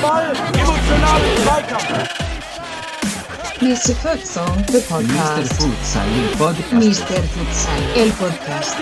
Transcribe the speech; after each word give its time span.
Ball, 0.00 0.32
Zweikampf. 1.44 2.08
Mr. 3.60 3.94
Futsal, 3.94 4.46
the 4.66 4.78
Mr. 4.78 4.88
podcast. 4.88 5.52
Futsal, 5.60 6.08
el 6.08 6.28
podcast. 6.38 6.72
Mr. 6.72 7.22
Futsal, 7.34 7.82
el 7.96 8.10
podcast. 8.12 8.76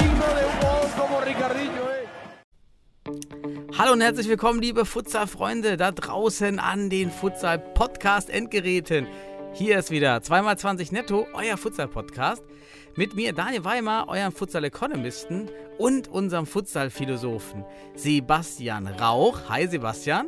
Hallo 3.78 3.92
und 3.92 4.00
herzlich 4.00 4.28
willkommen, 4.28 4.62
liebe 4.62 4.84
Futsal-Freunde 4.84 5.76
da 5.76 5.90
draußen 5.92 6.58
an 6.60 6.90
den 6.90 7.10
Futsal-Podcast-Endgeräten. 7.10 9.06
Hier 9.58 9.78
ist 9.78 9.90
wieder 9.90 10.18
2x20 10.18 10.92
Netto, 10.92 11.26
euer 11.32 11.56
Futsal-Podcast. 11.56 12.44
Mit 12.94 13.16
mir 13.16 13.32
Daniel 13.32 13.64
Weimer, 13.64 14.04
eurem 14.06 14.30
Futsal-Economisten 14.30 15.48
und 15.78 16.08
unserem 16.08 16.44
Futsal-Philosophen 16.44 17.64
Sebastian 17.94 18.86
Rauch. 18.86 19.48
Hi 19.48 19.66
Sebastian. 19.66 20.26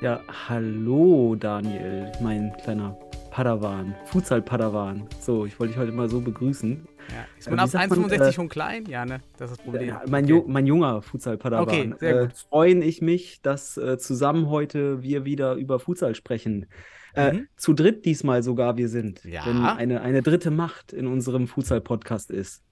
Ja, 0.00 0.20
hallo 0.48 1.34
Daniel, 1.34 2.12
mein 2.20 2.52
kleiner 2.62 2.96
Padawan, 3.32 3.96
Futsal-Padawan. 4.04 5.08
So, 5.18 5.44
ich 5.44 5.58
wollte 5.58 5.72
dich 5.72 5.82
heute 5.82 5.90
mal 5.90 6.08
so 6.08 6.20
begrüßen. 6.20 6.86
Ja, 7.08 7.26
ist 7.36 7.48
Äh, 7.48 7.50
man 7.50 7.58
ab 7.58 7.68
sagt 7.68 7.90
man, 7.90 8.04
1,65 8.04 8.28
äh, 8.28 8.32
schon 8.32 8.48
klein? 8.48 8.86
Ja, 8.86 9.04
ne? 9.04 9.22
Das 9.38 9.50
ist 9.50 9.58
das 9.58 9.64
Problem. 9.64 9.88
Ja, 9.88 10.02
mein, 10.06 10.22
Okay. 10.22 10.34
Ju 10.34 10.44
mein 10.46 10.66
junger 10.66 11.02
Futsal-Padawan. 11.02 11.66
Okay, 11.66 11.94
sehr 11.98 12.16
äh, 12.16 12.26
gut. 12.26 12.34
freuen 12.48 12.82
ich 12.82 13.02
mich, 13.02 13.42
dass 13.42 13.76
äh, 13.76 13.98
zusammen 13.98 14.48
heute 14.50 15.02
wir 15.02 15.24
wieder 15.24 15.54
über 15.54 15.80
Futsal 15.80 16.14
sprechen. 16.14 16.66
Äh, 17.14 17.32
Mhm. 17.32 17.48
Zu 17.56 17.72
dritt 17.72 18.04
diesmal 18.04 18.42
sogar 18.42 18.76
wir 18.76 18.88
sind. 18.88 19.24
Ja. 19.24 19.46
Wenn 19.46 19.64
eine, 19.64 20.00
eine 20.00 20.22
dritte 20.22 20.50
Macht 20.50 20.92
in 20.92 21.06
unserem 21.06 21.48
Futsal-Podcast 21.48 22.30
ist. 22.30 22.62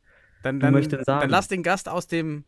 Dann, 0.43 0.61
dann, 0.61 0.81
sagen. 0.83 1.05
dann 1.05 1.31
lass 1.31 1.49
den 1.49 1.63
Gast 1.63 1.89
aus 1.89 2.07
dem. 2.07 2.45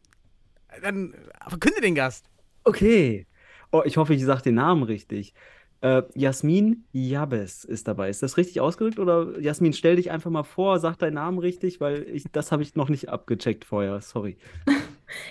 Dann 0.82 1.14
verkünde 1.48 1.80
den 1.80 1.94
Gast. 1.94 2.30
Okay. 2.64 3.26
Oh, 3.72 3.82
ich 3.84 3.96
hoffe, 3.96 4.14
ich 4.14 4.24
sage 4.24 4.42
den 4.42 4.54
Namen 4.54 4.82
richtig. 4.84 5.34
Äh, 5.80 6.02
Jasmin 6.14 6.84
Jabes 6.92 7.64
ist 7.64 7.88
dabei. 7.88 8.10
Ist 8.10 8.22
das 8.22 8.36
richtig 8.36 8.60
ausgedrückt? 8.60 8.98
Oder 8.98 9.38
Jasmin, 9.40 9.72
stell 9.72 9.96
dich 9.96 10.10
einfach 10.10 10.30
mal 10.30 10.42
vor, 10.42 10.78
sag 10.78 10.96
deinen 10.98 11.14
Namen 11.14 11.38
richtig, 11.38 11.80
weil 11.80 12.02
ich, 12.02 12.24
das 12.30 12.52
habe 12.52 12.62
ich 12.62 12.74
noch 12.76 12.88
nicht 12.90 13.08
abgecheckt 13.08 13.64
vorher. 13.64 14.00
Sorry. 14.00 14.36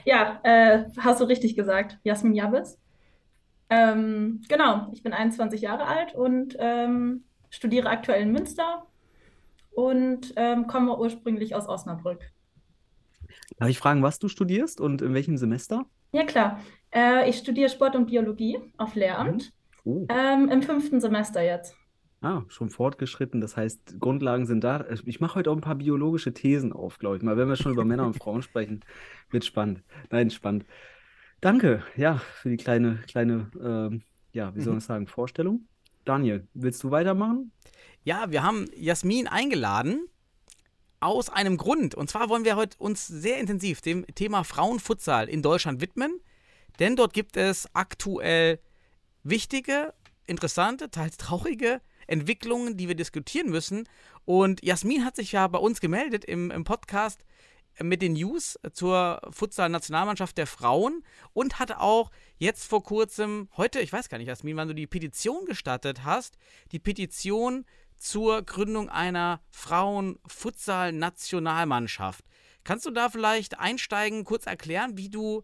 Ja, 0.04 0.42
äh, 0.44 0.84
hast 0.98 1.22
du 1.22 1.24
richtig 1.24 1.56
gesagt. 1.56 2.00
Jasmin 2.04 2.34
Jabes. 2.34 2.78
Ähm, 3.70 4.42
genau, 4.50 4.88
ich 4.94 5.04
bin 5.04 5.14
21 5.14 5.62
Jahre 5.62 5.86
alt 5.86 6.16
und 6.16 6.56
ähm, 6.60 7.24
studiere 7.50 7.90
aktuell 7.90 8.22
in 8.24 8.32
Münster 8.32 8.86
und 9.72 10.34
ähm, 10.36 10.68
komme 10.68 10.98
ursprünglich 10.98 11.56
aus 11.56 11.68
Osnabrück. 11.68 12.32
Darf 13.58 13.70
ich 13.70 13.78
fragen, 13.78 14.02
was 14.02 14.20
du 14.20 14.28
studierst 14.28 14.82
und 14.82 15.02
in 15.02 15.14
welchem 15.14 15.38
Semester? 15.38 15.86
Ja, 16.12 16.24
klar. 16.26 16.60
Äh, 16.92 17.30
ich 17.30 17.38
studiere 17.38 17.70
Sport 17.70 17.96
und 17.96 18.08
Biologie 18.08 18.60
auf 18.78 18.96
Lehramt 18.96 19.54
Oh. 19.86 20.06
ähm, 20.10 20.50
im 20.50 20.62
fünften 20.62 21.00
Semester 21.00 21.42
jetzt. 21.42 21.76
Ah, 22.22 22.42
schon 22.50 22.70
fortgeschritten. 22.70 23.40
Das 23.40 23.56
heißt, 23.56 24.00
Grundlagen 24.00 24.46
sind 24.46 24.64
da. 24.64 24.86
Ich 25.06 25.22
mache 25.22 25.36
heute 25.36 25.52
auch 25.52 25.56
ein 25.56 25.62
paar 25.62 25.76
biologische 25.76 26.34
Thesen 26.34 26.74
auf, 26.74 26.98
glaube 27.00 27.16
ich 27.16 27.24
mal. 27.24 27.38
Wenn 27.38 27.48
wir 27.48 27.56
schon 27.56 27.72
über 27.72 27.86
Männer 27.86 28.06
und 28.06 28.18
Frauen 28.18 28.42
sprechen, 28.42 28.82
wird 29.30 29.46
spannend. 29.46 29.84
Nein, 30.10 30.30
spannend. 30.30 30.66
Danke, 31.42 31.84
ja, 31.96 32.18
für 32.18 32.50
die 32.50 32.58
kleine, 32.58 33.00
kleine, 33.08 33.50
ähm, 33.64 34.02
ja, 34.34 34.54
wie 34.56 34.62
soll 34.62 34.74
man 34.74 34.82
sagen, 34.82 35.08
Vorstellung. 35.08 35.68
Daniel, 36.04 36.48
willst 36.54 36.84
du 36.84 36.92
weitermachen? 36.92 37.52
Ja, 38.04 38.32
wir 38.32 38.44
haben 38.44 38.66
Jasmin 38.76 39.28
eingeladen 39.28 40.08
aus 41.00 41.30
einem 41.30 41.58
Grund. 41.58 41.96
Und 41.96 42.10
zwar 42.10 42.30
wollen 42.30 42.44
wir 42.44 42.56
heute 42.56 42.78
uns 42.78 43.08
sehr 43.08 43.40
intensiv 43.40 43.82
dem 43.82 44.06
Thema 44.16 44.44
Frauenfutsal 44.44 45.30
in 45.30 45.42
Deutschland 45.42 45.80
widmen. 45.82 46.20
Denn 46.80 46.96
dort 46.96 47.14
gibt 47.14 47.38
es 47.38 47.74
aktuell 47.74 48.60
wichtige, 49.24 49.94
interessante, 50.26 50.90
teils 50.92 51.18
traurige 51.18 51.82
Entwicklungen, 52.08 52.76
die 52.76 52.88
wir 52.88 52.96
diskutieren 52.96 53.50
müssen. 53.50 53.88
Und 54.26 54.64
Jasmin 54.64 55.06
hat 55.06 55.16
sich 55.16 55.32
ja 55.32 55.48
bei 55.48 55.60
uns 55.60 55.80
gemeldet 55.80 56.26
im, 56.26 56.52
im 56.52 56.64
Podcast 56.64 57.24
mit 57.82 58.02
den 58.02 58.14
News 58.14 58.58
zur 58.74 59.22
Futsal-Nationalmannschaft 59.30 60.38
der 60.38 60.48
Frauen 60.48 61.04
und 61.34 61.60
hat 61.60 61.78
auch 61.78 62.10
jetzt 62.38 62.66
vor 62.66 62.84
kurzem, 62.84 63.48
heute, 63.58 63.80
ich 63.80 63.94
weiß 63.94 64.10
gar 64.10 64.18
nicht, 64.18 64.28
Jasmin, 64.28 64.58
wann 64.58 64.68
du 64.68 64.76
die 64.76 64.88
Petition 64.88 65.46
gestartet 65.46 66.04
hast, 66.04 66.38
die 66.72 66.80
Petition 66.80 67.66
zur 67.98 68.42
Gründung 68.44 68.90
einer 68.90 69.42
Frauen-Futsal-Nationalmannschaft. 69.52 72.26
Kannst 72.64 72.86
du 72.86 72.92
da 72.92 73.10
vielleicht 73.10 73.60
einsteigen, 73.60 74.24
kurz 74.24 74.46
erklären, 74.46 74.98
wie 74.98 75.10
du, 75.10 75.44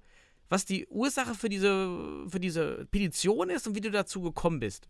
was 0.49 0.65
die 0.65 0.87
Ursache 0.87 1.35
für 1.35 1.49
diese, 1.49 2.25
für 2.27 2.39
diese 2.39 2.87
Petition 2.91 3.49
ist 3.49 3.67
und 3.67 3.75
wie 3.75 3.81
du 3.81 3.91
dazu 3.91 4.21
gekommen 4.21 4.59
bist? 4.59 4.87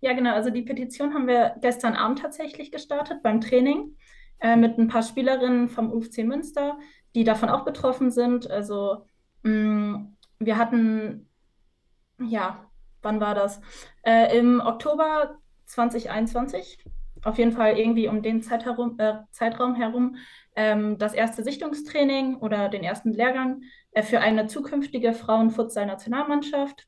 Ja, 0.00 0.12
genau. 0.12 0.34
Also 0.34 0.50
die 0.50 0.62
Petition 0.62 1.14
haben 1.14 1.26
wir 1.26 1.56
gestern 1.62 1.94
Abend 1.94 2.18
tatsächlich 2.18 2.70
gestartet 2.70 3.22
beim 3.22 3.40
Training 3.40 3.96
äh, 4.40 4.56
mit 4.56 4.78
ein 4.78 4.88
paar 4.88 5.02
Spielerinnen 5.02 5.68
vom 5.68 5.92
UFC 5.92 6.18
Münster, 6.18 6.78
die 7.14 7.24
davon 7.24 7.48
auch 7.48 7.64
betroffen 7.64 8.10
sind. 8.10 8.50
Also 8.50 9.06
mh, 9.42 10.06
wir 10.38 10.58
hatten, 10.58 11.28
ja, 12.20 12.70
wann 13.02 13.20
war 13.20 13.34
das? 13.34 13.60
Äh, 14.02 14.38
Im 14.38 14.60
Oktober 14.60 15.38
2021, 15.66 16.84
auf 17.22 17.38
jeden 17.38 17.52
Fall 17.52 17.78
irgendwie 17.78 18.08
um 18.08 18.22
den 18.22 18.42
Zeit 18.42 18.64
herum, 18.64 18.96
äh, 18.98 19.14
Zeitraum 19.30 19.74
herum, 19.74 20.16
ähm, 20.56 20.98
das 20.98 21.14
erste 21.14 21.42
Sichtungstraining 21.42 22.36
oder 22.36 22.68
den 22.68 22.84
ersten 22.84 23.12
Lehrgang 23.12 23.62
äh, 23.92 24.02
für 24.02 24.20
eine 24.20 24.46
zukünftige 24.46 25.12
Frauenfutsal-Nationalmannschaft 25.14 26.86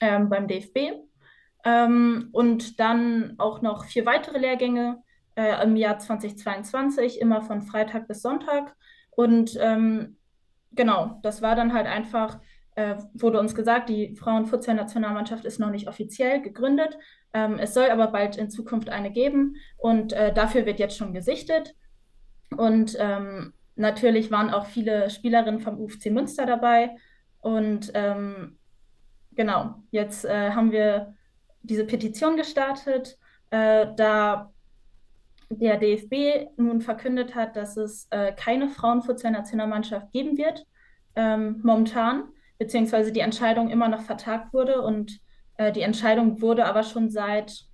ähm, 0.00 0.28
beim 0.28 0.46
DFB. 0.46 0.92
Ähm, 1.64 2.28
und 2.32 2.78
dann 2.78 3.34
auch 3.38 3.62
noch 3.62 3.84
vier 3.84 4.06
weitere 4.06 4.38
Lehrgänge 4.38 5.02
äh, 5.38 5.62
im 5.62 5.76
Jahr 5.76 6.00
2022, 6.00 7.20
immer 7.20 7.42
von 7.42 7.62
Freitag 7.62 8.08
bis 8.08 8.22
Sonntag. 8.22 8.74
Und 9.10 9.56
ähm, 9.60 10.16
genau, 10.72 11.20
das 11.22 11.42
war 11.42 11.54
dann 11.54 11.72
halt 11.72 11.86
einfach, 11.86 12.40
äh, 12.74 12.96
wurde 13.14 13.38
uns 13.38 13.54
gesagt, 13.54 13.88
die 13.88 14.16
Frauenfutsal-Nationalmannschaft 14.16 15.44
ist 15.44 15.60
noch 15.60 15.70
nicht 15.70 15.86
offiziell 15.86 16.42
gegründet. 16.42 16.98
Ähm, 17.32 17.60
es 17.60 17.72
soll 17.72 17.88
aber 17.90 18.08
bald 18.08 18.36
in 18.36 18.50
Zukunft 18.50 18.88
eine 18.88 19.12
geben 19.12 19.54
und 19.76 20.12
äh, 20.12 20.34
dafür 20.34 20.66
wird 20.66 20.80
jetzt 20.80 20.96
schon 20.96 21.14
gesichtet. 21.14 21.76
Und 22.56 22.96
ähm, 22.98 23.52
natürlich 23.76 24.32
waren 24.32 24.50
auch 24.50 24.66
viele 24.66 25.08
Spielerinnen 25.08 25.60
vom 25.60 25.78
UFC 25.78 26.06
Münster 26.06 26.46
dabei. 26.46 26.96
Und 27.38 27.92
ähm, 27.94 28.58
genau, 29.36 29.76
jetzt 29.92 30.24
äh, 30.24 30.50
haben 30.50 30.72
wir 30.72 31.14
diese 31.62 31.84
Petition 31.84 32.36
gestartet, 32.36 33.18
äh, 33.50 33.86
da 33.94 34.52
der 35.50 35.78
DFB 35.78 36.50
nun 36.56 36.80
verkündet 36.80 37.34
hat, 37.34 37.56
dass 37.56 37.76
es 37.76 38.06
äh, 38.10 38.32
keine 38.32 38.68
Frauenfutsal-Nationalmannschaft 38.68 40.12
geben 40.12 40.36
wird, 40.36 40.66
ähm, 41.16 41.60
momentan, 41.62 42.24
beziehungsweise 42.58 43.12
die 43.12 43.20
Entscheidung 43.20 43.70
immer 43.70 43.88
noch 43.88 44.02
vertagt 44.02 44.52
wurde 44.52 44.82
und 44.82 45.20
äh, 45.56 45.72
die 45.72 45.82
Entscheidung 45.82 46.40
wurde 46.42 46.66
aber 46.66 46.82
schon 46.82 47.10
seit 47.10 47.68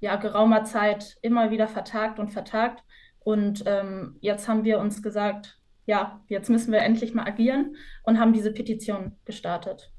ja, 0.00 0.16
geraumer 0.16 0.64
Zeit 0.64 1.16
immer 1.22 1.50
wieder 1.50 1.68
vertagt 1.68 2.18
und 2.18 2.30
vertagt. 2.30 2.82
Und 3.20 3.64
ähm, 3.66 4.16
jetzt 4.20 4.48
haben 4.48 4.64
wir 4.64 4.78
uns 4.78 5.02
gesagt, 5.02 5.58
ja, 5.86 6.22
jetzt 6.28 6.50
müssen 6.50 6.72
wir 6.72 6.80
endlich 6.80 7.14
mal 7.14 7.26
agieren 7.26 7.76
und 8.04 8.18
haben 8.18 8.32
diese 8.32 8.52
Petition 8.52 9.12
gestartet. 9.24 9.92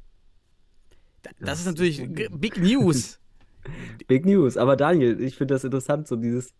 Das 1.40 1.60
ist 1.60 1.66
natürlich 1.66 2.08
Big 2.32 2.58
News. 2.58 3.20
Big 4.08 4.26
News. 4.26 4.56
Aber 4.56 4.76
Daniel, 4.76 5.20
ich 5.22 5.36
finde 5.36 5.56
das 5.56 5.64
interessant, 5.64 6.08
so 6.08 6.16
dieses, 6.16 6.54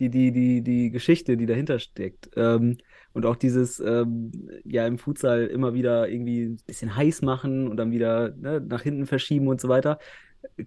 die, 0.00 0.10
die, 0.10 0.32
die, 0.32 0.62
die 0.62 0.90
Geschichte, 0.90 1.36
die 1.36 1.46
dahinter 1.46 1.78
steckt. 1.78 2.30
Ähm, 2.36 2.78
und 3.12 3.26
auch 3.26 3.36
dieses, 3.36 3.78
ähm, 3.80 4.32
ja, 4.64 4.86
im 4.86 4.98
Futsal 4.98 5.46
immer 5.46 5.74
wieder 5.74 6.08
irgendwie 6.08 6.44
ein 6.46 6.58
bisschen 6.66 6.96
heiß 6.96 7.22
machen 7.22 7.68
und 7.68 7.76
dann 7.76 7.90
wieder 7.90 8.30
ne, 8.36 8.60
nach 8.60 8.82
hinten 8.82 9.06
verschieben 9.06 9.48
und 9.48 9.60
so 9.60 9.68
weiter. 9.68 9.98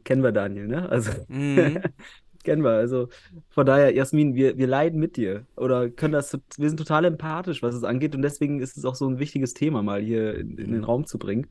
Kennen 0.04 0.24
wir, 0.24 0.32
Daniel, 0.32 0.68
ne? 0.68 0.88
Also, 0.90 1.12
Mhm. 1.28 1.82
kennen 2.44 2.64
wir. 2.64 2.72
Also, 2.72 3.10
von 3.50 3.66
daher, 3.66 3.94
Jasmin, 3.96 4.36
wir, 4.36 4.58
wir 4.58 4.68
leiden 4.68 5.00
mit 5.00 5.18
dir 5.18 5.46
oder 5.58 5.90
können 5.90 6.14
das, 6.14 6.38
wir 6.58 6.70
sind 6.70 6.78
total 6.78 7.06
empathisch, 7.06 7.64
was 7.64 7.76
es 7.76 7.84
angeht 7.84 8.16
und 8.16 8.22
deswegen 8.22 8.62
ist 8.62 8.78
es 8.78 8.86
auch 8.86 8.96
so 8.96 9.08
ein 9.10 9.20
wichtiges 9.20 9.54
Thema 9.56 9.82
mal 9.82 10.02
hier 10.02 10.36
in, 10.36 10.58
in 10.58 10.72
den 10.72 10.84
Raum 10.84 11.06
zu 11.08 11.18
bringen. 11.18 11.48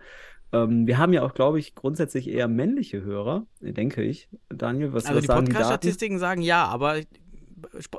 Ähm, 0.53 0.87
wir 0.87 0.99
haben 0.99 1.13
ja 1.13 1.23
auch, 1.23 1.35
glaube 1.35 1.59
ich, 1.59 1.75
grundsätzlich 1.75 2.29
eher 2.29 2.47
männliche 2.49 3.03
Hörer, 3.03 3.47
denke 3.61 4.03
ich. 4.03 4.29
Daniel, 4.51 4.93
was, 4.93 5.05
Also 5.07 5.17
was 5.17 5.23
die 5.23 5.27
sagen 5.27 5.47
die? 5.47 5.53
Podcast-Statistiken 5.53 6.19
sagen 6.19 6.43
ja, 6.43 6.65
aber 6.67 7.01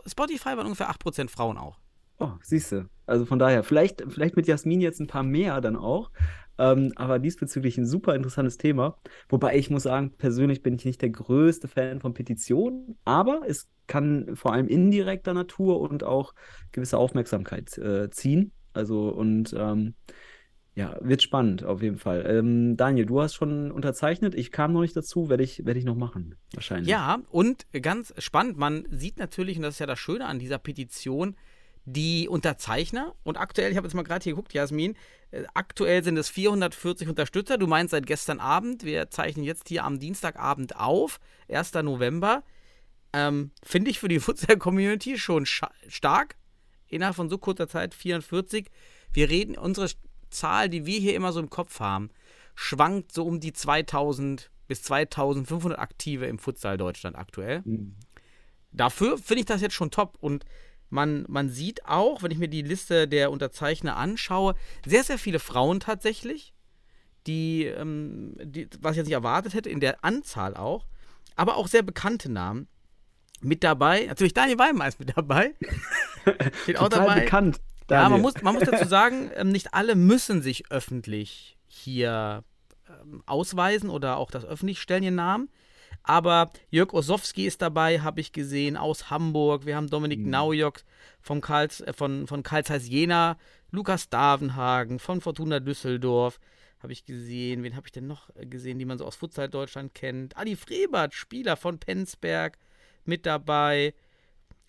Spotify 0.08 0.50
waren 0.50 0.66
ungefähr 0.66 0.90
8% 0.90 1.30
Frauen 1.30 1.58
auch. 1.58 1.80
Oh, 2.20 2.32
siehst 2.42 2.72
du. 2.72 2.90
Also 3.06 3.26
von 3.26 3.40
daher, 3.40 3.64
vielleicht, 3.64 4.04
vielleicht 4.08 4.36
mit 4.36 4.48
Jasmin 4.48 4.82
jetzt 4.82 5.00
ein 5.00 5.08
paar 5.08 5.24
mehr 5.24 5.60
dann 5.62 5.76
auch. 5.76 6.12
Ähm, 6.58 6.94
aber 6.96 7.20
diesbezüglich 7.20 7.78
ein 7.78 7.86
super 7.86 8.16
interessantes 8.16 8.58
Thema. 8.58 8.98
Wobei 9.28 9.58
ich 9.58 9.70
muss 9.70 9.84
sagen, 9.84 10.14
persönlich 10.18 10.64
bin 10.64 10.76
ich 10.76 10.86
nicht 10.86 11.02
der 11.02 11.10
größte 11.10 11.68
Fan 11.68 12.00
von 12.00 12.14
Petitionen, 12.14 12.98
aber 13.04 13.42
es 13.46 13.68
kann 13.88 14.36
vor 14.36 14.54
allem 14.54 14.68
indirekter 14.68 15.34
Natur 15.34 15.82
und 15.82 16.04
auch 16.06 16.34
gewisse 16.72 16.98
Aufmerksamkeit 16.98 17.78
äh, 17.78 18.10
ziehen. 18.10 18.54
Also 18.74 19.10
und 19.10 19.54
ähm, 19.58 19.96
ja, 20.76 20.98
wird 21.00 21.24
spannend 21.24 21.64
auf 21.64 21.82
jeden 21.82 21.98
Fall. 21.98 22.26
Ähm, 22.28 22.76
Daniel, 22.76 23.06
du 23.06 23.22
hast 23.22 23.34
schon 23.34 23.72
unterzeichnet. 23.72 24.36
Ich 24.36 24.52
kam 24.52 24.74
noch 24.74 24.82
nicht 24.82 24.96
dazu, 24.96 25.30
werde 25.30 25.42
ich, 25.42 25.66
werd 25.66 25.78
ich 25.78 25.86
noch 25.86 25.96
machen, 25.96 26.36
wahrscheinlich. 26.54 26.90
Ja, 26.90 27.20
und 27.30 27.66
ganz 27.82 28.14
spannend, 28.18 28.58
man 28.58 28.86
sieht 28.92 29.18
natürlich, 29.18 29.56
und 29.56 29.64
das 29.64 29.76
ist 29.76 29.80
ja 29.80 29.86
das 29.86 30.00
Schöne 30.00 30.26
an 30.26 30.38
dieser 30.38 30.58
Petition, 30.58 31.38
die 31.86 32.28
Unterzeichner. 32.28 33.16
Und 33.24 33.38
aktuell, 33.38 33.72
ich 33.72 33.78
habe 33.78 33.88
jetzt 33.88 33.94
mal 33.94 34.04
gerade 34.04 34.24
hier 34.24 34.34
geguckt, 34.34 34.54
Jasmin, 34.54 34.96
äh, 35.32 35.44
aktuell 35.54 36.04
sind 36.04 36.18
es 36.18 36.28
440 36.28 37.08
Unterstützer. 37.08 37.58
Du 37.58 37.68
meinst 37.68 37.92
seit 37.92 38.06
gestern 38.06 38.42
Abend. 38.42 38.84
Wir 38.84 39.10
zeichnen 39.10 39.46
jetzt 39.46 39.70
hier 39.70 39.86
am 39.86 40.00
Dienstagabend 40.00 40.76
auf, 40.78 41.22
1. 41.48 41.74
November. 41.84 42.44
Ähm, 43.14 43.52
Finde 43.64 43.92
ich 43.92 44.00
für 44.00 44.10
die 44.10 44.20
Futsal-Community 44.20 45.18
schon 45.18 45.46
stark. 45.46 46.36
Innerhalb 46.88 47.16
von 47.16 47.30
so 47.30 47.38
kurzer 47.38 47.70
Zeit 47.70 47.94
440. 47.94 48.70
Wir 49.14 49.30
reden, 49.30 49.58
unsere 49.58 49.88
Zahl, 50.36 50.70
die 50.70 50.86
wir 50.86 51.00
hier 51.00 51.16
immer 51.16 51.32
so 51.32 51.40
im 51.40 51.50
Kopf 51.50 51.80
haben, 51.80 52.10
schwankt 52.56 53.12
so 53.12 53.26
um 53.26 53.40
die 53.40 53.54
2000 53.54 54.50
bis 54.68 54.82
2500 54.84 55.78
Aktive 55.78 56.26
im 56.26 56.40
Futsal 56.40 56.78
Deutschland 56.78 57.16
aktuell. 57.16 57.62
Mhm. 57.66 57.96
Dafür 58.72 59.18
finde 59.18 59.42
ich 59.42 59.46
das 59.46 59.62
jetzt 59.62 59.76
schon 59.76 59.92
top 59.92 60.18
und 60.20 60.46
man, 60.90 61.26
man 61.28 61.50
sieht 61.50 61.86
auch, 61.86 62.24
wenn 62.24 62.32
ich 62.32 62.38
mir 62.38 62.48
die 62.48 62.62
Liste 62.62 63.08
der 63.08 63.32
Unterzeichner 63.32 63.98
anschaue, 63.98 64.56
sehr, 64.86 65.04
sehr 65.04 65.18
viele 65.18 65.40
Frauen 65.40 65.80
tatsächlich, 65.80 66.54
die, 67.28 67.66
ähm, 67.66 68.36
die 68.44 68.68
was 68.80 68.92
ich 68.92 68.98
jetzt 68.98 69.08
nicht 69.08 69.14
erwartet 69.14 69.54
hätte, 69.54 69.70
in 69.70 69.80
der 69.80 70.04
Anzahl 70.04 70.56
auch, 70.56 70.86
aber 71.36 71.58
auch 71.58 71.68
sehr 71.68 71.84
bekannte 71.84 72.32
Namen 72.32 72.68
mit 73.42 73.64
dabei. 73.64 74.06
Natürlich 74.06 74.34
Daniel 74.34 74.60
Weimer 74.60 74.88
ist 74.88 75.00
mit 75.00 75.16
dabei. 75.16 75.56
Steht 76.64 76.80
auch 76.80 76.90
dabei. 76.90 77.22
bekannt. 77.22 77.60
Daniel. 77.88 78.04
Ja, 78.04 78.10
man 78.10 78.22
muss, 78.22 78.42
man 78.42 78.56
muss 78.56 78.64
dazu 78.64 78.88
sagen, 78.88 79.32
ähm, 79.36 79.50
nicht 79.50 79.74
alle 79.74 79.96
müssen 79.96 80.42
sich 80.42 80.72
öffentlich 80.72 81.58
hier 81.68 82.44
ähm, 82.90 83.24
ausweisen 83.26 83.90
oder 83.90 84.18
auch 84.18 84.32
das 84.32 84.46
öffentlich 84.46 84.82
stellen, 84.82 85.04
ihren 85.04 85.16
Namen. 85.16 85.50
Aber 86.04 86.52
Jörg 86.70 86.94
Osowski 86.94 87.46
ist 87.46 87.62
dabei, 87.62 88.02
habe 88.02 88.22
ich 88.22 88.32
gesehen, 88.32 88.78
aus 88.78 89.10
Hamburg. 89.10 89.66
Wir 89.66 89.76
haben 89.76 89.90
Dominik 89.90 90.20
mhm. 90.20 90.30
Naujok 90.30 90.82
vom 91.22 91.42
Karls, 91.42 91.82
äh, 91.82 91.94
von, 91.94 92.28
von 92.28 92.44
Karl 92.44 92.64
Zeiss 92.64 92.88
Jena, 92.88 93.38
Lukas 93.72 94.10
Davenhagen 94.10 95.00
von 95.00 95.22
Fortuna 95.22 95.60
Düsseldorf 95.60 96.40
habe 96.86 96.94
ich 96.94 97.06
gesehen. 97.06 97.64
Wen 97.64 97.76
habe 97.76 97.88
ich 97.88 97.92
denn 97.92 98.08
noch 98.08 98.30
äh, 98.36 98.46
gesehen, 98.46 98.80
die 98.80 98.86
man 98.86 98.98
so 98.98 99.06
aus 99.06 99.16
Futsal 99.16 99.50
Deutschland 99.50 99.94
kennt? 99.94 100.38
Adi 100.38 100.56
Frebert, 100.56 101.14
Spieler 101.14 101.58
von 101.58 101.80
Penzberg, 101.80 102.58
mit 103.06 103.26
dabei. 103.26 103.94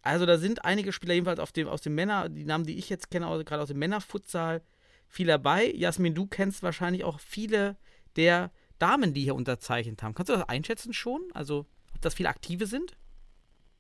Also 0.06 0.25
da 0.25 0.38
sind 0.38 0.64
einige 0.64 0.93
Spieler 0.93 1.14
jedenfalls 1.14 1.41
auf 1.41 1.53
dem, 1.53 1.69
aus 1.69 1.82
dem 1.82 1.94
Männer, 1.94 2.29
die 2.29 2.44
Namen, 2.44 2.64
die 2.64 2.79
ich 2.79 2.88
jetzt 2.88 3.11
kenne, 3.11 3.26
gerade 3.44 3.62
aus 3.62 3.69
dem 3.69 3.79
Männerfutsal, 3.79 4.62
viel 5.08 5.26
dabei. 5.26 5.73
Jasmin, 5.73 6.14
du 6.14 6.26
kennst 6.26 6.62
wahrscheinlich 6.62 7.05
auch 7.05 7.20
viele 7.20 7.76
der 8.17 8.50
Damen, 8.79 9.14
die 9.14 9.23
hier 9.23 9.35
unterzeichnet 9.35 10.03
haben. 10.03 10.14
Kannst 10.14 10.31
du 10.31 10.35
das 10.35 10.49
einschätzen 10.49 10.93
schon? 10.93 11.23
Also, 11.35 11.67
ob 11.94 12.00
das 12.00 12.14
viele 12.14 12.29
Aktive 12.29 12.67
sind? 12.67 12.97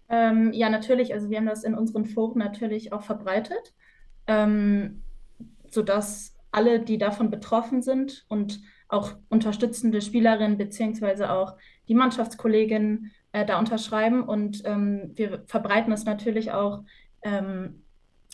Ähm, 0.08 0.52
ja, 0.52 0.68
natürlich. 0.68 1.12
Also 1.12 1.30
wir 1.30 1.38
haben 1.38 1.46
das 1.46 1.64
in 1.64 1.74
unseren 1.74 2.06
Foren 2.06 2.38
natürlich 2.38 2.92
auch 2.92 3.02
verbreitet, 3.02 3.74
ähm, 4.26 5.02
sodass 5.70 6.34
alle, 6.50 6.80
die 6.80 6.98
davon 6.98 7.30
betroffen 7.30 7.82
sind 7.82 8.24
und 8.28 8.60
auch 8.88 9.12
unterstützende 9.28 10.00
Spielerinnen 10.00 10.58
beziehungsweise 10.58 11.30
auch 11.30 11.56
die 11.88 11.94
Mannschaftskolleginnen 11.94 13.12
äh, 13.36 13.44
da 13.44 13.58
unterschreiben. 13.58 14.22
Und 14.22 14.62
ähm, 14.64 15.12
wir 15.14 15.42
verbreiten 15.46 15.92
es 15.92 16.06
natürlich 16.06 16.52
auch 16.52 16.82
ähm, 17.22 17.82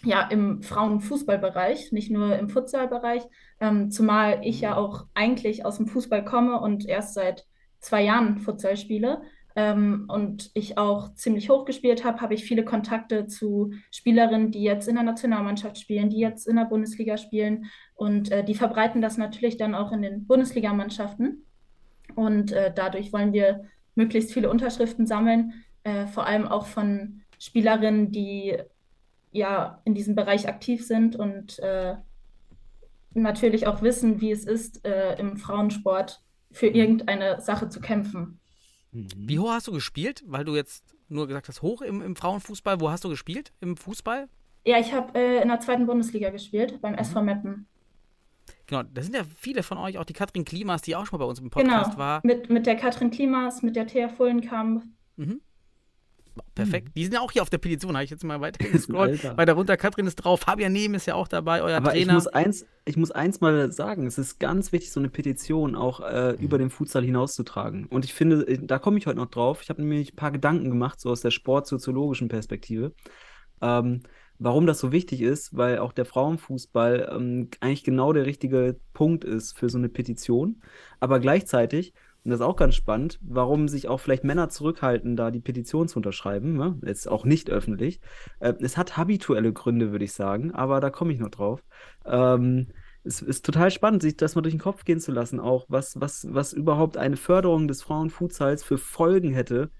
ja, 0.04 0.28
im 0.28 0.62
Frauenfußballbereich, 0.62 1.90
nicht 1.90 2.10
nur 2.12 2.38
im 2.38 2.48
Futsalbereich, 2.48 3.22
ähm, 3.60 3.90
zumal 3.90 4.40
ich 4.44 4.60
ja 4.60 4.76
auch 4.76 5.06
eigentlich 5.14 5.64
aus 5.64 5.78
dem 5.78 5.88
Fußball 5.88 6.24
komme 6.24 6.60
und 6.60 6.86
erst 6.88 7.14
seit 7.14 7.46
zwei 7.80 8.04
Jahren 8.04 8.38
Futsal 8.38 8.76
spiele. 8.76 9.22
Ähm, 9.56 10.04
und 10.06 10.52
ich 10.54 10.78
auch 10.78 11.14
ziemlich 11.14 11.50
hoch 11.50 11.64
gespielt 11.64 12.04
habe, 12.04 12.20
habe 12.20 12.34
ich 12.34 12.44
viele 12.44 12.64
Kontakte 12.64 13.26
zu 13.26 13.72
Spielerinnen, 13.90 14.52
die 14.52 14.62
jetzt 14.62 14.86
in 14.86 14.94
der 14.94 15.04
Nationalmannschaft 15.04 15.78
spielen, 15.78 16.10
die 16.10 16.20
jetzt 16.20 16.46
in 16.46 16.56
der 16.56 16.64
Bundesliga 16.64 17.16
spielen. 17.16 17.66
Und 17.94 18.30
äh, 18.30 18.44
die 18.44 18.54
verbreiten 18.54 19.02
das 19.02 19.18
natürlich 19.18 19.56
dann 19.56 19.74
auch 19.74 19.90
in 19.90 20.02
den 20.02 20.28
Bundesligamannschaften. 20.28 21.44
Und 22.14 22.52
äh, 22.52 22.72
dadurch 22.72 23.12
wollen 23.12 23.32
wir 23.32 23.64
möglichst 23.94 24.32
viele 24.32 24.50
Unterschriften 24.50 25.06
sammeln, 25.06 25.64
äh, 25.84 26.06
vor 26.06 26.26
allem 26.26 26.46
auch 26.46 26.66
von 26.66 27.22
Spielerinnen, 27.38 28.12
die 28.12 28.56
ja 29.32 29.80
in 29.84 29.94
diesem 29.94 30.14
Bereich 30.14 30.48
aktiv 30.48 30.86
sind 30.86 31.16
und 31.16 31.58
äh, 31.58 31.96
natürlich 33.14 33.66
auch 33.66 33.82
wissen, 33.82 34.20
wie 34.20 34.30
es 34.30 34.44
ist, 34.44 34.86
äh, 34.86 35.18
im 35.18 35.36
Frauensport 35.36 36.22
für 36.50 36.68
mhm. 36.68 36.74
irgendeine 36.74 37.40
Sache 37.40 37.68
zu 37.68 37.80
kämpfen. 37.80 38.38
Mhm. 38.92 39.08
Wie 39.16 39.38
hoch 39.38 39.50
hast 39.50 39.66
du 39.66 39.72
gespielt? 39.72 40.22
Weil 40.26 40.44
du 40.44 40.54
jetzt 40.54 40.94
nur 41.08 41.26
gesagt 41.26 41.48
hast, 41.48 41.62
hoch 41.62 41.82
im, 41.82 42.00
im 42.00 42.16
Frauenfußball. 42.16 42.80
Wo 42.80 42.90
hast 42.90 43.04
du 43.04 43.08
gespielt 43.08 43.52
im 43.60 43.76
Fußball? 43.76 44.28
Ja, 44.64 44.78
ich 44.78 44.92
habe 44.92 45.18
äh, 45.18 45.42
in 45.42 45.48
der 45.48 45.60
zweiten 45.60 45.86
Bundesliga 45.86 46.30
gespielt, 46.30 46.80
beim 46.80 46.92
mhm. 46.92 46.98
SV 46.98 47.22
Meppen. 47.22 47.66
Genau, 48.72 48.88
da 48.90 49.02
sind 49.02 49.14
ja 49.14 49.22
viele 49.36 49.62
von 49.62 49.76
euch, 49.76 49.98
auch 49.98 50.06
die 50.06 50.14
Katrin 50.14 50.46
Klimas, 50.46 50.80
die 50.80 50.96
auch 50.96 51.04
schon 51.04 51.18
mal 51.18 51.26
bei 51.26 51.28
uns 51.28 51.38
im 51.38 51.50
Podcast 51.50 51.90
genau, 51.90 51.98
war. 51.98 52.20
Mit, 52.24 52.48
mit 52.48 52.64
der 52.64 52.74
Katrin 52.74 53.10
Klimas, 53.10 53.60
mit 53.60 53.76
der 53.76 53.86
Thea 53.86 54.08
Fullenkamp. 54.08 54.84
Mhm. 55.16 55.42
Perfekt. 56.54 56.88
Mhm. 56.88 56.92
Die 56.94 57.04
sind 57.04 57.12
ja 57.12 57.20
auch 57.20 57.30
hier 57.30 57.42
auf 57.42 57.50
der 57.50 57.58
Petition, 57.58 57.92
habe 57.92 58.04
ich 58.04 58.10
jetzt 58.10 58.24
mal 58.24 58.40
weiter 58.40 58.64
gescrollt. 58.72 59.36
Weiter 59.36 59.52
runter, 59.52 59.76
Katrin 59.76 60.06
ist 60.06 60.16
drauf, 60.16 60.40
Fabian 60.40 60.72
Nehm 60.72 60.94
ist 60.94 61.04
ja 61.04 61.16
auch 61.16 61.28
dabei, 61.28 61.60
euer 61.60 61.76
Aber 61.76 61.90
Trainer. 61.90 62.12
Ich 62.12 62.14
muss, 62.14 62.26
eins, 62.28 62.66
ich 62.86 62.96
muss 62.96 63.10
eins 63.10 63.42
mal 63.42 63.70
sagen, 63.72 64.06
es 64.06 64.16
ist 64.16 64.40
ganz 64.40 64.72
wichtig, 64.72 64.90
so 64.90 65.00
eine 65.00 65.10
Petition 65.10 65.76
auch 65.76 66.00
äh, 66.00 66.32
mhm. 66.32 66.38
über 66.42 66.56
den 66.56 66.70
Futsal 66.70 67.04
hinauszutragen. 67.04 67.84
Und 67.84 68.06
ich 68.06 68.14
finde, 68.14 68.48
äh, 68.48 68.58
da 68.58 68.78
komme 68.78 68.96
ich 68.96 69.06
heute 69.06 69.18
noch 69.18 69.28
drauf. 69.30 69.60
Ich 69.60 69.68
habe 69.68 69.82
nämlich 69.82 70.14
ein 70.14 70.16
paar 70.16 70.32
Gedanken 70.32 70.70
gemacht, 70.70 70.98
so 70.98 71.10
aus 71.10 71.20
der 71.20 71.30
sportsoziologischen 71.30 72.28
Perspektive. 72.28 72.94
Ähm, 73.60 74.00
warum 74.42 74.66
das 74.66 74.78
so 74.78 74.92
wichtig 74.92 75.22
ist, 75.22 75.56
weil 75.56 75.78
auch 75.78 75.92
der 75.92 76.04
Frauenfußball 76.04 77.10
ähm, 77.14 77.48
eigentlich 77.60 77.84
genau 77.84 78.12
der 78.12 78.26
richtige 78.26 78.76
Punkt 78.92 79.24
ist 79.24 79.56
für 79.58 79.68
so 79.68 79.78
eine 79.78 79.88
Petition. 79.88 80.62
Aber 81.00 81.20
gleichzeitig 81.20 81.94
und 82.24 82.30
das 82.30 82.38
ist 82.38 82.46
auch 82.46 82.56
ganz 82.56 82.76
spannend, 82.76 83.18
warum 83.20 83.66
sich 83.66 83.88
auch 83.88 83.98
vielleicht 83.98 84.22
Männer 84.22 84.48
zurückhalten, 84.48 85.16
da 85.16 85.32
die 85.32 85.40
Petition 85.40 85.88
zu 85.88 85.98
unterschreiben. 85.98 86.56
Ne? 86.56 86.78
Jetzt 86.84 87.08
auch 87.08 87.24
nicht 87.24 87.50
öffentlich. 87.50 88.00
Äh, 88.38 88.54
es 88.60 88.76
hat 88.76 88.96
habituelle 88.96 89.52
Gründe, 89.52 89.90
würde 89.90 90.04
ich 90.04 90.12
sagen, 90.12 90.52
aber 90.52 90.80
da 90.80 90.90
komme 90.90 91.12
ich 91.12 91.18
noch 91.18 91.30
drauf. 91.30 91.64
Ähm, 92.04 92.68
es 93.02 93.20
ist 93.20 93.44
total 93.44 93.72
spannend, 93.72 94.02
sich 94.02 94.16
das 94.16 94.36
mal 94.36 94.42
durch 94.42 94.54
den 94.54 94.60
Kopf 94.60 94.84
gehen 94.84 95.00
zu 95.00 95.10
lassen, 95.10 95.40
auch 95.40 95.66
was, 95.68 96.00
was, 96.00 96.28
was 96.30 96.52
überhaupt 96.52 96.96
eine 96.96 97.16
Förderung 97.16 97.66
des 97.66 97.82
Frauenfutsals 97.82 98.62
für 98.62 98.78
Folgen 98.78 99.32
hätte 99.32 99.70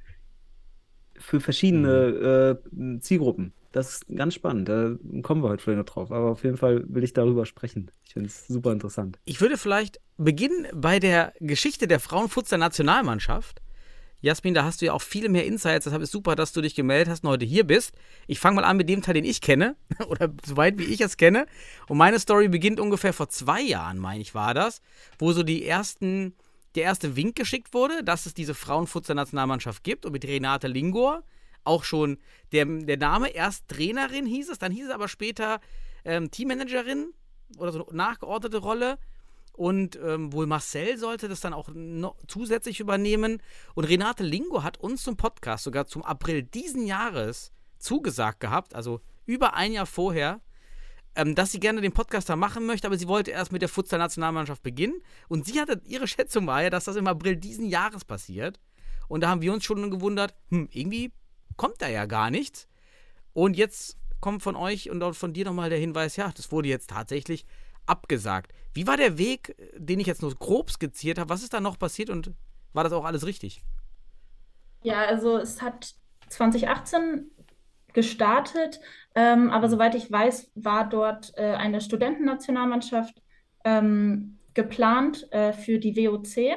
für 1.17 1.39
verschiedene 1.39 2.59
mhm. 2.73 2.97
äh, 2.97 2.99
Zielgruppen. 2.99 3.53
Das 3.73 3.95
ist 3.95 4.07
ganz 4.15 4.35
spannend. 4.35 4.69
Da 4.69 4.95
kommen 5.23 5.43
wir 5.43 5.49
heute 5.49 5.63
vielleicht 5.63 5.79
noch 5.79 5.87
drauf. 5.87 6.13
Aber 6.13 6.31
auf 6.31 6.45
jeden 6.45 6.59
Fall 6.59 6.85
will 6.87 7.03
ich 7.03 7.15
darüber 7.15 7.47
sprechen. 7.47 7.91
Ich 8.05 8.13
finde 8.13 8.29
es 8.29 8.47
super 8.47 8.71
interessant. 8.71 9.19
Ich 9.25 9.41
würde 9.41 9.57
vielleicht 9.57 10.01
beginnen 10.19 10.67
bei 10.75 10.99
der 10.99 11.33
Geschichte 11.41 11.89
der 11.89 11.99
Frauenfutsal-Nationalmannschaft. 11.99 13.63
Jasmin, 14.21 14.55
da 14.55 14.65
hast 14.65 14.81
du 14.81 14.87
ja 14.87 14.93
auch 14.93 15.03
viel 15.03 15.29
mehr 15.29 15.47
Insights. 15.47 15.85
Deshalb 15.85 16.03
ist 16.03 16.13
super, 16.13 16.37
dass 16.37 16.53
du 16.53 16.61
dich 16.61 16.77
gemeldet 16.77 17.09
hast 17.09 17.25
und 17.25 17.31
heute 17.31 17.45
hier 17.45 17.65
bist. 17.65 17.93
Ich 18.29 18.39
fange 18.39 18.57
mal 18.57 18.65
an 18.65 18.77
mit 18.77 18.89
dem 18.89 19.03
Teil, 19.03 19.15
den 19.15 19.25
ich 19.25 19.41
kenne. 19.41 19.75
Oder 20.07 20.33
soweit 20.47 20.79
wie 20.79 20.85
ich 20.85 21.01
es 21.01 21.17
kenne. 21.17 21.47
Und 21.89 21.99
meine 21.99 22.21
Story 22.21 22.49
beginnt 22.49 22.79
ungefähr 22.79 23.13
vor 23.13 23.31
zwei 23.31 23.61
Jahren, 23.63 23.99
meine 23.99 24.21
ich, 24.21 24.35
war 24.35 24.55
das. 24.55 24.81
Wo 25.19 25.33
so 25.33 25.43
die 25.43 25.67
ersten, 25.67 26.35
der 26.77 26.85
erste 26.85 27.17
Wink 27.17 27.35
geschickt 27.35 27.75
wurde, 27.75 28.05
dass 28.05 28.27
es 28.27 28.35
diese 28.35 28.55
Frauenfutsal-Nationalmannschaft 28.55 29.83
gibt. 29.83 30.07
Und 30.07 30.13
mit 30.13 30.25
Renate 30.25 30.69
Lingor 30.69 31.25
auch 31.65 31.85
schon 31.85 32.19
der, 32.53 32.65
der 32.65 32.97
Name. 32.97 33.31
Erst 33.31 33.69
Trainerin 33.69 34.27
hieß 34.27 34.51
es, 34.51 34.59
dann 34.59 34.73
hieß 34.73 34.87
es 34.87 34.93
aber 34.93 35.09
später 35.09 35.61
ähm, 36.05 36.31
Teammanagerin 36.31 37.13
oder 37.59 37.73
so 37.73 37.87
eine 37.87 37.97
nachgeordnete 37.97 38.59
Rolle. 38.59 38.99
Und 39.55 39.99
ähm, 40.03 40.33
wohl 40.33 40.47
Marcel 40.47 40.97
sollte 40.97 41.29
das 41.29 41.41
dann 41.41 41.53
auch 41.53 41.69
zusätzlich 42.27 42.81
übernehmen. 42.81 43.43
Und 43.75 43.85
Renate 43.85 44.25
Lingo 44.25 44.63
hat 44.63 44.79
uns 44.79 45.03
zum 45.03 45.17
Podcast 45.17 45.65
sogar 45.65 45.87
zum 45.87 46.03
April 46.03 46.43
diesen 46.43 46.87
Jahres 46.87 47.53
zugesagt 47.79 48.41
gehabt, 48.41 48.75
also 48.75 49.01
über 49.27 49.55
ein 49.55 49.73
Jahr 49.73 49.87
vorher, 49.87 50.41
ähm, 51.15 51.35
dass 51.35 51.53
sie 51.53 51.61
gerne 51.61 51.83
den 51.83 51.93
Podcast 51.93 52.29
da 52.29 52.37
machen 52.37 52.65
möchte, 52.65 52.87
aber 52.87 52.97
sie 52.97 53.09
wollte 53.09 53.31
erst 53.31 53.53
mit 53.53 53.61
der 53.61 53.69
Futsal-Nationalmannschaft 53.69 54.63
beginnen. 54.63 55.03
Und 55.29 55.45
sie 55.45 55.61
hatte, 55.61 55.83
ihre 55.85 56.09
Schätzung 56.09 56.47
war 56.47 56.63
ja, 56.63 56.71
dass 56.71 56.85
das 56.85 56.97
im 56.97 57.07
April 57.07 57.37
diesen 57.37 57.67
Jahres 57.67 58.05
passiert. 58.05 58.59
Und 59.09 59.21
da 59.21 59.29
haben 59.29 59.43
wir 59.43 59.53
uns 59.53 59.65
schon 59.65 59.91
gewundert, 59.91 60.35
hm, 60.49 60.69
irgendwie 60.73 61.13
kommt 61.57 61.81
da 61.81 61.89
ja 61.89 62.07
gar 62.07 62.31
nichts. 62.31 62.69
Und 63.33 63.57
jetzt 63.57 63.97
kommt 64.21 64.43
von 64.43 64.57
euch 64.57 64.91
und 64.91 65.03
auch 65.03 65.15
von 65.15 65.33
dir 65.33 65.45
nochmal 65.45 65.71
der 65.71 65.79
Hinweis, 65.79 66.17
ja, 66.17 66.31
das 66.35 66.53
wurde 66.53 66.69
jetzt 66.69 66.91
tatsächlich 66.91 67.45
abgesagt. 67.87 68.53
Wie 68.75 68.87
war 68.87 68.97
der 68.97 69.19
Weg, 69.19 69.57
den 69.77 70.01
ich 70.01 70.07
jetzt 70.07 70.23
nur 70.23 70.35
grob 70.35 70.71
skizziert 70.71 71.19
habe? 71.19 71.31
Was 71.31 71.43
ist 71.43 71.53
da 71.53 71.61
noch 71.61 71.79
passiert 71.79 72.11
und 72.11 72.33
war 72.73 72.85
das 72.85 72.93
auch 72.93 73.05
alles 73.05 73.27
richtig? 73.27 73.63
Ja, 74.83 75.05
also 75.05 75.37
es 75.37 75.61
hat 75.61 75.95
2018 76.29 77.31
gestartet, 77.93 78.81
ähm, 79.15 79.51
aber 79.51 79.69
soweit 79.69 79.95
ich 79.95 80.11
weiß, 80.11 80.51
war 80.55 80.89
dort 80.89 81.33
äh, 81.37 81.55
eine 81.55 81.81
Studentennationalmannschaft 81.81 83.23
ähm, 83.65 84.39
geplant 84.55 85.31
äh, 85.33 85.53
für 85.53 85.79
die 85.79 85.95
WOC. 85.97 86.57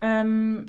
Ähm, 0.00 0.66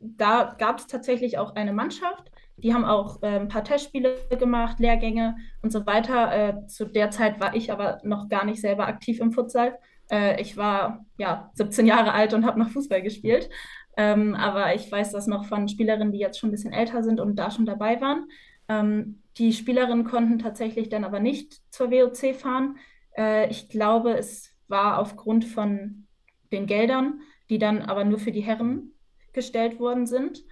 da 0.00 0.54
gab 0.58 0.78
es 0.78 0.86
tatsächlich 0.86 1.38
auch 1.38 1.54
eine 1.54 1.72
Mannschaft. 1.72 2.30
Die 2.58 2.72
haben 2.72 2.84
auch 2.84 3.22
äh, 3.22 3.38
ein 3.38 3.48
paar 3.48 3.64
Testspiele 3.64 4.16
gemacht, 4.38 4.78
Lehrgänge 4.80 5.36
und 5.62 5.72
so 5.72 5.84
weiter. 5.86 6.32
Äh, 6.32 6.66
zu 6.66 6.86
der 6.86 7.10
Zeit 7.10 7.38
war 7.40 7.54
ich 7.54 7.70
aber 7.70 8.00
noch 8.02 8.28
gar 8.28 8.44
nicht 8.44 8.60
selber 8.60 8.86
aktiv 8.86 9.20
im 9.20 9.32
Futsal. 9.32 9.78
Äh, 10.10 10.40
ich 10.40 10.56
war 10.56 11.04
ja 11.18 11.50
17 11.54 11.86
Jahre 11.86 12.12
alt 12.12 12.32
und 12.32 12.46
habe 12.46 12.58
noch 12.58 12.70
Fußball 12.70 13.02
gespielt. 13.02 13.50
Ähm, 13.96 14.34
aber 14.34 14.74
ich 14.74 14.90
weiß 14.90 15.12
das 15.12 15.26
noch 15.26 15.46
von 15.46 15.68
Spielerinnen, 15.68 16.12
die 16.12 16.18
jetzt 16.18 16.38
schon 16.38 16.48
ein 16.48 16.52
bisschen 16.52 16.72
älter 16.72 17.02
sind 17.02 17.20
und 17.20 17.36
da 17.36 17.50
schon 17.50 17.66
dabei 17.66 18.00
waren. 18.00 18.26
Ähm, 18.68 19.22
die 19.38 19.52
Spielerinnen 19.52 20.04
konnten 20.04 20.38
tatsächlich 20.38 20.88
dann 20.88 21.04
aber 21.04 21.20
nicht 21.20 21.60
zur 21.70 21.90
WOC 21.90 22.34
fahren. 22.34 22.76
Äh, 23.16 23.50
ich 23.50 23.68
glaube, 23.68 24.12
es 24.16 24.54
war 24.68 24.98
aufgrund 24.98 25.44
von 25.44 26.06
den 26.52 26.66
Geldern, 26.66 27.20
die 27.48 27.58
dann 27.58 27.82
aber 27.82 28.04
nur 28.04 28.18
für 28.18 28.32
die 28.32 28.40
Herren 28.40 28.92
gestellt 29.32 29.78
worden 29.78 30.06
sind. 30.06 30.44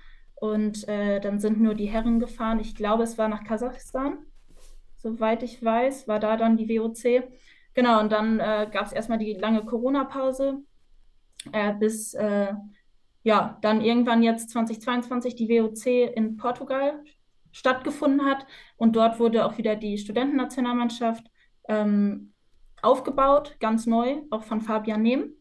Und 0.44 0.86
äh, 0.88 1.20
dann 1.20 1.40
sind 1.40 1.58
nur 1.58 1.74
die 1.74 1.86
Herren 1.86 2.20
gefahren. 2.20 2.60
Ich 2.60 2.74
glaube, 2.74 3.02
es 3.02 3.16
war 3.16 3.28
nach 3.28 3.44
Kasachstan, 3.44 4.18
soweit 4.98 5.42
ich 5.42 5.64
weiß, 5.64 6.06
war 6.06 6.20
da 6.20 6.36
dann 6.36 6.58
die 6.58 6.68
WOC. 6.68 7.24
Genau, 7.72 7.98
und 7.98 8.12
dann 8.12 8.40
äh, 8.40 8.68
gab 8.70 8.84
es 8.84 8.92
erstmal 8.92 9.16
die 9.16 9.32
lange 9.32 9.64
Corona-Pause, 9.64 10.62
äh, 11.50 11.72
bis 11.72 12.12
äh, 12.12 12.52
ja, 13.22 13.56
dann 13.62 13.80
irgendwann 13.80 14.22
jetzt 14.22 14.50
2022 14.50 15.34
die 15.34 15.48
WOC 15.48 16.14
in 16.14 16.36
Portugal 16.36 17.02
stattgefunden 17.50 18.26
hat. 18.26 18.46
Und 18.76 18.96
dort 18.96 19.18
wurde 19.18 19.46
auch 19.46 19.56
wieder 19.56 19.76
die 19.76 19.96
Studentennationalmannschaft 19.96 21.24
ähm, 21.70 22.34
aufgebaut, 22.82 23.56
ganz 23.60 23.86
neu, 23.86 24.18
auch 24.28 24.42
von 24.42 24.60
Fabian 24.60 25.00
Nehm. 25.00 25.36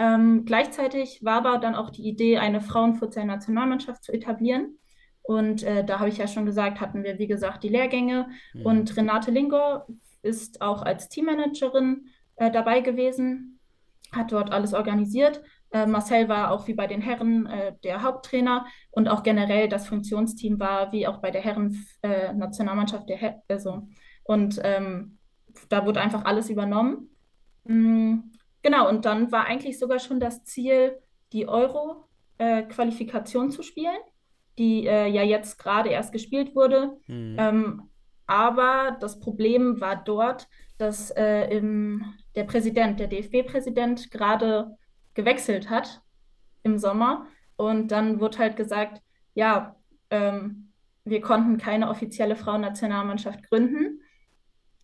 Ähm, 0.00 0.46
gleichzeitig 0.46 1.22
war 1.22 1.44
aber 1.44 1.58
dann 1.58 1.74
auch 1.74 1.90
die 1.90 2.08
Idee, 2.08 2.38
eine 2.38 2.62
Frauenfutsal-Nationalmannschaft 2.62 4.02
zu 4.02 4.12
etablieren. 4.12 4.78
Und 5.20 5.62
äh, 5.62 5.84
da 5.84 5.98
habe 5.98 6.08
ich 6.08 6.16
ja 6.16 6.26
schon 6.26 6.46
gesagt, 6.46 6.80
hatten 6.80 7.04
wir, 7.04 7.18
wie 7.18 7.26
gesagt, 7.26 7.62
die 7.64 7.68
Lehrgänge. 7.68 8.30
Mhm. 8.54 8.64
Und 8.64 8.96
Renate 8.96 9.30
Lingor 9.30 9.86
ist 10.22 10.62
auch 10.62 10.80
als 10.80 11.10
Teammanagerin 11.10 12.06
äh, 12.36 12.50
dabei 12.50 12.80
gewesen, 12.80 13.60
hat 14.10 14.32
dort 14.32 14.52
alles 14.52 14.72
organisiert. 14.72 15.42
Äh, 15.70 15.84
Marcel 15.84 16.30
war 16.30 16.50
auch 16.50 16.66
wie 16.66 16.74
bei 16.74 16.86
den 16.86 17.02
Herren 17.02 17.44
äh, 17.44 17.74
der 17.84 18.02
Haupttrainer 18.02 18.64
und 18.92 19.06
auch 19.06 19.22
generell 19.22 19.68
das 19.68 19.86
Funktionsteam 19.86 20.58
war 20.58 20.92
wie 20.92 21.06
auch 21.06 21.18
bei 21.18 21.30
der 21.30 21.42
Herren-Nationalmannschaft 21.42 23.04
äh, 23.04 23.06
der 23.08 23.16
Her 23.18 23.42
also. 23.48 23.86
Und 24.24 24.58
ähm, 24.64 25.18
da 25.68 25.84
wurde 25.84 26.00
einfach 26.00 26.24
alles 26.24 26.48
übernommen. 26.48 27.10
Mhm. 27.64 28.32
Genau, 28.62 28.88
und 28.88 29.04
dann 29.04 29.32
war 29.32 29.46
eigentlich 29.46 29.78
sogar 29.78 29.98
schon 29.98 30.20
das 30.20 30.44
Ziel, 30.44 30.98
die 31.32 31.48
Euro-Qualifikation 31.48 33.46
äh, 33.48 33.50
zu 33.50 33.62
spielen, 33.62 33.98
die 34.58 34.86
äh, 34.86 35.06
ja 35.06 35.22
jetzt 35.22 35.58
gerade 35.58 35.88
erst 35.88 36.12
gespielt 36.12 36.54
wurde. 36.54 36.98
Mhm. 37.06 37.36
Ähm, 37.38 37.82
aber 38.26 38.96
das 39.00 39.18
Problem 39.18 39.80
war 39.80 39.96
dort, 39.96 40.48
dass 40.78 41.10
äh, 41.10 41.44
im, 41.56 42.14
der 42.34 42.44
Präsident, 42.44 43.00
der 43.00 43.08
DFB-Präsident, 43.08 44.10
gerade 44.10 44.76
gewechselt 45.14 45.68
hat 45.68 46.00
im 46.62 46.78
Sommer. 46.78 47.26
Und 47.56 47.88
dann 47.88 48.20
wurde 48.20 48.38
halt 48.38 48.56
gesagt, 48.56 49.02
ja, 49.34 49.76
ähm, 50.10 50.72
wir 51.04 51.20
konnten 51.20 51.58
keine 51.58 51.88
offizielle 51.88 52.36
Frauennationalmannschaft 52.36 53.42
gründen. 53.48 54.00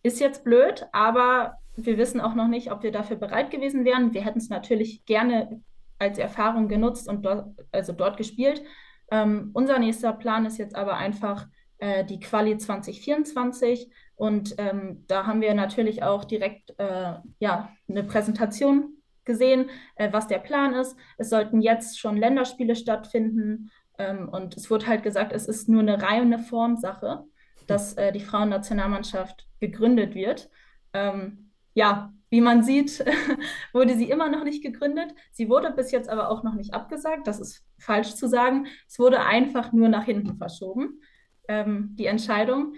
Ist 0.03 0.19
jetzt 0.19 0.43
blöd, 0.43 0.85
aber 0.91 1.57
wir 1.77 1.97
wissen 1.97 2.19
auch 2.19 2.35
noch 2.35 2.47
nicht, 2.47 2.71
ob 2.71 2.83
wir 2.83 2.91
dafür 2.91 3.15
bereit 3.17 3.51
gewesen 3.51 3.85
wären. 3.85 4.13
Wir 4.13 4.25
hätten 4.25 4.39
es 4.39 4.49
natürlich 4.49 5.05
gerne 5.05 5.61
als 5.99 6.17
Erfahrung 6.17 6.67
genutzt 6.67 7.07
und 7.07 7.23
dort, 7.23 7.47
also 7.71 7.93
dort 7.93 8.17
gespielt. 8.17 8.63
Ähm, 9.11 9.51
unser 9.53 9.79
nächster 9.79 10.11
Plan 10.13 10.45
ist 10.45 10.57
jetzt 10.57 10.75
aber 10.75 10.97
einfach 10.97 11.47
äh, 11.77 12.03
die 12.03 12.19
Quali 12.19 12.57
2024 12.57 13.89
und 14.15 14.55
ähm, 14.57 15.05
da 15.07 15.25
haben 15.25 15.41
wir 15.41 15.53
natürlich 15.53 16.03
auch 16.03 16.25
direkt 16.25 16.73
äh, 16.79 17.13
ja, 17.39 17.69
eine 17.87 18.03
Präsentation 18.03 18.97
gesehen, 19.23 19.69
äh, 19.95 20.11
was 20.11 20.27
der 20.27 20.39
Plan 20.39 20.73
ist. 20.73 20.97
Es 21.17 21.29
sollten 21.29 21.61
jetzt 21.61 21.99
schon 21.99 22.17
Länderspiele 22.17 22.75
stattfinden 22.75 23.71
ähm, 23.99 24.29
und 24.29 24.57
es 24.57 24.69
wurde 24.71 24.87
halt 24.87 25.03
gesagt, 25.03 25.31
es 25.31 25.47
ist 25.47 25.69
nur 25.69 25.81
eine 25.81 26.01
reine 26.01 26.39
Formsache, 26.39 27.23
dass 27.67 27.93
äh, 27.93 28.11
die 28.11 28.21
Frauennationalmannschaft 28.21 29.47
gegründet 29.59 30.15
wird. 30.15 30.49
Ähm, 30.93 31.46
ja, 31.77 32.11
wie 32.31 32.41
man 32.41 32.63
sieht, 32.63 33.05
wurde 33.71 33.95
sie 33.95 34.09
immer 34.09 34.29
noch 34.29 34.43
nicht 34.43 34.63
gegründet. 34.63 35.13
Sie 35.31 35.47
wurde 35.47 35.71
bis 35.71 35.91
jetzt 35.91 36.09
aber 36.09 36.31
auch 36.31 36.41
noch 36.41 36.55
nicht 36.55 36.73
abgesagt. 36.73 37.27
Das 37.27 37.39
ist 37.39 37.63
falsch 37.77 38.15
zu 38.15 38.27
sagen. 38.27 38.65
Es 38.87 38.97
wurde 38.97 39.19
einfach 39.21 39.71
nur 39.73 39.87
nach 39.87 40.05
hinten 40.05 40.37
verschoben, 40.37 41.01
ähm, 41.47 41.91
die 41.93 42.07
Entscheidung. 42.07 42.73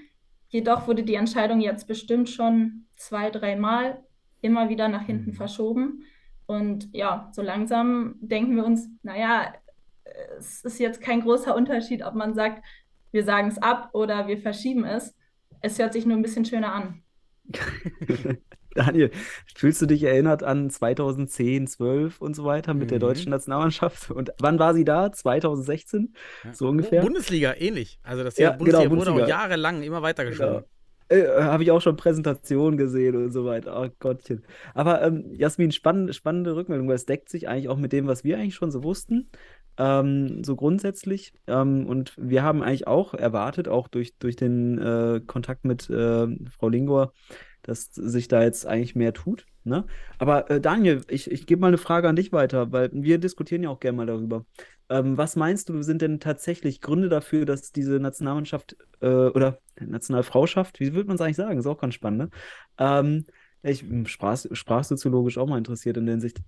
Jedoch 0.50 0.86
wurde 0.86 1.04
die 1.04 1.16
Entscheidung 1.16 1.62
jetzt 1.62 1.88
bestimmt 1.88 2.30
schon 2.30 2.88
zwei, 2.98 3.30
dreimal 3.30 4.04
immer 4.42 4.68
wieder 4.68 4.90
nach 4.90 5.06
hinten 5.06 5.32
mhm. 5.32 5.36
verschoben. 5.36 6.04
Und 6.46 6.90
ja, 6.94 7.30
so 7.32 7.42
langsam 7.42 8.16
denken 8.20 8.58
wir 8.58 8.66
uns, 8.66 8.90
naja, 9.02 9.54
es 10.38 10.66
ist 10.66 10.78
jetzt 10.78 11.00
kein 11.00 11.22
großer 11.22 11.56
Unterschied, 11.56 12.04
ob 12.04 12.16
man 12.16 12.34
sagt, 12.34 12.66
wir 13.12 13.24
sagen 13.24 13.48
es 13.48 13.60
ab 13.60 13.92
oder 13.94 14.28
wir 14.28 14.40
verschieben 14.40 14.84
es. 14.84 15.16
Es 15.62 15.80
hört 15.80 15.94
sich 15.94 16.06
nur 16.06 16.18
ein 16.18 16.22
bisschen 16.22 16.44
schöner 16.44 16.74
an. 16.74 17.02
Daniel, 18.76 19.12
fühlst 19.56 19.82
du 19.82 19.86
dich 19.86 20.04
erinnert 20.04 20.44
an 20.44 20.70
2010, 20.70 21.68
12 21.68 22.22
und 22.22 22.36
so 22.36 22.46
weiter 22.46 22.74
mit 22.74 22.86
mhm. 22.86 22.90
der 22.90 23.00
deutschen 23.00 23.32
Nationalmannschaft? 23.32 24.12
Und 24.12 24.32
wann 24.40 24.60
war 24.60 24.74
sie 24.74 24.86
da? 24.86 25.12
2016? 25.12 26.14
Ja. 26.44 26.54
So 26.54 26.68
ungefähr? 26.68 27.02
Bundesliga, 27.02 27.54
ähnlich. 27.58 28.00
Also 28.04 28.24
das 28.24 28.38
ja, 28.38 28.52
Bundesliga 28.52 28.80
genau, 28.80 28.90
Bundesliga. 28.90 29.16
wurde 29.16 29.26
auch 29.26 29.30
jahrelang 29.30 29.84
immer 29.84 30.02
weitergeschoben. 30.02 30.54
Genau. 30.56 30.66
Äh, 31.10 31.42
Habe 31.42 31.64
ich 31.64 31.72
auch 31.72 31.82
schon 31.82 31.96
Präsentationen 31.96 32.78
gesehen 32.78 33.16
und 33.16 33.32
so 33.32 33.44
weiter. 33.44 33.82
Oh 33.82 33.90
Gottchen. 34.00 34.44
Aber 34.76 35.02
ähm, 35.02 35.34
Jasmin, 35.34 35.72
spannende, 35.72 36.14
spannende 36.14 36.56
Rückmeldung, 36.56 36.88
weil 36.88 36.96
es 36.96 37.06
deckt 37.06 37.30
sich 37.30 37.48
eigentlich 37.48 37.68
auch 37.68 37.78
mit 37.78 37.92
dem, 37.94 38.08
was 38.08 38.24
wir 38.24 38.38
eigentlich 38.38 38.56
schon 38.56 38.72
so 38.72 38.84
wussten. 38.84 39.30
Ähm, 39.78 40.44
so 40.44 40.56
grundsätzlich. 40.56 41.34
Ähm, 41.48 41.88
und 41.88 42.14
wir 42.18 42.44
haben 42.44 42.62
eigentlich 42.62 42.86
auch 42.88 43.14
erwartet, 43.16 43.68
auch 43.68 43.88
durch, 43.88 44.18
durch 44.20 44.36
den 44.36 44.78
äh, 44.78 45.22
Kontakt 45.26 45.66
mit 45.66 45.90
äh, 45.90 46.28
Frau 46.52 46.70
Lingor, 46.70 47.14
dass 47.64 47.94
sich 47.94 48.28
da 48.28 48.44
jetzt 48.44 48.66
eigentlich 48.66 48.96
mehr 48.96 49.14
tut. 49.14 49.46
Ne? 49.64 49.86
Aber 50.18 50.50
äh, 50.50 50.62
Daniel, 50.62 51.04
ich, 51.10 51.30
ich 51.30 51.46
gebe 51.46 51.62
mal 51.62 51.68
eine 51.68 51.78
Frage 51.78 52.08
an 52.08 52.16
dich 52.16 52.32
weiter, 52.32 52.72
weil 52.72 52.90
wir 52.92 53.18
diskutieren 53.18 53.64
ja 53.64 53.70
auch 53.70 53.80
gerne 53.80 53.98
mal 53.98 54.06
darüber. 54.06 54.46
Ähm, 54.90 55.18
was 55.18 55.36
meinst 55.36 55.70
du, 55.70 55.82
sind 55.84 56.02
denn 56.02 56.20
tatsächlich 56.20 56.82
Gründe 56.82 57.10
dafür, 57.10 57.46
dass 57.46 57.72
diese 57.72 58.00
Nationalmannschaft 58.00 58.76
äh, 59.02 59.08
oder 59.08 59.60
Nationalfrauschaft, 59.80 60.80
wie 60.80 60.94
würde 60.94 61.08
man 61.08 61.16
es 61.16 61.22
eigentlich 61.22 61.36
sagen? 61.36 61.60
Ist 61.60 61.68
auch 61.68 61.80
ganz 61.80 61.94
spannend. 61.94 62.20
Ne? 62.20 62.30
Ähm, 62.80 63.26
ich 63.62 63.86
sprach, 64.06 64.38
sprachsoziologisch 64.52 65.38
auch 65.38 65.48
mal 65.48 65.58
interessiert 65.58 65.98
in 65.98 66.06
der 66.06 66.14
Hinsicht. 66.14 66.40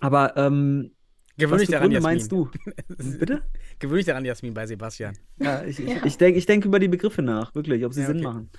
Aber 0.00 0.36
ähm, 0.36 0.90
Gewöhn 1.36 1.58
dich 1.58 1.68
daran, 1.68 1.90
Jasmin. 1.90 2.12
meinst 2.12 2.30
du? 2.30 2.48
Bitte? 3.18 3.42
Gewöhn 3.80 3.96
dich 3.96 4.06
daran, 4.06 4.24
Jasmin, 4.24 4.54
bei 4.54 4.66
Sebastian. 4.66 5.18
Ja, 5.38 5.64
ich, 5.64 5.78
ja. 5.78 5.96
ich, 6.04 6.16
denke 6.16 6.38
ich 6.38 6.46
denk 6.46 6.64
über 6.64 6.78
die 6.78 6.86
Begriffe 6.86 7.22
nach, 7.22 7.56
wirklich, 7.56 7.84
ob 7.84 7.92
sie 7.92 8.02
ja, 8.02 8.06
Sinn 8.06 8.18
okay. 8.18 8.26
machen. 8.26 8.50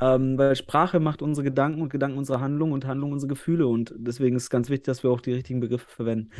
Ähm, 0.00 0.38
weil 0.38 0.54
Sprache 0.54 1.00
macht 1.00 1.20
unsere 1.20 1.42
Gedanken 1.44 1.82
und 1.82 1.88
Gedanken 1.88 2.18
unsere 2.18 2.40
Handlungen 2.40 2.72
und 2.72 2.86
Handlungen 2.86 3.14
unsere 3.14 3.28
Gefühle. 3.28 3.66
Und 3.66 3.92
deswegen 3.96 4.36
ist 4.36 4.44
es 4.44 4.50
ganz 4.50 4.70
wichtig, 4.70 4.84
dass 4.84 5.02
wir 5.02 5.10
auch 5.10 5.20
die 5.20 5.32
richtigen 5.32 5.58
Begriffe 5.58 5.88
verwenden. 5.88 6.30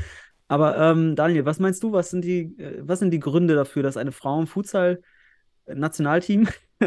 Aber 0.46 0.78
ähm, 0.78 1.16
Daniel, 1.16 1.46
was 1.46 1.58
meinst 1.58 1.82
du, 1.82 1.90
was 1.92 2.10
sind 2.10 2.24
die, 2.24 2.56
äh, 2.58 2.80
was 2.82 3.00
sind 3.00 3.10
die 3.10 3.20
Gründe 3.20 3.56
dafür, 3.56 3.82
dass 3.82 3.96
eine 3.96 4.12
Frauen-Futsal-Nationalteam 4.12 6.46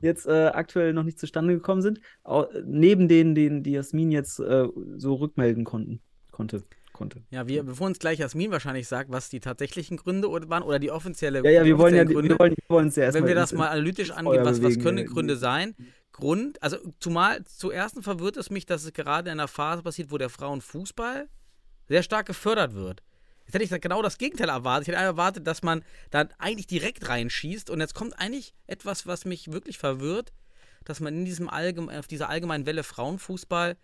jetzt 0.00 0.26
äh, 0.26 0.50
aktuell 0.52 0.94
noch 0.94 1.04
nicht 1.04 1.20
zustande 1.20 1.54
gekommen 1.54 1.82
sind, 1.82 2.00
neben 2.64 3.06
denen, 3.06 3.36
denen 3.36 3.62
die 3.62 3.70
Jasmin 3.72 4.10
jetzt 4.10 4.40
äh, 4.40 4.66
so 4.96 5.14
rückmelden 5.14 5.62
konnten, 5.64 6.00
konnte? 6.32 6.64
Konnte. 6.92 7.22
Ja, 7.30 7.46
wir, 7.46 7.62
bevor 7.62 7.86
uns 7.86 7.98
gleich 7.98 8.18
Jasmin 8.18 8.50
wahrscheinlich 8.50 8.88
sagt, 8.88 9.10
was 9.10 9.28
die 9.28 9.40
tatsächlichen 9.40 9.96
Gründe 9.96 10.28
waren 10.30 10.62
oder 10.62 10.78
die 10.78 10.90
offizielle 10.90 11.42
Ja, 11.44 11.50
ja, 11.50 11.64
wir 11.64 11.78
wollen 11.78 11.94
ja 11.94 12.04
Gründe, 12.04 12.30
wir 12.30 12.38
wollen, 12.38 12.52
wir 12.52 12.74
wollen 12.74 12.90
ja 12.90 13.04
erstmal 13.04 13.22
Wenn 13.22 13.28
wir 13.28 13.34
das 13.34 13.52
mal 13.52 13.68
analytisch 13.68 14.10
angehen, 14.10 14.44
was, 14.44 14.62
was 14.62 14.78
können 14.78 15.06
Gründe 15.06 15.36
sein? 15.36 15.74
Grund, 16.12 16.62
also 16.62 16.76
zumal 17.00 17.42
zuerst 17.44 18.02
verwirrt 18.02 18.36
es 18.36 18.50
mich, 18.50 18.66
dass 18.66 18.84
es 18.84 18.92
gerade 18.92 19.30
in 19.30 19.38
einer 19.38 19.48
Phase 19.48 19.82
passiert, 19.82 20.10
wo 20.10 20.18
der 20.18 20.28
Frauenfußball 20.28 21.28
sehr 21.88 22.02
stark 22.02 22.26
gefördert 22.26 22.74
wird. 22.74 23.02
Jetzt 23.46 23.54
hätte 23.54 23.64
ich 23.64 23.82
genau 23.82 24.02
das 24.02 24.18
Gegenteil 24.18 24.48
erwartet. 24.48 24.88
Ich 24.88 24.94
hätte 24.94 25.02
erwartet, 25.02 25.46
dass 25.46 25.62
man 25.62 25.82
da 26.10 26.26
eigentlich 26.38 26.66
direkt 26.66 27.08
reinschießt 27.08 27.70
und 27.70 27.80
jetzt 27.80 27.94
kommt 27.94 28.18
eigentlich 28.18 28.54
etwas, 28.66 29.06
was 29.06 29.24
mich 29.24 29.52
wirklich 29.52 29.78
verwirrt, 29.78 30.32
dass 30.84 31.00
man 31.00 31.14
in 31.14 31.24
diesem 31.24 31.48
allgeme 31.48 31.98
auf 31.98 32.06
dieser 32.06 32.28
allgemeinen 32.28 32.66
Welle 32.66 32.82
Frauenfußball 32.82 33.76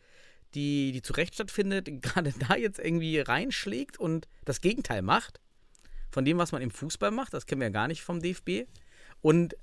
die, 0.54 0.92
die 0.92 1.02
zu 1.02 1.12
Recht 1.12 1.34
stattfindet, 1.34 1.88
gerade 2.02 2.32
da 2.48 2.56
jetzt 2.56 2.78
irgendwie 2.78 3.20
reinschlägt 3.20 3.98
und 3.98 4.28
das 4.44 4.60
Gegenteil 4.60 5.02
macht 5.02 5.40
von 6.10 6.24
dem, 6.24 6.38
was 6.38 6.52
man 6.52 6.62
im 6.62 6.70
Fußball 6.70 7.10
macht. 7.10 7.34
Das 7.34 7.46
kennen 7.46 7.60
wir 7.60 7.68
ja 7.68 7.72
gar 7.72 7.88
nicht 7.88 8.02
vom 8.02 8.20
DFB. 8.20 8.66
Und 9.20 9.56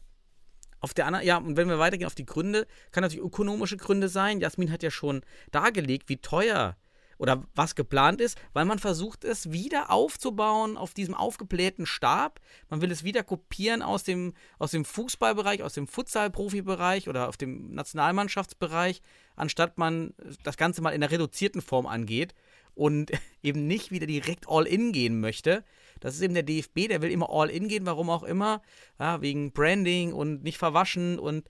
auf 0.80 0.94
der 0.94 1.08
anderen, 1.08 1.26
ja, 1.26 1.38
und 1.38 1.58
wenn 1.58 1.68
wir 1.68 1.80
weitergehen 1.80 2.08
auf 2.08 2.16
die 2.16 2.26
Gründe, 2.26 2.68
kann 2.92 3.02
natürlich 3.02 3.26
ökonomische 3.26 3.78
Gründe 3.78 4.10
sein. 4.10 4.40
Jasmin 4.40 4.72
hat 4.72 4.84
ja 4.84 4.92
schon 4.92 5.22
dargelegt, 5.52 6.10
wie 6.10 6.18
teuer 6.18 6.78
oder 7.18 7.44
was 7.56 7.76
geplant 7.76 8.22
ist, 8.22 8.38
weil 8.54 8.66
man 8.66 8.78
versucht 8.78 9.24
es 9.24 9.52
wieder 9.52 9.90
aufzubauen 9.90 10.78
auf 10.78 10.94
diesem 10.94 11.16
aufgeblähten 11.16 11.86
Stab. 11.86 12.42
Man 12.70 12.82
will 12.82 12.92
es 12.92 13.04
wieder 13.04 13.24
kopieren 13.24 13.82
aus 13.82 14.04
dem, 14.04 14.34
aus 14.60 14.72
dem 14.72 14.86
Fußballbereich, 14.86 15.64
aus 15.64 15.74
dem 15.74 15.88
Futsal-Profibereich 15.88 17.08
oder 17.08 17.30
auf 17.30 17.38
dem 17.38 17.74
Nationalmannschaftsbereich, 17.74 19.02
anstatt 19.36 19.78
man 19.78 20.14
das 20.44 20.58
Ganze 20.58 20.82
mal 20.82 20.92
in 20.92 21.04
einer 21.04 21.12
reduzierten 21.12 21.62
Form 21.62 21.86
angeht 21.86 22.34
und 22.74 23.12
eben 23.44 23.68
nicht 23.68 23.92
wieder 23.92 24.08
direkt 24.08 24.48
all-in 24.48 24.92
gehen 24.92 25.20
möchte. 25.20 25.64
Das 26.00 26.16
ist 26.16 26.22
eben 26.22 26.34
der 26.34 26.44
DFB, 26.44 26.88
der 26.90 27.02
will 27.02 27.12
immer 27.12 27.30
all-in 27.30 27.68
gehen, 27.68 27.86
warum 27.86 28.10
auch 28.10 28.24
immer, 28.24 28.62
ja, 29.00 29.22
wegen 29.22 29.52
Branding 29.52 30.14
und 30.14 30.44
nicht 30.44 30.58
verwaschen 30.58 31.20
und 31.20 31.50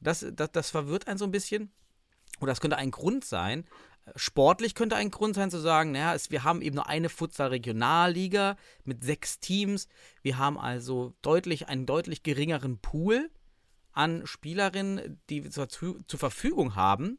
das, 0.00 0.26
das, 0.34 0.50
das 0.52 0.70
verwirrt 0.70 1.08
einen 1.08 1.18
so 1.18 1.24
ein 1.24 1.30
bisschen. 1.30 1.70
Oder 2.40 2.52
das 2.52 2.60
könnte 2.60 2.76
ein 2.76 2.90
Grund 2.90 3.24
sein, 3.24 3.64
Sportlich 4.16 4.74
könnte 4.74 4.96
ein 4.96 5.10
Grund 5.10 5.36
sein 5.36 5.50
zu 5.50 5.58
sagen, 5.58 5.92
naja, 5.92 6.14
es, 6.14 6.30
wir 6.30 6.42
haben 6.42 6.60
eben 6.60 6.74
nur 6.74 6.88
eine 6.88 7.08
Futsal-Regionalliga 7.08 8.56
mit 8.84 9.04
sechs 9.04 9.38
Teams. 9.38 9.88
Wir 10.22 10.38
haben 10.38 10.58
also 10.58 11.14
deutlich 11.22 11.68
einen 11.68 11.86
deutlich 11.86 12.22
geringeren 12.24 12.78
Pool 12.78 13.30
an 13.92 14.26
Spielerinnen, 14.26 15.20
die 15.28 15.44
wir 15.44 15.50
zur, 15.50 15.68
zur 15.68 16.18
Verfügung 16.18 16.74
haben. 16.74 17.18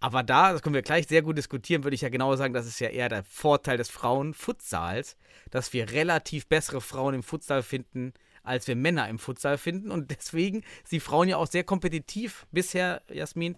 Aber 0.00 0.24
da, 0.24 0.52
das 0.52 0.62
können 0.62 0.74
wir 0.74 0.82
gleich 0.82 1.06
sehr 1.06 1.22
gut 1.22 1.38
diskutieren, 1.38 1.84
würde 1.84 1.94
ich 1.94 2.00
ja 2.00 2.08
genau 2.08 2.34
sagen, 2.34 2.54
das 2.54 2.66
ist 2.66 2.80
ja 2.80 2.88
eher 2.88 3.08
der 3.08 3.22
Vorteil 3.22 3.76
des 3.76 3.88
Frauenfutsals, 3.88 5.16
dass 5.50 5.72
wir 5.72 5.92
relativ 5.92 6.48
bessere 6.48 6.80
Frauen 6.80 7.14
im 7.14 7.22
Futsal 7.22 7.62
finden, 7.62 8.12
als 8.42 8.66
wir 8.66 8.74
Männer 8.74 9.08
im 9.08 9.20
Futsal 9.20 9.58
finden. 9.58 9.92
Und 9.92 10.10
deswegen 10.10 10.62
sind 10.84 10.92
die 10.92 11.00
Frauen 11.00 11.28
ja 11.28 11.36
auch 11.36 11.46
sehr 11.46 11.62
kompetitiv 11.62 12.46
bisher, 12.50 13.02
Jasmin, 13.08 13.56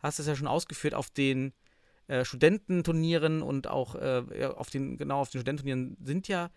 hast 0.00 0.18
du 0.18 0.22
es 0.22 0.28
ja 0.28 0.34
schon 0.34 0.48
ausgeführt, 0.48 0.94
auf 0.94 1.10
den 1.10 1.52
äh, 2.08 2.24
Studententurnieren 2.24 3.40
und 3.40 3.68
auch 3.68 3.94
äh, 3.94 4.46
auf 4.54 4.70
den, 4.70 4.98
genau 4.98 5.20
auf 5.20 5.30
den 5.30 5.40
Studententurnieren 5.40 5.96
sind 6.02 6.28
ja 6.28 6.50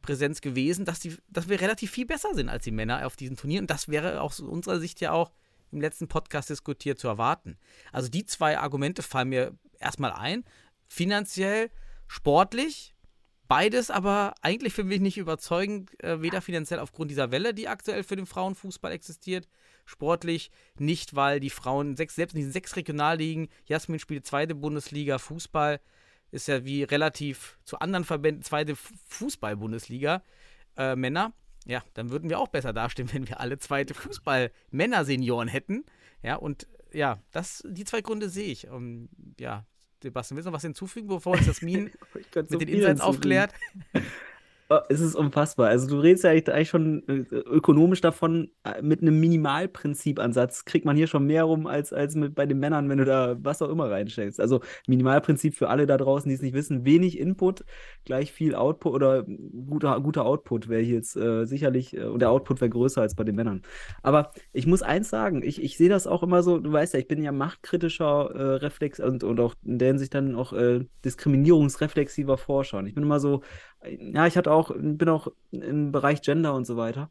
Präsenz 0.00 0.40
gewesen, 0.40 0.84
dass, 0.84 1.00
die, 1.00 1.16
dass 1.28 1.48
wir 1.48 1.60
relativ 1.60 1.90
viel 1.90 2.06
besser 2.06 2.34
sind 2.34 2.48
als 2.48 2.64
die 2.64 2.70
Männer 2.70 3.06
auf 3.06 3.16
diesen 3.16 3.36
Turnieren. 3.36 3.64
Und 3.64 3.70
das 3.70 3.88
wäre 3.88 4.20
aus 4.20 4.40
unserer 4.40 4.80
Sicht 4.80 5.00
ja 5.00 5.12
auch 5.12 5.32
im 5.72 5.80
letzten 5.80 6.08
Podcast 6.08 6.50
diskutiert 6.50 6.98
zu 6.98 7.08
erwarten. 7.08 7.56
Also 7.92 8.08
die 8.08 8.26
zwei 8.26 8.58
Argumente 8.58 9.02
fallen 9.02 9.28
mir 9.28 9.56
erstmal 9.78 10.12
ein. 10.12 10.44
Finanziell, 10.88 11.70
sportlich, 12.08 12.94
beides 13.46 13.90
aber 13.90 14.34
eigentlich 14.42 14.72
für 14.72 14.84
mich 14.84 15.00
nicht 15.00 15.18
überzeugend, 15.18 15.92
äh, 16.02 16.22
weder 16.22 16.40
finanziell 16.40 16.80
aufgrund 16.80 17.10
dieser 17.10 17.30
Welle, 17.30 17.54
die 17.54 17.68
aktuell 17.68 18.02
für 18.02 18.16
den 18.16 18.26
Frauenfußball 18.26 18.92
existiert, 18.92 19.48
sportlich 19.84 20.50
nicht, 20.78 21.14
weil 21.14 21.40
die 21.40 21.50
Frauen 21.50 21.96
sechs, 21.96 22.14
selbst 22.14 22.34
in 22.34 22.38
diesen 22.40 22.52
sechs 22.52 22.76
Regionalligen, 22.76 23.48
Jasmin 23.66 23.98
spielt 23.98 24.26
zweite 24.26 24.54
Bundesliga, 24.54 25.18
Fußball 25.18 25.80
ist 26.30 26.48
ja 26.48 26.64
wie 26.64 26.82
relativ 26.82 27.58
zu 27.64 27.78
anderen 27.78 28.04
Verbänden 28.04 28.42
zweite 28.42 28.74
Fußball-Bundesliga, 29.08 30.22
äh, 30.76 30.96
Männer. 30.96 31.32
Ja, 31.66 31.82
dann 31.94 32.10
würden 32.10 32.30
wir 32.30 32.38
auch 32.38 32.48
besser 32.48 32.72
dastehen, 32.72 33.08
wenn 33.12 33.28
wir 33.28 33.40
alle 33.40 33.58
zweite 33.58 33.94
Fußball-Männer-Senioren 33.94 35.48
hätten. 35.48 35.84
Ja, 36.22 36.36
und 36.36 36.66
ja, 36.92 37.22
das, 37.32 37.62
die 37.66 37.84
zwei 37.84 38.00
Gründe 38.00 38.28
sehe 38.28 38.50
ich. 38.50 38.68
Um, 38.68 39.08
ja, 39.38 39.64
Sebastian, 40.02 40.36
willst 40.36 40.46
du 40.46 40.50
noch 40.50 40.56
was 40.56 40.62
hinzufügen, 40.62 41.08
bevor 41.08 41.34
uns 41.36 41.46
das 41.46 41.62
Min 41.62 41.90
mit 42.34 42.50
so 42.50 42.58
den 42.58 42.68
Insights 42.68 43.00
aufklärt? 43.00 43.52
Oh, 44.72 44.78
es 44.88 45.00
ist 45.00 45.16
unfassbar. 45.16 45.66
Also 45.66 45.88
du 45.88 45.98
redest 45.98 46.22
ja 46.22 46.30
eigentlich 46.30 46.68
schon 46.68 47.02
äh, 47.08 47.34
ökonomisch 47.34 48.00
davon, 48.00 48.52
äh, 48.62 48.80
mit 48.82 49.02
einem 49.02 49.18
Minimalprinzipansatz 49.18 50.64
kriegt 50.64 50.84
man 50.84 50.96
hier 50.96 51.08
schon 51.08 51.26
mehr 51.26 51.42
rum 51.42 51.66
als, 51.66 51.92
als 51.92 52.14
mit 52.14 52.36
bei 52.36 52.46
den 52.46 52.60
Männern, 52.60 52.88
wenn 52.88 52.98
du 52.98 53.04
da 53.04 53.36
was 53.40 53.62
auch 53.62 53.68
immer 53.68 53.90
reinsteckst. 53.90 54.38
Also 54.38 54.60
Minimalprinzip 54.86 55.56
für 55.56 55.70
alle 55.70 55.86
da 55.86 55.96
draußen, 55.96 56.28
die 56.28 56.36
es 56.36 56.42
nicht 56.42 56.54
wissen, 56.54 56.84
wenig 56.84 57.18
Input, 57.18 57.64
gleich 58.04 58.30
viel 58.30 58.54
Output 58.54 58.94
oder 58.94 59.24
guter, 59.24 60.00
guter 60.00 60.24
Output 60.24 60.68
wäre 60.68 60.82
hier 60.82 60.94
jetzt 60.94 61.16
äh, 61.16 61.46
sicherlich, 61.46 61.96
äh, 61.96 62.04
und 62.04 62.20
der 62.20 62.30
Output 62.30 62.60
wäre 62.60 62.70
größer 62.70 63.02
als 63.02 63.16
bei 63.16 63.24
den 63.24 63.34
Männern. 63.34 63.62
Aber 64.04 64.30
ich 64.52 64.68
muss 64.68 64.82
eins 64.82 65.10
sagen, 65.10 65.42
ich, 65.42 65.60
ich 65.60 65.76
sehe 65.78 65.88
das 65.88 66.06
auch 66.06 66.22
immer 66.22 66.44
so, 66.44 66.58
du 66.58 66.70
weißt 66.70 66.94
ja, 66.94 67.00
ich 67.00 67.08
bin 67.08 67.24
ja 67.24 67.32
machtkritischer 67.32 68.30
äh, 68.36 68.42
Reflex 68.58 69.00
und, 69.00 69.24
und 69.24 69.40
auch 69.40 69.56
in 69.64 69.80
der 69.80 69.88
Hinsicht 69.88 70.14
dann 70.14 70.36
auch 70.36 70.52
äh, 70.52 70.84
diskriminierungsreflexiver 71.04 72.38
Forscher. 72.38 72.78
Und 72.78 72.86
ich 72.86 72.94
bin 72.94 73.02
immer 73.02 73.18
so, 73.18 73.42
ja, 73.84 74.26
ich 74.26 74.36
hatte 74.36 74.52
auch, 74.52 74.72
bin 74.76 75.08
auch 75.08 75.28
im 75.50 75.92
Bereich 75.92 76.22
Gender 76.22 76.54
und 76.54 76.66
so 76.66 76.76
weiter 76.76 77.10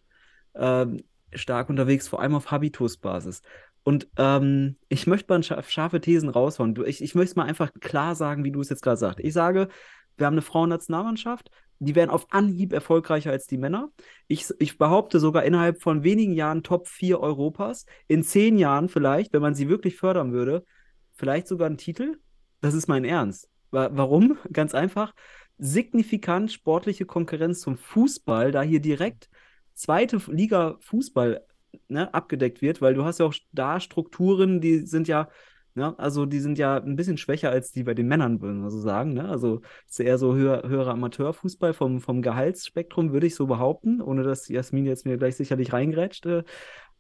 ähm, 0.55 1.03
stark 1.33 1.69
unterwegs, 1.69 2.07
vor 2.07 2.21
allem 2.21 2.35
auf 2.35 2.51
Habitusbasis. 2.51 3.41
Und 3.83 4.07
ähm, 4.17 4.75
ich 4.89 5.07
möchte 5.07 5.31
mal 5.31 5.41
scharfe 5.43 6.01
Thesen 6.01 6.29
raushauen. 6.29 6.75
Ich, 6.85 7.01
ich 7.01 7.15
möchte 7.15 7.31
es 7.31 7.35
mal 7.35 7.45
einfach 7.45 7.71
klar 7.79 8.15
sagen, 8.15 8.43
wie 8.43 8.51
du 8.51 8.61
es 8.61 8.69
jetzt 8.69 8.81
gerade 8.81 8.97
sagst. 8.97 9.19
Ich 9.19 9.33
sage, 9.33 9.69
wir 10.17 10.25
haben 10.25 10.33
eine 10.33 10.41
Frauennationalmannschaft, 10.41 11.49
die 11.79 11.95
werden 11.95 12.09
auf 12.09 12.27
Anhieb 12.31 12.73
erfolgreicher 12.73 13.31
als 13.31 13.47
die 13.47 13.57
Männer. 13.57 13.89
Ich, 14.27 14.53
ich 14.59 14.77
behaupte 14.77 15.19
sogar 15.19 15.43
innerhalb 15.43 15.81
von 15.81 16.03
wenigen 16.03 16.33
Jahren 16.33 16.61
Top 16.61 16.87
4 16.87 17.21
Europas. 17.21 17.85
In 18.07 18.23
zehn 18.23 18.57
Jahren 18.57 18.89
vielleicht, 18.89 19.31
wenn 19.31 19.41
man 19.41 19.55
sie 19.55 19.69
wirklich 19.69 19.95
fördern 19.95 20.33
würde, 20.33 20.65
vielleicht 21.13 21.47
sogar 21.47 21.67
einen 21.67 21.77
Titel. 21.77 22.19
Das 22.59 22.73
ist 22.73 22.87
mein 22.87 23.05
Ernst. 23.05 23.49
Warum? 23.71 24.37
Ganz 24.51 24.75
einfach 24.75 25.13
signifikant 25.59 26.51
sportliche 26.51 27.05
Konkurrenz 27.05 27.59
zum 27.61 27.77
Fußball, 27.77 28.51
da 28.51 28.61
hier 28.61 28.79
direkt 28.79 29.29
zweite 29.73 30.19
Liga 30.27 30.77
Fußball 30.79 31.45
ne, 31.87 32.13
abgedeckt 32.13 32.61
wird, 32.61 32.81
weil 32.81 32.93
du 32.93 33.03
hast 33.03 33.19
ja 33.19 33.25
auch 33.25 33.35
da 33.51 33.79
Strukturen, 33.79 34.61
die 34.61 34.79
sind 34.79 35.07
ja, 35.07 35.29
ne, 35.75 35.97
also 35.99 36.25
die 36.25 36.39
sind 36.39 36.57
ja 36.57 36.77
ein 36.77 36.95
bisschen 36.95 37.17
schwächer 37.17 37.51
als 37.51 37.71
die 37.71 37.83
bei 37.83 37.93
den 37.93 38.07
Männern, 38.07 38.41
würden 38.41 38.61
wir 38.61 38.71
so 38.71 38.79
sagen. 38.79 39.13
Ne? 39.13 39.27
Also 39.27 39.61
ist 39.87 39.99
eher 39.99 40.17
so 40.17 40.35
höher, 40.35 40.67
höherer 40.67 40.91
Amateurfußball 40.91 41.73
vom, 41.73 42.01
vom 42.01 42.21
Gehaltsspektrum, 42.21 43.11
würde 43.13 43.27
ich 43.27 43.35
so 43.35 43.47
behaupten, 43.47 44.01
ohne 44.01 44.23
dass 44.23 44.47
Jasmin 44.47 44.85
jetzt 44.85 45.05
mir 45.05 45.17
gleich 45.17 45.35
sicherlich 45.35 45.73
reingrätscht. 45.73 46.25
Äh, 46.25 46.43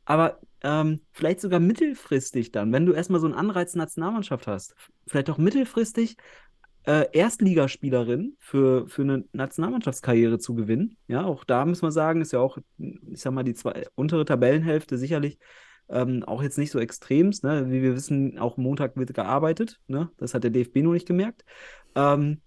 aber 0.05 0.39
ähm, 0.63 1.01
vielleicht 1.11 1.39
sogar 1.39 1.59
mittelfristig 1.59 2.51
dann, 2.51 2.73
wenn 2.73 2.85
du 2.85 2.93
erstmal 2.93 3.21
so 3.21 3.27
einen 3.27 3.35
Anreiz 3.35 3.75
Nationalmannschaft 3.75 4.47
hast, 4.47 4.75
vielleicht 5.05 5.29
auch 5.29 5.37
mittelfristig 5.37 6.17
äh, 6.85 7.05
Erstligaspielerin 7.11 8.35
für, 8.39 8.87
für 8.87 9.03
eine 9.03 9.25
Nationalmannschaftskarriere 9.33 10.39
zu 10.39 10.55
gewinnen. 10.55 10.97
Ja, 11.07 11.25
auch 11.25 11.43
da 11.43 11.65
muss 11.65 11.81
man 11.81 11.91
sagen, 11.91 12.21
ist 12.21 12.33
ja 12.33 12.39
auch, 12.39 12.57
ich 12.77 13.21
sag 13.21 13.33
mal, 13.33 13.43
die 13.43 13.53
zwei, 13.53 13.85
untere 13.95 14.25
Tabellenhälfte 14.25 14.97
sicherlich 14.97 15.37
ähm, 15.89 16.23
auch 16.23 16.41
jetzt 16.41 16.57
nicht 16.57 16.71
so 16.71 16.79
extremst. 16.79 17.43
Ne? 17.43 17.69
Wie 17.69 17.81
wir 17.81 17.95
wissen, 17.95 18.37
auch 18.37 18.57
Montag 18.57 18.95
wird 18.95 19.13
gearbeitet. 19.13 19.79
Ne? 19.87 20.09
Das 20.17 20.33
hat 20.33 20.43
der 20.43 20.51
DFB 20.51 20.77
noch 20.77 20.93
nicht 20.93 21.07
gemerkt. 21.07 21.43
Ähm, 21.95 22.41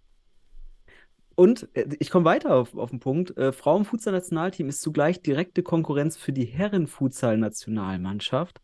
und 1.34 1.68
äh, 1.74 1.88
ich 1.98 2.10
komme 2.10 2.24
weiter 2.24 2.54
auf, 2.54 2.76
auf 2.76 2.90
den 2.90 3.00
Punkt. 3.00 3.36
Äh, 3.36 3.52
Frauenfutsal-Nationalteam 3.52 4.68
ist 4.68 4.80
zugleich 4.80 5.22
direkte 5.22 5.62
Konkurrenz 5.62 6.16
für 6.16 6.32
die 6.32 6.46
Herrenfutsal-Nationalmannschaft. 6.46 8.60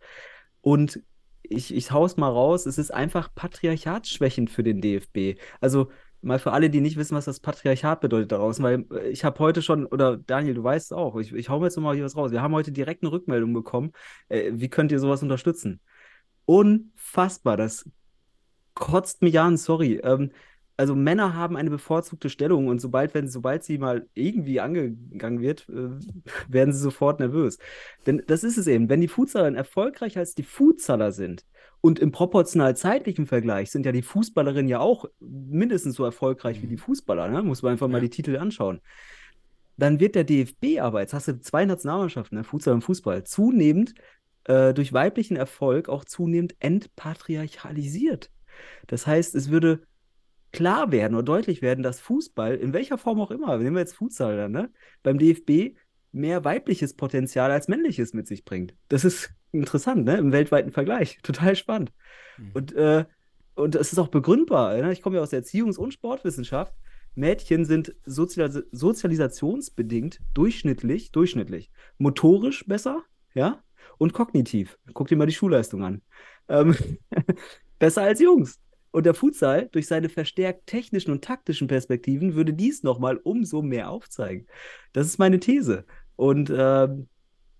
Und 0.60 1.02
ich, 1.48 1.74
ich 1.74 1.90
hau's 1.92 2.16
mal 2.16 2.30
raus, 2.30 2.66
es 2.66 2.78
ist 2.78 2.92
einfach 2.92 3.34
patriarchatsschwächend 3.34 4.50
für 4.50 4.62
den 4.62 4.80
DFB. 4.80 5.40
Also 5.60 5.90
mal 6.20 6.38
für 6.38 6.52
alle, 6.52 6.70
die 6.70 6.80
nicht 6.80 6.96
wissen, 6.96 7.16
was 7.16 7.26
das 7.26 7.40
Patriarchat 7.40 8.00
bedeutet 8.00 8.32
daraus, 8.32 8.60
weil 8.62 8.84
äh, 8.92 9.08
ich 9.08 9.24
habe 9.24 9.38
heute 9.38 9.62
schon, 9.62 9.86
oder 9.86 10.16
Daniel, 10.16 10.54
du 10.54 10.64
weißt 10.64 10.86
es 10.86 10.92
auch, 10.92 11.16
ich, 11.16 11.32
ich 11.32 11.48
hau 11.48 11.58
mir 11.58 11.66
jetzt 11.66 11.76
nochmal 11.76 11.94
hier 11.94 12.04
was 12.04 12.16
raus. 12.16 12.32
Wir 12.32 12.42
haben 12.42 12.54
heute 12.54 12.72
direkt 12.72 13.02
eine 13.02 13.12
Rückmeldung 13.12 13.52
bekommen. 13.52 13.92
Äh, 14.28 14.52
wie 14.54 14.68
könnt 14.68 14.92
ihr 14.92 14.98
sowas 15.00 15.22
unterstützen? 15.22 15.80
Unfassbar, 16.44 17.56
das 17.56 17.88
kotzt 18.74 19.22
mich 19.22 19.38
an, 19.38 19.56
sorry. 19.56 20.00
Ähm, 20.02 20.32
also 20.78 20.94
Männer 20.94 21.34
haben 21.34 21.56
eine 21.56 21.70
bevorzugte 21.70 22.30
Stellung 22.30 22.68
und 22.68 22.80
sobald, 22.80 23.12
wenn, 23.12 23.28
sobald 23.28 23.64
sie 23.64 23.78
mal 23.78 24.06
irgendwie 24.14 24.60
angegangen 24.60 25.40
wird, 25.40 25.68
äh, 25.68 25.90
werden 26.48 26.72
sie 26.72 26.78
sofort 26.78 27.18
nervös. 27.18 27.58
Denn 28.06 28.22
das 28.28 28.44
ist 28.44 28.56
es 28.56 28.68
eben, 28.68 28.88
wenn 28.88 29.00
die 29.00 29.08
Fußballer 29.08 29.56
erfolgreicher 29.56 30.20
als 30.20 30.36
die 30.36 30.44
Fußballer 30.44 31.10
sind 31.10 31.44
und 31.80 31.98
im 31.98 32.12
proportional 32.12 32.76
zeitlichen 32.76 33.26
Vergleich 33.26 33.72
sind 33.72 33.86
ja 33.86 33.92
die 33.92 34.02
Fußballerinnen 34.02 34.68
ja 34.68 34.78
auch 34.78 35.06
mindestens 35.18 35.96
so 35.96 36.04
erfolgreich 36.04 36.62
wie 36.62 36.68
die 36.68 36.76
mhm. 36.76 36.80
Fußballer, 36.80 37.28
ne? 37.28 37.42
muss 37.42 37.62
man 37.62 37.72
einfach 37.72 37.88
mal 37.88 38.00
die 38.00 38.10
Titel 38.10 38.36
anschauen. 38.36 38.80
Dann 39.76 39.98
wird 39.98 40.14
der 40.14 40.24
DFB 40.24 40.80
aber, 40.80 41.00
jetzt 41.00 41.12
hast 41.12 41.26
du 41.26 41.40
zwei 41.40 41.64
Nationalmannschaften, 41.64 42.38
ne? 42.38 42.44
Futsal 42.44 42.74
und 42.74 42.82
Fußball, 42.82 43.24
zunehmend 43.24 43.94
äh, 44.44 44.74
durch 44.74 44.92
weiblichen 44.92 45.36
Erfolg 45.36 45.88
auch 45.88 46.04
zunehmend 46.04 46.54
entpatriarchalisiert. 46.60 48.30
Das 48.88 49.06
heißt, 49.06 49.36
es 49.36 49.50
würde 49.50 49.82
klar 50.52 50.92
werden 50.92 51.14
oder 51.14 51.24
deutlich 51.24 51.62
werden, 51.62 51.82
dass 51.82 52.00
Fußball, 52.00 52.56
in 52.56 52.72
welcher 52.72 52.98
Form 52.98 53.20
auch 53.20 53.30
immer, 53.30 53.56
nehmen 53.58 53.76
wir 53.76 53.80
jetzt 53.80 53.96
Futsal 53.96 54.36
dann, 54.36 54.52
ne, 54.52 54.72
beim 55.02 55.18
DFB 55.18 55.76
mehr 56.12 56.44
weibliches 56.44 56.94
Potenzial 56.94 57.50
als 57.50 57.68
männliches 57.68 58.14
mit 58.14 58.26
sich 58.26 58.44
bringt. 58.44 58.74
Das 58.88 59.04
ist 59.04 59.30
interessant, 59.52 60.04
ne, 60.04 60.16
im 60.16 60.32
weltweiten 60.32 60.72
Vergleich. 60.72 61.18
Total 61.22 61.54
spannend. 61.56 61.92
Mhm. 62.38 62.50
Und, 62.54 62.72
äh, 62.74 63.04
und 63.54 63.74
es 63.74 63.92
ist 63.92 63.98
auch 63.98 64.08
begründbar. 64.08 64.76
Ne? 64.76 64.92
Ich 64.92 65.02
komme 65.02 65.16
ja 65.16 65.22
aus 65.22 65.30
der 65.30 65.42
Erziehungs- 65.42 65.78
und 65.78 65.92
Sportwissenschaft. 65.92 66.74
Mädchen 67.14 67.64
sind 67.64 67.94
sozialis 68.06 68.62
sozialisationsbedingt 68.70 70.20
durchschnittlich, 70.34 71.10
durchschnittlich, 71.10 71.70
motorisch 71.98 72.64
besser, 72.66 73.02
ja, 73.34 73.62
und 73.98 74.12
kognitiv. 74.12 74.78
Guck 74.94 75.08
dir 75.08 75.16
mal 75.16 75.26
die 75.26 75.32
Schulleistung 75.32 75.82
an. 75.82 76.02
Ähm, 76.48 76.76
besser 77.80 78.02
als 78.02 78.20
Jungs. 78.20 78.60
Und 78.90 79.04
der 79.04 79.14
Futsal, 79.14 79.68
durch 79.70 79.86
seine 79.86 80.08
verstärkt 80.08 80.66
technischen 80.66 81.10
und 81.10 81.22
taktischen 81.22 81.68
Perspektiven, 81.68 82.34
würde 82.34 82.54
dies 82.54 82.82
nochmal 82.82 83.18
umso 83.18 83.62
mehr 83.62 83.90
aufzeigen. 83.90 84.46
Das 84.92 85.06
ist 85.06 85.18
meine 85.18 85.40
These. 85.40 85.84
Und 86.16 86.52
ähm, 86.54 87.08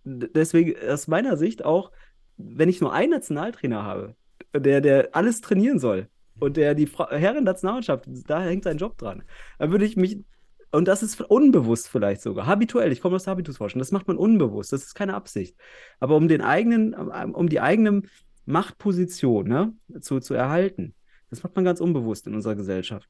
deswegen 0.04 0.74
aus 0.88 1.06
meiner 1.06 1.36
Sicht 1.36 1.64
auch, 1.64 1.92
wenn 2.36 2.68
ich 2.68 2.80
nur 2.80 2.92
einen 2.92 3.10
Nationaltrainer 3.10 3.82
habe, 3.82 4.16
der, 4.56 4.80
der 4.80 5.10
alles 5.12 5.40
trainieren 5.40 5.78
soll 5.78 6.08
und 6.40 6.56
der 6.56 6.74
die 6.74 6.86
Herren-Nationalmannschaft, 6.86 8.06
da 8.26 8.42
hängt 8.42 8.64
sein 8.64 8.78
Job 8.78 8.96
dran, 8.96 9.22
dann 9.58 9.70
würde 9.70 9.84
ich 9.84 9.96
mich, 9.96 10.24
und 10.70 10.88
das 10.88 11.02
ist 11.02 11.20
unbewusst 11.20 11.88
vielleicht 11.88 12.22
sogar, 12.22 12.46
habituell, 12.46 12.92
ich 12.92 13.00
komme 13.00 13.16
aus 13.16 13.26
Habitusforschung, 13.26 13.80
das 13.80 13.92
macht 13.92 14.08
man 14.08 14.16
unbewusst, 14.16 14.72
das 14.72 14.84
ist 14.84 14.94
keine 14.94 15.14
Absicht. 15.14 15.56
Aber 16.00 16.16
um 16.16 16.28
den 16.28 16.40
eigenen, 16.40 16.94
um 16.94 17.48
die 17.48 17.60
eigene 17.60 18.02
Machtposition 18.46 19.48
ne, 19.48 19.74
zu, 20.00 20.20
zu 20.20 20.34
erhalten, 20.34 20.94
das 21.30 21.42
macht 21.42 21.56
man 21.56 21.64
ganz 21.64 21.80
unbewusst 21.80 22.26
in 22.26 22.34
unserer 22.34 22.54
Gesellschaft. 22.54 23.08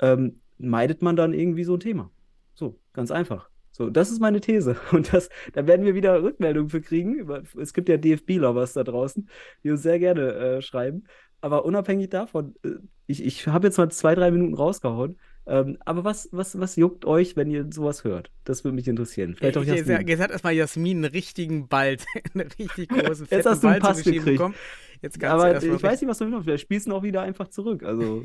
Ähm, 0.00 0.40
meidet 0.58 1.02
man 1.02 1.16
dann 1.16 1.32
irgendwie 1.32 1.64
so 1.64 1.74
ein 1.74 1.80
Thema. 1.80 2.10
So, 2.54 2.78
ganz 2.92 3.10
einfach. 3.10 3.48
So, 3.70 3.88
das 3.88 4.10
ist 4.10 4.20
meine 4.20 4.40
These. 4.40 4.76
Und 4.92 5.12
das, 5.12 5.30
da 5.52 5.66
werden 5.66 5.84
wir 5.86 5.94
wieder 5.94 6.22
Rückmeldungen 6.22 6.70
für 6.70 6.80
kriegen. 6.80 7.28
Es 7.58 7.72
gibt 7.72 7.88
ja 7.88 7.96
DFB-Lovers 7.96 8.74
da 8.74 8.84
draußen, 8.84 9.28
die 9.64 9.70
uns 9.70 9.82
sehr 9.82 9.98
gerne 9.98 10.32
äh, 10.34 10.62
schreiben. 10.62 11.04
Aber 11.40 11.64
unabhängig 11.64 12.10
davon, 12.10 12.54
äh, 12.64 12.70
ich, 13.06 13.24
ich 13.24 13.46
habe 13.48 13.66
jetzt 13.66 13.78
mal 13.78 13.90
zwei, 13.90 14.14
drei 14.14 14.30
Minuten 14.30 14.54
rausgehauen. 14.54 15.18
Ähm, 15.44 15.76
aber 15.84 16.04
was, 16.04 16.28
was, 16.30 16.58
was 16.60 16.76
juckt 16.76 17.04
euch, 17.04 17.34
wenn 17.34 17.50
ihr 17.50 17.66
sowas 17.70 18.04
hört? 18.04 18.30
Das 18.44 18.62
würde 18.62 18.76
mich 18.76 18.86
interessieren. 18.86 19.34
Vielleicht 19.34 19.56
auch 19.56 19.64
Jasmin. 19.64 20.06
Jetzt, 20.06 20.20
hat 20.20 20.30
erstmal 20.30 20.52
Jasmin 20.52 20.98
einen 20.98 21.12
richtigen 21.12 21.66
Ball, 21.66 21.96
einen 22.34 22.48
richtig 22.58 22.90
großen, 22.90 23.26
fetten 23.26 23.38
jetzt 23.38 23.46
hast 23.46 23.64
du 23.64 23.68
einen 23.68 23.80
Ball 23.80 23.94
Pass 23.94 24.04
gekriegt. 24.04 24.24
bekommen. 24.24 24.54
Jetzt 25.02 25.22
aber 25.22 25.62
ich 25.62 25.82
weiß 25.82 26.00
nicht, 26.00 26.08
was 26.08 26.18
du 26.18 26.30
willst. 26.30 26.44
Vielleicht 26.44 26.62
spielst 26.62 26.86
du 26.86 26.94
auch 26.94 27.02
wieder 27.02 27.22
einfach 27.22 27.48
zurück. 27.48 27.82
Also. 27.82 28.24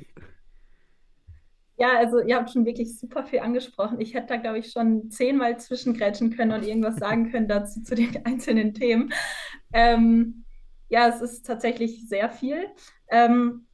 Ja, 1.75 1.97
also 1.97 2.19
ihr 2.19 2.35
habt 2.35 2.51
schon 2.51 2.65
wirklich 2.65 2.97
super 2.99 3.23
viel 3.25 3.39
angesprochen. 3.39 3.99
Ich 3.99 4.13
hätte 4.13 4.27
da, 4.27 4.37
glaube 4.37 4.59
ich, 4.59 4.71
schon 4.71 5.09
zehnmal 5.09 5.59
zwischengrätschen 5.59 6.35
können 6.35 6.51
und 6.51 6.63
irgendwas 6.63 6.97
sagen 6.97 7.31
können 7.31 7.47
dazu 7.47 7.81
zu 7.81 7.95
den 7.95 8.17
einzelnen 8.25 8.75
Themen. 8.75 9.11
Ähm, 9.73 10.45
ja, 10.89 11.07
es 11.07 11.19
ist 11.21 11.45
tatsächlich 11.45 12.07
sehr 12.07 12.29
viel. 12.29 12.67
Ähm, 13.09 13.65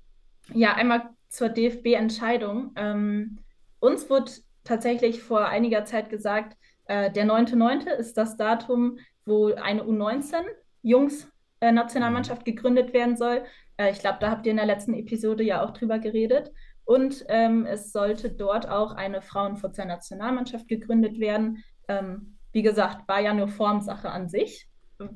ja, 0.54 0.74
einmal 0.74 1.10
zur 1.28 1.50
DFB-Entscheidung. 1.50 2.72
Ähm, 2.78 3.40
uns 3.80 4.10
wurde 4.10 4.32
tatsächlich 4.64 5.22
vor 5.22 5.48
einiger 5.48 5.84
Zeit 5.84 6.10
gesagt, 6.10 6.58
äh, 6.86 7.12
der 7.12 7.26
9.9. 7.26 7.90
ist 7.90 8.18
das 8.18 8.38
Datum, 8.38 8.98
wo 9.26 9.54
eine 9.54 9.84
U19-Jungs-Nationalmannschaft 9.84 11.33
äh, 11.72 12.44
gegründet 12.44 12.94
werden 12.94 13.18
soll. 13.18 13.44
Äh, 13.78 13.92
ich 13.92 14.00
glaube, 14.00 14.18
da 14.20 14.30
habt 14.30 14.46
ihr 14.46 14.52
in 14.52 14.58
der 14.58 14.66
letzten 14.66 14.94
Episode 14.94 15.44
ja 15.44 15.64
auch 15.64 15.72
drüber 15.72 16.00
geredet. 16.00 16.52
Und 16.86 17.26
ähm, 17.30 17.66
es 17.66 17.92
sollte 17.92 18.30
dort 18.30 18.68
auch 18.68 18.94
eine 18.94 19.22
Frauenfutsal-Nationalmannschaft 19.22 20.68
gegründet 20.68 21.20
werden. 21.20 21.64
Ähm, 21.88 22.38
wie 22.52 22.62
gesagt, 22.62 23.08
war 23.08 23.22
ja 23.22 23.34
nur 23.34 23.48
Formsache 23.48 24.10
an 24.10 24.28
sich. 24.28 24.68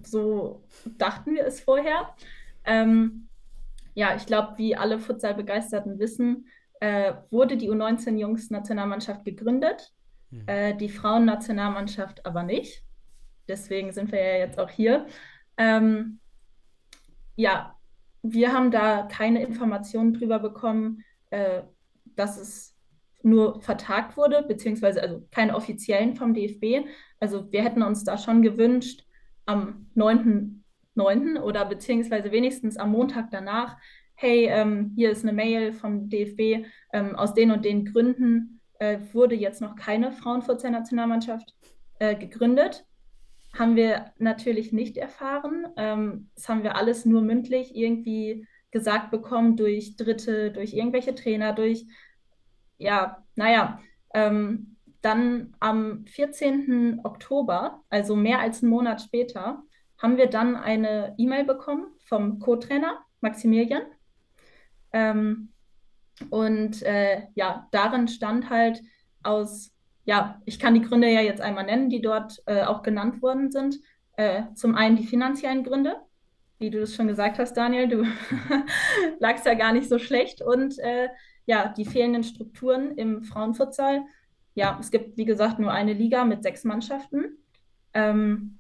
So 0.03 0.63
dachten 0.97 1.35
wir 1.35 1.45
es 1.45 1.59
vorher. 1.59 2.09
Ähm, 2.65 3.27
ja, 3.93 4.15
ich 4.15 4.25
glaube, 4.25 4.57
wie 4.57 4.75
alle 4.75 4.99
Futsal-Begeisterten 4.99 5.99
wissen, 5.99 6.47
äh, 6.79 7.13
wurde 7.31 7.57
die 7.57 7.69
U19-Jungs-Nationalmannschaft 7.69 9.25
gegründet. 9.25 9.91
Mhm. 10.29 10.43
Äh, 10.47 10.75
die 10.75 10.89
Frauen-Nationalmannschaft 10.89 12.25
aber 12.25 12.43
nicht. 12.43 12.83
Deswegen 13.47 13.91
sind 13.91 14.11
wir 14.11 14.21
ja 14.21 14.37
jetzt 14.37 14.59
auch 14.59 14.69
hier. 14.69 15.07
Ähm, 15.57 16.19
ja, 17.37 17.75
wir 18.23 18.51
haben 18.51 18.71
da 18.71 19.03
keine 19.03 19.41
Informationen 19.41 20.13
drüber 20.13 20.39
bekommen, 20.39 21.03
äh, 21.29 21.61
dass 22.15 22.37
es 22.37 22.75
nur 23.23 23.61
vertagt 23.61 24.17
wurde, 24.17 24.43
beziehungsweise 24.47 25.01
also 25.01 25.25
keine 25.31 25.55
offiziellen 25.55 26.15
vom 26.15 26.33
DFB. 26.33 26.87
Also 27.19 27.51
wir 27.51 27.63
hätten 27.63 27.83
uns 27.83 28.03
da 28.03 28.17
schon 28.17 28.41
gewünscht, 28.41 29.05
am 29.45 29.87
9.9. 29.95 31.39
oder 31.39 31.65
beziehungsweise 31.65 32.31
wenigstens 32.31 32.77
am 32.77 32.91
Montag 32.91 33.31
danach, 33.31 33.77
hey, 34.15 34.47
ähm, 34.49 34.91
hier 34.95 35.11
ist 35.11 35.23
eine 35.23 35.33
Mail 35.33 35.73
vom 35.73 36.09
DFB, 36.09 36.65
ähm, 36.91 37.15
aus 37.15 37.33
den 37.33 37.51
und 37.51 37.63
den 37.63 37.85
Gründen 37.85 38.61
äh, 38.79 38.99
wurde 39.13 39.35
jetzt 39.35 39.61
noch 39.61 39.75
keine 39.75 40.11
Frauenfußball-Nationalmannschaft 40.11 41.53
äh, 41.99 42.15
gegründet. 42.15 42.85
Haben 43.53 43.75
wir 43.75 44.11
natürlich 44.17 44.71
nicht 44.71 44.97
erfahren. 44.97 45.67
Ähm, 45.77 46.29
das 46.35 46.49
haben 46.49 46.63
wir 46.63 46.75
alles 46.75 47.05
nur 47.05 47.21
mündlich 47.21 47.75
irgendwie 47.75 48.45
gesagt 48.71 49.11
bekommen 49.11 49.55
durch 49.55 49.95
Dritte, 49.95 50.51
durch 50.51 50.73
irgendwelche 50.73 51.15
Trainer, 51.15 51.53
durch, 51.53 51.85
ja, 52.77 53.23
naja, 53.35 53.79
ähm, 54.13 54.77
dann 55.01 55.55
am 55.59 56.05
14. 56.07 57.01
Oktober, 57.03 57.83
also 57.89 58.15
mehr 58.15 58.39
als 58.39 58.61
einen 58.61 58.71
Monat 58.71 59.01
später, 59.01 59.63
haben 59.97 60.17
wir 60.17 60.27
dann 60.27 60.55
eine 60.55 61.15
E-Mail 61.17 61.45
bekommen 61.45 61.87
vom 62.05 62.39
Co-Trainer 62.39 63.03
Maximilian. 63.21 63.83
Ähm, 64.93 65.53
und 66.29 66.81
äh, 66.83 67.27
ja, 67.35 67.67
darin 67.71 68.07
stand 68.07 68.49
halt 68.49 68.81
aus, 69.23 69.71
ja, 70.07 70.41
ich 70.45 70.57
kann 70.57 70.73
die 70.73 70.81
Gründe 70.81 71.11
ja 71.11 71.19
jetzt 71.19 71.41
einmal 71.41 71.65
nennen, 71.65 71.89
die 71.89 72.01
dort 72.01 72.41
äh, 72.45 72.63
auch 72.63 72.81
genannt 72.81 73.21
worden 73.21 73.51
sind. 73.51 73.77
Äh, 74.15 74.43
zum 74.55 74.73
einen 74.73 74.95
die 74.95 75.05
finanziellen 75.05 75.65
Gründe, 75.65 75.97
wie 76.59 76.69
du 76.69 76.81
es 76.81 76.95
schon 76.95 77.07
gesagt 77.07 77.39
hast, 77.39 77.57
Daniel, 77.57 77.89
du 77.89 78.05
lagst 79.19 79.45
ja 79.45 79.53
gar 79.53 79.73
nicht 79.73 79.89
so 79.89 79.99
schlecht. 79.99 80.41
Und 80.41 80.79
äh, 80.79 81.09
ja, 81.45 81.73
die 81.75 81.83
fehlenden 81.83 82.23
Strukturen 82.23 82.97
im 82.97 83.21
Frauenfutsal. 83.21 84.05
Ja, 84.55 84.77
es 84.79 84.91
gibt, 84.91 85.17
wie 85.17 85.25
gesagt, 85.25 85.59
nur 85.59 85.73
eine 85.73 85.91
Liga 85.91 86.23
mit 86.23 86.41
sechs 86.41 86.63
Mannschaften. 86.63 87.37
Ähm, 87.93 88.59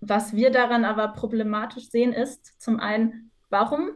was 0.00 0.32
wir 0.36 0.52
daran 0.52 0.84
aber 0.84 1.08
problematisch 1.08 1.90
sehen, 1.90 2.12
ist 2.12 2.62
zum 2.62 2.78
einen, 2.78 3.32
warum 3.50 3.90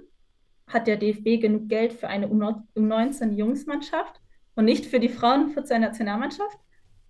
hat 0.66 0.88
der 0.88 0.96
DFB 0.96 1.40
genug 1.40 1.68
Geld 1.68 1.92
für 1.92 2.08
eine 2.08 2.26
U19-Jungsmannschaft 2.26 4.20
und 4.56 4.64
nicht 4.64 4.86
für 4.86 4.98
die 4.98 5.08
Frauenfutsal-Nationalmannschaft? 5.08 6.58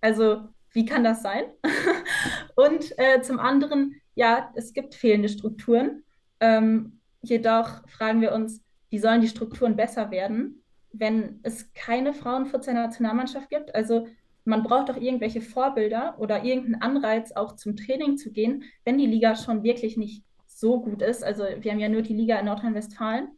Also, 0.01 0.49
wie 0.73 0.85
kann 0.85 1.03
das 1.03 1.23
sein? 1.23 1.45
und 2.55 2.93
äh, 2.99 3.21
zum 3.21 3.39
anderen, 3.39 3.95
ja, 4.13 4.51
es 4.55 4.73
gibt 4.73 4.93
fehlende 4.93 5.29
Strukturen. 5.29 6.03
Ähm, 6.39 6.99
jedoch 7.21 7.87
fragen 7.87 8.21
wir 8.21 8.33
uns, 8.33 8.61
wie 8.89 8.99
sollen 8.99 9.21
die 9.21 9.27
Strukturen 9.27 9.75
besser 9.75 10.11
werden, 10.11 10.63
wenn 10.91 11.39
es 11.43 11.73
keine 11.73 12.13
Frauenfutsal-Nationalmannschaft 12.13 13.49
gibt? 13.49 13.73
Also 13.73 14.07
man 14.45 14.63
braucht 14.63 14.89
doch 14.89 14.97
irgendwelche 14.97 15.41
Vorbilder 15.41 16.15
oder 16.19 16.43
irgendeinen 16.43 16.81
Anreiz, 16.81 17.31
auch 17.33 17.55
zum 17.55 17.75
Training 17.75 18.17
zu 18.17 18.31
gehen, 18.31 18.63
wenn 18.85 18.97
die 18.97 19.05
Liga 19.05 19.35
schon 19.35 19.63
wirklich 19.63 19.97
nicht 19.97 20.23
so 20.47 20.81
gut 20.81 21.01
ist. 21.01 21.23
Also 21.23 21.43
wir 21.59 21.71
haben 21.71 21.79
ja 21.79 21.89
nur 21.89 22.01
die 22.01 22.15
Liga 22.15 22.39
in 22.39 22.45
Nordrhein-Westfalen. 22.45 23.29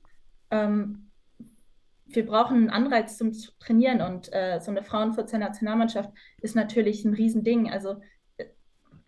Ähm, 0.51 1.08
wir 2.15 2.25
brauchen 2.25 2.57
einen 2.57 2.69
Anreiz 2.69 3.17
zum 3.17 3.31
Trainieren 3.59 4.01
und 4.01 4.31
äh, 4.33 4.59
so 4.59 4.71
eine 4.71 4.83
Frauenfutsal-Nationalmannschaft 4.83 6.11
ist 6.41 6.55
natürlich 6.55 7.05
ein 7.05 7.13
Riesending. 7.13 7.71
Also 7.71 7.97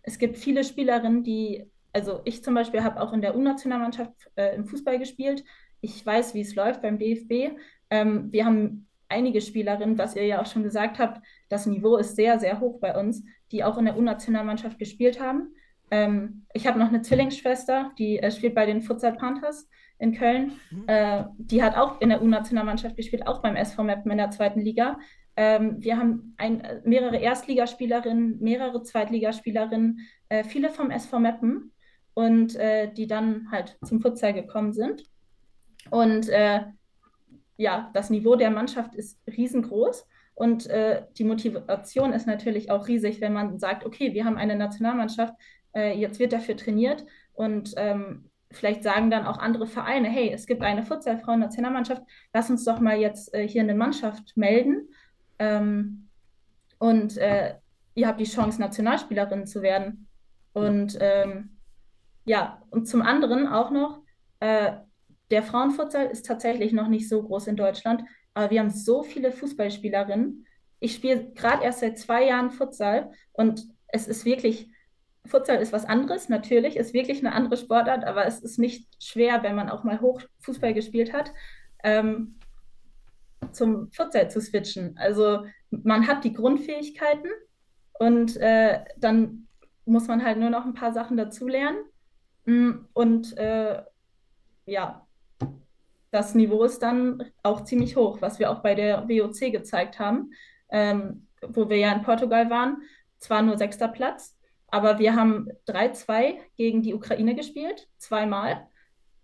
es 0.04 0.18
gibt 0.18 0.38
viele 0.38 0.64
Spielerinnen, 0.64 1.24
die, 1.24 1.70
also 1.94 2.22
ich 2.26 2.44
zum 2.44 2.54
Beispiel 2.54 2.84
habe 2.84 3.02
auch 3.02 3.14
in 3.14 3.22
der 3.22 3.36
U-Nationalmannschaft 3.36 4.14
äh, 4.36 4.56
im 4.56 4.66
Fußball 4.66 5.00
gespielt. 5.00 5.44
Ich 5.82 6.06
weiß, 6.06 6.34
wie 6.34 6.42
es 6.42 6.56
läuft 6.56 6.82
beim 6.82 6.98
DFB. 6.98 7.58
Ähm, 7.90 8.32
wir 8.32 8.46
haben 8.46 8.88
einige 9.10 9.42
Spielerinnen, 9.42 9.98
was 9.98 10.16
ihr 10.16 10.26
ja 10.26 10.42
auch 10.42 10.46
schon 10.46 10.64
gesagt 10.64 11.00
habt, 11.00 11.26
das 11.50 11.66
Niveau 11.66 11.98
ist 11.98 12.16
sehr, 12.16 12.40
sehr 12.40 12.60
hoch 12.60 12.80
bei 12.80 12.98
uns, 12.98 13.24
die 13.52 13.64
auch 13.64 13.78
in 13.78 13.86
der 13.86 13.98
U-Nationalmannschaft 13.98 14.80
gespielt 14.80 15.20
haben. 15.20 15.54
Ähm, 15.92 16.46
ich 16.54 16.66
habe 16.66 16.80
noch 16.80 16.88
eine 16.88 17.02
Zwillingsschwester, 17.02 17.92
die 17.98 18.20
äh, 18.20 18.32
spielt 18.32 18.56
bei 18.56 18.66
den 18.66 18.82
Futsal 18.82 19.14
Panthers 19.14 19.70
in 20.00 20.14
Köln. 20.14 20.54
Mhm. 20.72 20.84
Äh, 20.88 21.26
die 21.38 21.62
hat 21.62 21.78
auch 21.78 22.02
in 22.02 22.10
der 22.10 22.22
U-Nationalmannschaft 22.24 22.96
gespielt, 22.96 23.28
auch 23.28 23.42
beim 23.42 23.56
SV 23.56 23.84
Meppen 23.84 24.12
in 24.12 24.18
der 24.18 24.32
zweiten 24.32 24.62
Liga. 24.62 24.98
Ähm, 25.36 25.78
wir 25.80 25.98
haben 25.98 26.34
ein, 26.38 26.82
mehrere 26.84 27.18
Erstligaspielerinnen, 27.18 28.40
mehrere 28.40 28.84
Zweitligaspielerinnen, 28.84 30.00
äh, 30.30 30.44
viele 30.44 30.70
vom 30.70 30.92
SV 30.92 31.20
Meppen 31.20 31.72
und 32.14 32.56
äh, 32.56 32.92
die 32.92 33.08
dann 33.08 33.52
halt 33.52 33.78
zum 33.84 34.02
Futsal 34.02 34.34
gekommen 34.34 34.74
sind. 34.74 35.04
Und 35.90 36.30
äh, 36.30 36.62
ja, 37.58 37.92
das 37.94 38.10
Niveau 38.10 38.36
der 38.36 38.50
Mannschaft 38.50 38.96
ist 38.96 39.20
riesengroß 39.28 40.08
und 40.34 40.68
äh, 40.68 41.04
die 41.18 41.24
Motivation 41.24 42.14
ist 42.14 42.28
natürlich 42.28 42.72
auch 42.72 42.88
riesig, 42.88 43.22
wenn 43.22 43.34
man 43.34 43.60
sagt, 43.60 43.86
okay, 43.86 44.14
wir 44.14 44.26
haben 44.26 44.38
eine 44.38 44.56
Nationalmannschaft, 44.56 45.36
äh, 45.76 45.98
jetzt 45.98 46.20
wird 46.20 46.34
dafür 46.34 46.58
trainiert 46.58 47.06
und 47.34 47.74
ähm, 47.78 48.30
vielleicht 48.52 48.84
sagen 48.84 49.10
dann 49.10 49.26
auch 49.26 49.38
andere 49.38 49.66
Vereine, 49.66 50.10
hey, 50.10 50.32
es 50.32 50.46
gibt 50.46 50.62
eine 50.62 50.84
Futsal-Frauen-Nationalmannschaft, 50.84 52.04
lass 52.34 52.50
uns 52.50 52.66
doch 52.66 52.80
mal 52.80 52.98
jetzt 52.98 53.34
äh, 53.34 53.48
hier 53.48 53.62
eine 53.62 53.76
Mannschaft 53.76 54.36
melden. 54.36 54.90
Ähm, 55.40 56.10
und 56.80 57.18
äh, 57.18 57.56
ihr 57.96 58.08
habt 58.08 58.20
die 58.20 58.26
Chance, 58.26 58.60
Nationalspielerin 58.60 59.46
zu 59.46 59.62
werden. 59.62 60.08
Und 60.54 60.98
ähm, 61.00 61.58
ja, 62.26 62.62
und 62.70 62.88
zum 62.88 63.02
anderen 63.02 63.48
auch 63.48 63.72
noch, 63.72 64.02
äh, 64.40 64.74
der 65.30 65.44
Frauenfutsal 65.44 66.08
ist 66.08 66.26
tatsächlich 66.26 66.74
noch 66.74 66.88
nicht 66.88 67.08
so 67.08 67.24
groß 67.24 67.48
in 67.48 67.56
Deutschland, 67.56 68.04
aber 68.34 68.50
wir 68.50 68.60
haben 68.60 68.70
so 68.70 69.04
viele 69.04 69.32
Fußballspielerinnen. 69.32 70.46
Ich 70.80 70.96
spiele 70.96 71.32
gerade 71.32 71.64
erst 71.64 71.80
seit 71.80 72.00
zwei 72.00 72.26
Jahren 72.26 72.52
Futsal 72.52 73.12
und 73.32 73.68
es 73.88 74.08
ist 74.08 74.26
wirklich, 74.26 74.70
Futsal 75.28 75.58
ist 75.58 75.74
was 75.74 75.86
anderes, 75.86 76.30
natürlich, 76.30 76.76
ist 76.76 76.94
wirklich 76.94 77.20
eine 77.20 77.34
andere 77.34 77.58
Sportart, 77.58 78.04
aber 78.04 78.26
es 78.26 78.40
ist 78.40 78.58
nicht 78.58 78.88
schwer, 79.02 79.44
wenn 79.44 79.56
man 79.56 79.70
auch 79.70 79.84
mal 79.84 80.02
hoch 80.02 80.22
Fußball 80.40 80.74
gespielt 80.74 81.14
hat, 81.14 81.32
ähm, 81.84 82.40
zum 83.52 83.92
Futsal 83.92 84.30
zu 84.30 84.42
switchen. 84.42 84.98
Also 84.98 85.46
man 85.70 86.08
hat 86.08 86.24
die 86.24 86.34
Grundfähigkeiten 86.34 87.30
und 88.00 88.38
äh, 88.38 88.84
dann 88.98 89.48
muss 89.86 90.08
man 90.08 90.24
halt 90.24 90.38
nur 90.38 90.50
noch 90.50 90.66
ein 90.66 90.74
paar 90.74 90.94
Sachen 90.94 91.18
dazulernen. 91.18 91.80
Mm, 92.46 92.72
und 92.94 93.38
äh, 93.38 93.84
ja, 94.66 95.06
das 96.12 96.36
Niveau 96.36 96.64
ist 96.64 96.80
dann 96.80 97.24
auch 97.44 97.64
ziemlich 97.64 97.96
hoch, 97.96 98.22
was 98.22 98.40
wir 98.40 98.52
auch 98.52 98.62
bei 98.62 98.76
der 98.76 99.08
WOC 99.08 99.52
gezeigt 99.52 100.00
haben, 100.00 100.32
ähm, 100.70 101.28
wo 101.42 101.70
wir 101.70 101.78
ja 101.78 101.94
in 101.94 102.04
Portugal 102.04 102.50
waren. 102.50 102.82
Zwar 103.18 103.42
nur 103.42 103.58
sechster 103.58 103.88
Platz, 103.88 104.36
aber 104.72 105.00
wir 105.00 105.16
haben 105.16 105.50
3-2 105.68 106.38
gegen 106.56 106.82
die 106.82 106.94
Ukraine 106.94 107.36
gespielt, 107.36 107.88
zweimal. 107.98 108.68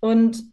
Und 0.01 0.43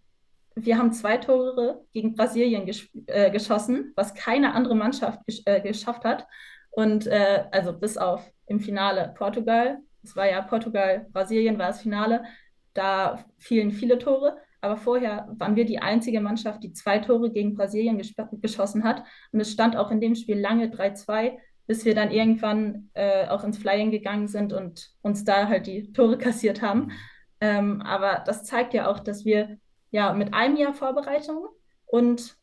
wir 0.55 0.79
haben 0.79 0.93
zwei 0.93 1.17
Tore 1.17 1.85
gegen 1.93 2.15
Brasilien 2.15 2.65
gesch 2.65 2.91
äh, 3.07 3.31
geschossen, 3.31 3.93
was 3.97 4.15
keine 4.15 4.55
andere 4.55 4.77
Mannschaft 4.77 5.27
gesch 5.27 5.43
äh, 5.47 5.61
geschafft 5.61 6.05
hat. 6.05 6.27
Und 6.71 7.07
äh, 7.09 7.45
also 7.51 7.73
bis 7.73 7.99
auf 7.99 8.33
im 8.47 8.61
Finale 8.61 9.13
Portugal, 9.17 9.79
es 10.03 10.15
war 10.15 10.29
ja 10.29 10.41
Portugal, 10.43 11.07
Brasilien 11.13 11.59
war 11.59 11.69
das 11.69 11.83
Finale, 11.83 12.25
da 12.73 13.25
fielen 13.39 13.73
viele 13.73 13.99
Tore. 13.99 14.39
Aber 14.61 14.77
vorher 14.77 15.29
waren 15.37 15.57
wir 15.57 15.67
die 15.67 15.81
einzige 15.81 16.21
Mannschaft, 16.21 16.63
die 16.63 16.73
zwei 16.73 16.99
Tore 16.99 17.31
gegen 17.31 17.55
Brasilien 17.55 18.01
geschossen 18.41 18.85
hat. 18.85 19.05
Und 19.33 19.41
es 19.41 19.53
stand 19.53 19.77
auch 19.77 19.91
in 19.91 20.01
dem 20.01 20.15
Spiel 20.15 20.39
lange 20.39 20.69
3-2, 20.69 21.37
bis 21.67 21.85
wir 21.85 21.95
dann 21.95 22.11
irgendwann 22.11 22.91
äh, 22.95 23.27
auch 23.29 23.45
ins 23.45 23.59
Flying 23.59 23.91
gegangen 23.91 24.29
sind 24.29 24.53
und 24.53 24.91
uns 25.03 25.25
da 25.25 25.49
halt 25.49 25.67
die 25.67 25.93
Tore 25.93 26.19
kassiert 26.19 26.63
haben. 26.63 26.93
Ähm, 27.41 27.83
aber 27.83 28.23
das 28.27 28.45
zeigt 28.45 28.75
ja 28.75 28.89
auch, 28.89 29.01
dass 29.01 29.25
wir 29.25 29.59
ja 29.91 30.13
mit 30.13 30.35
einem 30.35 30.57
Jahr 30.57 30.75
Vorbereitung 30.75 31.47
und 31.87 32.37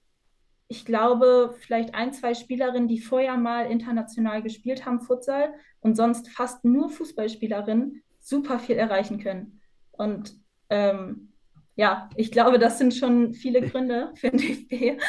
ich 0.68 0.86
glaube, 0.86 1.54
vielleicht 1.60 1.94
ein, 1.96 2.14
zwei 2.14 2.34
Spielerinnen, 2.34 2.88
die 2.88 3.02
vorher 3.02 3.36
mal 3.36 3.70
international 3.70 4.42
gespielt 4.42 4.86
haben, 4.86 5.02
Futsal, 5.02 5.54
und 5.82 5.96
sonst 5.96 6.30
fast 6.30 6.64
nur 6.64 6.90
Fußballspielerinnen, 6.90 8.02
super 8.20 8.58
viel 8.58 8.78
erreichen 8.78 9.20
können. 9.22 9.60
Und 9.92 10.34
ähm, 10.70 11.34
ja, 11.76 12.10
ich 12.16 12.32
glaube, 12.32 12.58
das 12.58 12.78
sind 12.78 12.94
schon 12.94 13.34
viele 13.34 13.62
Gründe 13.70 14.12
für 14.16 14.30
den 14.30 14.38
DFB, 14.38 15.02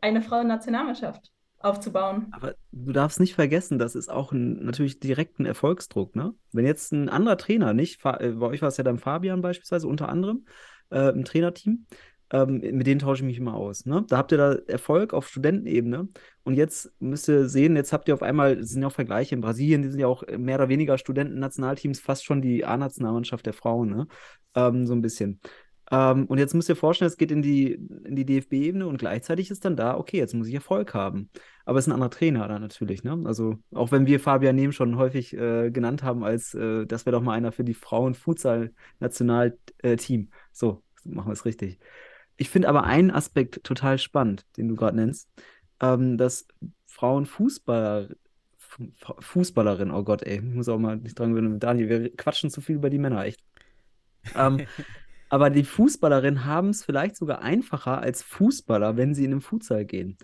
eine 0.00 0.20
Frauennationalmannschaft 0.20 1.33
aufzubauen. 1.64 2.28
Aber 2.32 2.54
du 2.72 2.92
darfst 2.92 3.20
nicht 3.20 3.34
vergessen, 3.34 3.78
das 3.78 3.94
ist 3.94 4.10
auch 4.10 4.32
ein, 4.32 4.64
natürlich 4.64 5.00
direkt 5.00 5.38
ein 5.38 5.46
Erfolgsdruck. 5.46 6.14
Ne? 6.14 6.34
Wenn 6.52 6.66
jetzt 6.66 6.92
ein 6.92 7.08
anderer 7.08 7.36
Trainer, 7.36 7.72
nicht, 7.72 8.04
äh, 8.04 8.30
bei 8.30 8.46
euch 8.46 8.62
war 8.62 8.68
es 8.68 8.76
ja 8.76 8.84
dann 8.84 8.98
Fabian 8.98 9.40
beispielsweise 9.40 9.88
unter 9.88 10.08
anderem 10.08 10.44
äh, 10.90 11.10
im 11.10 11.24
Trainerteam, 11.24 11.86
ähm, 12.30 12.60
mit 12.60 12.86
denen 12.86 13.00
tausche 13.00 13.22
ich 13.22 13.26
mich 13.26 13.38
immer 13.38 13.54
aus. 13.54 13.86
Ne? 13.86 14.04
Da 14.08 14.16
habt 14.16 14.32
ihr 14.32 14.38
da 14.38 14.54
Erfolg 14.66 15.14
auf 15.14 15.28
Studentenebene 15.28 16.08
und 16.42 16.54
jetzt 16.54 16.92
müsst 17.00 17.28
ihr 17.28 17.48
sehen, 17.48 17.76
jetzt 17.76 17.92
habt 17.92 18.08
ihr 18.08 18.14
auf 18.14 18.22
einmal, 18.22 18.58
es 18.58 18.70
sind 18.70 18.82
ja 18.82 18.88
auch 18.88 18.92
Vergleiche 18.92 19.34
in 19.34 19.40
Brasilien, 19.40 19.82
die 19.82 19.88
sind 19.88 20.00
ja 20.00 20.06
auch 20.06 20.24
mehr 20.36 20.56
oder 20.56 20.68
weniger 20.68 20.98
Studentennationalteams, 20.98 22.00
fast 22.00 22.24
schon 22.24 22.42
die 22.42 22.64
A-Nationalmannschaft 22.64 23.46
der 23.46 23.52
Frauen, 23.52 23.90
ne? 23.90 24.06
Ähm, 24.54 24.86
so 24.86 24.94
ein 24.94 25.02
bisschen. 25.02 25.40
Ähm, 25.90 26.26
und 26.26 26.38
jetzt 26.38 26.54
müsst 26.54 26.68
ihr 26.68 26.76
vorstellen, 26.76 27.10
es 27.10 27.16
geht 27.16 27.30
in 27.30 27.42
die, 27.42 27.72
in 27.72 28.16
die 28.16 28.24
DFB-Ebene 28.24 28.86
und 28.86 28.98
gleichzeitig 28.98 29.50
ist 29.50 29.64
dann 29.64 29.76
da, 29.76 29.96
okay, 29.96 30.18
jetzt 30.18 30.34
muss 30.34 30.48
ich 30.48 30.54
Erfolg 30.54 30.94
haben. 30.94 31.30
Aber 31.64 31.78
es 31.78 31.84
ist 31.84 31.88
ein 31.88 31.94
anderer 31.94 32.10
Trainer 32.10 32.46
da 32.48 32.58
natürlich, 32.58 33.04
ne? 33.04 33.22
Also, 33.24 33.58
auch 33.74 33.92
wenn 33.92 34.06
wir 34.06 34.20
Fabian 34.20 34.56
Nehm 34.56 34.72
schon 34.72 34.96
häufig 34.96 35.32
äh, 35.34 35.70
genannt 35.70 36.02
haben, 36.02 36.24
als 36.24 36.54
äh, 36.54 36.86
das 36.86 37.06
wäre 37.06 37.16
doch 37.16 37.22
mal 37.22 37.34
einer 37.34 37.52
für 37.52 37.64
die 37.64 37.74
Frauen-Futsal-Nationalteam. 37.74 40.30
so, 40.52 40.82
machen 41.04 41.28
wir 41.28 41.32
es 41.32 41.44
richtig. 41.44 41.78
Ich 42.36 42.50
finde 42.50 42.68
aber 42.68 42.84
einen 42.84 43.10
Aspekt 43.10 43.62
total 43.64 43.98
spannend, 43.98 44.44
den 44.56 44.68
du 44.68 44.74
gerade 44.74 44.96
nennst, 44.96 45.28
ähm, 45.80 46.18
dass 46.18 46.46
Frauenfußballer 46.86 48.08
Fußballerin, 49.20 49.92
oh 49.92 50.02
Gott, 50.02 50.22
ey, 50.22 50.38
ich 50.38 50.42
muss 50.42 50.68
auch 50.68 50.78
mal 50.78 50.96
nicht 50.96 51.18
dran 51.18 51.30
gewöhnen, 51.30 51.60
Daniel, 51.60 51.88
wir 51.88 52.16
quatschen 52.16 52.50
zu 52.50 52.60
viel 52.60 52.76
über 52.76 52.90
die 52.90 52.98
Männer, 52.98 53.24
echt. 53.24 53.40
ähm, 54.34 54.66
aber 55.34 55.50
die 55.50 55.64
Fußballerinnen 55.64 56.44
haben 56.44 56.68
es 56.68 56.84
vielleicht 56.84 57.16
sogar 57.16 57.42
einfacher 57.42 57.98
als 57.98 58.22
Fußballer, 58.22 58.96
wenn 58.96 59.16
sie 59.16 59.24
in 59.24 59.32
den 59.32 59.40
Futsal 59.40 59.84
gehen. 59.84 60.16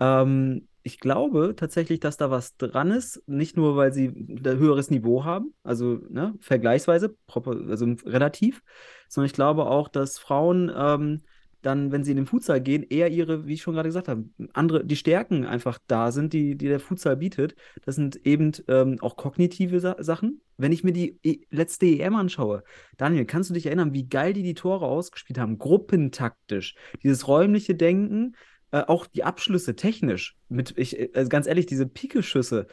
Ähm, 0.00 0.68
ich 0.82 1.00
glaube 1.00 1.52
tatsächlich, 1.54 2.00
dass 2.00 2.16
da 2.16 2.30
was 2.30 2.56
dran 2.56 2.90
ist, 2.90 3.22
nicht 3.26 3.58
nur, 3.58 3.76
weil 3.76 3.92
sie 3.92 4.06
ein 4.06 4.42
höheres 4.42 4.88
Niveau 4.88 5.26
haben, 5.26 5.52
also 5.64 5.98
ne, 6.08 6.34
vergleichsweise, 6.40 7.14
also 7.26 7.94
relativ, 8.06 8.62
sondern 9.06 9.26
ich 9.26 9.34
glaube 9.34 9.66
auch, 9.66 9.88
dass 9.88 10.18
Frauen 10.18 10.72
ähm, 10.74 11.20
dann, 11.68 11.92
wenn 11.92 12.02
sie 12.02 12.12
in 12.12 12.16
den 12.16 12.26
Futsal 12.26 12.62
gehen, 12.62 12.82
eher 12.88 13.10
ihre, 13.10 13.46
wie 13.46 13.52
ich 13.52 13.62
schon 13.62 13.74
gerade 13.74 13.90
gesagt 13.90 14.08
habe, 14.08 14.24
andere, 14.54 14.86
die 14.86 14.96
Stärken 14.96 15.44
einfach 15.44 15.78
da 15.86 16.12
sind, 16.12 16.32
die, 16.32 16.56
die 16.56 16.66
der 16.66 16.80
Futsal 16.80 17.18
bietet. 17.18 17.56
Das 17.84 17.94
sind 17.94 18.16
eben 18.24 18.52
ähm, 18.68 18.96
auch 19.02 19.16
kognitive 19.16 19.78
Sa 19.78 19.96
Sachen. 19.98 20.40
Wenn 20.56 20.72
ich 20.72 20.82
mir 20.82 20.92
die 20.92 21.18
e 21.22 21.40
letzte 21.50 21.84
EM 21.84 22.16
anschaue, 22.16 22.64
Daniel, 22.96 23.26
kannst 23.26 23.50
du 23.50 23.54
dich 23.54 23.66
erinnern, 23.66 23.92
wie 23.92 24.08
geil 24.08 24.32
die 24.32 24.42
die 24.42 24.54
Tore 24.54 24.86
ausgespielt 24.86 25.38
haben? 25.38 25.58
Gruppentaktisch, 25.58 26.74
dieses 27.02 27.28
räumliche 27.28 27.74
Denken, 27.74 28.34
äh, 28.70 28.84
auch 28.86 29.06
die 29.06 29.24
Abschlüsse 29.24 29.76
technisch. 29.76 30.36
Mit, 30.48 30.72
ich, 30.78 31.14
also 31.14 31.28
ganz 31.28 31.46
ehrlich, 31.46 31.66
diese 31.66 31.86
Pikeschüsse, 31.86 32.66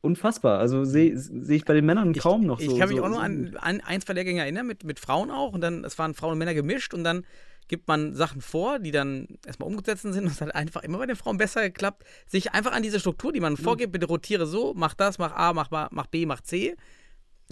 unfassbar. 0.00 0.58
Also 0.58 0.84
sehe 0.84 1.18
seh 1.18 1.56
ich 1.56 1.66
bei 1.66 1.74
den 1.74 1.84
Männern 1.84 2.12
ich, 2.12 2.22
kaum 2.22 2.46
noch 2.46 2.60
ich 2.60 2.66
so. 2.66 2.72
Ich 2.72 2.78
kann 2.78 2.88
mich 2.88 2.96
so, 2.96 3.04
auch 3.04 3.10
nur 3.10 3.20
an, 3.20 3.56
an 3.60 3.82
ein, 3.82 4.00
zwei 4.00 4.14
Lehrgänge 4.14 4.40
erinnern, 4.40 4.66
mit, 4.66 4.84
mit 4.84 4.98
Frauen 4.98 5.30
auch. 5.30 5.52
Und 5.52 5.60
dann, 5.60 5.84
es 5.84 5.98
waren 5.98 6.14
Frauen 6.14 6.32
und 6.32 6.38
Männer 6.38 6.54
gemischt 6.54 6.94
und 6.94 7.04
dann 7.04 7.26
gibt 7.68 7.86
man 7.86 8.14
Sachen 8.14 8.40
vor, 8.40 8.78
die 8.78 8.90
dann 8.90 9.28
erstmal 9.46 9.68
umgesetzt 9.68 10.02
sind 10.02 10.14
und 10.14 10.26
es 10.26 10.40
hat 10.40 10.54
einfach 10.54 10.82
immer 10.82 10.98
bei 10.98 11.06
den 11.06 11.16
Frauen 11.16 11.36
besser 11.36 11.62
geklappt, 11.62 12.04
sich 12.26 12.52
einfach 12.52 12.72
an 12.72 12.82
diese 12.82 13.00
Struktur, 13.00 13.32
die 13.32 13.40
man 13.40 13.52
mhm. 13.52 13.58
vorgibt, 13.58 13.92
bitte 13.92 14.06
rotiere 14.06 14.46
so, 14.46 14.74
mach 14.74 14.94
das, 14.94 15.18
mach 15.18 15.34
A, 15.34 15.52
mach, 15.52 15.70
mach 15.70 16.06
B, 16.06 16.26
mach 16.26 16.40
C. 16.40 16.76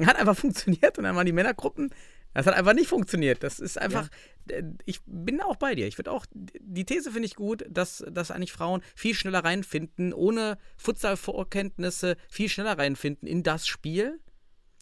Hat 0.04 0.16
einfach 0.16 0.36
funktioniert 0.36 0.98
und 0.98 1.04
dann 1.04 1.16
waren 1.16 1.26
die 1.26 1.32
Männergruppen, 1.32 1.90
das 2.36 2.46
hat 2.46 2.54
einfach 2.54 2.74
nicht 2.74 2.88
funktioniert. 2.88 3.42
Das 3.42 3.60
ist 3.60 3.78
einfach, 3.80 4.10
ja. 4.50 4.58
ich 4.84 5.00
bin 5.06 5.40
auch 5.40 5.56
bei 5.56 5.74
dir. 5.74 5.86
Ich 5.86 5.96
würde 5.96 6.12
auch, 6.12 6.26
die 6.34 6.84
These 6.84 7.10
finde 7.10 7.24
ich 7.24 7.34
gut, 7.34 7.64
dass, 7.66 8.04
dass 8.10 8.30
eigentlich 8.30 8.52
Frauen 8.52 8.82
viel 8.94 9.14
schneller 9.14 9.42
reinfinden, 9.42 10.12
ohne 10.12 10.58
Futsal-Vorkenntnisse 10.76 12.18
viel 12.28 12.50
schneller 12.50 12.76
reinfinden 12.76 13.26
in 13.26 13.42
das 13.42 13.66
Spiel. 13.66 14.20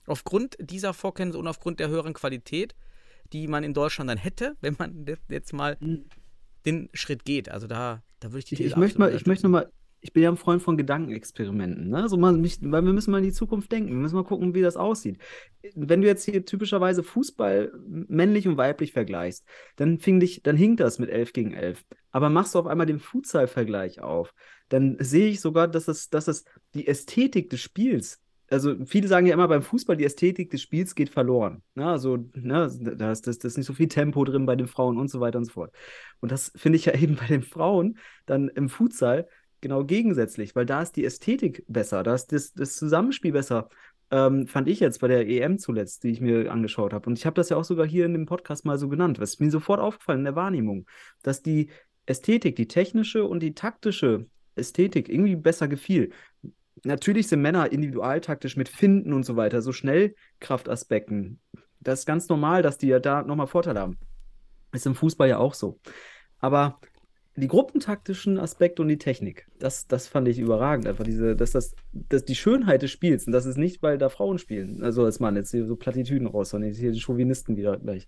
Aufgrund 0.07 0.57
dieser 0.59 0.95
Vorkenntnisse 0.95 1.39
und 1.39 1.47
aufgrund 1.47 1.79
der 1.79 1.89
höheren 1.89 2.13
Qualität 2.13 2.75
die 3.33 3.49
man 3.49 3.65
in 3.65 3.75
Deutschland 3.75 4.11
dann 4.11 4.19
hätte, 4.19 4.57
wenn 4.61 4.77
man 4.79 5.07
jetzt 5.29 5.53
mal 5.53 5.77
mhm. 5.81 6.05
den 6.67 6.89
Schritt 6.93 7.25
geht. 7.25 7.51
Also 7.51 7.67
da, 7.67 8.03
da 8.21 8.29
würde 8.29 8.41
ich 8.41 8.45
die 8.47 8.57
These 8.57 8.71
Ich 8.71 8.77
möchte 8.77 8.99
mal, 8.99 9.15
ich 9.15 9.27
möchte 9.27 9.49
mal, 9.49 9.71
ich 10.05 10.13
bin 10.13 10.23
ja 10.23 10.31
ein 10.31 10.37
Freund 10.37 10.61
von 10.61 10.77
Gedankenexperimenten, 10.77 11.89
ne? 11.89 12.11
So 12.11 12.19
mal 12.19 12.35
mich, 12.35 12.59
weil 12.61 12.85
wir 12.85 12.93
müssen 12.93 13.11
mal 13.11 13.19
in 13.19 13.25
die 13.25 13.33
Zukunft 13.33 13.73
denken. 13.73 13.89
Wir 13.89 13.97
müssen 13.97 14.17
mal 14.17 14.25
gucken, 14.25 14.55
wie 14.55 14.61
das 14.61 14.77
aussieht. 14.77 15.17
Wenn 15.75 16.03
du 16.03 16.07
jetzt 16.07 16.27
hier 16.27 16.45
typischerweise 16.45 17.03
Fußball 17.03 17.73
männlich 17.87 18.47
und 18.47 18.59
weiblich 18.59 18.93
vergleichst, 18.93 19.47
dann, 19.77 19.99
ich, 20.21 20.43
dann 20.43 20.59
hinkt 20.59 20.81
das 20.81 20.99
mit 20.99 21.09
11 21.09 21.33
gegen 21.33 21.55
11. 21.55 21.87
Aber 22.11 22.29
machst 22.29 22.55
du 22.55 22.59
auf 22.59 22.67
einmal 22.67 22.85
den 22.85 23.01
Futsal-Vergleich 23.01 24.03
auf, 24.03 24.35
dann 24.69 24.99
sehe 25.01 25.29
ich 25.29 25.41
sogar, 25.41 25.69
dass 25.69 25.89
es, 25.89 26.11
dass 26.11 26.29
es 26.29 26.45
die 26.75 26.87
Ästhetik 26.87 27.49
des 27.49 27.63
Spiels 27.63 28.21
also 28.55 28.75
viele 28.87 29.09
sagen 29.09 29.27
ja 29.27 29.35
immer 29.35 29.49
beim 29.49 29.63
Fußball, 29.63 29.97
die 29.97 30.05
Ästhetik 30.05 30.51
des 30.51 30.63
Spiels 30.63 30.95
geht 30.95 31.11
verloren. 31.11 31.63
Ne? 31.75 31.87
Also, 31.87 32.17
ne, 32.35 32.71
da 32.97 33.13
ist, 33.13 33.27
das, 33.27 33.39
das 33.39 33.57
nicht 33.57 33.67
so 33.67 33.75
viel 33.75 33.89
Tempo 33.89 34.25
drin 34.25 34.47
bei 34.47 34.57
den 34.57 34.67
Frauen 34.67 34.99
und 34.99 35.09
so 35.09 35.21
weiter 35.21 35.39
und 35.39 35.45
so 35.45 35.53
fort. 35.53 35.75
Und 36.21 36.33
das 36.33 36.53
finde 36.57 36.77
ich 36.77 36.87
ja 36.87 36.95
eben 36.99 37.17
bei 37.17 37.27
den 37.27 37.43
Frauen 37.43 37.99
dann 38.27 38.49
im 38.49 38.69
Futsal 38.69 39.29
genau 39.61 39.85
gegensätzlich, 39.85 40.55
weil 40.55 40.67
da 40.67 40.83
ist 40.83 40.97
die 40.97 41.05
Ästhetik 41.05 41.65
besser, 41.69 42.03
da 42.03 42.15
ist 42.15 42.33
das, 42.33 42.53
das 42.53 42.77
Zusammenspiel 42.77 43.33
besser. 43.33 43.69
Ähm, 44.11 44.47
fand 44.47 44.69
ich 44.69 44.81
jetzt 44.81 45.01
bei 45.01 45.09
der 45.09 45.27
EM 45.27 45.59
zuletzt, 45.59 46.05
die 46.05 46.11
ich 46.11 46.21
mir 46.21 46.53
angeschaut 46.53 46.93
habe. 46.93 47.09
Und 47.09 47.19
ich 47.19 47.27
habe 47.27 47.35
das 47.35 47.49
ja 47.49 47.57
auch 47.57 47.65
sogar 47.65 47.87
hier 47.87 48.05
in 48.05 48.13
dem 48.13 48.27
Podcast 48.27 48.65
mal 48.65 48.79
so 48.79 48.89
genannt. 48.89 49.19
Was 49.19 49.41
mir 49.41 49.51
sofort 49.51 49.81
aufgefallen 49.81 50.21
in 50.21 50.25
der 50.27 50.37
Wahrnehmung, 50.37 50.87
dass 51.23 51.43
die 51.43 51.71
Ästhetik, 52.07 52.57
die 52.57 52.69
technische 52.69 53.25
und 53.25 53.41
die 53.41 53.55
taktische 53.55 54.27
Ästhetik 54.57 55.09
irgendwie 55.09 55.37
besser 55.37 55.69
gefiel 55.69 56.13
natürlich 56.83 57.29
sind 57.29 57.43
Männer 57.43 57.71
individualtaktisch 57.71 58.57
mit 58.57 58.69
Finden 58.69 59.13
und 59.13 59.25
so 59.25 59.37
weiter, 59.37 59.63
so 59.63 59.73
Schnellkraftaspekten, 59.73 61.41
Das 61.81 62.01
ist 62.01 62.07
ganz 62.07 62.29
normal, 62.29 62.63
dass 62.63 62.79
die 62.79 62.89
ja 62.89 62.99
da 62.99 63.23
nochmal 63.23 63.47
Vorteile 63.47 63.81
haben. 63.81 63.99
Ist 64.73 64.87
im 64.87 64.95
Fußball 64.95 65.29
ja 65.29 65.39
auch 65.39 65.55
so. 65.55 65.79
Aber 66.41 66.81
die 67.37 67.49
gruppentaktischen 67.49 68.39
Aspekte 68.39 68.83
und 68.83 68.89
die 68.89 68.99
Technik, 68.99 69.49
das, 69.59 69.89
das 69.89 70.07
fand 70.07 70.29
ich 70.29 70.39
überragend. 70.39 70.87
Einfach 70.87 71.05
diese, 71.05 71.35
dass 71.35 71.51
das, 71.51 71.75
dass 71.93 72.25
die 72.25 72.37
Schönheit 72.37 72.83
des 72.83 72.93
Spiels, 72.93 73.27
und 73.27 73.33
das 73.33 73.45
ist 73.45 73.57
nicht, 73.57 73.83
weil 73.83 73.99
da 73.99 74.09
Frauen 74.09 74.39
spielen, 74.39 74.83
also 74.83 75.05
als 75.05 75.19
Mann, 75.19 75.35
jetzt 75.35 75.51
hier 75.51 75.67
so 75.67 75.75
Plattitüden 75.75 76.29
raus, 76.29 76.51
sondern 76.51 76.73
hier 76.73 76.93
die 76.93 77.01
Chauvinisten 77.01 77.57
wieder 77.57 77.77
gleich. 77.79 78.07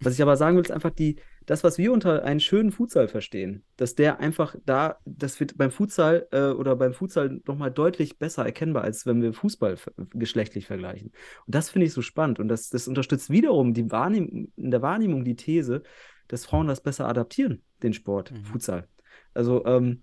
Was 0.00 0.14
ich 0.14 0.22
aber 0.22 0.36
sagen 0.36 0.56
will, 0.56 0.64
ist 0.64 0.72
einfach 0.72 0.90
die, 0.90 1.16
das, 1.46 1.64
was 1.64 1.78
wir 1.78 1.92
unter 1.92 2.24
einen 2.24 2.40
schönen 2.40 2.72
Futsal 2.72 3.08
verstehen, 3.08 3.64
dass 3.76 3.94
der 3.94 4.20
einfach 4.20 4.56
da, 4.64 4.98
das 5.04 5.40
wird 5.40 5.56
beim 5.56 5.70
Futsal 5.70 6.26
äh, 6.32 6.48
oder 6.48 6.76
beim 6.76 6.94
Futsal 6.94 7.40
nochmal 7.46 7.70
deutlich 7.70 8.18
besser 8.18 8.44
erkennbar, 8.44 8.84
als 8.84 9.06
wenn 9.06 9.22
wir 9.22 9.32
Fußball 9.32 9.76
geschlechtlich 10.10 10.66
vergleichen. 10.66 11.12
Und 11.46 11.54
das 11.54 11.70
finde 11.70 11.86
ich 11.86 11.92
so 11.92 12.02
spannend. 12.02 12.40
Und 12.40 12.48
das, 12.48 12.70
das 12.70 12.88
unterstützt 12.88 13.30
wiederum 13.30 13.74
die 13.74 13.90
Wahrnehm 13.90 14.52
in 14.56 14.70
der 14.70 14.82
Wahrnehmung 14.82 15.24
die 15.24 15.36
These, 15.36 15.82
dass 16.28 16.46
Frauen 16.46 16.66
das 16.66 16.80
besser 16.80 17.08
adaptieren, 17.08 17.62
den 17.82 17.92
Sport, 17.92 18.32
mhm. 18.32 18.44
Futsal. 18.44 18.88
Also 19.34 19.64
ähm, 19.66 20.02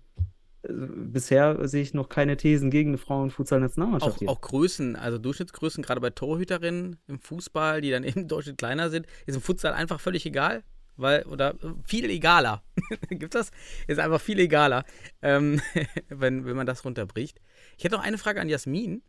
bisher 0.68 1.66
sehe 1.68 1.82
ich 1.82 1.94
noch 1.94 2.08
keine 2.08 2.36
Thesen 2.36 2.70
gegen 2.70 2.90
eine 2.90 2.98
Frauen-Futsal-Nationalmannschaft. 2.98 4.22
Auch, 4.22 4.36
auch, 4.36 4.40
Größen, 4.40 4.96
also 4.96 5.18
Durchschnittsgrößen, 5.18 5.82
gerade 5.82 6.00
bei 6.00 6.10
Torhüterinnen 6.10 6.98
im 7.08 7.18
Fußball, 7.18 7.80
die 7.80 7.90
dann 7.90 8.04
eben 8.04 8.28
deutlich 8.28 8.56
kleiner 8.56 8.90
sind, 8.90 9.06
ist 9.26 9.34
im 9.34 9.42
Futsal 9.42 9.72
einfach 9.72 10.00
völlig 10.00 10.24
egal. 10.26 10.62
Weil, 10.96 11.24
oder 11.24 11.54
viel 11.84 12.08
egaler. 12.10 12.62
Gibt 13.08 13.34
das? 13.34 13.50
Ist 13.86 13.98
einfach 13.98 14.20
viel 14.20 14.38
egaler, 14.38 14.84
ähm, 15.22 15.60
wenn, 16.08 16.44
wenn 16.44 16.56
man 16.56 16.66
das 16.66 16.84
runterbricht. 16.84 17.40
Ich 17.78 17.84
hätte 17.84 17.96
noch 17.96 18.04
eine 18.04 18.18
Frage 18.18 18.40
an 18.40 18.48
Jasmin 18.48 19.02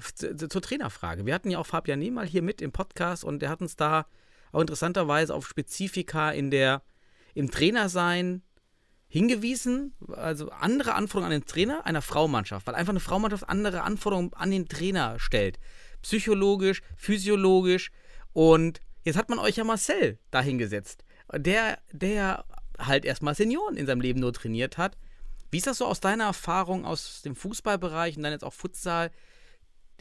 zur 0.00 0.62
Trainerfrage. 0.62 1.26
Wir 1.26 1.34
hatten 1.34 1.50
ja 1.50 1.58
auch 1.58 1.66
Fabian 1.66 1.98
Nehmal 1.98 2.26
hier 2.26 2.42
mit 2.42 2.60
im 2.60 2.72
Podcast 2.72 3.24
und 3.24 3.40
der 3.40 3.48
hat 3.48 3.60
uns 3.60 3.76
da 3.76 4.06
auch 4.52 4.60
interessanterweise 4.60 5.34
auf 5.34 5.46
Spezifika 5.46 6.30
in 6.30 6.50
der, 6.50 6.82
im 7.34 7.50
Trainersein 7.50 8.42
hingewiesen, 9.08 9.94
also 10.12 10.50
andere 10.50 10.94
Anforderungen 10.94 11.34
an 11.34 11.40
den 11.40 11.46
Trainer 11.46 11.86
einer 11.86 12.02
Fraumannschaft, 12.02 12.66
weil 12.66 12.74
einfach 12.74 12.92
eine 12.92 13.00
Fraumannschaft 13.00 13.48
andere 13.48 13.82
Anforderungen 13.82 14.32
an 14.34 14.50
den 14.50 14.68
Trainer 14.68 15.18
stellt. 15.18 15.58
Psychologisch, 16.02 16.82
physiologisch. 16.96 17.90
Und 18.32 18.80
jetzt 19.04 19.16
hat 19.16 19.28
man 19.28 19.38
euch 19.38 19.56
ja 19.56 19.64
Marcel 19.64 20.18
dahingesetzt, 20.30 21.04
der, 21.32 21.78
der 21.92 22.44
halt 22.78 23.04
erstmal 23.04 23.34
Senioren 23.34 23.76
in 23.76 23.86
seinem 23.86 24.00
Leben 24.00 24.20
nur 24.20 24.32
trainiert 24.32 24.78
hat. 24.78 24.96
Wie 25.50 25.58
ist 25.58 25.66
das 25.66 25.78
so 25.78 25.86
aus 25.86 26.00
deiner 26.00 26.24
Erfahrung 26.24 26.84
aus 26.84 27.22
dem 27.22 27.36
Fußballbereich 27.36 28.16
und 28.16 28.22
dann 28.22 28.32
jetzt 28.32 28.44
auch 28.44 28.52
Futsal? 28.52 29.10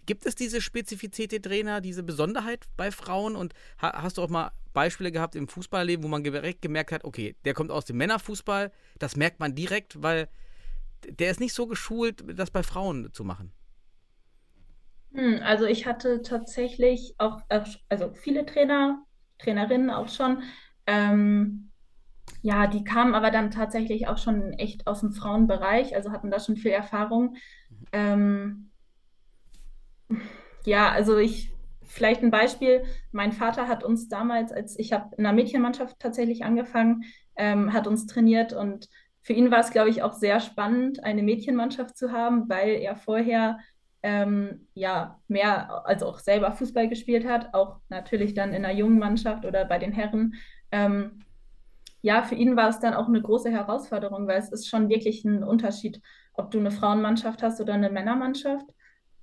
Gibt 0.05 0.25
es 0.25 0.35
diese 0.35 0.61
Spezifität 0.61 1.31
der 1.31 1.41
Trainer, 1.41 1.81
diese 1.81 2.03
Besonderheit 2.03 2.65
bei 2.77 2.91
Frauen? 2.91 3.35
Und 3.35 3.53
hast 3.77 4.17
du 4.17 4.21
auch 4.21 4.29
mal 4.29 4.51
Beispiele 4.73 5.11
gehabt 5.11 5.35
im 5.35 5.47
Fußballleben, 5.47 6.03
wo 6.03 6.07
man 6.07 6.23
direkt 6.23 6.61
gemerkt 6.61 6.91
hat, 6.91 7.05
okay, 7.05 7.35
der 7.45 7.53
kommt 7.53 7.71
aus 7.71 7.85
dem 7.85 7.97
Männerfußball, 7.97 8.71
das 8.99 9.15
merkt 9.15 9.39
man 9.39 9.55
direkt, 9.55 10.03
weil 10.03 10.27
der 11.07 11.31
ist 11.31 11.39
nicht 11.39 11.53
so 11.53 11.65
geschult, 11.67 12.23
das 12.37 12.51
bei 12.51 12.61
Frauen 12.61 13.11
zu 13.13 13.23
machen. 13.23 13.51
Hm, 15.13 15.39
also 15.43 15.65
ich 15.65 15.85
hatte 15.85 16.21
tatsächlich 16.21 17.15
auch, 17.17 17.41
also 17.89 18.11
viele 18.13 18.45
Trainer, 18.45 19.03
Trainerinnen 19.39 19.89
auch 19.89 20.09
schon, 20.09 20.43
ähm, 20.87 21.71
ja, 22.41 22.67
die 22.67 22.83
kamen 22.83 23.15
aber 23.15 23.31
dann 23.31 23.51
tatsächlich 23.51 24.07
auch 24.07 24.17
schon 24.17 24.53
echt 24.53 24.87
aus 24.87 25.01
dem 25.01 25.11
Frauenbereich, 25.11 25.95
also 25.95 26.11
hatten 26.11 26.31
da 26.31 26.39
schon 26.39 26.57
viel 26.57 26.71
Erfahrung. 26.71 27.37
Ähm, 27.91 28.69
ja, 30.65 30.91
also 30.91 31.17
ich, 31.17 31.51
vielleicht 31.83 32.21
ein 32.21 32.31
Beispiel. 32.31 32.83
Mein 33.11 33.31
Vater 33.31 33.67
hat 33.67 33.83
uns 33.83 34.09
damals, 34.09 34.51
als 34.51 34.77
ich 34.77 34.93
habe 34.93 35.15
in 35.17 35.25
einer 35.25 35.35
Mädchenmannschaft 35.35 35.99
tatsächlich 35.99 36.43
angefangen, 36.43 37.03
ähm, 37.35 37.73
hat 37.73 37.87
uns 37.87 38.05
trainiert 38.05 38.53
und 38.53 38.89
für 39.21 39.33
ihn 39.33 39.49
war 39.49 39.59
es, 39.59 39.71
glaube 39.71 39.89
ich, 39.89 40.03
auch 40.03 40.13
sehr 40.13 40.39
spannend, 40.39 41.03
eine 41.03 41.23
Mädchenmannschaft 41.23 41.97
zu 41.97 42.11
haben, 42.11 42.47
weil 42.47 42.75
er 42.75 42.95
vorher 42.95 43.57
ähm, 44.03 44.67
ja 44.75 45.19
mehr, 45.27 45.83
also 45.87 46.05
auch 46.05 46.19
selber 46.19 46.51
Fußball 46.51 46.87
gespielt 46.87 47.27
hat, 47.27 47.55
auch 47.55 47.79
natürlich 47.89 48.35
dann 48.35 48.53
in 48.53 48.63
einer 48.63 48.75
jungen 48.75 48.99
Mannschaft 48.99 49.45
oder 49.45 49.65
bei 49.65 49.79
den 49.79 49.93
Herren. 49.93 50.35
Ähm, 50.75 51.21
ja, 52.01 52.21
für 52.23 52.35
ihn 52.35 52.57
war 52.57 52.67
es 52.67 52.81
dann 52.81 52.93
auch 52.93 53.07
eine 53.07 53.21
große 53.21 53.49
Herausforderung, 53.49 54.27
weil 54.27 54.37
es 54.37 54.51
ist 54.51 54.67
schon 54.67 54.89
wirklich 54.89 55.23
ein 55.23 55.41
Unterschied, 55.41 56.01
ob 56.33 56.51
du 56.51 56.59
eine 56.59 56.69
Frauenmannschaft 56.69 57.41
hast 57.41 57.61
oder 57.61 57.73
eine 57.73 57.89
Männermannschaft. 57.89 58.65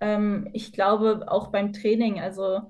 Ähm, 0.00 0.48
ich 0.54 0.72
glaube 0.72 1.26
auch 1.28 1.48
beim 1.48 1.74
Training, 1.74 2.20
also 2.20 2.62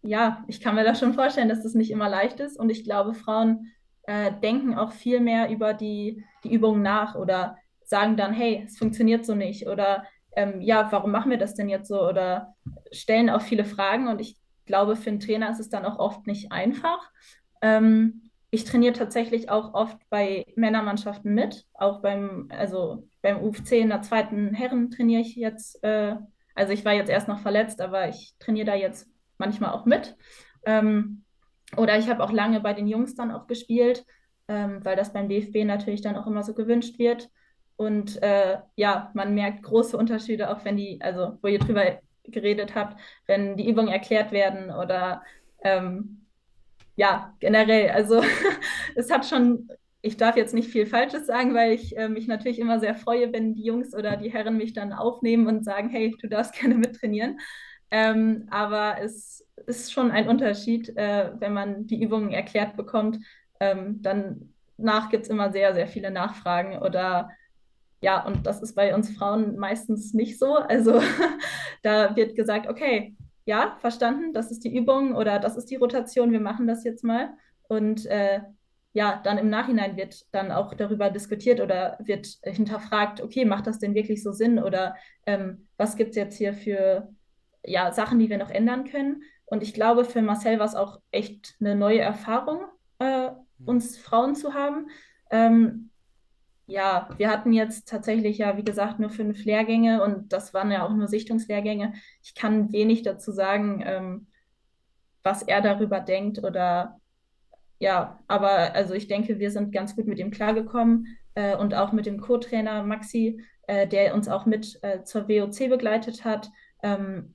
ja, 0.00 0.44
ich 0.48 0.60
kann 0.60 0.74
mir 0.74 0.84
da 0.84 0.94
schon 0.94 1.12
vorstellen, 1.12 1.50
dass 1.50 1.62
das 1.62 1.74
nicht 1.74 1.90
immer 1.90 2.08
leicht 2.08 2.40
ist. 2.40 2.58
Und 2.58 2.70
ich 2.70 2.84
glaube, 2.84 3.12
Frauen 3.12 3.70
äh, 4.04 4.32
denken 4.42 4.74
auch 4.74 4.92
viel 4.92 5.20
mehr 5.20 5.50
über 5.50 5.74
die, 5.74 6.24
die 6.42 6.52
Übungen 6.52 6.82
nach 6.82 7.14
oder 7.14 7.58
sagen 7.84 8.16
dann, 8.16 8.32
hey, 8.32 8.64
es 8.66 8.78
funktioniert 8.78 9.26
so 9.26 9.34
nicht. 9.34 9.66
Oder 9.66 10.04
ähm, 10.36 10.60
ja, 10.62 10.90
warum 10.90 11.10
machen 11.10 11.30
wir 11.30 11.38
das 11.38 11.54
denn 11.54 11.68
jetzt 11.68 11.88
so? 11.88 12.06
Oder 12.06 12.54
stellen 12.92 13.30
auch 13.30 13.42
viele 13.42 13.64
Fragen. 13.64 14.08
Und 14.08 14.20
ich 14.20 14.38
glaube, 14.66 14.96
für 14.96 15.10
einen 15.10 15.20
Trainer 15.20 15.50
ist 15.50 15.60
es 15.60 15.68
dann 15.68 15.84
auch 15.84 15.98
oft 15.98 16.26
nicht 16.26 16.50
einfach. 16.50 17.10
Ähm, 17.64 18.30
ich 18.50 18.64
trainiere 18.64 18.92
tatsächlich 18.92 19.48
auch 19.48 19.72
oft 19.72 19.98
bei 20.10 20.46
Männermannschaften 20.54 21.34
mit, 21.34 21.64
auch 21.72 22.02
beim, 22.02 22.48
also 22.50 23.08
beim 23.22 23.42
UFC 23.42 23.72
in 23.72 23.88
der 23.88 24.02
zweiten 24.02 24.52
Herren 24.52 24.90
trainiere 24.90 25.22
ich 25.22 25.34
jetzt, 25.34 25.82
äh, 25.82 26.14
also 26.54 26.72
ich 26.72 26.84
war 26.84 26.92
jetzt 26.92 27.08
erst 27.08 27.26
noch 27.26 27.40
verletzt, 27.40 27.80
aber 27.80 28.08
ich 28.08 28.34
trainiere 28.38 28.66
da 28.66 28.74
jetzt 28.74 29.08
manchmal 29.38 29.70
auch 29.70 29.86
mit. 29.86 30.14
Ähm, 30.66 31.24
oder 31.76 31.98
ich 31.98 32.08
habe 32.08 32.22
auch 32.22 32.30
lange 32.30 32.60
bei 32.60 32.74
den 32.74 32.86
Jungs 32.86 33.14
dann 33.14 33.32
auch 33.32 33.46
gespielt, 33.46 34.04
ähm, 34.46 34.84
weil 34.84 34.94
das 34.94 35.14
beim 35.14 35.28
DFB 35.28 35.64
natürlich 35.64 36.02
dann 36.02 36.16
auch 36.16 36.26
immer 36.26 36.42
so 36.42 36.52
gewünscht 36.52 36.98
wird. 36.98 37.30
Und 37.76 38.22
äh, 38.22 38.58
ja, 38.76 39.10
man 39.14 39.34
merkt 39.34 39.62
große 39.62 39.96
Unterschiede, 39.96 40.50
auch 40.50 40.64
wenn 40.66 40.76
die, 40.76 41.00
also 41.00 41.38
wo 41.40 41.48
ihr 41.48 41.58
drüber 41.58 41.98
geredet 42.24 42.74
habt, 42.74 43.00
wenn 43.26 43.56
die 43.56 43.68
Übungen 43.68 43.88
erklärt 43.88 44.32
werden 44.32 44.70
oder 44.70 45.22
ähm, 45.64 46.23
ja, 46.96 47.34
generell. 47.40 47.90
Also 47.90 48.22
es 48.94 49.10
hat 49.10 49.26
schon 49.26 49.68
ich 50.04 50.18
darf 50.18 50.36
jetzt 50.36 50.52
nicht 50.52 50.68
viel 50.68 50.84
Falsches 50.84 51.26
sagen, 51.26 51.54
weil 51.54 51.72
ich 51.72 51.96
äh, 51.96 52.10
mich 52.10 52.26
natürlich 52.26 52.58
immer 52.58 52.78
sehr 52.78 52.94
freue, 52.94 53.32
wenn 53.32 53.54
die 53.54 53.64
Jungs 53.64 53.94
oder 53.94 54.18
die 54.18 54.30
Herren 54.30 54.58
mich 54.58 54.74
dann 54.74 54.92
aufnehmen 54.92 55.46
und 55.46 55.64
sagen, 55.64 55.88
hey, 55.88 56.14
du 56.20 56.28
darfst 56.28 56.52
gerne 56.60 56.74
mittrainieren. 56.74 57.40
Ähm, 57.90 58.46
aber 58.50 58.96
es 59.00 59.46
ist 59.66 59.92
schon 59.94 60.10
ein 60.10 60.28
Unterschied, 60.28 60.94
äh, 60.98 61.30
wenn 61.38 61.54
man 61.54 61.86
die 61.86 62.02
Übungen 62.02 62.32
erklärt 62.32 62.76
bekommt. 62.76 63.18
Ähm, 63.60 64.02
dann 64.02 64.52
nach 64.76 65.08
gibt 65.08 65.24
es 65.24 65.30
immer 65.30 65.50
sehr, 65.52 65.72
sehr 65.72 65.88
viele 65.88 66.10
Nachfragen 66.10 66.78
oder 66.78 67.30
ja, 68.02 68.26
und 68.26 68.46
das 68.46 68.60
ist 68.60 68.74
bei 68.74 68.94
uns 68.94 69.08
Frauen 69.16 69.56
meistens 69.56 70.12
nicht 70.12 70.38
so. 70.38 70.56
Also 70.56 71.00
da 71.82 72.14
wird 72.14 72.36
gesagt, 72.36 72.68
okay, 72.68 73.16
ja, 73.44 73.76
verstanden, 73.80 74.32
das 74.32 74.50
ist 74.50 74.64
die 74.64 74.74
Übung 74.74 75.14
oder 75.14 75.38
das 75.38 75.56
ist 75.56 75.70
die 75.70 75.76
Rotation, 75.76 76.32
wir 76.32 76.40
machen 76.40 76.66
das 76.66 76.84
jetzt 76.84 77.04
mal. 77.04 77.34
Und 77.68 78.06
äh, 78.06 78.40
ja, 78.92 79.20
dann 79.24 79.38
im 79.38 79.50
Nachhinein 79.50 79.96
wird 79.96 80.24
dann 80.32 80.52
auch 80.52 80.72
darüber 80.74 81.10
diskutiert 81.10 81.60
oder 81.60 81.98
wird 82.00 82.38
hinterfragt, 82.42 83.20
okay, 83.20 83.44
macht 83.44 83.66
das 83.66 83.78
denn 83.78 83.94
wirklich 83.94 84.22
so 84.22 84.32
Sinn 84.32 84.58
oder 84.58 84.94
ähm, 85.26 85.66
was 85.76 85.96
gibt 85.96 86.10
es 86.10 86.16
jetzt 86.16 86.38
hier 86.38 86.54
für 86.54 87.08
ja, 87.64 87.92
Sachen, 87.92 88.18
die 88.18 88.30
wir 88.30 88.38
noch 88.38 88.50
ändern 88.50 88.84
können? 88.84 89.22
Und 89.46 89.62
ich 89.62 89.74
glaube, 89.74 90.04
für 90.04 90.22
Marcel 90.22 90.58
war 90.58 90.66
es 90.66 90.74
auch 90.74 91.00
echt 91.10 91.56
eine 91.60 91.74
neue 91.74 92.00
Erfahrung, 92.00 92.60
äh, 93.00 93.30
mhm. 93.30 93.36
uns 93.66 93.98
Frauen 93.98 94.36
zu 94.36 94.54
haben. 94.54 94.88
Ähm, 95.30 95.90
ja, 96.66 97.08
wir 97.18 97.28
hatten 97.28 97.52
jetzt 97.52 97.88
tatsächlich 97.88 98.38
ja, 98.38 98.56
wie 98.56 98.64
gesagt, 98.64 98.98
nur 98.98 99.10
fünf 99.10 99.44
Lehrgänge 99.44 100.02
und 100.02 100.32
das 100.32 100.54
waren 100.54 100.70
ja 100.70 100.86
auch 100.86 100.92
nur 100.92 101.08
Sichtungslehrgänge. 101.08 101.94
Ich 102.22 102.34
kann 102.34 102.72
wenig 102.72 103.02
dazu 103.02 103.32
sagen, 103.32 103.82
ähm, 103.84 104.26
was 105.22 105.42
er 105.42 105.60
darüber 105.60 106.00
denkt 106.00 106.42
oder 106.42 107.00
ja, 107.80 108.18
aber 108.28 108.74
also 108.74 108.94
ich 108.94 109.08
denke, 109.08 109.38
wir 109.38 109.50
sind 109.50 109.72
ganz 109.72 109.96
gut 109.96 110.06
mit 110.06 110.18
ihm 110.18 110.30
klargekommen 110.30 111.18
äh, 111.34 111.56
und 111.56 111.74
auch 111.74 111.92
mit 111.92 112.06
dem 112.06 112.20
Co-Trainer 112.20 112.82
Maxi, 112.82 113.42
äh, 113.66 113.86
der 113.86 114.14
uns 114.14 114.28
auch 114.28 114.46
mit 114.46 114.78
äh, 114.82 115.02
zur 115.02 115.28
WOC 115.28 115.68
begleitet 115.68 116.24
hat. 116.24 116.50
Ähm, 116.82 117.34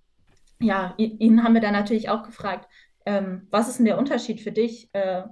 ja, 0.61 0.93
ihn 0.97 1.43
haben 1.43 1.53
wir 1.53 1.61
dann 1.61 1.73
natürlich 1.73 2.09
auch 2.09 2.23
gefragt, 2.23 2.67
ähm, 3.05 3.47
was 3.51 3.69
ist 3.69 3.77
denn 3.77 3.85
der 3.85 3.97
Unterschied 3.97 4.41
für 4.41 4.51
dich 4.51 4.89
äh, 4.93 5.23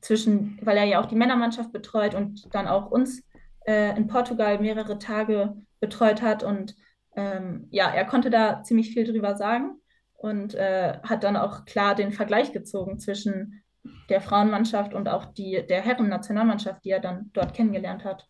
zwischen, 0.00 0.58
weil 0.62 0.76
er 0.76 0.84
ja 0.84 1.00
auch 1.00 1.06
die 1.06 1.16
Männermannschaft 1.16 1.72
betreut 1.72 2.14
und 2.14 2.54
dann 2.54 2.66
auch 2.66 2.90
uns 2.90 3.22
äh, 3.66 3.96
in 3.96 4.06
Portugal 4.06 4.58
mehrere 4.60 4.98
Tage 4.98 5.54
betreut 5.80 6.22
hat 6.22 6.42
und 6.42 6.74
ähm, 7.16 7.66
ja, 7.70 7.90
er 7.90 8.04
konnte 8.04 8.30
da 8.30 8.62
ziemlich 8.62 8.92
viel 8.92 9.04
drüber 9.04 9.36
sagen 9.36 9.80
und 10.14 10.54
äh, 10.54 10.98
hat 11.02 11.24
dann 11.24 11.36
auch 11.36 11.64
klar 11.64 11.94
den 11.94 12.12
Vergleich 12.12 12.52
gezogen 12.52 12.98
zwischen 12.98 13.62
der 14.08 14.20
Frauenmannschaft 14.20 14.94
und 14.94 15.08
auch 15.08 15.24
die, 15.24 15.64
der 15.68 15.80
Herren-Nationalmannschaft, 15.80 16.84
die 16.84 16.90
er 16.90 17.00
dann 17.00 17.30
dort 17.32 17.54
kennengelernt 17.54 18.04
hat. 18.04 18.28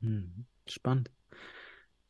Hm, 0.00 0.46
spannend. 0.66 1.10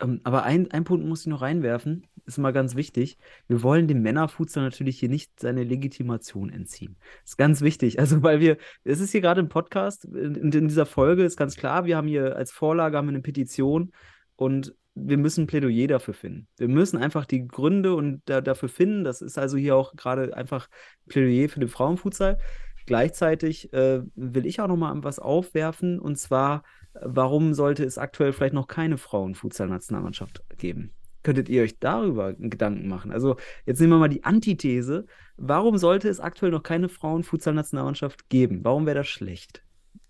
Ähm, 0.01 0.21
aber 0.25 0.45
ein, 0.45 0.71
ein 0.71 0.85
Punkt 0.85 1.07
muss 1.07 1.23
ich 1.23 1.27
noch 1.27 1.43
reinwerfen. 1.43 2.07
Ist 2.27 2.39
mal 2.39 2.53
ganz 2.53 2.75
wichtig. 2.75 3.19
Wir 3.49 3.63
wollen 3.63 3.89
dem 3.89 4.03
Männerfutsal 4.03 4.65
natürlich 4.65 4.99
hier 4.99 5.09
nicht 5.09 5.39
seine 5.41 5.65
Legitimation 5.65 6.51
entziehen. 6.51 6.97
Das 7.23 7.33
ist 7.33 7.37
ganz 7.37 7.61
wichtig. 7.61 7.99
Also, 8.07 8.23
weil 8.23 8.39
wir, 8.39 8.57
es 8.85 9.01
ist 9.01 9.11
hier 9.11 9.21
gerade 9.21 9.41
ein 9.41 9.49
Podcast, 9.49 10.05
in, 10.05 10.53
in 10.53 10.69
dieser 10.69 10.87
Folge 10.87 11.25
ist 11.25 11.37
ganz 11.37 11.57
klar, 11.57 11.87
wir 11.87 11.97
haben 11.97 12.07
hier 12.07 12.37
als 12.37 12.53
Vorlage 12.53 12.97
haben 12.97 13.07
wir 13.07 13.15
eine 13.15 13.23
Petition 13.23 13.91
und 14.37 14.77
wir 14.95 15.19
müssen 15.19 15.45
ein 15.45 15.47
Plädoyer 15.47 15.89
dafür 15.89 16.15
finden. 16.15 16.47
Wir 16.57 16.69
müssen 16.69 16.99
einfach 16.99 17.27
die 17.27 17.47
Gründe 17.47 17.95
und 17.95 18.23
da, 18.27 18.41
dafür 18.41 18.69
finden. 18.69 19.05
Das 19.05 19.23
ist 19.23 19.39
also 19.39 19.57
hier 19.57 19.77
auch 19.77 19.95
gerade 19.95 20.37
einfach 20.37 20.69
ein 20.69 21.09
Plädoyer 21.09 21.49
für 21.49 21.61
den 21.61 21.69
Frauenfutsal. 21.69 22.39
Gleichzeitig 22.87 23.73
äh, 23.73 24.03
will 24.15 24.47
ich 24.47 24.61
auch 24.61 24.69
noch 24.69 24.77
mal 24.77 24.95
was 25.03 25.19
aufwerfen 25.19 25.99
und 25.99 26.17
zwar, 26.17 26.63
warum 26.95 27.53
sollte 27.53 27.85
es 27.85 27.99
aktuell 27.99 28.33
vielleicht 28.33 28.55
noch 28.55 28.69
keine 28.69 28.97
Frauenfutsal-Nationalmannschaft 28.97 30.43
geben? 30.57 30.93
Könntet 31.27 31.49
ihr 31.49 31.63
euch 31.63 31.81
darüber 31.81 32.35
Gedanken 32.35 32.87
machen? 32.87 33.11
Also 33.11 33.35
jetzt 33.65 33.81
nehmen 33.81 33.95
wir 33.95 33.99
mal 33.99 34.09
die 34.09 34.23
Antithese. 34.23 35.07
Warum 35.37 35.77
sollte 35.77 36.09
es 36.09 36.21
aktuell 36.21 36.53
noch 36.53 36.63
keine 36.63 36.89
Frauenfutsal-Nationalmannschaft 36.89 38.29
geben? 38.29 38.61
Warum 38.63 38.87
wäre 38.87 38.99
das 38.99 39.09
schlecht? 39.09 39.67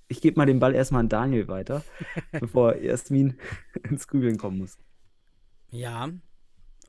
ich 0.08 0.20
gebe 0.20 0.38
mal 0.38 0.46
den 0.46 0.60
Ball 0.60 0.74
erstmal 0.74 1.00
an 1.00 1.08
Daniel 1.08 1.48
weiter, 1.48 1.82
bevor 2.32 2.76
Jasmin 2.76 3.38
ins 3.90 4.06
Grübeln 4.06 4.36
kommen 4.36 4.58
muss. 4.58 4.76
Ja, 5.70 6.10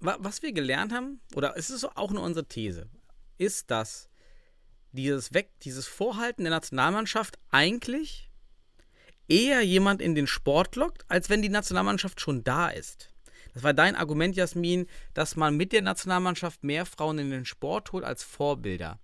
was 0.01 0.41
wir 0.41 0.51
gelernt 0.51 0.91
haben, 0.91 1.21
oder 1.35 1.57
es 1.57 1.69
ist 1.69 1.85
auch 1.85 2.11
nur 2.11 2.23
unsere 2.23 2.45
These, 2.45 2.89
ist, 3.37 3.71
dass 3.71 4.09
dieses 4.91 5.33
Weg, 5.33 5.59
dieses 5.61 5.87
Vorhalten 5.87 6.43
der 6.43 6.51
Nationalmannschaft 6.51 7.39
eigentlich 7.49 8.29
eher 9.27 9.61
jemand 9.61 10.01
in 10.01 10.15
den 10.15 10.27
Sport 10.27 10.75
lockt, 10.75 11.09
als 11.09 11.29
wenn 11.29 11.41
die 11.41 11.49
Nationalmannschaft 11.49 12.21
schon 12.21 12.43
da 12.43 12.69
ist. 12.69 13.13
Das 13.57 13.63
war 13.63 13.73
dein 13.73 13.95
Argument, 13.95 14.35
Jasmin, 14.35 14.85
dass 15.15 15.35
man 15.35 15.57
mit 15.57 15.71
der 15.71 15.81
Nationalmannschaft 15.81 16.63
mehr 16.63 16.85
Frauen 16.85 17.17
in 17.17 17.31
den 17.31 17.43
Sport 17.43 17.91
holt 17.91 18.03
als 18.03 18.21
Vorbilder. 18.21 18.99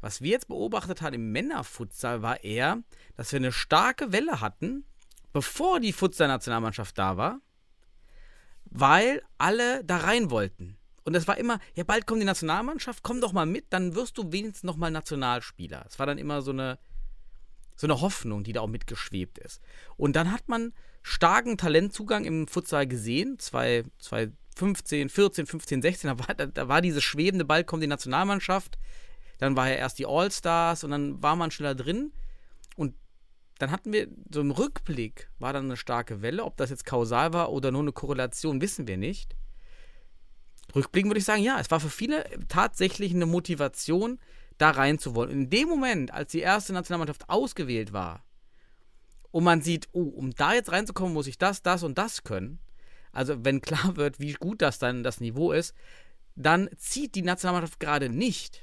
Was 0.00 0.20
wir 0.20 0.32
jetzt 0.32 0.48
beobachtet 0.48 1.02
haben 1.02 1.14
im 1.14 1.30
Männerfutsal 1.30 2.20
war 2.20 2.42
eher, 2.42 2.82
dass 3.14 3.30
wir 3.30 3.36
eine 3.36 3.52
starke 3.52 4.10
Welle 4.10 4.40
hatten, 4.40 4.84
bevor 5.32 5.78
die 5.78 5.92
Futsal-Nationalmannschaft 5.92 6.98
da 6.98 7.16
war, 7.16 7.40
weil 8.64 9.22
alle 9.38 9.84
da 9.84 9.98
rein 9.98 10.32
wollten. 10.32 10.76
Und 11.04 11.14
es 11.14 11.28
war 11.28 11.38
immer, 11.38 11.60
ja, 11.76 11.84
bald 11.84 12.08
kommt 12.08 12.20
die 12.20 12.26
Nationalmannschaft, 12.26 13.04
komm 13.04 13.20
doch 13.20 13.32
mal 13.32 13.46
mit, 13.46 13.66
dann 13.70 13.94
wirst 13.94 14.18
du 14.18 14.32
wenigstens 14.32 14.64
noch 14.64 14.76
mal 14.76 14.90
Nationalspieler. 14.90 15.84
Es 15.88 16.00
war 16.00 16.06
dann 16.06 16.18
immer 16.18 16.42
so 16.42 16.50
eine, 16.50 16.80
so 17.76 17.86
eine 17.86 18.00
Hoffnung, 18.00 18.42
die 18.42 18.52
da 18.52 18.62
auch 18.62 18.66
mitgeschwebt 18.66 19.38
ist. 19.38 19.62
Und 19.96 20.16
dann 20.16 20.32
hat 20.32 20.48
man 20.48 20.72
starken 21.06 21.56
Talentzugang 21.56 22.24
im 22.24 22.48
Futsal 22.48 22.84
gesehen, 22.88 23.38
2015, 23.38 25.08
14, 25.08 25.46
15, 25.46 25.80
16, 25.80 26.10
da 26.10 26.18
war, 26.18 26.34
da 26.34 26.68
war 26.68 26.80
diese 26.80 27.00
schwebende, 27.00 27.44
bald 27.44 27.68
kommt 27.68 27.84
die 27.84 27.86
Nationalmannschaft. 27.86 28.76
Dann 29.38 29.54
war 29.54 29.68
ja 29.68 29.76
erst 29.76 30.00
die 30.00 30.06
All-Stars 30.06 30.82
und 30.82 30.90
dann 30.90 31.22
war 31.22 31.36
man 31.36 31.52
schneller 31.52 31.76
drin. 31.76 32.12
Und 32.74 32.96
dann 33.58 33.70
hatten 33.70 33.92
wir 33.92 34.08
so 34.32 34.40
im 34.40 34.50
Rückblick 34.50 35.30
war 35.38 35.52
dann 35.52 35.66
eine 35.66 35.76
starke 35.76 36.22
Welle. 36.22 36.42
Ob 36.42 36.56
das 36.56 36.70
jetzt 36.70 36.84
kausal 36.84 37.32
war 37.32 37.52
oder 37.52 37.70
nur 37.70 37.82
eine 37.82 37.92
Korrelation, 37.92 38.60
wissen 38.60 38.88
wir 38.88 38.96
nicht. 38.96 39.36
Rückblickend 40.74 41.10
würde 41.10 41.20
ich 41.20 41.24
sagen, 41.24 41.44
ja, 41.44 41.60
es 41.60 41.70
war 41.70 41.78
für 41.78 41.88
viele 41.88 42.24
tatsächlich 42.48 43.14
eine 43.14 43.26
Motivation, 43.26 44.18
da 44.58 44.70
rein 44.70 44.98
zu 44.98 45.14
wollen. 45.14 45.30
Und 45.30 45.36
in 45.36 45.50
dem 45.50 45.68
Moment, 45.68 46.12
als 46.12 46.32
die 46.32 46.40
erste 46.40 46.72
Nationalmannschaft 46.72 47.30
ausgewählt 47.30 47.92
war 47.92 48.25
und 49.36 49.44
man 49.44 49.60
sieht, 49.60 49.90
oh, 49.92 50.04
um 50.04 50.30
da 50.30 50.54
jetzt 50.54 50.72
reinzukommen, 50.72 51.12
muss 51.12 51.26
ich 51.26 51.36
das, 51.36 51.60
das 51.60 51.82
und 51.82 51.98
das 51.98 52.22
können. 52.22 52.58
Also 53.12 53.44
wenn 53.44 53.60
klar 53.60 53.94
wird, 53.94 54.18
wie 54.18 54.32
gut 54.32 54.62
das 54.62 54.78
dann 54.78 55.02
das 55.02 55.20
Niveau 55.20 55.52
ist, 55.52 55.74
dann 56.36 56.70
zieht 56.78 57.14
die 57.14 57.20
Nationalmannschaft 57.20 57.78
gerade 57.78 58.08
nicht. 58.08 58.62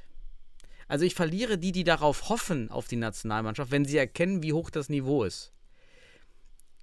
Also 0.88 1.06
ich 1.06 1.14
verliere 1.14 1.60
die, 1.60 1.74
die 1.74 1.84
darauf 1.84 2.28
hoffen, 2.30 2.72
auf 2.72 2.88
die 2.88 2.96
Nationalmannschaft, 2.96 3.70
wenn 3.70 3.86
sie 3.86 3.98
erkennen, 3.98 4.42
wie 4.42 4.54
hoch 4.54 4.72
das 4.72 4.90
Niveau 4.90 5.24
ist. 5.24 5.54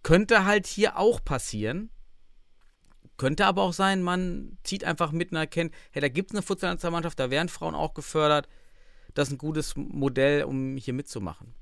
Könnte 0.05 0.45
halt 0.45 0.69
hier 0.69 0.97
auch 0.97 1.25
passieren. 1.25 1.91
Könnte 3.17 3.45
aber 3.45 3.63
auch 3.63 3.73
sein, 3.73 4.03
man 4.03 4.57
zieht 4.63 4.85
einfach 4.85 5.11
mit 5.11 5.33
und 5.33 5.39
erkennt, 5.39 5.75
hey, 5.91 6.01
da 6.01 6.09
gibt 6.09 6.31
es 6.31 6.37
eine 6.37 6.43
Futsal-Nationalmannschaft, 6.43 7.19
da 7.19 7.31
werden 7.31 7.49
Frauen 7.49 7.75
auch 7.75 7.95
gefördert. 7.95 8.49
Das 9.15 9.27
ist 9.27 9.35
ein 9.35 9.39
gutes 9.39 9.75
Modell, 9.75 10.45
um 10.45 10.77
hier 10.77 10.95
mitzumachen. 10.95 11.57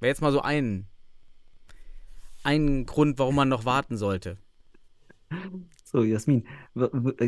Wäre 0.00 0.08
jetzt 0.08 0.22
mal 0.22 0.32
so 0.32 0.40
ein, 0.40 0.88
ein 2.44 2.86
Grund, 2.86 3.18
warum 3.18 3.34
man 3.34 3.48
noch 3.48 3.64
warten 3.64 3.96
sollte. 3.96 4.38
So, 5.84 6.02
Jasmin, 6.02 6.46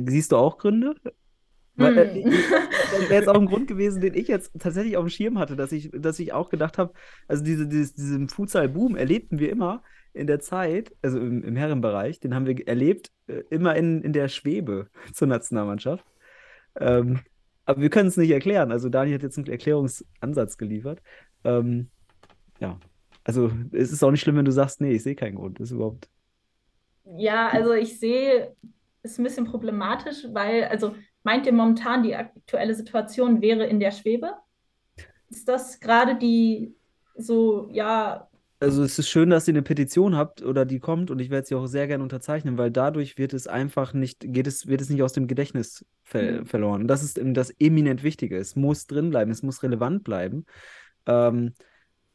siehst 0.07 0.33
du 0.33 0.37
auch 0.37 0.59
Gründe? 0.59 0.95
Weil, 1.77 1.99
äh, 1.99 2.25
hm. 2.25 2.31
das 2.31 3.01
wäre 3.03 3.15
jetzt 3.15 3.29
auch 3.29 3.39
ein 3.39 3.47
Grund 3.47 3.69
gewesen, 3.69 4.01
den 4.01 4.15
ich 4.15 4.29
jetzt 4.29 4.53
tatsächlich 4.59 4.97
auf 4.97 5.05
dem 5.05 5.11
Schirm 5.11 5.39
hatte, 5.39 5.57
dass 5.57 5.73
ich, 5.73 5.91
dass 5.93 6.19
ich 6.19 6.33
auch 6.33 6.49
gedacht 6.49 6.79
habe, 6.79 6.93
also 7.29 7.45
diese, 7.45 7.67
dieses, 7.69 7.95
diesen 7.95 8.29
Futsal-Boom 8.29 8.97
erlebten 8.97 9.39
wir 9.39 9.51
immer 9.51 9.83
in 10.15 10.27
der 10.27 10.41
Zeit, 10.41 10.95
also 11.03 11.19
im, 11.19 11.45
im 11.45 11.57
Herrenbereich, 11.57 12.19
den 12.21 12.35
haben 12.35 12.47
wir 12.47 12.67
erlebt, 12.67 13.13
äh, 13.27 13.43
immer 13.51 13.77
in, 13.77 14.03
in 14.03 14.13
der 14.13 14.29
Schwebe 14.29 14.89
zur 15.13 15.29
Nationalmannschaft. 15.29 16.05
Ähm, 16.77 17.21
aber 17.67 17.83
wir 17.83 17.91
können 17.91 18.09
es 18.09 18.17
nicht 18.17 18.31
erklären. 18.31 18.73
Also 18.73 18.89
Daniel 18.89 19.17
hat 19.17 19.23
jetzt 19.23 19.39
einen 19.39 19.49
Erklärungsansatz 19.49 20.57
geliefert. 20.57 21.03
Ähm, 21.45 21.89
ja, 22.61 22.79
also 23.27 23.51
es 23.73 23.93
ist 23.93 24.03
auch 24.03 24.11
nicht 24.11 24.21
schlimm, 24.21 24.37
wenn 24.37 24.45
du 24.45 24.53
sagst, 24.53 24.81
nee, 24.81 24.93
ich 24.93 25.03
sehe 25.03 25.15
keinen 25.15 25.37
Grund. 25.37 25.61
Das 25.61 25.69
ist 25.69 25.75
überhaupt. 25.75 26.09
Ja, 27.17 27.49
also 27.49 27.73
ich 27.73 27.99
sehe 27.99 28.55
es 29.03 29.19
ein 29.19 29.25
bisschen 29.25 29.47
problematisch, 29.47 30.27
weil, 30.33 30.65
also 30.65 30.95
Meint 31.27 31.45
ihr 31.45 31.53
momentan, 31.53 32.05
die 32.05 32.15
aktuelle 32.15 32.73
Situation 32.73 33.43
wäre 33.43 33.67
in 33.67 33.81
der 33.81 33.91
Schwebe? 33.91 34.35
Ist 35.29 35.49
das 35.49 35.81
gerade 35.81 36.17
die 36.17 36.73
so, 37.17 37.69
ja. 37.73 38.29
Also 38.61 38.85
es 38.85 38.97
ist 38.97 39.09
schön, 39.09 39.31
dass 39.31 39.49
ihr 39.49 39.55
eine 39.55 39.63
Petition 39.63 40.17
habt 40.17 40.43
oder 40.43 40.65
die 40.65 40.79
kommt 40.79 41.11
und 41.11 41.19
ich 41.19 41.29
werde 41.29 41.49
sie 41.49 41.57
auch 41.57 41.67
sehr 41.67 41.89
gerne 41.89 42.05
unterzeichnen, 42.05 42.59
weil 42.59 42.71
dadurch 42.71 43.19
wird 43.19 43.35
es 43.35 43.49
einfach 43.49 43.93
nicht, 43.93 44.21
geht 44.21 44.47
es, 44.47 44.69
wird 44.69 44.81
es 44.81 44.89
nicht 44.89 45.03
aus 45.03 45.15
dem 45.15 45.27
Gedächtnis 45.27 45.85
ver 46.05 46.43
mhm. 46.43 46.47
verloren. 46.47 46.83
Und 46.83 46.87
das 46.87 47.03
ist 47.03 47.19
das 47.21 47.51
eminent 47.59 48.05
Wichtige. 48.05 48.39
Es 48.39 48.55
muss 48.55 48.87
drin 48.87 49.11
bleiben, 49.11 49.33
es 49.33 49.43
muss 49.43 49.65
relevant 49.65 50.05
bleiben. 50.05 50.47
Ähm, 51.07 51.55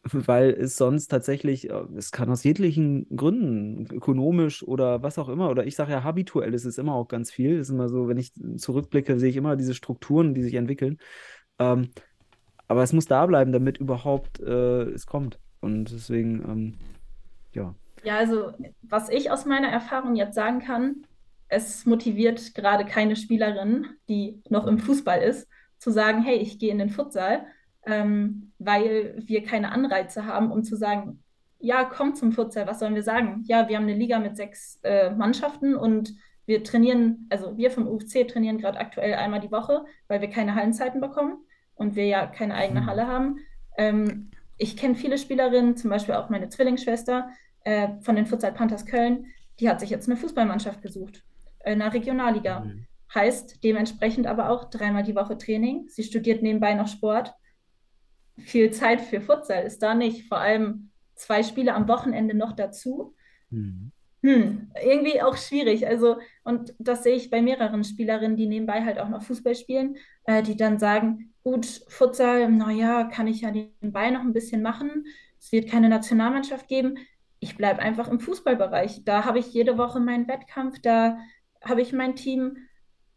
weil 0.04 0.52
es 0.52 0.78
sonst 0.78 1.08
tatsächlich, 1.08 1.70
äh, 1.70 1.84
es 1.96 2.12
kann 2.12 2.30
aus 2.30 2.44
jeglichen 2.44 3.08
Gründen, 3.16 3.88
ökonomisch 3.92 4.64
oder 4.64 5.04
was 5.04 5.20
auch 5.20 5.30
immer, 5.30 5.50
oder 5.50 5.66
ich 5.66 5.76
sage 5.76 5.92
ja 5.92 6.04
habituell, 6.04 6.54
ist 6.54 6.66
es 6.66 6.78
immer 6.78 6.96
auch 6.96 7.08
ganz 7.08 7.32
viel. 7.32 7.56
Es 7.56 7.70
ist 7.70 7.74
immer 7.74 7.90
so, 7.90 8.08
wenn 8.08 8.18
ich 8.18 8.34
zurückblicke, 8.58 9.20
sehe 9.20 9.30
ich 9.30 9.38
immer 9.38 9.56
diese 9.56 9.74
Strukturen, 9.74 10.34
die 10.34 10.44
sich 10.44 10.56
entwickeln. 10.56 10.98
Ähm, 11.60 11.90
aber 12.68 12.84
es 12.84 12.94
muss 12.94 13.06
da 13.06 13.26
bleiben, 13.26 13.52
damit 13.52 13.78
überhaupt 13.78 14.40
äh, 14.40 14.84
es 14.84 15.06
kommt. 15.06 15.40
Und 15.60 15.92
deswegen, 15.92 16.42
ähm, 16.50 16.78
ja. 17.54 17.76
Ja, 18.04 18.18
also 18.18 18.52
was 18.82 19.10
ich 19.10 19.30
aus 19.30 19.46
meiner 19.46 19.68
Erfahrung 19.68 20.16
jetzt 20.16 20.36
sagen 20.36 20.60
kann, 20.60 21.06
es 21.48 21.86
motiviert 21.86 22.56
gerade 22.56 22.86
keine 22.86 23.16
Spielerin, 23.16 23.88
die 24.08 24.42
noch 24.50 24.66
im 24.66 24.80
Fußball 24.80 25.22
ist, 25.22 25.48
zu 25.78 25.92
sagen, 25.92 26.24
hey, 26.24 26.38
ich 26.38 26.58
gehe 26.60 26.72
in 26.72 26.80
den 26.80 26.90
Futsal 26.90 27.46
ähm, 27.86 28.52
weil 28.60 29.16
wir 29.18 29.44
keine 29.44 29.72
Anreize 29.72 30.26
haben, 30.26 30.52
um 30.52 30.64
zu 30.64 30.76
sagen, 30.76 31.24
ja, 31.60 31.84
komm 31.84 32.16
zum 32.16 32.32
Futsal, 32.32 32.68
was 32.68 32.80
sollen 32.80 32.96
wir 32.96 33.04
sagen? 33.04 33.44
Ja, 33.48 33.70
wir 33.70 33.78
haben 33.78 33.84
eine 33.84 33.94
Liga 33.94 34.20
mit 34.20 34.36
sechs 34.36 34.80
äh, 34.84 35.12
Mannschaften 35.12 35.76
und 35.76 36.14
wir 36.46 36.64
trainieren, 36.64 37.28
also 37.30 37.56
wir 37.58 37.72
vom 37.72 37.88
UFC 37.88 38.28
trainieren 38.28 38.58
gerade 38.58 38.80
aktuell 38.80 39.14
einmal 39.14 39.40
die 39.40 39.52
Woche, 39.52 39.86
weil 40.08 40.22
wir 40.22 40.30
keine 40.30 40.56
Hallenzeiten 40.56 41.00
bekommen 41.00 41.38
und 41.76 41.96
wir 41.96 42.08
ja 42.08 42.26
keine 42.26 42.56
eigene 42.56 42.82
mhm. 42.82 42.86
Halle 42.88 43.08
haben. 43.08 43.40
Ähm, 43.78 44.32
ich 44.58 44.76
kenne 44.76 44.96
viele 44.96 45.18
Spielerinnen, 45.18 45.78
zum 45.78 45.90
Beispiel 45.90 46.16
auch 46.16 46.30
meine 46.30 46.50
Zwillingsschwester 46.50 47.30
äh, 47.64 47.90
von 48.02 48.16
den 48.16 48.26
Futsal 48.26 48.54
Panthers 48.54 48.86
Köln, 48.86 49.28
die 49.60 49.70
hat 49.70 49.80
sich 49.80 49.92
jetzt 49.92 50.10
eine 50.10 50.18
Fußballmannschaft 50.18 50.82
gesucht, 50.82 51.24
in 51.64 51.80
der 51.80 51.94
Regionalliga. 51.94 52.62
Mhm. 52.62 52.88
Heißt 53.14 53.64
dementsprechend 53.64 54.26
aber 54.26 54.50
auch 54.50 54.70
dreimal 54.70 55.04
die 55.04 55.16
Woche 55.16 55.38
Training. 55.38 55.88
Sie 55.90 56.04
studiert 56.04 56.42
nebenbei 56.42 56.74
noch 56.74 56.88
Sport 56.88 57.34
viel 58.38 58.72
Zeit 58.72 59.02
für 59.02 59.22
Futsal 59.22 59.64
ist 59.64 59.80
da 59.80 59.94
nicht. 59.94 60.28
Vor 60.28 60.40
allem 60.40 60.92
zwei 61.16 61.44
Spiele 61.44 61.74
am 61.74 61.88
Wochenende 61.88 62.34
noch 62.34 62.54
dazu. 62.54 63.16
Mhm. 63.50 63.92
Hm, 64.24 64.72
irgendwie 64.84 65.22
auch 65.22 65.36
schwierig. 65.36 65.88
Also, 65.88 66.18
und 66.44 66.76
das 66.78 67.04
sehe 67.04 67.16
ich 67.16 67.32
bei 67.32 67.42
mehreren 67.42 67.84
Spielerinnen, 67.84 68.38
die 68.38 68.46
nebenbei 68.46 68.84
halt 68.86 69.00
auch 69.00 69.10
noch 69.10 69.24
Fußball 69.24 69.56
spielen, 69.56 69.98
äh, 70.26 70.44
die 70.44 70.56
dann 70.56 70.78
sagen, 70.78 71.34
gut, 71.44 71.66
Futsal, 71.88 72.50
naja, 72.52 73.06
kann 73.06 73.28
ich 73.28 73.42
ja 73.42 73.52
nebenbei 73.52 74.12
noch 74.12 74.22
ein 74.22 74.34
bisschen 74.34 74.62
machen. 74.62 75.06
Es 75.40 75.52
wird 75.52 75.70
keine 75.70 75.90
Nationalmannschaft 75.90 76.68
geben. 76.68 77.00
Ich 77.40 77.58
bleibe 77.58 77.80
einfach 77.80 78.08
im 78.10 78.20
Fußballbereich. 78.20 79.04
Da 79.06 79.26
habe 79.26 79.40
ich 79.40 79.52
jede 79.54 79.80
Woche 79.80 80.00
meinen 80.00 80.28
Wettkampf, 80.28 80.80
da 80.80 81.18
habe 81.64 81.82
ich 81.82 81.92
mein 81.92 82.16
Team. 82.16 82.58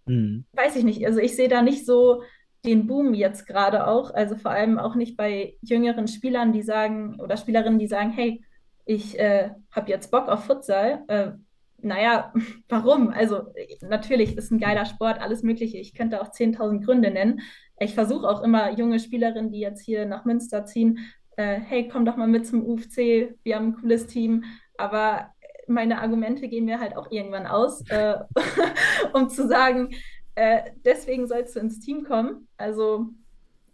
Mhm. 0.06 0.46
Weiß 0.52 0.76
ich 0.76 0.84
nicht. 0.84 1.04
Also 1.06 1.20
ich 1.20 1.36
sehe 1.36 1.48
da 1.48 1.60
nicht 1.60 1.84
so 1.84 2.22
den 2.64 2.86
Boom 2.86 3.14
jetzt 3.14 3.46
gerade 3.46 3.86
auch. 3.86 4.12
Also 4.12 4.36
vor 4.36 4.50
allem 4.50 4.78
auch 4.78 4.94
nicht 4.94 5.16
bei 5.16 5.56
jüngeren 5.60 6.08
Spielern, 6.08 6.52
die 6.52 6.62
sagen, 6.62 7.20
oder 7.20 7.36
Spielerinnen, 7.36 7.78
die 7.78 7.86
sagen, 7.86 8.10
hey, 8.10 8.42
ich 8.84 9.18
äh, 9.18 9.50
habe 9.70 9.90
jetzt 9.90 10.10
Bock 10.10 10.28
auf 10.28 10.44
Futsal. 10.44 11.04
Äh, 11.08 11.32
naja, 11.78 12.32
warum? 12.68 13.08
Also 13.08 13.52
natürlich 13.82 14.36
ist 14.36 14.50
ein 14.50 14.58
geiler 14.58 14.86
Sport, 14.86 15.20
alles 15.20 15.42
Mögliche. 15.42 15.78
Ich 15.78 15.94
könnte 15.94 16.20
auch 16.20 16.30
10.000 16.32 16.84
Gründe 16.84 17.10
nennen. 17.10 17.40
Ich 17.78 17.94
versuche 17.94 18.28
auch 18.28 18.42
immer 18.42 18.72
junge 18.72 18.98
Spielerinnen, 18.98 19.50
die 19.50 19.60
jetzt 19.60 19.82
hier 19.84 20.06
nach 20.06 20.24
Münster 20.24 20.64
ziehen, 20.64 21.00
äh, 21.36 21.58
hey, 21.58 21.88
komm 21.88 22.04
doch 22.04 22.16
mal 22.16 22.28
mit 22.28 22.46
zum 22.46 22.64
UFC, 22.64 23.34
wir 23.42 23.56
haben 23.56 23.68
ein 23.68 23.76
cooles 23.80 24.06
Team. 24.06 24.44
Aber 24.76 25.32
meine 25.66 26.00
Argumente 26.00 26.48
gehen 26.48 26.64
mir 26.64 26.80
halt 26.80 26.96
auch 26.96 27.10
irgendwann 27.10 27.46
aus, 27.46 27.82
äh, 27.88 28.16
um 29.12 29.28
zu 29.28 29.48
sagen, 29.48 29.90
äh, 30.34 30.70
deswegen 30.84 31.26
sollst 31.26 31.56
du 31.56 31.60
ins 31.60 31.80
Team 31.80 32.04
kommen. 32.04 32.48
Also 32.56 33.08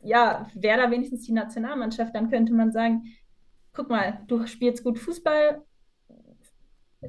ja, 0.03 0.49
wäre 0.55 0.83
da 0.83 0.91
wenigstens 0.91 1.27
die 1.27 1.33
Nationalmannschaft, 1.33 2.15
dann 2.15 2.31
könnte 2.31 2.53
man 2.53 2.73
sagen, 2.73 3.05
guck 3.73 3.89
mal, 3.89 4.21
du 4.27 4.47
spielst 4.47 4.83
gut 4.85 4.99
Fußball, 4.99 5.63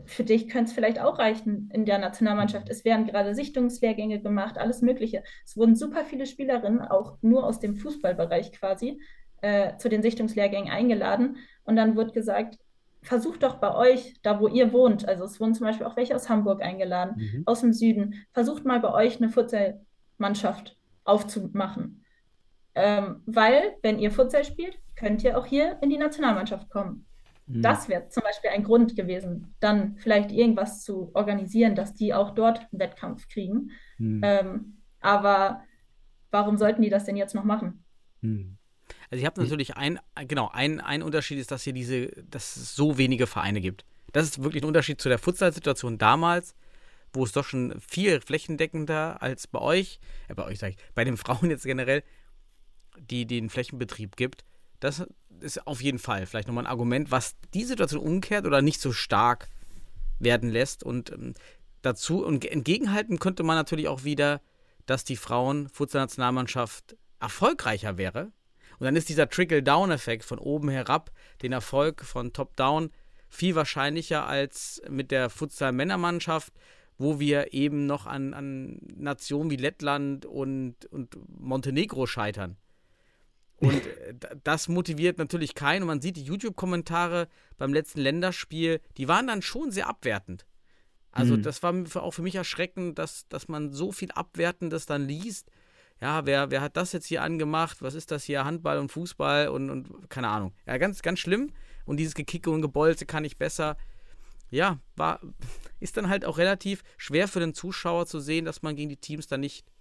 für 0.05 0.23
dich 0.23 0.47
könnte 0.47 0.69
es 0.69 0.73
vielleicht 0.73 0.99
auch 0.99 1.19
reichen 1.19 1.69
in 1.73 1.85
der 1.85 1.97
Nationalmannschaft. 1.99 2.69
Es 2.69 2.85
werden 2.85 3.05
gerade 3.05 3.35
Sichtungslehrgänge 3.35 4.21
gemacht, 4.21 4.57
alles 4.57 4.81
Mögliche. 4.81 5.23
Es 5.45 5.57
wurden 5.57 5.75
super 5.75 6.05
viele 6.05 6.25
Spielerinnen, 6.25 6.81
auch 6.81 7.17
nur 7.21 7.45
aus 7.45 7.59
dem 7.59 7.75
Fußballbereich 7.75 8.53
quasi, 8.53 9.01
äh, 9.41 9.75
zu 9.77 9.89
den 9.89 10.01
Sichtungslehrgängen 10.01 10.71
eingeladen. 10.71 11.37
Und 11.63 11.75
dann 11.75 11.97
wird 11.97 12.13
gesagt, 12.13 12.57
versucht 13.01 13.43
doch 13.43 13.55
bei 13.55 13.73
euch, 13.73 14.13
da 14.21 14.39
wo 14.39 14.47
ihr 14.47 14.73
wohnt, 14.73 15.07
also 15.07 15.23
es 15.23 15.39
wurden 15.39 15.55
zum 15.55 15.65
Beispiel 15.65 15.85
auch 15.85 15.97
welche 15.97 16.15
aus 16.15 16.29
Hamburg 16.29 16.61
eingeladen, 16.61 17.15
mhm. 17.17 17.43
aus 17.45 17.61
dem 17.61 17.73
Süden, 17.73 18.25
versucht 18.31 18.65
mal 18.65 18.79
bei 18.79 18.93
euch 18.93 19.17
eine 19.17 19.29
Futsal-Mannschaft 19.29 20.77
aufzumachen. 21.03 22.03
Ähm, 22.75 23.21
weil, 23.25 23.75
wenn 23.81 23.99
ihr 23.99 24.11
Futsal 24.11 24.45
spielt, 24.45 24.79
könnt 24.95 25.23
ihr 25.23 25.37
auch 25.37 25.45
hier 25.45 25.77
in 25.81 25.89
die 25.89 25.97
Nationalmannschaft 25.97 26.69
kommen. 26.69 27.05
Mhm. 27.47 27.61
Das 27.61 27.89
wäre 27.89 28.07
zum 28.09 28.23
Beispiel 28.23 28.51
ein 28.51 28.63
Grund 28.63 28.95
gewesen, 28.95 29.55
dann 29.59 29.97
vielleicht 29.97 30.31
irgendwas 30.31 30.83
zu 30.83 31.11
organisieren, 31.13 31.75
dass 31.75 31.93
die 31.93 32.13
auch 32.13 32.31
dort 32.31 32.59
einen 32.59 32.79
Wettkampf 32.79 33.27
kriegen. 33.27 33.71
Mhm. 33.97 34.21
Ähm, 34.23 34.77
aber 35.01 35.63
warum 36.29 36.57
sollten 36.57 36.81
die 36.81 36.89
das 36.89 37.05
denn 37.05 37.17
jetzt 37.17 37.35
noch 37.35 37.43
machen? 37.43 37.83
Mhm. 38.21 38.57
Also 39.11 39.21
ich 39.21 39.25
habe 39.25 39.41
natürlich 39.41 39.75
ein, 39.75 39.99
genau, 40.27 40.49
ein, 40.53 40.79
ein 40.79 41.03
Unterschied 41.03 41.37
ist, 41.37 41.51
dass 41.51 41.63
hier 41.63 41.73
diese, 41.73 42.07
dass 42.29 42.55
es 42.55 42.75
so 42.75 42.97
wenige 42.97 43.27
Vereine 43.27 43.59
gibt. 43.59 43.83
Das 44.13 44.25
ist 44.25 44.41
wirklich 44.41 44.63
ein 44.63 44.67
Unterschied 44.67 45.01
zu 45.01 45.09
der 45.09 45.19
Futsal-Situation 45.19 45.97
damals, 45.97 46.55
wo 47.11 47.25
es 47.25 47.33
doch 47.33 47.43
schon 47.43 47.77
viel 47.81 48.21
flächendeckender 48.21 49.21
als 49.21 49.47
bei 49.47 49.59
euch, 49.59 49.99
äh, 50.29 50.33
bei 50.33 50.45
euch 50.45 50.59
sage 50.59 50.75
ich, 50.75 50.93
bei 50.95 51.03
den 51.03 51.17
Frauen 51.17 51.49
jetzt 51.49 51.65
generell, 51.65 52.03
die 52.97 53.25
den 53.25 53.49
Flächenbetrieb 53.49 54.15
gibt. 54.15 54.45
Das 54.79 55.05
ist 55.41 55.67
auf 55.67 55.81
jeden 55.81 55.99
Fall 55.99 56.25
vielleicht 56.25 56.47
nochmal 56.47 56.63
ein 56.65 56.71
Argument, 56.71 57.11
was 57.11 57.35
die 57.53 57.65
Situation 57.65 58.01
umkehrt 58.01 58.45
oder 58.45 58.61
nicht 58.61 58.79
so 58.79 58.93
stark 58.93 59.49
werden 60.19 60.49
lässt. 60.49 60.83
Und 60.83 61.11
ähm, 61.11 61.33
dazu 61.81 62.25
und 62.25 62.45
entgegenhalten 62.45 63.19
könnte 63.19 63.43
man 63.43 63.57
natürlich 63.57 63.89
auch 63.89 64.05
wieder, 64.05 64.39
dass 64.85 65.03
die 65.03 65.17
Frauen-Futsal-Nationalmannschaft 65.17 66.95
erfolgreicher 67.19 67.97
wäre. 67.97 68.31
Und 68.81 68.85
dann 68.85 68.95
ist 68.95 69.09
dieser 69.09 69.29
Trickle-Down-Effekt 69.29 70.25
von 70.25 70.39
oben 70.39 70.67
herab, 70.67 71.11
den 71.43 71.51
Erfolg 71.51 72.03
von 72.03 72.33
Top-Down, 72.33 72.89
viel 73.29 73.53
wahrscheinlicher 73.53 74.25
als 74.25 74.81
mit 74.89 75.11
der 75.11 75.29
Futsal-Männermannschaft, 75.29 76.51
wo 76.97 77.19
wir 77.19 77.53
eben 77.53 77.85
noch 77.85 78.07
an, 78.07 78.33
an 78.33 78.79
Nationen 78.95 79.51
wie 79.51 79.57
Lettland 79.57 80.25
und, 80.25 80.87
und 80.87 81.15
Montenegro 81.39 82.07
scheitern. 82.07 82.57
Und 83.57 83.83
das 84.43 84.67
motiviert 84.67 85.19
natürlich 85.19 85.53
keinen. 85.53 85.83
Und 85.83 85.87
man 85.87 86.01
sieht 86.01 86.17
die 86.17 86.23
YouTube-Kommentare 86.23 87.27
beim 87.59 87.75
letzten 87.75 88.01
Länderspiel, 88.01 88.81
die 88.97 89.07
waren 89.07 89.27
dann 89.27 89.43
schon 89.43 89.69
sehr 89.69 89.89
abwertend. 89.89 90.47
Also, 91.11 91.37
mhm. 91.37 91.43
das 91.43 91.61
war 91.61 91.75
auch 92.01 92.15
für 92.15 92.23
mich 92.23 92.33
erschreckend, 92.33 92.97
dass, 92.97 93.27
dass 93.27 93.47
man 93.47 93.73
so 93.73 93.91
viel 93.91 94.09
Abwertendes 94.09 94.87
dann 94.87 95.07
liest. 95.07 95.51
Ja, 96.01 96.25
wer, 96.25 96.49
wer 96.49 96.61
hat 96.61 96.77
das 96.77 96.93
jetzt 96.93 97.05
hier 97.05 97.21
angemacht? 97.21 97.81
Was 97.81 97.93
ist 97.93 98.09
das 98.09 98.23
hier? 98.23 98.43
Handball 98.43 98.79
und 98.79 98.91
Fußball 98.91 99.49
und, 99.49 99.69
und 99.69 100.09
keine 100.09 100.29
Ahnung. 100.29 100.53
Ja, 100.65 100.77
ganz, 100.77 101.03
ganz 101.03 101.19
schlimm. 101.19 101.53
Und 101.85 101.97
dieses 101.97 102.15
Gekicke 102.15 102.49
und 102.49 102.61
Gebolze 102.61 103.05
kann 103.05 103.23
ich 103.23 103.37
besser. 103.37 103.77
Ja, 104.49 104.79
war, 104.95 105.19
ist 105.79 105.97
dann 105.97 106.09
halt 106.09 106.25
auch 106.25 106.39
relativ 106.39 106.83
schwer 106.97 107.27
für 107.27 107.39
den 107.39 107.53
Zuschauer 107.53 108.07
zu 108.07 108.19
sehen, 108.19 108.45
dass 108.45 108.63
man 108.63 108.75
gegen 108.75 108.89
die 108.89 108.97
Teams 108.97 109.27
dann 109.27 109.41
nicht 109.41 109.71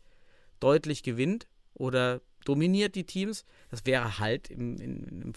deutlich 0.61 1.03
gewinnt 1.03 1.49
oder 1.73 2.21
dominiert 2.45 2.97
die 2.97 3.07
Teams. 3.07 3.45
Das 3.71 3.87
wäre 3.87 4.19
halt 4.19 4.51
im, 4.51 4.77
im, 4.77 5.23
im 5.23 5.35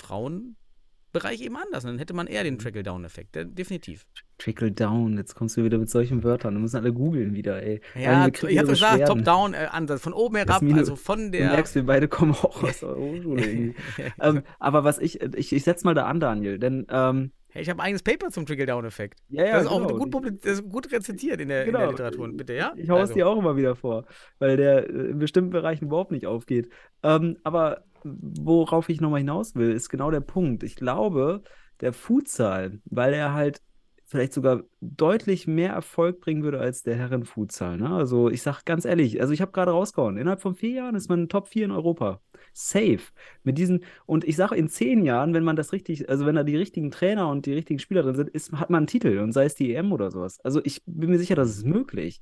Frauenbereich 1.14 1.42
eben 1.42 1.56
anders. 1.56 1.84
Dann 1.84 1.98
hätte 1.98 2.14
man 2.14 2.28
eher 2.28 2.44
den 2.44 2.56
mhm. 2.56 2.60
Trickle-Down-Effekt, 2.60 3.36
definitiv. 3.36 4.06
Trickle-Down, 4.40 5.18
jetzt 5.18 5.36
kommst 5.36 5.58
du 5.58 5.64
wieder 5.64 5.78
mit 5.78 5.90
solchen 5.90 6.24
Wörtern. 6.24 6.56
Da 6.56 6.60
müssen 6.60 6.78
alle 6.78 6.92
googeln 6.92 7.34
wieder, 7.34 7.62
ey. 7.62 7.82
Ja, 7.96 8.28
ich 8.28 8.58
habe 8.58 8.70
gesagt, 8.70 9.08
Top-Down-Ansatz, 9.08 10.00
äh, 10.00 10.04
von 10.04 10.14
oben 10.14 10.36
herab, 10.38 10.62
Jasmine, 10.62 10.80
also 10.80 10.96
von 10.96 11.32
der. 11.32 11.48
Du 11.48 11.54
merkst, 11.54 11.76
wir 11.76 11.86
beide 11.86 12.08
kommen 12.08 12.32
auch 12.34 12.64
aus 12.64 12.80
der 12.80 12.90
Hochschule. 12.96 13.76
ähm, 14.20 14.42
aber 14.60 14.84
was 14.84 15.00
ich, 15.00 15.22
ich, 15.22 15.54
ich 15.54 15.64
setze 15.64 15.86
mal 15.86 15.94
da 15.94 16.06
an, 16.06 16.20
Daniel, 16.20 16.60
denn 16.60 16.86
ähm, 16.90 17.32
Hey, 17.54 17.62
ich 17.62 17.70
habe 17.70 17.80
ein 17.84 17.86
eigenes 17.86 18.02
Paper 18.02 18.32
zum 18.32 18.48
Trickle-Down-Effekt. 18.48 19.20
Ja, 19.30 19.46
ja, 19.46 19.52
das 19.54 19.66
ist 19.66 19.70
genau. 19.70 19.86
auch 19.86 20.10
gut, 20.10 20.44
das 20.44 20.54
ist 20.54 20.70
gut 20.70 20.92
rezitiert 20.92 21.40
in 21.40 21.50
der, 21.50 21.66
genau. 21.66 21.82
in 21.82 21.86
der 21.86 21.96
genau. 21.96 22.10
Literatur, 22.10 22.36
bitte, 22.36 22.54
ja? 22.56 22.74
Ich 22.76 22.90
hau 22.90 22.96
also. 22.96 23.12
es 23.12 23.14
dir 23.14 23.28
auch 23.28 23.38
immer 23.38 23.56
wieder 23.56 23.76
vor, 23.76 24.06
weil 24.40 24.58
der 24.58 24.90
äh, 24.90 25.12
in 25.12 25.20
bestimmten 25.20 25.52
Bereichen 25.52 25.86
überhaupt 25.86 26.10
nicht 26.10 26.26
aufgeht. 26.26 26.72
Ähm, 27.04 27.38
aber 27.44 27.84
worauf 28.04 28.90
ich 28.90 29.02
nochmal 29.02 29.20
hinaus 29.20 29.56
will, 29.56 29.72
ist 29.72 29.90
genau 29.90 30.12
der 30.12 30.22
Punkt. 30.22 30.64
Ich 30.64 30.76
glaube, 30.76 31.44
der 31.82 31.94
Futsal, 31.94 32.80
weil 32.86 33.14
er 33.14 33.34
halt 33.34 33.62
vielleicht 34.06 34.34
sogar 34.34 34.64
deutlich 34.80 35.48
mehr 35.48 35.74
Erfolg 35.74 36.22
bringen 36.22 36.44
würde 36.44 36.60
als 36.60 36.84
der 36.84 36.96
Herrenfutsal. 36.96 37.78
Ne? 37.78 37.90
Also 37.90 38.30
ich 38.30 38.44
sage 38.44 38.60
ganz 38.64 38.86
ehrlich, 38.86 39.20
also 39.20 39.34
ich 39.34 39.42
habe 39.42 39.52
gerade 39.52 39.72
rausgehauen, 39.72 40.18
innerhalb 40.18 40.40
von 40.40 40.54
vier 40.54 40.70
Jahren 40.70 40.96
ist 40.96 41.10
man 41.10 41.30
Top 41.30 41.48
4 41.48 41.66
in 41.66 41.72
Europa 41.72 42.22
safe. 42.54 43.02
Mit 43.44 43.58
diesen, 43.58 43.84
und 44.06 44.24
ich 44.24 44.36
sage, 44.36 44.56
in 44.56 44.70
zehn 44.70 45.04
Jahren, 45.04 45.34
wenn 45.34 45.44
man 45.44 45.56
das 45.56 45.74
richtig, 45.74 46.10
also 46.10 46.28
wenn 46.28 46.36
da 46.36 46.44
die 46.44 46.56
richtigen 46.56 46.92
Trainer 46.92 47.28
und 47.28 47.48
die 47.48 47.54
richtigen 47.54 47.80
Spieler 47.80 48.04
drin 48.04 48.16
sind, 48.16 48.30
ist, 48.30 48.52
hat 48.54 48.70
man 48.70 48.82
einen 48.82 48.88
Titel 48.88 49.18
und 49.18 49.32
sei 49.32 49.46
es 49.46 49.56
die 49.56 49.74
EM 49.74 49.92
oder 49.92 50.12
sowas. 50.12 50.40
Also 50.42 50.62
ich 50.64 50.84
bin 50.86 51.10
mir 51.10 51.18
sicher, 51.18 51.36
das 51.36 51.50
ist 51.50 51.66
möglich. 51.66 52.22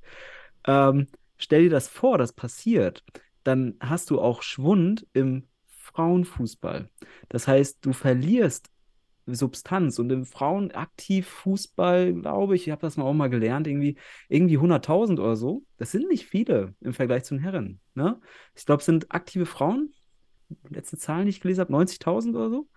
Ähm, 0.66 1.08
stell 1.38 1.64
dir 1.64 1.70
das 1.70 1.90
vor, 1.90 2.18
das 2.18 2.32
passiert, 2.32 3.04
dann 3.44 3.76
hast 3.82 4.10
du 4.10 4.22
auch 4.22 4.44
Schwund 4.44 5.08
im 5.14 5.44
Frauenfußball. 5.94 6.90
Das 7.30 7.48
heißt, 7.48 7.80
du 7.82 7.94
verlierst 7.94 8.70
Substanz 9.28 10.00
und 10.00 10.12
im 10.12 10.26
Frauenaktivfußball, 10.26 12.14
glaube 12.14 12.56
ich, 12.56 12.68
ich 12.68 12.72
habe 12.72 12.82
das 12.82 12.98
mal 12.98 13.04
auch 13.06 13.14
mal 13.14 13.30
gelernt, 13.30 13.68
irgendwie, 13.68 13.98
irgendwie 14.30 14.58
100.000 14.58 15.20
oder 15.20 15.36
so. 15.36 15.64
Das 15.78 15.92
sind 15.92 16.08
nicht 16.10 16.26
viele 16.26 16.74
im 16.82 16.94
Vergleich 16.94 17.24
zu 17.24 17.36
den 17.36 17.44
Herren. 17.44 17.80
Ne? 17.94 18.20
Ich 18.56 18.66
glaube, 18.66 18.80
es 18.80 18.86
sind 18.86 19.12
aktive 19.14 19.46
Frauen 19.46 19.94
letzte 20.70 20.98
Zahlen, 20.98 21.26
die 21.26 21.30
ich 21.30 21.42
gelesen 21.42 21.62
habe, 21.62 21.74
90.000 21.74 22.36
oder 22.36 22.50
so. 22.50 22.70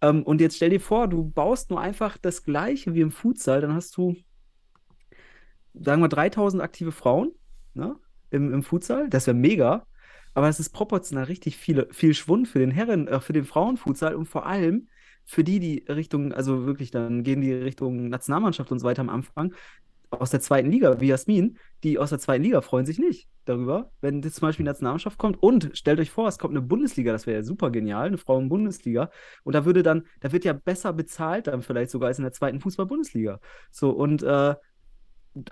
Ähm, 0.00 0.22
und 0.22 0.40
jetzt 0.40 0.56
stell 0.56 0.70
dir 0.70 0.80
vor, 0.80 1.08
du 1.08 1.24
baust 1.24 1.70
nur 1.70 1.80
einfach 1.80 2.18
das 2.18 2.44
Gleiche 2.44 2.94
wie 2.94 3.00
im 3.00 3.10
Futsal, 3.10 3.60
dann 3.60 3.74
hast 3.74 3.96
du, 3.96 4.16
sagen 5.74 6.02
wir, 6.02 6.08
3.000 6.08 6.60
aktive 6.60 6.92
Frauen 6.92 7.32
ne, 7.74 7.96
im, 8.30 8.52
im 8.52 8.62
Futsal. 8.62 9.08
Das 9.08 9.26
wäre 9.26 9.36
mega. 9.36 9.86
Aber 10.38 10.48
es 10.48 10.60
ist 10.60 10.70
proportional 10.70 11.24
richtig 11.24 11.56
viele, 11.56 11.88
viel 11.90 12.14
Schwund 12.14 12.46
für 12.46 12.60
den 12.60 12.70
Herren, 12.70 13.08
äh, 13.08 13.18
für 13.18 13.32
den 13.32 13.44
Frauenfutsal 13.44 14.14
und 14.14 14.26
vor 14.26 14.46
allem 14.46 14.86
für 15.24 15.42
die, 15.42 15.58
die 15.58 15.84
Richtung, 15.88 16.32
also 16.32 16.64
wirklich 16.64 16.92
dann 16.92 17.24
gehen 17.24 17.40
die 17.40 17.52
Richtung 17.52 18.08
Nationalmannschaft 18.08 18.70
und 18.70 18.78
so 18.78 18.86
weiter 18.86 19.00
am 19.00 19.08
Anfang, 19.08 19.52
aus 20.10 20.30
der 20.30 20.38
zweiten 20.38 20.70
Liga, 20.70 21.00
wie 21.00 21.08
Jasmin, 21.08 21.58
die 21.82 21.98
aus 21.98 22.10
der 22.10 22.20
zweiten 22.20 22.44
Liga 22.44 22.60
freuen 22.60 22.86
sich 22.86 23.00
nicht 23.00 23.28
darüber, 23.46 23.90
wenn 24.00 24.22
zum 24.22 24.42
Beispiel 24.42 24.62
eine 24.62 24.70
Nationalmannschaft 24.70 25.18
kommt. 25.18 25.42
Und 25.42 25.70
stellt 25.74 25.98
euch 25.98 26.12
vor, 26.12 26.28
es 26.28 26.38
kommt 26.38 26.52
eine 26.52 26.62
Bundesliga, 26.62 27.10
das 27.10 27.26
wäre 27.26 27.38
ja 27.38 27.42
super 27.42 27.70
genial, 27.72 28.06
eine 28.06 28.16
Frauen-Bundesliga. 28.16 29.10
Und 29.42 29.56
da 29.56 29.64
würde 29.64 29.82
dann, 29.82 30.06
da 30.20 30.30
wird 30.30 30.44
ja 30.44 30.52
besser 30.52 30.92
bezahlt 30.92 31.48
dann 31.48 31.62
vielleicht 31.62 31.90
sogar 31.90 32.06
als 32.06 32.18
in 32.18 32.24
der 32.24 32.32
zweiten 32.32 32.60
Fußball-Bundesliga. 32.60 33.40
So, 33.72 33.90
und 33.90 34.22
äh, 34.22 34.54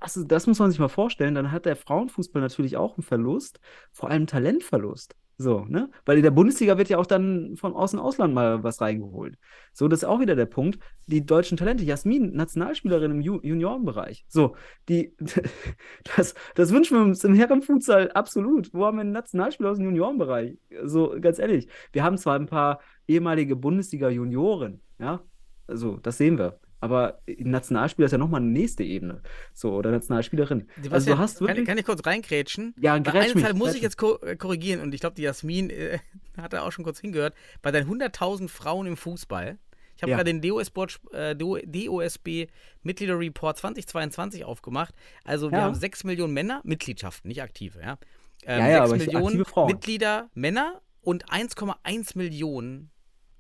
das, 0.01 0.23
das 0.27 0.47
muss 0.47 0.59
man 0.59 0.71
sich 0.71 0.81
mal 0.81 0.89
vorstellen. 0.89 1.35
Dann 1.35 1.53
hat 1.53 1.67
der 1.67 1.77
Frauenfußball 1.77 2.43
natürlich 2.43 2.77
auch 2.77 2.97
einen 2.97 3.03
Verlust, 3.03 3.61
vor 3.93 4.11
allem 4.11 4.27
Talentverlust. 4.27 5.15
So, 5.39 5.67
ne? 5.67 5.91
Weil 6.07 6.17
in 6.17 6.23
der 6.23 6.31
Bundesliga 6.31 6.79
wird 6.79 6.89
ja 6.89 6.97
auch 6.97 7.05
dann 7.05 7.57
von 7.57 7.75
außen 7.75 7.99
Ausland 7.99 8.33
mal 8.33 8.63
was 8.63 8.81
reingeholt. 8.81 9.37
So, 9.75 9.87
das 9.87 10.01
ist 10.01 10.09
auch 10.09 10.21
wieder 10.21 10.35
der 10.35 10.47
Punkt. 10.47 10.79
Die 11.07 11.27
deutschen 11.27 11.59
Talente, 11.59 11.85
Jasmin, 11.85 12.33
Nationalspielerin 12.35 13.11
im 13.11 13.21
Ju 13.21 13.41
Juniorenbereich. 13.43 14.25
So, 14.29 14.57
die, 14.89 15.15
das, 16.17 16.35
das 16.55 16.73
wünschen 16.73 16.97
wir 16.97 17.03
uns 17.03 17.23
im 17.25 17.35
Herrenfutsal 17.35 18.11
absolut. 18.13 18.73
Wo 18.73 18.87
haben 18.87 18.97
wir 18.97 19.03
einen 19.03 19.13
Nationalspieler 19.13 19.71
aus 19.71 19.77
dem 19.77 19.87
Juniorenbereich? 19.87 20.57
So, 20.85 21.15
ganz 21.21 21.39
ehrlich. 21.39 21.69
Wir 21.93 22.03
haben 22.03 22.17
zwar 22.17 22.37
ein 22.37 22.47
paar 22.47 22.81
ehemalige 23.07 23.57
Bundesliga-Junioren, 23.57 24.81
ja, 24.99 25.23
also, 25.67 25.97
das 25.99 26.19
sehen 26.19 26.39
wir. 26.39 26.61
Aber 26.81 27.21
Nationalspieler 27.27 28.07
ist 28.07 28.13
ja 28.13 28.19
nochmal 28.19 28.41
eine 28.43 28.51
nächste 28.51 28.85
Ebene. 28.85 29.23
So, 29.55 29.73
oder 29.75 29.91
Nationalspielerin. 29.91 30.69
also 30.91 31.13
du 31.13 31.19
hast 31.19 31.41
wirklich... 31.41 31.57
Kann, 31.59 31.65
kann, 31.67 31.79
ich 31.79 31.85
kurz 31.87 32.05
reingrätschen? 32.05 32.75
Ja, 32.79 32.99
Bei 32.99 33.13
einem 33.21 33.41
Teil 33.43 33.55
muss 33.55 33.75
ich 33.75 33.83
jetzt 33.83 34.01
äh, 34.03 34.37
korrigieren 34.37 34.81
und 34.81 34.93
ich 34.95 35.01
glaube, 35.01 35.17
die 35.17 35.23
Jasmin 35.23 35.71
äh, 35.71 35.99
hat 36.37 36.53
da 36.53 36.63
auch 36.63 36.73
schon 36.73 36.85
kurz 36.85 37.01
hingehört. 37.01 37.35
Bei 37.63 37.71
deinen 37.73 37.91
100.000 37.91 38.49
Frauen 38.49 38.87
im 38.87 38.97
Fußball, 38.97 39.59
Ich 39.97 40.03
habe 40.03 40.11
Ja. 40.11 40.19
gerade 40.19 40.31
den 40.33 40.43
DOS-Board, 40.43 41.01
äh, 41.13 41.35
DOSB 41.35 42.49
Mitgliederreport 42.83 43.57
2022 43.59 44.45
aufgemacht. 44.45 44.95
Also 45.25 45.51
wir 45.51 45.59
Ja. 45.59 45.65
haben 45.65 45.75
6 45.75 46.05
Millionen 46.05 46.35
Männer, 46.35 46.61
Mitgliedschaften, 46.65 47.29
nicht 47.29 47.43
aktive, 47.43 47.81
ja. 47.81 47.99
Ähm, 48.45 48.61
Ja, 48.61 48.69
ja, 48.69 48.87
6 48.87 48.93
aber 48.93 48.97
ich- 49.03 49.07
Millionen. 49.35 49.67
Mitglieder 49.67 50.31
Männer 50.35 50.83
und 51.01 51.31
1,1 51.31 52.17
Millionen 52.19 52.91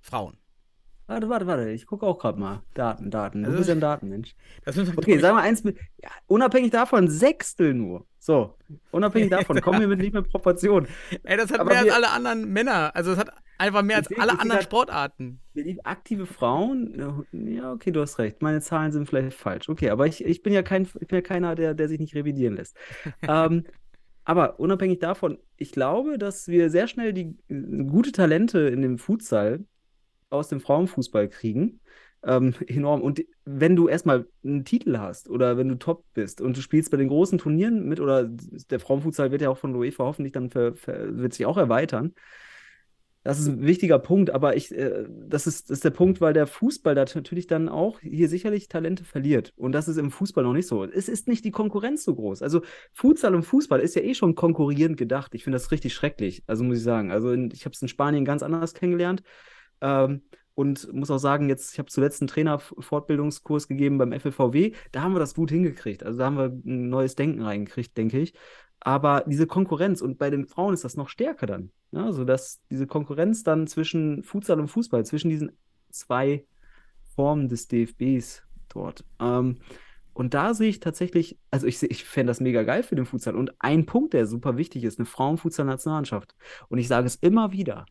Frauen. 0.01 0.39
Warte, 1.09 1.29
warte, 1.29 1.47
warte. 1.47 1.71
Ich 1.71 1.87
gucke 1.87 2.05
auch 2.05 2.19
gerade 2.19 2.39
mal. 2.41 2.63
Daten, 2.75 3.11
Daten. 3.11 3.43
Du 3.43 3.47
Also- 3.47 3.59
bist 3.59 3.69
ja 3.69 3.75
ein 3.77 3.81
Datenmensch. 3.81 4.35
Das 4.65 4.77
wir, 4.77 4.87
Okay, 4.97 5.19
sagen 5.19 5.37
wir 5.37 5.43
eins 5.43 5.63
mit. 5.63 5.79
Ja, 6.03 6.11
unabhängig 6.27 6.73
davon, 6.73 7.09
Sechstel 7.09 7.75
nur. 7.75 8.07
So, 8.19 8.55
unabhängig 8.91 9.31
davon, 9.31 9.61
kommen 9.61 9.81
wir 9.81 9.87
mit 9.89 10.01
nicht 10.01 10.13
mehr 10.13 10.23
Proportionen. 10.23 10.89
Ey, 11.23 11.37
das 11.37 11.53
hat 11.53 11.61
aber 11.61 11.71
mehr 11.71 11.79
als 11.79 11.87
wir- 11.87 11.95
alle 11.95 12.11
anderen 12.11 12.53
Männer. 12.53 12.91
Also 12.97 13.13
es 13.13 13.19
hat 13.19 13.31
einfach 13.59 13.83
mehr 13.83 13.99
als 13.99 14.09
alle 14.19 14.39
anderen 14.41 14.63
Sportarten. 14.63 15.41
Aktive 15.85 16.27
Frauen, 16.27 17.25
ja, 17.33 17.73
okay, 17.73 17.93
du 17.93 18.01
hast 18.01 18.19
recht. 18.19 18.43
Meine 18.43 18.61
Zahlen 18.61 18.91
sind 18.91 19.09
vielleicht 19.09 19.37
falsch. 19.37 19.69
Okay, 19.69 19.91
aber 19.91 20.07
ich, 20.09 20.25
ich 20.25 20.43
bin 20.43 20.53
ja 20.53 20.63
kein, 20.63 20.83
ich 21.01 21.07
bin 21.07 21.17
ja 21.19 21.23
keiner, 21.23 21.55
der, 21.55 21.75
der 21.75 21.89
sich 21.89 22.01
nicht 22.01 22.17
revidieren 22.17 22.57
lässt. 22.57 22.77
ähm, 23.23 23.65
aber 24.25 24.59
unabhängig 24.59 24.99
davon, 24.99 25.39
ich 25.57 25.71
glaube, 25.71 26.19
dass 26.19 26.49
wir 26.49 26.69
sehr 26.69 26.89
schnell 26.89 27.13
die 27.13 27.39
äh, 27.49 27.85
gute 27.85 28.11
Talente 28.11 28.59
in 28.59 28.83
dem 28.83 28.99
Futsal 28.99 29.65
aus 30.31 30.49
dem 30.49 30.61
Frauenfußball 30.61 31.29
kriegen. 31.29 31.81
Ähm, 32.25 32.55
enorm. 32.67 33.03
Und 33.03 33.25
wenn 33.45 33.77
du 33.77 33.89
erstmal 33.89 34.27
einen 34.45 34.65
Titel 34.65 34.99
hast 34.99 35.29
oder 35.29 35.57
wenn 35.57 35.69
du 35.69 35.77
top 35.77 36.05
bist 36.15 36.41
und 36.41 36.57
du 36.57 36.61
spielst 36.61 36.91
bei 36.91 36.97
den 36.97 37.09
großen 37.09 37.39
Turnieren 37.39 37.89
mit, 37.89 38.01
oder 38.01 38.29
der 38.71 38.81
Frauenfutsal 38.81 39.31
wird 39.31 39.43
ja 39.43 39.51
auch 39.51 39.59
von 39.59 39.75
UEFA 39.75 40.05
hoffentlich 40.05 40.33
dann 40.33 40.51
ver, 40.51 40.75
ver, 40.75 41.17
wird 41.17 41.35
sich 41.35 41.47
auch 41.47 41.57
erweitern. 41.57 42.15
Das 43.27 43.41
ist 43.41 43.49
ein 43.49 43.67
wichtiger 43.67 43.99
Punkt, 43.99 44.31
aber 44.31 44.55
ich, 44.55 44.73
äh, 44.73 45.05
das 45.09 45.49
ist, 45.49 45.69
das 45.69 45.79
ist 45.79 45.85
der 45.85 45.91
Punkt, 45.91 46.21
weil 46.21 46.33
der 46.33 46.47
Fußball 46.47 46.95
da 46.95 47.05
natürlich 47.13 47.49
dann 47.49 47.69
auch 47.69 47.99
hier 47.99 48.29
sicherlich 48.29 48.69
Talente 48.69 49.03
verliert. 49.03 49.53
Und 49.57 49.73
das 49.73 49.89
ist 49.89 49.97
im 49.97 50.13
Fußball 50.13 50.45
noch 50.45 50.53
nicht 50.53 50.69
so. 50.69 50.85
Es 50.85 51.09
ist 51.09 51.27
nicht 51.27 51.45
die 51.45 51.51
Konkurrenz 51.51 52.05
so 52.05 52.15
groß. 52.15 52.41
Also 52.43 52.63
Futsal 52.93 53.35
und 53.35 53.43
Fußball 53.43 53.81
ist 53.81 53.97
ja 53.97 54.03
eh 54.03 54.15
schon 54.15 54.37
konkurrierend 54.37 54.97
gedacht. 54.97 55.35
Ich 55.35 55.43
finde 55.43 55.57
das 55.57 55.73
richtig 55.73 55.93
schrecklich, 55.93 56.45
also 56.47 56.63
muss 56.63 56.79
ich 56.79 56.85
sagen. 56.85 57.11
Also 57.11 57.33
in, 57.33 57.51
ich 57.53 57.65
habe 57.65 57.73
es 57.73 57.83
in 57.83 57.89
Spanien 57.89 58.25
ganz 58.25 58.45
anders 58.45 58.75
kennengelernt. 58.75 59.25
Ähm, 59.81 60.23
und 60.55 60.91
muss 60.95 61.11
auch 61.11 61.19
sagen, 61.19 61.51
jetzt, 61.51 61.75
ich 61.75 61.79
habe 61.79 61.91
zuletzt 61.91 62.23
einen 62.23 62.29
Trainerfortbildungskurs 62.29 63.69
gegeben 63.69 63.99
beim 63.99 64.19
FLVW. 64.19 64.73
Da 64.91 65.03
haben 65.03 65.15
wir 65.15 65.19
das 65.19 65.35
gut 65.35 65.51
hingekriegt. 65.51 66.03
Also 66.03 66.19
da 66.19 66.25
haben 66.25 66.39
wir 66.39 66.47
ein 66.47 66.89
neues 66.89 67.15
Denken 67.15 67.43
reingekriegt, 67.43 67.97
denke 67.97 68.19
ich. 68.19 68.33
Aber 68.81 69.25
diese 69.27 69.47
Konkurrenz, 69.47 70.01
und 70.01 70.17
bei 70.17 70.31
den 70.31 70.47
Frauen 70.47 70.73
ist 70.73 70.85
das 70.85 70.97
noch 70.97 71.11
stärker 71.11 71.47
dann. 71.47 71.73
Ja, 71.93 72.07
also 72.07 72.25
dass 72.25 72.61
diese 72.71 72.87
Konkurrenz 72.87 73.43
dann 73.43 73.67
zwischen 73.67 74.23
Futsal 74.23 74.59
und 74.59 74.69
Fußball, 74.69 75.05
zwischen 75.05 75.29
diesen 75.29 75.53
zwei 75.91 76.47
Formen 77.15 77.49
des 77.49 77.69
DFBs 77.69 78.43
dort. 78.69 79.05
Ähm, 79.21 79.59
und 80.15 80.33
da 80.33 80.55
sehe 80.55 80.71
ich 80.71 80.81
tatsächlich, 80.81 81.39
also 81.51 81.67
ich, 81.67 81.83
ich 81.83 82.05
fände 82.05 82.31
das 82.31 82.41
mega 82.41 82.63
geil 82.63 82.83
für 82.83 82.97
den 82.97 83.05
Futsal. 83.05 83.37
Und 83.37 83.53
ein 83.59 83.85
Punkt, 83.85 84.15
der 84.15 84.27
super 84.27 84.57
wichtig 84.57 84.85
ist, 84.85 84.99
eine 84.99 85.05
Frauenfutsal-Nationalmannschaft. 85.05 86.35
Und 86.69 86.79
ich 86.79 86.89
sage 86.89 87.07
es 87.07 87.17
immer 87.17 87.53
wieder, 87.53 87.85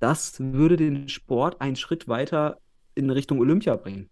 das 0.00 0.40
würde 0.40 0.76
den 0.76 1.08
Sport 1.08 1.60
einen 1.60 1.76
Schritt 1.76 2.08
weiter 2.08 2.58
in 2.94 3.10
Richtung 3.10 3.38
Olympia 3.38 3.76
bringen. 3.76 4.10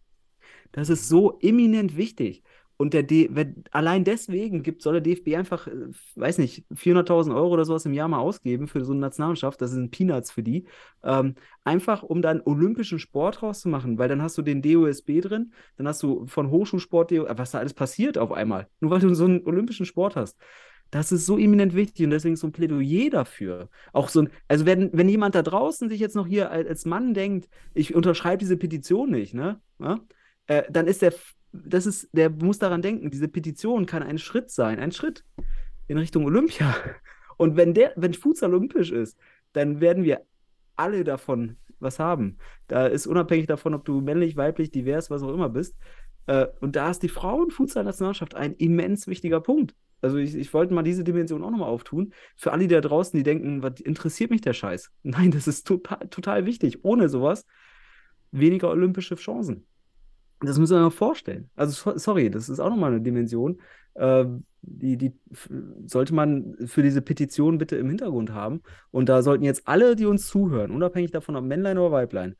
Das 0.72 0.89
ist 0.89 1.09
so 1.09 1.39
eminent 1.41 1.97
wichtig. 1.97 2.43
Und 2.80 2.95
der 2.95 3.03
D 3.03 3.28
allein 3.72 4.05
deswegen 4.05 4.62
gibt, 4.62 4.82
soll 4.82 5.01
der 5.01 5.01
DFB 5.01 5.34
einfach, 5.36 5.66
äh, 5.66 5.89
weiß 6.14 6.39
nicht, 6.39 6.64
400.000 6.72 7.34
Euro 7.34 7.49
oder 7.49 7.64
sowas 7.64 7.84
im 7.86 7.93
Jahr 7.93 8.07
mal 8.07 8.20
ausgeben 8.20 8.68
für 8.68 8.84
so 8.84 8.93
eine 8.93 9.01
Nationalmannschaft. 9.01 9.61
Das 9.61 9.72
sind 9.72 9.91
Peanuts 9.91 10.30
für 10.30 10.45
die. 10.45 10.64
Ähm, 11.03 11.34
einfach, 11.64 12.05
um 12.05 12.22
dann 12.22 12.41
olympischen 12.45 13.01
Sport 13.01 13.43
rauszumachen, 13.43 13.99
weil 13.99 14.09
dann 14.09 14.22
hast 14.22 14.39
du 14.39 14.43
den 14.43 14.62
DOSB 14.62 15.20
drin, 15.20 15.53
dann 15.76 15.89
hast 15.89 16.05
du 16.05 16.26
von 16.26 16.51
Hochschulsport, 16.51 17.11
was 17.11 17.51
da 17.51 17.59
alles 17.59 17.74
passiert 17.74 18.16
auf 18.16 18.30
einmal. 18.30 18.68
Nur 18.78 18.93
weil 18.93 19.01
du 19.01 19.12
so 19.12 19.24
einen 19.24 19.45
olympischen 19.45 19.84
Sport 19.84 20.14
hast. 20.14 20.39
Das 20.91 21.12
ist 21.12 21.26
so 21.26 21.36
eminent 21.36 21.74
wichtig 21.74 22.05
und 22.05 22.11
deswegen 22.11 22.36
so 22.36 22.47
ein 22.47 22.53
Plädoyer 22.53 23.11
dafür. 23.11 23.68
Auch 23.93 24.09
so 24.09 24.22
ein, 24.22 24.30
also 24.49 24.64
wenn, 24.64 24.91
wenn 24.93 25.09
jemand 25.09 25.34
da 25.34 25.43
draußen 25.43 25.89
sich 25.89 26.01
jetzt 26.01 26.16
noch 26.16 26.26
hier 26.26 26.51
als, 26.51 26.68
als 26.68 26.84
Mann 26.86 27.12
denkt, 27.12 27.49
ich 27.74 27.95
unterschreibe 27.95 28.39
diese 28.39 28.57
Petition 28.57 29.11
nicht, 29.11 29.34
ne? 29.34 29.61
Ja? 29.78 30.01
Äh, 30.47 30.62
dann 30.70 30.86
ist 30.86 31.03
der, 31.03 31.12
das 31.53 31.86
ist, 31.86 32.09
der 32.12 32.30
muss 32.30 32.59
daran 32.59 32.82
denken, 32.82 33.11
diese 33.11 33.28
Petition 33.28 33.86
kann 33.86 34.03
ein 34.03 34.18
Schritt 34.18 34.51
sein, 34.51 34.78
ein 34.78 34.93
Schritt 34.93 35.24
in 35.89 35.99
Richtung 35.99 36.24
Olympia. 36.24 36.74
Und 37.36 37.57
wenn 37.57 37.74
der, 37.74 37.93
wenn 37.97 38.14
Futsal 38.14 38.53
olympisch 38.53 38.91
ist, 38.91 39.16
dann 39.53 39.80
werden 39.80 40.05
wir 40.05 40.22
alle 40.76 41.05
davon 41.05 41.57
was 41.80 41.99
haben. 41.99 42.39
Da 42.66 42.86
ist 42.86 43.07
unabhängig 43.07 43.47
davon, 43.47 43.74
ob 43.74 43.84
du 43.84 44.01
männlich, 44.01 44.36
weiblich, 44.36 44.70
divers, 44.70 45.11
was 45.11 45.22
auch 45.22 45.32
immer 45.32 45.49
bist. 45.49 45.76
Äh, 46.26 46.47
und 46.61 46.76
da 46.76 46.91
ist 46.91 47.03
die 47.03 47.09
Frauenfutsal-Nationalmannschaft 47.09 48.34
ein 48.34 48.55
immens 48.55 49.07
wichtiger 49.07 49.41
Punkt. 49.41 49.74
Also 50.01 50.16
ich, 50.18 50.34
ich 50.34 50.53
wollte 50.55 50.74
mal 50.74 50.82
diese 50.82 51.05
Dimension 51.05 51.42
auch 51.42 51.51
nochmal 51.51 51.68
auftun. 51.68 52.12
Für 52.36 52.53
alle 52.53 52.62
die 52.62 52.74
da 52.74 52.80
draußen, 52.80 53.16
die 53.16 53.24
denken, 53.24 53.62
was 53.62 53.80
interessiert 53.80 54.30
mich 54.30 54.40
der 54.40 54.53
Scheiß? 54.53 54.90
Nein, 55.03 55.30
das 55.30 55.49
ist 55.49 55.66
total, 55.66 56.09
total 56.09 56.46
wichtig. 56.46 56.84
Ohne 56.84 57.09
sowas 57.09 57.46
weniger 58.30 58.70
olympische 58.70 59.16
Chancen. 59.16 59.66
Das 60.40 60.59
müssen 60.59 60.76
wir 60.76 60.82
mal 60.82 60.90
vorstellen. 60.90 61.51
Also 61.57 61.72
so- 61.72 61.99
sorry, 61.99 62.30
das 62.30 62.49
ist 62.49 62.61
auch 62.61 62.70
nochmal 62.70 62.92
eine 62.92 63.01
Dimension, 63.01 63.61
äh, 63.94 64.24
die, 64.62 64.96
die 64.96 65.12
sollte 65.86 66.14
man 66.14 66.55
für 66.66 66.82
diese 66.82 67.03
Petition 67.03 67.59
bitte 67.59 67.76
im 67.76 67.88
Hintergrund 67.88 68.30
haben. 68.32 68.62
Und 68.90 69.09
da 69.09 69.22
sollten 69.22 69.44
jetzt 69.44 69.66
alle, 69.66 69.96
die 69.96 70.07
uns 70.07 70.26
zuhören, 70.28 70.70
unabhängig 70.70 71.11
davon, 71.11 71.36
ob 71.36 71.44
Männlein 71.44 71.78
oder 71.78 71.92
Weiblein, 71.92 72.36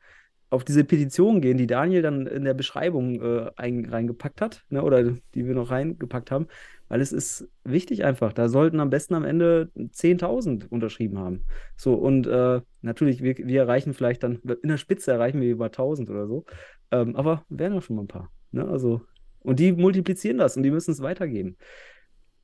auf 0.49 0.63
diese 0.63 0.83
Petition 0.83 1.41
gehen, 1.41 1.57
die 1.57 1.67
Daniel 1.67 2.01
dann 2.01 2.25
in 2.25 2.43
der 2.43 2.55
Beschreibung 2.55 3.21
äh, 3.21 3.51
ein, 3.55 3.85
reingepackt 3.85 4.41
hat, 4.41 4.65
ne, 4.69 4.81
oder 4.81 5.03
die 5.03 5.45
wir 5.45 5.53
noch 5.53 5.69
reingepackt 5.69 6.31
haben, 6.31 6.47
weil 6.87 7.01
es 7.01 7.11
ist 7.11 7.47
wichtig 7.63 8.03
einfach. 8.03 8.33
Da 8.33 8.49
sollten 8.49 8.79
am 8.79 8.89
besten 8.89 9.13
am 9.13 9.23
Ende 9.23 9.69
10.000 9.77 10.67
unterschrieben 10.67 11.19
haben. 11.19 11.43
So, 11.75 11.93
und 11.93 12.25
äh, 12.25 12.61
natürlich, 12.81 13.21
wir, 13.21 13.37
wir 13.37 13.61
erreichen 13.61 13.93
vielleicht 13.93 14.23
dann, 14.23 14.39
in 14.63 14.69
der 14.69 14.77
Spitze 14.77 15.11
erreichen 15.11 15.39
wir 15.39 15.51
über 15.51 15.67
1.000 15.67 16.09
oder 16.09 16.25
so, 16.25 16.45
ähm, 16.91 17.15
aber 17.15 17.45
wären 17.49 17.75
ja 17.75 17.81
schon 17.81 17.95
mal 17.95 18.03
ein 18.03 18.07
paar. 18.07 18.31
Ne? 18.51 18.67
Also, 18.67 19.01
und 19.41 19.59
die 19.59 19.71
multiplizieren 19.71 20.39
das 20.39 20.57
und 20.57 20.63
die 20.63 20.71
müssen 20.71 20.91
es 20.91 21.01
weitergeben. 21.01 21.57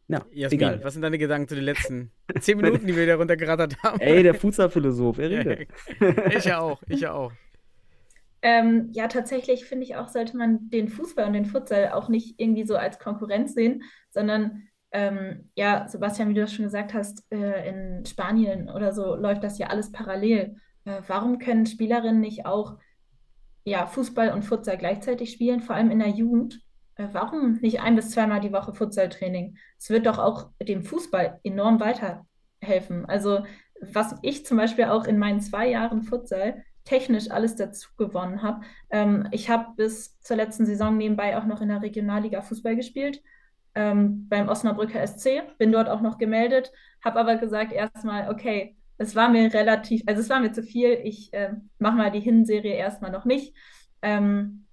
Ja, 0.08 0.24
Jasmin, 0.32 0.60
egal. 0.60 0.84
was 0.84 0.94
sind 0.94 1.02
deine 1.02 1.18
Gedanken 1.18 1.48
zu 1.48 1.56
den 1.56 1.64
letzten 1.64 2.12
zehn 2.40 2.58
Minuten, 2.58 2.86
die 2.86 2.96
wir 2.96 3.08
da 3.08 3.16
runtergerattert 3.16 3.82
haben? 3.82 4.00
Ey, 4.00 4.22
der 4.22 4.36
Futsal-Philosoph, 4.36 5.18
er 5.18 5.30
redet. 5.32 5.68
ich 6.38 6.46
ja 6.46 6.60
auch, 6.60 6.84
ich 6.88 7.02
ja 7.02 7.14
auch. 7.14 7.32
Ähm, 8.46 8.90
ja, 8.92 9.08
tatsächlich 9.08 9.66
finde 9.66 9.86
ich 9.86 9.96
auch, 9.96 10.08
sollte 10.08 10.38
man 10.38 10.70
den 10.70 10.88
Fußball 10.88 11.26
und 11.26 11.34
den 11.34 11.48
Futsal 11.48 11.90
auch 11.94 12.10
nicht 12.10 12.40
irgendwie 12.40 12.64
so 12.64 12.78
als 12.78 13.00
Konkurrenz 13.00 13.56
sehen, 13.56 13.82
sondern 14.12 14.68
ähm, 14.92 15.50
ja, 15.56 15.88
Sebastian, 15.88 16.30
wie 16.30 16.36
du 16.36 16.42
das 16.42 16.54
schon 16.54 16.66
gesagt 16.66 16.94
hast, 16.94 17.26
äh, 17.32 17.68
in 17.68 18.06
Spanien 18.06 18.70
oder 18.70 18.94
so 18.94 19.16
läuft 19.16 19.44
das 19.44 19.58
ja 19.58 19.68
alles 19.70 19.92
parallel. 19.92 20.58
Äh, 20.84 21.02
warum 21.08 21.40
können 21.40 21.66
Spielerinnen 21.66 22.22
nicht 22.22 22.46
auch 22.46 22.78
ja, 23.64 23.88
Fußball 23.88 24.32
und 24.32 24.44
Futsal 24.44 24.78
gleichzeitig 24.78 25.32
spielen, 25.32 25.62
vor 25.62 25.76
allem 25.76 25.90
in 25.90 25.98
der 25.98 26.10
Jugend? 26.10 26.62
Äh, 26.98 27.08
warum 27.14 27.54
nicht 27.54 27.82
ein 27.82 27.96
bis 27.96 28.12
zweimal 28.12 28.42
die 28.42 28.54
Woche 28.54 28.76
Futsaltraining? 28.76 29.58
Es 29.80 29.90
wird 29.90 30.06
doch 30.06 30.20
auch 30.20 30.52
dem 30.62 30.84
Fußball 30.84 31.40
enorm 31.42 31.80
weiterhelfen. 31.80 33.08
Also, 33.08 33.44
was 33.82 34.16
ich 34.22 34.46
zum 34.46 34.58
Beispiel 34.58 34.86
auch 34.86 35.06
in 35.06 35.18
meinen 35.18 35.42
zwei 35.42 35.68
Jahren 35.68 36.04
Futsal 36.04 36.64
technisch 36.86 37.30
alles 37.32 37.56
dazu 37.56 37.90
gewonnen 37.98 38.42
habe. 38.42 38.62
Ähm, 38.90 39.28
ich 39.32 39.50
habe 39.50 39.74
bis 39.76 40.20
zur 40.22 40.38
letzten 40.38 40.66
Saison 40.66 40.98
nebenbei 40.98 41.38
auch 41.38 41.46
noch 41.46 41.62
in 41.62 41.70
der 41.70 41.82
Regionalliga 41.82 42.42
Fußball 42.42 42.76
gespielt, 42.76 43.22
ähm, 43.76 44.30
beim 44.30 44.48
Osnabrücker 44.48 45.06
SC, 45.06 45.44
bin 45.58 45.72
dort 45.72 45.90
auch 45.90 46.02
noch 46.02 46.18
gemeldet, 46.18 46.72
habe 47.04 47.20
aber 47.20 47.36
gesagt 47.36 47.74
erstmal, 47.74 48.30
okay, 48.30 48.76
es 48.98 49.16
war 49.16 49.30
mir 49.30 49.54
relativ, 49.54 50.04
also 50.06 50.22
es 50.22 50.30
war 50.30 50.40
mir 50.40 50.54
zu 50.54 50.64
viel, 50.64 51.00
ich 51.04 51.34
äh, 51.34 51.54
mache 51.80 51.98
mal 51.98 52.12
die 52.12 52.22
Hinserie 52.22 52.74
erstmal 52.76 53.12
noch 53.12 53.26
nicht. 53.26 53.54
Ähm, 54.02 54.66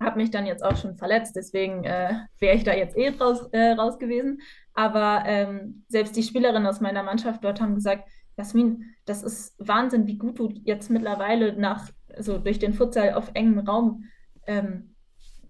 habe 0.00 0.18
mich 0.18 0.30
dann 0.30 0.46
jetzt 0.46 0.64
auch 0.64 0.76
schon 0.76 0.96
verletzt, 0.96 1.36
deswegen 1.36 1.84
äh, 1.84 2.14
wäre 2.40 2.56
ich 2.56 2.64
da 2.64 2.74
jetzt 2.74 2.96
eh 2.96 3.10
raus, 3.10 3.48
äh, 3.52 3.72
raus 3.72 3.98
gewesen. 3.98 4.40
Aber 4.74 5.22
ähm, 5.26 5.84
selbst 5.88 6.16
die 6.16 6.24
Spielerinnen 6.24 6.66
aus 6.66 6.80
meiner 6.80 7.04
Mannschaft 7.04 7.44
dort 7.44 7.60
haben 7.60 7.76
gesagt, 7.76 8.08
Jasmin, 8.36 8.94
das 9.04 9.22
ist 9.22 9.54
Wahnsinn, 9.58 10.06
wie 10.06 10.18
gut 10.18 10.38
du 10.38 10.52
jetzt 10.64 10.90
mittlerweile 10.90 11.52
nach, 11.54 11.90
so 12.18 12.38
durch 12.38 12.58
den 12.58 12.74
Futsal 12.74 13.14
auf 13.14 13.30
engem 13.34 13.60
Raum, 13.60 14.04
ähm, 14.46 14.94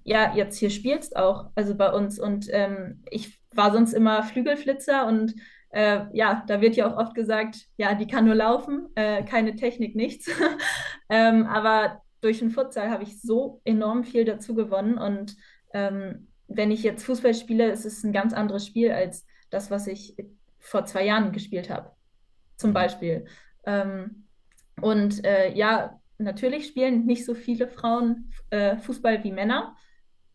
ja, 0.04 0.34
jetzt 0.34 0.58
hier 0.58 0.70
spielst 0.70 1.16
auch, 1.16 1.50
also 1.54 1.74
bei 1.74 1.90
uns. 1.90 2.18
Und 2.18 2.46
ähm, 2.50 3.02
ich 3.10 3.40
war 3.52 3.72
sonst 3.72 3.94
immer 3.94 4.22
Flügelflitzer 4.22 5.06
und 5.06 5.34
äh, 5.70 6.04
ja, 6.12 6.44
da 6.46 6.60
wird 6.60 6.76
ja 6.76 6.86
auch 6.92 6.98
oft 6.98 7.14
gesagt, 7.14 7.56
ja, 7.76 7.94
die 7.94 8.06
kann 8.06 8.26
nur 8.26 8.34
laufen, 8.34 8.88
äh, 8.94 9.24
keine 9.24 9.56
Technik, 9.56 9.96
nichts. 9.96 10.30
ähm, 11.08 11.46
aber 11.46 12.02
durch 12.20 12.40
den 12.40 12.50
Futsal 12.50 12.90
habe 12.90 13.02
ich 13.02 13.20
so 13.20 13.60
enorm 13.64 14.04
viel 14.04 14.24
dazu 14.24 14.54
gewonnen 14.54 14.98
und 14.98 15.36
ähm, 15.72 16.28
wenn 16.46 16.70
ich 16.70 16.82
jetzt 16.82 17.04
Fußball 17.04 17.34
spiele, 17.34 17.70
ist 17.70 17.86
es 17.86 18.04
ein 18.04 18.12
ganz 18.12 18.34
anderes 18.34 18.66
Spiel 18.66 18.92
als 18.92 19.26
das, 19.50 19.70
was 19.70 19.86
ich 19.86 20.14
vor 20.58 20.84
zwei 20.84 21.04
Jahren 21.04 21.32
gespielt 21.32 21.70
habe 21.70 21.94
zum 22.56 22.72
Beispiel. 22.72 23.26
Ähm, 23.64 24.26
und 24.80 25.24
äh, 25.24 25.52
ja, 25.54 26.00
natürlich 26.18 26.66
spielen 26.66 27.06
nicht 27.06 27.24
so 27.24 27.34
viele 27.34 27.68
Frauen 27.68 28.30
äh, 28.50 28.76
Fußball 28.76 29.22
wie 29.24 29.32
Männer. 29.32 29.76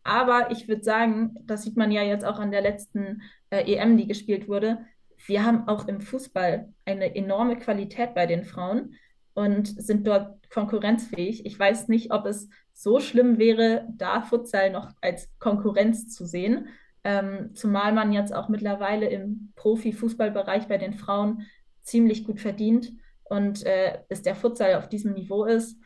Aber 0.02 0.50
ich 0.50 0.66
würde 0.66 0.82
sagen, 0.82 1.36
das 1.44 1.62
sieht 1.62 1.76
man 1.76 1.90
ja 1.90 2.02
jetzt 2.02 2.24
auch 2.24 2.38
an 2.38 2.50
der 2.50 2.62
letzten 2.62 3.22
äh, 3.50 3.72
EM, 3.74 3.96
die 3.96 4.06
gespielt 4.06 4.48
wurde. 4.48 4.86
Wir 5.26 5.44
haben 5.44 5.68
auch 5.68 5.86
im 5.88 6.00
Fußball 6.00 6.72
eine 6.86 7.14
enorme 7.14 7.56
Qualität 7.58 8.14
bei 8.14 8.26
den 8.26 8.44
Frauen 8.44 8.94
und 9.34 9.68
sind 9.68 10.06
dort 10.06 10.50
konkurrenzfähig. 10.50 11.44
Ich 11.44 11.58
weiß 11.58 11.88
nicht, 11.88 12.12
ob 12.12 12.26
es 12.26 12.48
so 12.72 13.00
schlimm 13.00 13.38
wäre, 13.38 13.86
da 13.90 14.22
Futsal 14.22 14.70
noch 14.70 14.90
als 15.02 15.28
Konkurrenz 15.38 16.08
zu 16.08 16.24
sehen. 16.24 16.68
Ähm, 17.04 17.54
zumal 17.54 17.92
man 17.92 18.12
jetzt 18.12 18.34
auch 18.34 18.48
mittlerweile 18.48 19.08
im 19.08 19.52
Profifußballbereich 19.56 20.66
bei 20.66 20.78
den 20.78 20.94
Frauen 20.94 21.46
ziemlich 21.82 22.24
gut 22.24 22.40
verdient 22.40 22.92
und 23.24 23.64
äh, 23.64 24.00
bis 24.08 24.22
der 24.22 24.34
Futsal 24.34 24.74
auf 24.74 24.88
diesem 24.88 25.14
Niveau 25.14 25.44
ist, 25.44 25.78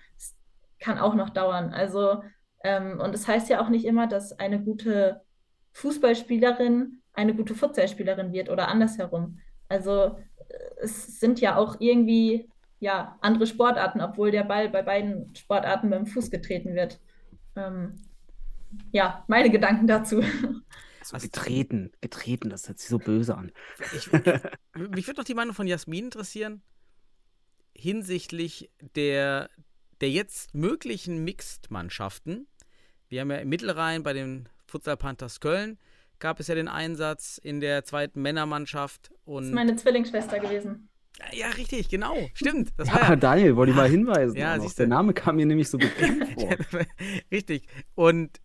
kann 0.78 0.98
auch 0.98 1.14
noch 1.14 1.30
dauern. 1.30 1.72
Also 1.72 2.22
ähm, 2.62 3.00
und 3.00 3.14
es 3.14 3.22
das 3.22 3.28
heißt 3.28 3.48
ja 3.48 3.62
auch 3.62 3.68
nicht 3.68 3.84
immer, 3.84 4.06
dass 4.06 4.38
eine 4.38 4.62
gute 4.62 5.22
Fußballspielerin 5.72 7.02
eine 7.14 7.34
gute 7.34 7.54
Futsalspielerin 7.54 8.32
wird 8.32 8.50
oder 8.50 8.68
andersherum. 8.68 9.38
Also 9.68 10.18
es 10.82 11.20
sind 11.20 11.40
ja 11.40 11.56
auch 11.56 11.76
irgendwie 11.78 12.50
ja, 12.80 13.16
andere 13.22 13.46
Sportarten, 13.46 14.00
obwohl 14.00 14.30
der 14.30 14.44
Ball 14.44 14.68
bei 14.68 14.82
beiden 14.82 15.34
Sportarten 15.34 15.88
beim 15.90 16.06
Fuß 16.06 16.30
getreten 16.30 16.74
wird. 16.74 17.00
Ähm, 17.56 17.94
ja, 18.92 19.24
meine 19.28 19.50
Gedanken 19.50 19.86
dazu. 19.86 20.20
So 21.04 21.18
getreten, 21.18 21.92
getreten, 22.00 22.50
das 22.50 22.68
hört 22.68 22.78
sich 22.78 22.88
so 22.88 22.98
böse 22.98 23.36
an. 23.36 23.52
Ich, 23.94 24.10
mich 24.74 25.06
würde 25.06 25.18
noch 25.18 25.24
die 25.24 25.34
Meinung 25.34 25.54
von 25.54 25.66
Jasmin 25.66 26.06
interessieren 26.06 26.62
hinsichtlich 27.76 28.70
der, 28.94 29.50
der 30.00 30.10
jetzt 30.10 30.54
möglichen 30.54 31.24
Mixed-Mannschaften. 31.24 32.46
Wir 33.08 33.20
haben 33.20 33.30
ja 33.30 33.38
im 33.38 33.48
Mittelrhein 33.48 34.02
bei 34.02 34.12
den 34.12 34.48
Futsal 34.66 34.96
Panthers 34.96 35.40
Köln 35.40 35.78
gab 36.20 36.40
es 36.40 36.46
ja 36.46 36.54
den 36.54 36.68
Einsatz 36.68 37.38
in 37.38 37.60
der 37.60 37.84
zweiten 37.84 38.22
Männermannschaft. 38.22 39.10
Und 39.24 39.42
das 39.42 39.48
ist 39.48 39.54
meine 39.54 39.76
Zwillingsschwester 39.76 40.38
gewesen. 40.38 40.88
Ja, 41.32 41.48
richtig, 41.48 41.88
genau. 41.88 42.16
Stimmt. 42.34 42.72
Das 42.76 42.88
ja, 42.88 43.10
ja, 43.10 43.16
Daniel, 43.16 43.56
wollte 43.56 43.70
ich 43.70 43.76
mal 43.76 43.88
hinweisen. 43.88 44.36
Ja, 44.36 44.58
siehst 44.58 44.78
Der 44.78 44.86
Name 44.86 45.12
kam 45.12 45.36
mir 45.36 45.46
nämlich 45.46 45.68
so 45.68 45.78
bekannt 45.78 46.26
vor. 46.34 46.56
richtig. 47.30 47.66
Und 47.94 48.40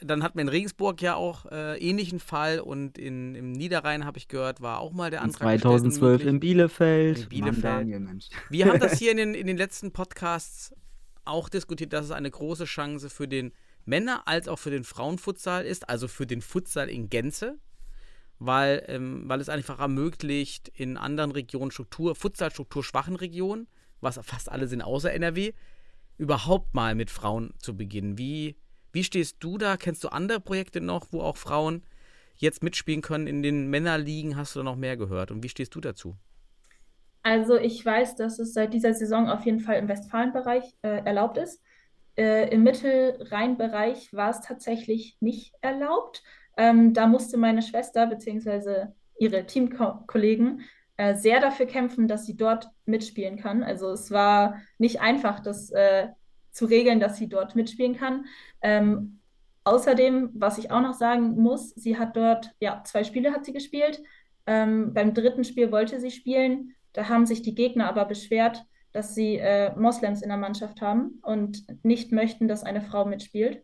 dann 0.00 0.22
hat 0.22 0.34
man 0.34 0.42
in 0.42 0.48
Regensburg 0.48 1.00
ja 1.00 1.14
auch 1.14 1.46
äh, 1.46 1.78
ähnlichen 1.78 2.20
Fall 2.20 2.60
und 2.60 2.98
in, 2.98 3.34
im 3.34 3.52
Niederrhein, 3.52 4.04
habe 4.04 4.18
ich 4.18 4.28
gehört, 4.28 4.60
war 4.60 4.78
auch 4.78 4.92
mal 4.92 5.10
der 5.10 5.22
Antrag. 5.22 5.40
2012 5.40 6.24
in 6.24 6.40
Bielefeld. 6.40 7.22
In 7.22 7.28
Bielefeld. 7.28 7.62
Mann, 7.64 7.90
Daniel. 7.90 8.18
Wir 8.50 8.66
haben 8.66 8.80
das 8.80 8.98
hier 8.98 9.12
in 9.12 9.16
den, 9.16 9.34
in 9.34 9.46
den 9.46 9.56
letzten 9.56 9.92
Podcasts 9.92 10.74
auch 11.24 11.48
diskutiert, 11.48 11.92
dass 11.92 12.04
es 12.04 12.10
eine 12.10 12.30
große 12.30 12.64
Chance 12.64 13.10
für 13.10 13.28
den 13.28 13.52
Männer- 13.84 14.26
als 14.26 14.48
auch 14.48 14.58
für 14.58 14.70
den 14.70 14.84
Frauenfutsal 14.84 15.64
ist, 15.64 15.88
also 15.88 16.08
für 16.08 16.26
den 16.26 16.42
Futsal 16.42 16.88
in 16.88 17.08
Gänze 17.08 17.58
weil, 18.40 18.82
ähm, 18.88 19.24
weil 19.26 19.40
es 19.40 19.48
einfach 19.48 19.78
ermöglicht, 19.78 20.68
in 20.68 20.96
anderen 20.96 21.30
Regionen 21.30 21.70
Struktur, 21.70 22.16
Futsalstruktur 22.16 22.82
schwachen 22.82 23.14
Regionen, 23.14 23.68
was 24.00 24.18
fast 24.22 24.50
alle 24.50 24.66
sind 24.66 24.80
außer 24.80 25.12
NRW, 25.12 25.52
überhaupt 26.16 26.74
mal 26.74 26.94
mit 26.94 27.10
Frauen 27.10 27.52
zu 27.58 27.76
beginnen. 27.76 28.18
Wie, 28.18 28.56
wie 28.92 29.04
stehst 29.04 29.36
du 29.40 29.58
da? 29.58 29.76
Kennst 29.76 30.04
du 30.04 30.08
andere 30.08 30.40
Projekte 30.40 30.80
noch, 30.80 31.06
wo 31.10 31.20
auch 31.20 31.36
Frauen 31.36 31.82
jetzt 32.36 32.62
mitspielen 32.62 33.02
können? 33.02 33.26
In 33.26 33.42
den 33.42 33.68
Männerligen 33.68 34.36
hast 34.36 34.54
du 34.54 34.60
da 34.60 34.64
noch 34.64 34.76
mehr 34.76 34.96
gehört. 34.96 35.30
Und 35.30 35.42
wie 35.42 35.48
stehst 35.48 35.74
du 35.74 35.80
dazu? 35.80 36.16
Also 37.22 37.56
ich 37.56 37.84
weiß, 37.84 38.16
dass 38.16 38.38
es 38.38 38.54
seit 38.54 38.72
dieser 38.72 38.94
Saison 38.94 39.28
auf 39.28 39.44
jeden 39.44 39.60
Fall 39.60 39.76
im 39.76 39.88
Westfalenbereich 39.88 40.64
äh, 40.82 41.04
erlaubt 41.04 41.36
ist. 41.36 41.62
Äh, 42.16 42.48
Im 42.50 42.62
Mittelrheinbereich 42.62 44.12
war 44.12 44.30
es 44.30 44.40
tatsächlich 44.40 45.16
nicht 45.20 45.54
erlaubt. 45.60 46.22
Ähm, 46.56 46.94
da 46.94 47.06
musste 47.06 47.36
meine 47.36 47.62
Schwester 47.62 48.06
bzw. 48.06 48.86
ihre 49.18 49.46
Teamkollegen 49.46 50.62
äh, 50.96 51.14
sehr 51.14 51.40
dafür 51.40 51.66
kämpfen, 51.66 52.08
dass 52.08 52.26
sie 52.26 52.36
dort 52.36 52.68
mitspielen 52.84 53.38
kann. 53.38 53.62
Also 53.62 53.90
es 53.90 54.10
war 54.10 54.60
nicht 54.78 55.00
einfach, 55.00 55.40
das 55.40 55.70
äh, 55.70 56.08
zu 56.52 56.66
regeln, 56.66 57.00
dass 57.00 57.16
sie 57.16 57.28
dort 57.28 57.54
mitspielen 57.54 57.96
kann. 57.96 58.26
Ähm, 58.62 59.20
außerdem, 59.64 60.30
was 60.34 60.58
ich 60.58 60.70
auch 60.70 60.80
noch 60.80 60.94
sagen 60.94 61.36
muss, 61.36 61.70
sie 61.70 61.98
hat 61.98 62.16
dort, 62.16 62.50
ja, 62.60 62.82
zwei 62.84 63.04
Spiele 63.04 63.32
hat 63.32 63.44
sie 63.44 63.52
gespielt. 63.52 64.02
Ähm, 64.46 64.92
beim 64.94 65.14
dritten 65.14 65.44
Spiel 65.44 65.70
wollte 65.70 66.00
sie 66.00 66.10
spielen. 66.10 66.74
Da 66.92 67.08
haben 67.08 67.26
sich 67.26 67.42
die 67.42 67.54
Gegner 67.54 67.88
aber 67.88 68.04
beschwert, 68.04 68.64
dass 68.92 69.14
sie 69.14 69.36
äh, 69.36 69.74
Moslems 69.76 70.22
in 70.22 70.28
der 70.28 70.38
Mannschaft 70.38 70.80
haben 70.80 71.20
und 71.22 71.64
nicht 71.84 72.10
möchten, 72.10 72.48
dass 72.48 72.64
eine 72.64 72.80
Frau 72.80 73.04
mitspielt. 73.04 73.62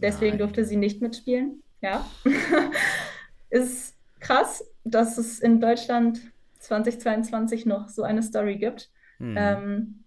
Deswegen 0.00 0.32
Nein. 0.32 0.38
durfte 0.38 0.64
sie 0.64 0.76
nicht 0.76 1.02
mitspielen. 1.02 1.62
Ja. 1.80 2.06
ist 3.50 3.96
krass, 4.20 4.64
dass 4.84 5.18
es 5.18 5.40
in 5.40 5.60
Deutschland 5.60 6.20
2022 6.60 7.66
noch 7.66 7.88
so 7.88 8.02
eine 8.02 8.22
Story 8.22 8.56
gibt. 8.56 8.90
Mhm. 9.18 9.34
Ähm, 9.36 10.01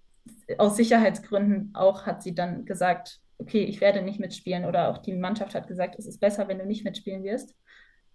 aus 0.57 0.77
Sicherheitsgründen 0.77 1.71
auch 1.73 2.05
hat 2.05 2.23
sie 2.23 2.35
dann 2.35 2.65
gesagt, 2.65 3.19
okay, 3.37 3.63
ich 3.63 3.81
werde 3.81 4.01
nicht 4.01 4.19
mitspielen. 4.19 4.65
Oder 4.65 4.89
auch 4.89 4.99
die 4.99 5.13
Mannschaft 5.13 5.55
hat 5.55 5.67
gesagt, 5.67 5.95
es 5.97 6.05
ist 6.05 6.19
besser, 6.19 6.47
wenn 6.47 6.59
du 6.59 6.65
nicht 6.65 6.83
mitspielen 6.85 7.23
wirst. 7.23 7.53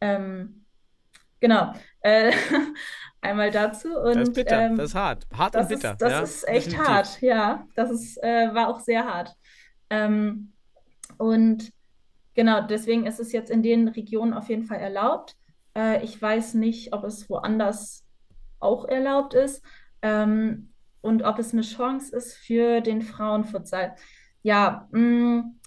Ähm, 0.00 0.64
genau. 1.40 1.72
Äh, 2.00 2.32
einmal 3.20 3.50
dazu. 3.50 3.88
Und, 3.88 4.16
das 4.16 4.28
ist 4.28 4.34
bitter, 4.34 4.60
ähm, 4.60 4.76
das 4.76 4.90
ist 4.90 4.94
hart. 4.94 5.26
Hart 5.32 5.56
und 5.56 5.68
bitter. 5.68 5.92
Ist, 5.92 6.02
das 6.02 6.12
ja, 6.12 6.20
ist 6.20 6.48
echt 6.48 6.66
definitiv. 6.66 6.88
hart, 6.88 7.20
ja. 7.20 7.66
Das 7.74 7.90
ist, 7.90 8.22
äh, 8.22 8.54
war 8.54 8.68
auch 8.68 8.80
sehr 8.80 9.04
hart. 9.04 9.34
Ähm, 9.90 10.52
und 11.18 11.72
Genau, 12.34 12.62
deswegen 12.62 13.06
ist 13.06 13.20
es 13.20 13.32
jetzt 13.32 13.50
in 13.50 13.62
den 13.62 13.88
Regionen 13.88 14.32
auf 14.32 14.48
jeden 14.48 14.64
Fall 14.64 14.78
erlaubt. 14.78 15.36
Äh, 15.76 16.02
ich 16.04 16.20
weiß 16.20 16.54
nicht, 16.54 16.92
ob 16.94 17.04
es 17.04 17.28
woanders 17.28 18.04
auch 18.60 18.86
erlaubt 18.86 19.34
ist 19.34 19.62
ähm, 20.02 20.69
und 21.00 21.22
ob 21.22 21.38
es 21.38 21.52
eine 21.52 21.62
Chance 21.62 22.14
ist 22.14 22.36
für 22.36 22.80
den 22.80 23.02
Frauenfutsal. 23.02 23.96
Ja, 24.42 24.88
mh, 24.92 25.00
mm, 25.00 25.60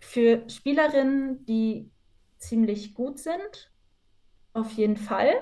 für 0.00 0.48
Spielerinnen, 0.48 1.44
die 1.46 1.90
ziemlich 2.38 2.94
gut 2.94 3.18
sind, 3.18 3.72
auf 4.52 4.72
jeden 4.72 4.96
Fall. 4.96 5.32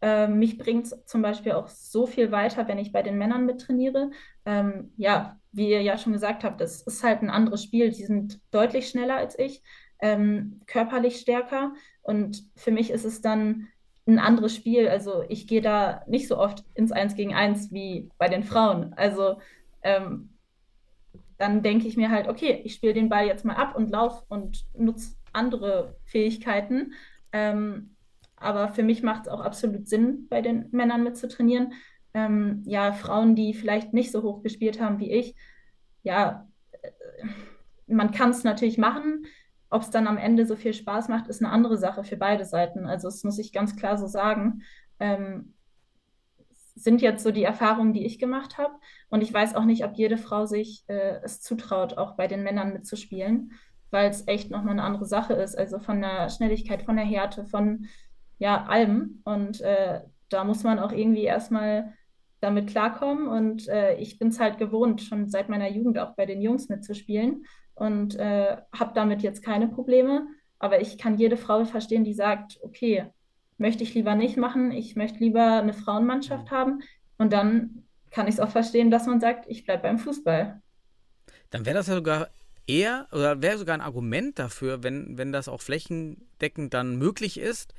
Äh, 0.00 0.28
mich 0.28 0.58
bringt 0.58 0.86
es 0.86 1.04
zum 1.06 1.22
Beispiel 1.22 1.52
auch 1.52 1.68
so 1.68 2.06
viel 2.06 2.30
weiter, 2.32 2.66
wenn 2.68 2.78
ich 2.78 2.92
bei 2.92 3.02
den 3.02 3.18
Männern 3.18 3.46
mittrainiere. 3.46 4.10
Ähm, 4.44 4.92
ja, 4.96 5.38
wie 5.52 5.70
ihr 5.70 5.82
ja 5.82 5.98
schon 5.98 6.12
gesagt 6.12 6.44
habt, 6.44 6.60
das 6.60 6.82
ist 6.82 7.02
halt 7.02 7.22
ein 7.22 7.30
anderes 7.30 7.62
Spiel. 7.62 7.90
Die 7.90 8.04
sind 8.04 8.40
deutlich 8.50 8.88
schneller 8.88 9.16
als 9.16 9.38
ich 9.38 9.62
ähm, 10.00 10.60
körperlich 10.66 11.18
stärker. 11.20 11.74
Und 12.02 12.44
für 12.56 12.70
mich 12.70 12.90
ist 12.90 13.04
es 13.04 13.20
dann 13.20 13.68
ein 14.06 14.18
anderes 14.18 14.54
Spiel. 14.54 14.88
Also 14.88 15.24
ich 15.28 15.46
gehe 15.46 15.60
da 15.60 16.02
nicht 16.06 16.28
so 16.28 16.38
oft 16.38 16.64
ins 16.74 16.92
Eins 16.92 17.14
gegen 17.14 17.34
Eins 17.34 17.72
wie 17.72 18.08
bei 18.18 18.28
den 18.28 18.44
Frauen. 18.44 18.94
Also 18.94 19.38
ähm, 19.82 20.30
dann 21.38 21.62
denke 21.62 21.86
ich 21.86 21.96
mir 21.96 22.10
halt, 22.10 22.28
okay, 22.28 22.60
ich 22.64 22.74
spiele 22.74 22.94
den 22.94 23.08
Ball 23.08 23.26
jetzt 23.26 23.44
mal 23.44 23.56
ab 23.56 23.76
und 23.76 23.90
lauf 23.90 24.24
und 24.28 24.66
nutze 24.76 25.16
andere 25.32 25.96
Fähigkeiten. 26.04 26.94
Ähm, 27.32 27.96
aber 28.36 28.68
für 28.68 28.82
mich 28.82 29.02
macht 29.02 29.22
es 29.22 29.28
auch 29.28 29.40
absolut 29.40 29.88
Sinn, 29.88 30.28
bei 30.28 30.40
den 30.40 30.68
Männern 30.70 31.02
mitzutrainieren. 31.02 31.74
Ähm, 32.14 32.62
ja, 32.64 32.92
Frauen, 32.92 33.34
die 33.34 33.54
vielleicht 33.54 33.92
nicht 33.92 34.12
so 34.12 34.22
hoch 34.22 34.42
gespielt 34.42 34.80
haben 34.80 35.00
wie 35.00 35.10
ich, 35.10 35.34
ja, 36.02 36.48
äh, 36.82 36.90
man 37.86 38.10
kann 38.10 38.30
es 38.30 38.44
natürlich 38.44 38.78
machen. 38.78 39.26
Ob 39.76 39.82
es 39.82 39.90
dann 39.90 40.06
am 40.06 40.16
Ende 40.16 40.46
so 40.46 40.56
viel 40.56 40.72
Spaß 40.72 41.08
macht, 41.08 41.28
ist 41.28 41.42
eine 41.42 41.52
andere 41.52 41.76
Sache 41.76 42.02
für 42.02 42.16
beide 42.16 42.46
Seiten. 42.46 42.86
Also 42.86 43.08
das 43.08 43.22
muss 43.24 43.38
ich 43.38 43.52
ganz 43.52 43.76
klar 43.76 43.98
so 43.98 44.06
sagen. 44.06 44.62
Ähm, 44.98 45.52
sind 46.74 47.02
jetzt 47.02 47.22
so 47.22 47.30
die 47.30 47.42
Erfahrungen, 47.42 47.92
die 47.92 48.06
ich 48.06 48.18
gemacht 48.18 48.56
habe. 48.56 48.72
Und 49.10 49.20
ich 49.20 49.34
weiß 49.34 49.54
auch 49.54 49.64
nicht, 49.64 49.84
ob 49.84 49.92
jede 49.96 50.16
Frau 50.16 50.46
sich 50.46 50.84
äh, 50.86 51.20
es 51.22 51.42
zutraut, 51.42 51.98
auch 51.98 52.16
bei 52.16 52.26
den 52.26 52.42
Männern 52.42 52.72
mitzuspielen, 52.72 53.52
weil 53.90 54.08
es 54.08 54.26
echt 54.26 54.50
nochmal 54.50 54.72
eine 54.72 54.82
andere 54.82 55.04
Sache 55.04 55.34
ist. 55.34 55.58
Also 55.58 55.78
von 55.78 56.00
der 56.00 56.30
Schnelligkeit, 56.30 56.82
von 56.82 56.96
der 56.96 57.04
Härte, 57.04 57.44
von 57.44 57.84
ja, 58.38 58.64
allem. 58.64 59.20
Und 59.26 59.60
äh, 59.60 60.00
da 60.30 60.44
muss 60.44 60.64
man 60.64 60.78
auch 60.78 60.92
irgendwie 60.92 61.24
erstmal 61.24 61.92
damit 62.40 62.68
klarkommen. 62.68 63.28
Und 63.28 63.68
äh, 63.68 63.96
ich 63.96 64.18
bin 64.18 64.28
es 64.28 64.40
halt 64.40 64.56
gewohnt, 64.56 65.02
schon 65.02 65.28
seit 65.28 65.50
meiner 65.50 65.68
Jugend 65.68 65.98
auch 65.98 66.14
bei 66.14 66.24
den 66.24 66.40
Jungs 66.40 66.70
mitzuspielen 66.70 67.44
und 67.76 68.16
äh, 68.16 68.56
habe 68.72 68.92
damit 68.94 69.22
jetzt 69.22 69.44
keine 69.44 69.68
Probleme. 69.68 70.26
Aber 70.58 70.80
ich 70.80 70.98
kann 70.98 71.18
jede 71.18 71.36
Frau 71.36 71.64
verstehen, 71.64 72.02
die 72.02 72.14
sagt, 72.14 72.58
okay, 72.62 73.06
möchte 73.58 73.84
ich 73.84 73.94
lieber 73.94 74.14
nicht 74.14 74.36
machen, 74.36 74.72
ich 74.72 74.96
möchte 74.96 75.20
lieber 75.20 75.60
eine 75.60 75.74
Frauenmannschaft 75.74 76.50
haben. 76.50 76.80
Und 77.18 77.32
dann 77.32 77.84
kann 78.10 78.26
ich 78.26 78.34
es 78.34 78.40
auch 78.40 78.48
verstehen, 78.48 78.90
dass 78.90 79.06
man 79.06 79.20
sagt, 79.20 79.46
ich 79.48 79.64
bleibe 79.64 79.82
beim 79.82 79.98
Fußball. 79.98 80.60
Dann 81.50 81.66
wäre 81.66 81.76
das 81.76 81.86
ja 81.86 81.94
sogar 81.94 82.28
eher 82.66 83.06
oder 83.12 83.42
wäre 83.42 83.58
sogar 83.58 83.74
ein 83.74 83.80
Argument 83.80 84.38
dafür, 84.38 84.82
wenn, 84.82 85.18
wenn 85.18 85.32
das 85.32 85.48
auch 85.48 85.60
flächendeckend 85.60 86.74
dann 86.74 86.96
möglich 86.96 87.38
ist, 87.38 87.74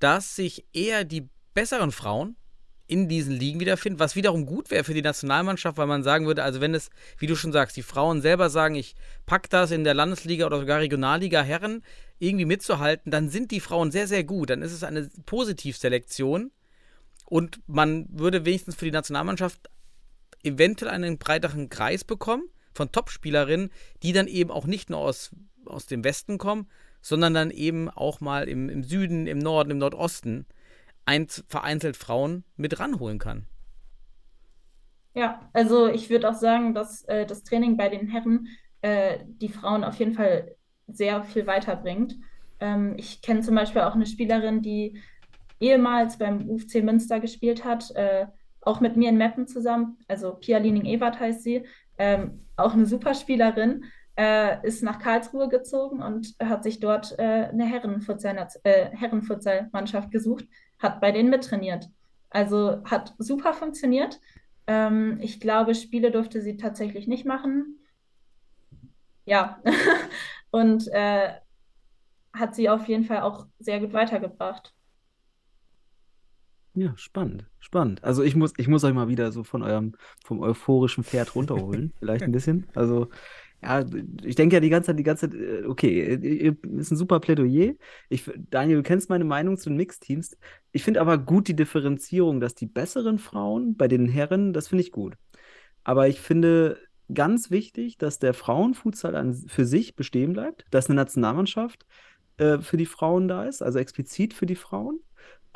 dass 0.00 0.36
sich 0.36 0.66
eher 0.72 1.04
die 1.04 1.28
besseren 1.54 1.92
Frauen 1.92 2.36
in 2.86 3.08
diesen 3.08 3.32
Ligen 3.32 3.58
wiederfinden, 3.58 3.98
was 3.98 4.14
wiederum 4.14 4.46
gut 4.46 4.70
wäre 4.70 4.84
für 4.84 4.94
die 4.94 5.02
Nationalmannschaft, 5.02 5.76
weil 5.76 5.86
man 5.86 6.02
sagen 6.02 6.26
würde, 6.26 6.44
also 6.44 6.60
wenn 6.60 6.74
es, 6.74 6.90
wie 7.18 7.26
du 7.26 7.34
schon 7.34 7.52
sagst, 7.52 7.76
die 7.76 7.82
Frauen 7.82 8.22
selber 8.22 8.48
sagen, 8.48 8.76
ich 8.76 8.94
pack 9.26 9.50
das 9.50 9.72
in 9.72 9.84
der 9.84 9.94
Landesliga 9.94 10.46
oder 10.46 10.60
sogar 10.60 10.80
Regionalliga 10.80 11.42
Herren 11.42 11.82
irgendwie 12.18 12.44
mitzuhalten, 12.44 13.10
dann 13.10 13.28
sind 13.28 13.50
die 13.50 13.60
Frauen 13.60 13.90
sehr, 13.90 14.06
sehr 14.06 14.24
gut. 14.24 14.50
Dann 14.50 14.62
ist 14.62 14.72
es 14.72 14.84
eine 14.84 15.10
Positivselektion 15.26 16.52
und 17.24 17.60
man 17.66 18.06
würde 18.08 18.44
wenigstens 18.44 18.76
für 18.76 18.84
die 18.84 18.92
Nationalmannschaft 18.92 19.68
eventuell 20.44 20.92
einen 20.92 21.18
breiteren 21.18 21.68
Kreis 21.68 22.04
bekommen 22.04 22.44
von 22.72 22.92
Topspielerinnen, 22.92 23.70
die 24.02 24.12
dann 24.12 24.28
eben 24.28 24.50
auch 24.50 24.66
nicht 24.66 24.90
nur 24.90 25.00
aus, 25.00 25.30
aus 25.64 25.86
dem 25.86 26.04
Westen 26.04 26.38
kommen, 26.38 26.68
sondern 27.00 27.34
dann 27.34 27.50
eben 27.50 27.90
auch 27.90 28.20
mal 28.20 28.48
im, 28.48 28.68
im 28.68 28.84
Süden, 28.84 29.26
im 29.26 29.38
Norden, 29.38 29.72
im 29.72 29.78
Nordosten 29.78 30.46
ein, 31.06 31.28
vereinzelt 31.28 31.96
Frauen 31.96 32.44
mit 32.56 32.78
ranholen 32.78 33.18
kann. 33.18 33.46
Ja, 35.14 35.48
also 35.54 35.86
ich 35.86 36.10
würde 36.10 36.28
auch 36.28 36.34
sagen, 36.34 36.74
dass 36.74 37.02
äh, 37.04 37.24
das 37.24 37.42
Training 37.42 37.78
bei 37.78 37.88
den 37.88 38.08
Herren 38.08 38.48
äh, 38.82 39.20
die 39.26 39.48
Frauen 39.48 39.82
auf 39.82 39.94
jeden 39.94 40.12
Fall 40.12 40.54
sehr 40.88 41.24
viel 41.24 41.46
weiterbringt. 41.46 42.16
Ähm, 42.60 42.94
ich 42.98 43.22
kenne 43.22 43.40
zum 43.40 43.54
Beispiel 43.54 43.82
auch 43.82 43.94
eine 43.94 44.04
Spielerin, 44.04 44.60
die 44.60 45.00
ehemals 45.58 46.18
beim 46.18 46.48
UFC 46.50 46.82
Münster 46.82 47.18
gespielt 47.18 47.64
hat, 47.64 47.90
äh, 47.92 48.26
auch 48.60 48.80
mit 48.80 48.96
mir 48.96 49.08
in 49.08 49.16
Meppen 49.16 49.46
zusammen. 49.46 49.98
Also 50.06 50.34
Pia 50.34 50.58
Liening-Ewert 50.58 51.18
heißt 51.18 51.42
sie, 51.42 51.64
ähm, 51.98 52.44
auch 52.56 52.74
eine 52.74 52.84
super 52.84 53.14
Spielerin, 53.14 53.84
äh, 54.18 54.66
ist 54.66 54.82
nach 54.82 54.98
Karlsruhe 54.98 55.48
gezogen 55.48 56.02
und 56.02 56.34
hat 56.42 56.62
sich 56.62 56.80
dort 56.80 57.18
äh, 57.18 57.48
eine 57.52 57.64
äh, 57.64 58.90
Herrenfutsalmannschaft 58.96 60.10
gesucht 60.10 60.46
hat 60.78 61.00
bei 61.00 61.12
denen 61.12 61.30
mittrainiert. 61.30 61.88
Also 62.30 62.82
hat 62.84 63.14
super 63.18 63.54
funktioniert. 63.54 64.20
Ähm, 64.66 65.18
ich 65.20 65.40
glaube, 65.40 65.74
Spiele 65.74 66.10
durfte 66.10 66.42
sie 66.42 66.56
tatsächlich 66.56 67.06
nicht 67.06 67.24
machen. 67.24 67.78
Ja, 69.24 69.60
und 70.50 70.88
äh, 70.88 71.34
hat 72.32 72.54
sie 72.54 72.68
auf 72.68 72.86
jeden 72.88 73.04
Fall 73.04 73.20
auch 73.20 73.46
sehr 73.58 73.80
gut 73.80 73.92
weitergebracht. 73.92 74.74
Ja, 76.74 76.92
spannend, 76.96 77.46
spannend. 77.58 78.04
Also 78.04 78.22
ich 78.22 78.36
muss, 78.36 78.52
ich 78.58 78.68
muss 78.68 78.84
euch 78.84 78.92
mal 78.92 79.08
wieder 79.08 79.32
so 79.32 79.44
von 79.44 79.62
eurem, 79.62 79.94
vom 80.22 80.40
euphorischen 80.40 81.04
Pferd 81.04 81.34
runterholen, 81.34 81.94
vielleicht 81.98 82.22
ein 82.22 82.32
bisschen. 82.32 82.68
Also 82.74 83.08
ja, 83.62 83.84
ich 84.22 84.34
denke 84.34 84.56
ja 84.56 84.60
die 84.60 84.68
ganze 84.68 84.88
Zeit, 84.88 84.98
die 84.98 85.02
ganze 85.02 85.30
Zeit, 85.30 85.38
äh, 85.38 85.64
okay, 85.66 86.18
ist 86.78 86.90
ein 86.90 86.96
super 86.96 87.20
Plädoyer. 87.20 87.74
Ich, 88.08 88.30
Daniel, 88.50 88.78
du 88.78 88.82
kennst 88.82 89.08
meine 89.08 89.24
Meinung 89.24 89.56
zu 89.56 89.70
den 89.70 89.76
Mixteams. 89.76 90.36
Ich 90.72 90.82
finde 90.82 91.00
aber 91.00 91.18
gut 91.18 91.48
die 91.48 91.56
Differenzierung, 91.56 92.40
dass 92.40 92.54
die 92.54 92.66
besseren 92.66 93.18
Frauen 93.18 93.76
bei 93.76 93.88
den 93.88 94.08
Herren, 94.08 94.52
das 94.52 94.68
finde 94.68 94.82
ich 94.84 94.92
gut. 94.92 95.14
Aber 95.84 96.08
ich 96.08 96.20
finde 96.20 96.78
ganz 97.12 97.50
wichtig, 97.50 97.98
dass 97.98 98.18
der 98.18 98.34
Frauenfutsal 98.34 99.34
für 99.46 99.64
sich 99.64 99.96
bestehen 99.96 100.32
bleibt, 100.32 100.64
dass 100.70 100.88
eine 100.88 100.96
Nationalmannschaft 100.96 101.86
äh, 102.38 102.58
für 102.58 102.76
die 102.76 102.86
Frauen 102.86 103.28
da 103.28 103.44
ist, 103.44 103.62
also 103.62 103.78
explizit 103.78 104.34
für 104.34 104.46
die 104.46 104.56
Frauen. 104.56 105.00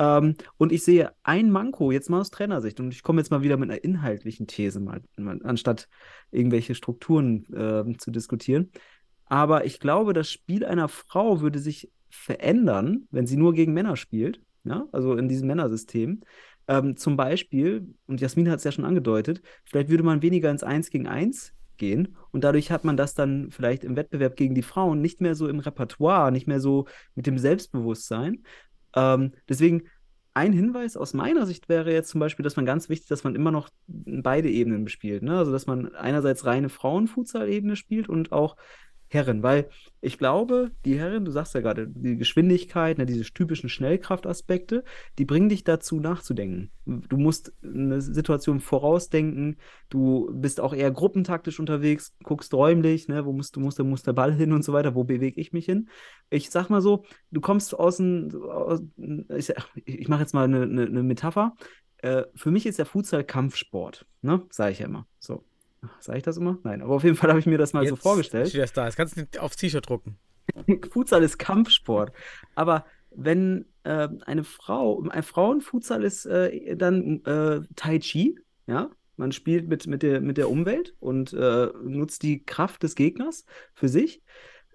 Ähm, 0.01 0.35
und 0.57 0.73
ich 0.73 0.83
sehe 0.83 1.13
ein 1.23 1.51
Manko, 1.51 1.93
jetzt 1.93 2.09
mal 2.09 2.21
aus 2.21 2.31
Trainersicht, 2.31 2.81
und 2.81 2.95
ich 2.95 3.03
komme 3.03 3.21
jetzt 3.21 3.31
mal 3.31 3.43
wieder 3.43 3.59
mit 3.59 3.71
einer 3.71 3.85
inhaltlichen 3.85 4.47
These, 4.47 4.81
mal, 4.81 5.03
anstatt 5.45 5.89
irgendwelche 6.31 6.75
Strukturen 6.75 7.45
äh, 7.53 7.97
zu 7.99 8.11
diskutieren. 8.11 8.71
Aber 9.27 9.67
ich 9.67 9.79
glaube, 9.79 10.15
das 10.15 10.31
Spiel 10.31 10.65
einer 10.65 10.89
Frau 10.89 11.43
würde 11.43 11.59
sich 11.59 11.93
verändern, 12.09 13.09
wenn 13.11 13.27
sie 13.27 13.37
nur 13.37 13.53
gegen 13.53 13.75
Männer 13.75 13.97
spielt, 13.97 14.41
ja? 14.65 14.87
also 14.91 15.17
in 15.17 15.29
diesem 15.29 15.49
Männersystem. 15.49 16.23
Ähm, 16.67 16.97
zum 16.97 17.19
Beispiel, 17.19 17.95
und 18.07 18.23
Jasmin 18.23 18.49
hat 18.49 18.59
es 18.59 18.65
ja 18.65 18.73
schon 18.73 18.87
angedeutet, 18.87 19.43
vielleicht 19.65 19.91
würde 19.91 20.03
man 20.03 20.23
weniger 20.23 20.51
ins 20.51 20.63
Eins 20.63 20.89
gegen 20.89 21.09
Eins 21.09 21.53
gehen 21.77 22.17
und 22.31 22.43
dadurch 22.45 22.71
hat 22.71 22.85
man 22.85 22.97
das 22.97 23.15
dann 23.15 23.51
vielleicht 23.51 23.85
im 23.85 23.97
Wettbewerb 23.97 24.37
gegen 24.37 24.55
die 24.55 24.63
Frauen 24.63 25.01
nicht 25.01 25.21
mehr 25.21 25.35
so 25.35 25.47
im 25.47 25.61
Repertoire, 25.61 26.33
nicht 26.33 26.47
mehr 26.47 26.61
so 26.61 26.87
mit 27.15 27.27
dem 27.27 27.39
Selbstbewusstsein, 27.39 28.45
ähm, 28.95 29.33
deswegen 29.49 29.85
ein 30.33 30.53
Hinweis 30.53 30.97
aus 30.97 31.13
meiner 31.13 31.45
Sicht 31.47 31.69
wäre 31.69 31.93
jetzt 31.93 32.11
zum 32.11 32.21
Beispiel, 32.21 32.45
dass 32.45 32.57
man 32.57 32.65
ganz 32.65 32.89
wichtig, 32.89 33.09
dass 33.09 33.25
man 33.25 33.35
immer 33.35 33.51
noch 33.51 33.69
beide 33.87 34.49
Ebenen 34.49 34.85
bespielt. 34.85 35.23
Ne? 35.23 35.37
Also, 35.37 35.51
dass 35.51 35.67
man 35.67 35.95
einerseits 35.95 36.45
reine 36.47 36.69
Frauenfutsal-Ebene 36.69 37.75
spielt 37.77 38.09
und 38.09 38.31
auch 38.33 38.57
Herren, 39.13 39.43
weil 39.43 39.69
ich 40.01 40.19
glaube, 40.19 40.71
die 40.85 40.97
Herren, 40.97 41.25
du 41.25 41.33
sagst 41.33 41.53
ja 41.55 41.61
gerade, 41.61 41.89
die 41.89 42.17
Geschwindigkeit, 42.17 42.97
ne, 42.97 43.07
diese 43.07 43.25
typischen 43.25 43.69
Schnellkraftaspekte, 43.69 44.85
die 45.19 45.25
bringen 45.25 45.49
dich 45.49 45.65
dazu 45.65 45.99
nachzudenken. 45.99 46.71
Du 46.87 47.17
musst 47.17 47.53
eine 47.63 48.01
Situation 48.01 48.61
vorausdenken, 48.61 49.57
du 49.89 50.31
bist 50.33 50.61
auch 50.61 50.73
eher 50.73 50.93
gruppentaktisch 50.93 51.59
unterwegs, 51.59 52.15
guckst 52.23 52.55
räumlich, 52.55 53.09
ne, 53.09 53.27
wo 53.27 53.33
musst 53.33 53.57
du 53.57 53.61
musst, 53.61 53.81
muss 53.81 54.05
der 54.05 54.13
Ball 54.13 54.33
hin 54.33 54.53
und 54.53 54.65
so 54.65 54.73
weiter, 54.73 54.95
wo 54.95 55.03
bewege 55.03 55.41
ich 55.41 55.53
mich 55.53 55.65
hin. 55.65 55.89
Ich 56.31 56.51
sag 56.51 56.71
mal 56.71 56.81
so, 56.81 57.05
du 57.33 57.41
kommst 57.41 57.75
aus 57.75 57.97
dem, 57.97 59.27
ich, 59.37 59.53
ich 59.75 60.09
mache 60.09 60.21
jetzt 60.21 60.35
mal 60.35 60.45
eine, 60.45 60.63
eine, 60.63 60.87
eine 60.87 61.03
Metapher. 61.03 61.57
Äh, 61.99 62.27
für 62.37 62.53
mich 62.53 62.65
ist 62.65 62.79
der 62.79 62.87
Futsal 62.87 63.25
Kampfsport, 63.25 64.07
ne, 64.23 64.47
sage 64.51 64.71
ich 64.71 64.79
ja 64.79 64.87
immer. 64.87 65.09
So. 65.19 65.45
Sage 65.99 66.19
ich 66.19 66.25
das 66.25 66.37
immer? 66.37 66.59
Nein, 66.63 66.83
aber 66.83 66.95
auf 66.95 67.05
jeden 67.05 67.17
Fall 67.17 67.31
habe 67.31 67.41
ich 67.41 67.47
mir 67.47 67.59
das 67.59 67.73
mal 67.73 67.83
Jetzt 67.83 67.91
so 67.91 67.97
vorgestellt. 67.97 68.49
Steht 68.49 68.63
das 68.63 68.73
da. 68.73 68.85
Jetzt 68.85 68.97
kannst 68.97 69.17
du 69.17 69.43
aufs 69.43 69.57
T-Shirt 69.57 69.89
drucken. 69.89 70.19
Futsal 70.91 71.23
ist 71.23 71.39
Kampfsport. 71.39 72.13
Aber 72.55 72.85
wenn 73.11 73.67
äh, 73.85 74.09
eine 74.27 74.45
Frau, 74.45 75.03
ein 75.09 75.23
Frauenfutsal 75.23 76.05
ist 76.05 76.27
äh, 76.27 76.77
dann 76.77 77.25
äh, 77.25 77.61
Tai 77.77 77.99
Chi, 77.99 78.39
ja, 78.67 78.91
man 79.17 79.33
spielt 79.33 79.69
mit, 79.69 79.87
mit, 79.87 80.03
der, 80.03 80.21
mit 80.21 80.39
der 80.39 80.49
Umwelt 80.49 80.95
und 81.01 81.33
äh, 81.33 81.69
nutzt 81.83 82.23
die 82.23 82.45
Kraft 82.45 82.83
des 82.83 82.95
Gegners 82.95 83.45
für 83.75 83.89
sich. 83.89 84.23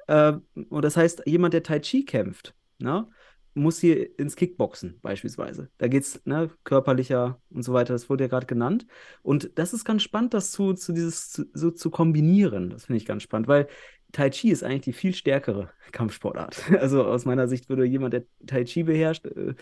Äh, 0.07 0.33
und 0.69 0.85
das 0.85 0.97
heißt, 0.97 1.23
jemand, 1.25 1.53
der 1.53 1.63
Tai 1.63 1.79
Chi 1.79 2.05
kämpft, 2.05 2.55
ne, 2.79 3.07
muss 3.55 3.79
hier 3.79 4.19
ins 4.19 4.35
Kickboxen 4.35 4.99
beispielsweise. 5.01 5.69
Da 5.77 5.87
geht 5.87 6.03
es 6.03 6.21
ne, 6.25 6.51
körperlicher 6.63 7.41
und 7.49 7.63
so 7.63 7.73
weiter, 7.73 7.93
das 7.93 8.09
wurde 8.09 8.25
ja 8.25 8.27
gerade 8.27 8.45
genannt. 8.45 8.85
Und 9.23 9.57
das 9.57 9.73
ist 9.73 9.85
ganz 9.85 10.03
spannend, 10.03 10.33
das 10.33 10.51
zu, 10.51 10.73
zu 10.73 10.93
dieses 10.93 11.31
zu, 11.31 11.45
so 11.53 11.71
zu 11.71 11.89
kombinieren. 11.89 12.69
Das 12.69 12.85
finde 12.85 12.97
ich 12.97 13.05
ganz 13.05 13.23
spannend, 13.23 13.47
weil 13.47 13.67
Tai 14.11 14.29
Chi 14.29 14.49
ist 14.51 14.63
eigentlich 14.63 14.81
die 14.81 14.93
viel 14.93 15.15
stärkere 15.15 15.71
Kampfsportart. 15.91 16.61
Also 16.79 17.05
aus 17.05 17.25
meiner 17.25 17.47
Sicht 17.47 17.69
würde 17.69 17.85
jemand, 17.85 18.13
der 18.13 18.25
Tai 18.45 18.65
Chi 18.65 18.83
beherrscht, 18.83 19.25
äh, 19.25 19.55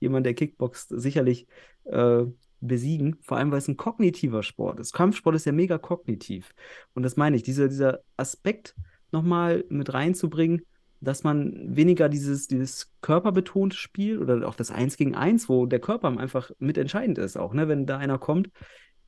jemand, 0.00 0.26
der 0.26 0.34
Kickboxt, 0.34 0.88
sicherlich 0.90 1.46
äh, 1.84 2.24
besiegen, 2.60 3.18
vor 3.20 3.36
allem 3.36 3.50
weil 3.50 3.58
es 3.58 3.68
ein 3.68 3.76
kognitiver 3.76 4.42
Sport 4.42 4.80
ist. 4.80 4.92
Kampfsport 4.92 5.36
ist 5.36 5.46
ja 5.46 5.52
mega 5.52 5.78
kognitiv. 5.78 6.54
Und 6.94 7.02
das 7.02 7.16
meine 7.16 7.36
ich, 7.36 7.42
dieser, 7.42 7.68
dieser 7.68 8.00
Aspekt 8.16 8.74
nochmal 9.12 9.64
mit 9.68 9.92
reinzubringen, 9.92 10.62
dass 11.04 11.22
man 11.22 11.76
weniger 11.76 12.08
dieses, 12.08 12.48
dieses 12.48 12.92
körperbetonte 13.00 13.76
Spiel 13.76 14.18
oder 14.18 14.46
auch 14.48 14.54
das 14.54 14.70
Eins 14.70 14.96
gegen 14.96 15.14
Eins, 15.14 15.48
wo 15.48 15.66
der 15.66 15.80
Körper 15.80 16.08
einfach 16.08 16.50
mitentscheidend 16.58 17.18
ist, 17.18 17.36
auch, 17.36 17.54
ne? 17.54 17.68
Wenn 17.68 17.86
da 17.86 17.98
einer 17.98 18.18
kommt, 18.18 18.50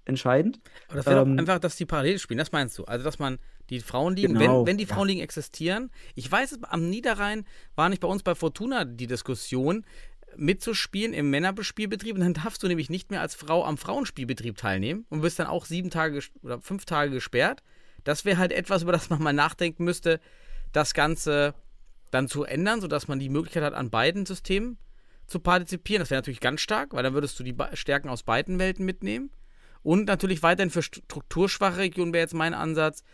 entscheidend. 0.05 0.61
Aber 0.89 0.97
das 0.97 1.07
wäre 1.07 1.23
ähm, 1.23 1.39
einfach, 1.39 1.59
dass 1.59 1.77
die 1.77 1.87
parallel 1.87 2.19
spielen, 2.19 2.39
das 2.39 2.53
meinst 2.53 2.79
du? 2.79 2.85
Also, 2.85 3.05
dass 3.05 3.19
man 3.19 3.39
die 3.71 3.81
Frauenligen, 3.81 4.35
genau, 4.35 4.61
wenn, 4.61 4.67
wenn 4.67 4.79
die 4.79 4.87
Frauenligen 4.87 5.19
ja. 5.19 5.25
existieren, 5.25 5.91
ich 6.15 6.31
weiß, 6.31 6.63
am 6.63 6.89
Niederrhein 6.89 7.45
war 7.75 7.89
nicht 7.89 8.01
bei 8.01 8.09
uns 8.09 8.23
bei 8.23 8.35
Fortuna 8.35 8.85
die 8.85 9.09
Diskussion, 9.09 9.85
mitzuspielen 10.39 11.15
im 11.15 11.31
Männerspielbetrieb 11.31 12.15
und 12.15 12.21
dann 12.21 12.35
darfst 12.35 12.63
du 12.63 12.69
nämlich 12.69 12.91
nicht 12.91 13.11
mehr 13.11 13.21
als 13.21 13.35
Frau 13.35 13.65
am 13.65 13.79
Frauenspielbetrieb 13.79 14.57
teilnehmen 14.57 15.07
und 15.09 15.23
wirst 15.23 15.39
dann 15.39 15.47
auch 15.47 15.65
sieben 15.65 15.91
Tage 15.91 16.21
oder 16.43 16.61
fünf 16.61 16.85
Tage 16.85 17.11
gesperrt. 17.11 17.63
Das 18.05 18.25
wäre 18.25 18.39
halt 18.39 18.53
etwas, 18.53 18.83
über 18.83 18.93
das 18.93 19.11
man 19.11 19.23
mal 19.23 19.33
nachdenken 19.33 19.85
müsste, 19.85 20.21
das 20.73 20.95
Ganze 20.95 21.55
dann 22.11 22.29
zu 22.29 22.45
ändern, 22.45 22.81
sodass 22.81 23.09
man 23.09 23.19
die 23.19 23.29
Möglichkeit 23.29 23.63
hat, 23.63 23.75
an 23.75 23.91
beiden 23.91 24.27
Systemen 24.27 24.79
zu 25.27 25.41
partizipieren. 25.41 26.01
Das 26.01 26.11
wäre 26.11 26.19
natürlich 26.19 26.41
ganz 26.41 26.61
stark, 26.61 26.93
weil 26.93 27.03
dann 27.03 27.15
würdest 27.15 27.39
du 27.39 27.45
die 27.45 27.55
Stärken 27.75 28.09
aus 28.09 28.23
beiden 28.23 28.59
Welten 28.59 28.85
mitnehmen. 28.85 29.31
Und 29.83 30.07
natürlich 30.07 30.43
weiterhin 30.43 30.71
für 30.71 30.83
strukturschwache 30.83 31.79
Regionen 31.79 32.13
wäre 32.13 32.23
jetzt 32.23 32.35
mein 32.35 32.55
Ansatz, 32.55 33.05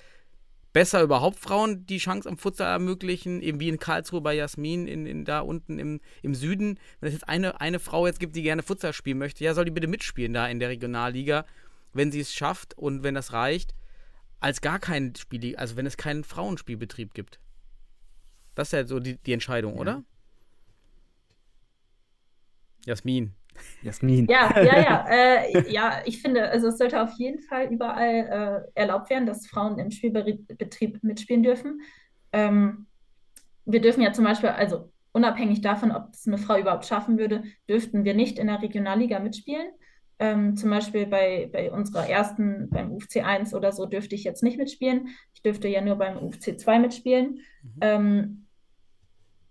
besser 0.73 1.03
überhaupt 1.03 1.39
Frauen 1.39 1.87
die 1.87 1.99
Chance 1.99 2.29
am 2.29 2.39
Futsal 2.39 2.73
ermöglichen, 2.73 3.43
eben 3.43 3.61
wie 3.61 3.69
in 3.69 3.79
Karlsruhe 3.79 4.21
bei 4.21 4.35
Jasmin, 4.35 4.87
in, 4.87 5.07
in 5.07 5.25
da 5.25 5.41
unten 5.41 5.79
im, 5.79 6.01
im 6.23 6.35
Süden. 6.35 6.79
Wenn 7.01 7.09
es 7.09 7.15
jetzt 7.15 7.29
eine, 7.29 7.61
eine 7.61 7.79
Frau 7.79 8.07
jetzt 8.07 8.21
gibt, 8.21 8.37
die 8.37 8.43
gerne 8.43 8.63
Futsal 8.63 8.93
spielen 8.93 9.19
möchte, 9.19 9.45
ja, 9.45 9.55
soll 9.55 9.67
die 9.67 9.71
bitte 9.71 9.87
mitspielen 9.87 10.33
da 10.33 10.47
in 10.49 10.61
der 10.61 10.71
Regionalliga, 10.71 11.45
wenn 11.93 12.11
sie 12.11 12.21
es 12.21 12.33
schafft 12.33 12.77
und 12.79 13.03
wenn 13.03 13.15
das 13.15 13.33
reicht, 13.33 13.75
als 14.41 14.61
gar 14.61 14.79
kein 14.79 15.15
Spiel, 15.15 15.57
also 15.57 15.77
wenn 15.77 15.87
es 15.87 15.97
keinen 15.97 16.25
Frauenspielbetrieb 16.25 17.13
gibt. 17.15 17.39
Das 18.55 18.69
ist 18.69 18.73
ja 18.73 18.87
so 18.87 19.01
die, 19.01 19.17
die 19.19 19.33
Entscheidung, 19.33 19.75
ja. 19.75 19.81
oder? 19.81 20.05
Jasmin. 22.85 23.33
Jasmin. 23.83 24.27
Ja, 24.29 24.61
ja, 24.61 24.81
ja. 24.81 25.07
Äh, 25.11 25.71
ja, 25.71 26.03
ich 26.05 26.23
finde, 26.23 26.49
also 26.51 26.69
es 26.69 26.79
sollte 26.79 27.01
auf 27.03 27.13
jeden 27.19 27.41
Fall 27.41 27.67
überall 27.71 28.65
äh, 28.75 28.81
erlaubt 28.81 29.11
werden, 29.11 29.27
dass 29.27 29.47
Frauen 29.47 29.79
im 29.79 29.91
Spielbetrieb 29.91 31.03
mitspielen 31.03 31.43
dürfen. 31.43 31.83
Ähm, 32.33 32.87
wir 33.65 33.81
dürfen 33.81 34.03
ja 34.03 34.13
zum 34.13 34.25
Beispiel, 34.25 34.49
also 34.49 34.91
unabhängig 35.13 35.61
davon, 35.61 35.93
ob 35.93 36.15
es 36.15 36.27
eine 36.27 36.39
Frau 36.39 36.59
überhaupt 36.59 36.87
schaffen 36.87 37.19
würde, 37.19 37.45
dürften 37.69 38.05
wir 38.05 38.15
nicht 38.15 38.39
in 38.39 38.47
der 38.47 38.63
Regionalliga 38.63 39.21
mitspielen. 39.21 39.71
Ähm, 40.19 40.57
zum 40.57 40.71
Beispiel 40.71 41.07
bei, 41.07 41.49
bei 41.53 41.73
unserer 41.73 42.09
ersten, 42.09 42.69
beim 42.71 42.93
UFC 42.93 43.25
1 43.25 43.55
oder 43.55 43.73
so, 43.73 43.87
dürfte 43.87 44.15
ich 44.15 44.25
jetzt 44.25 44.43
nicht 44.43 44.59
mitspielen. 44.59 45.09
Ich 45.35 45.43
dürfte 45.43 45.69
ja 45.69 45.81
nur 45.81 45.97
beim 45.97 46.17
UFC 46.17 46.59
2 46.59 46.79
mitspielen. 46.79 47.41
Mhm. 47.63 47.79
Ähm, 47.81 48.47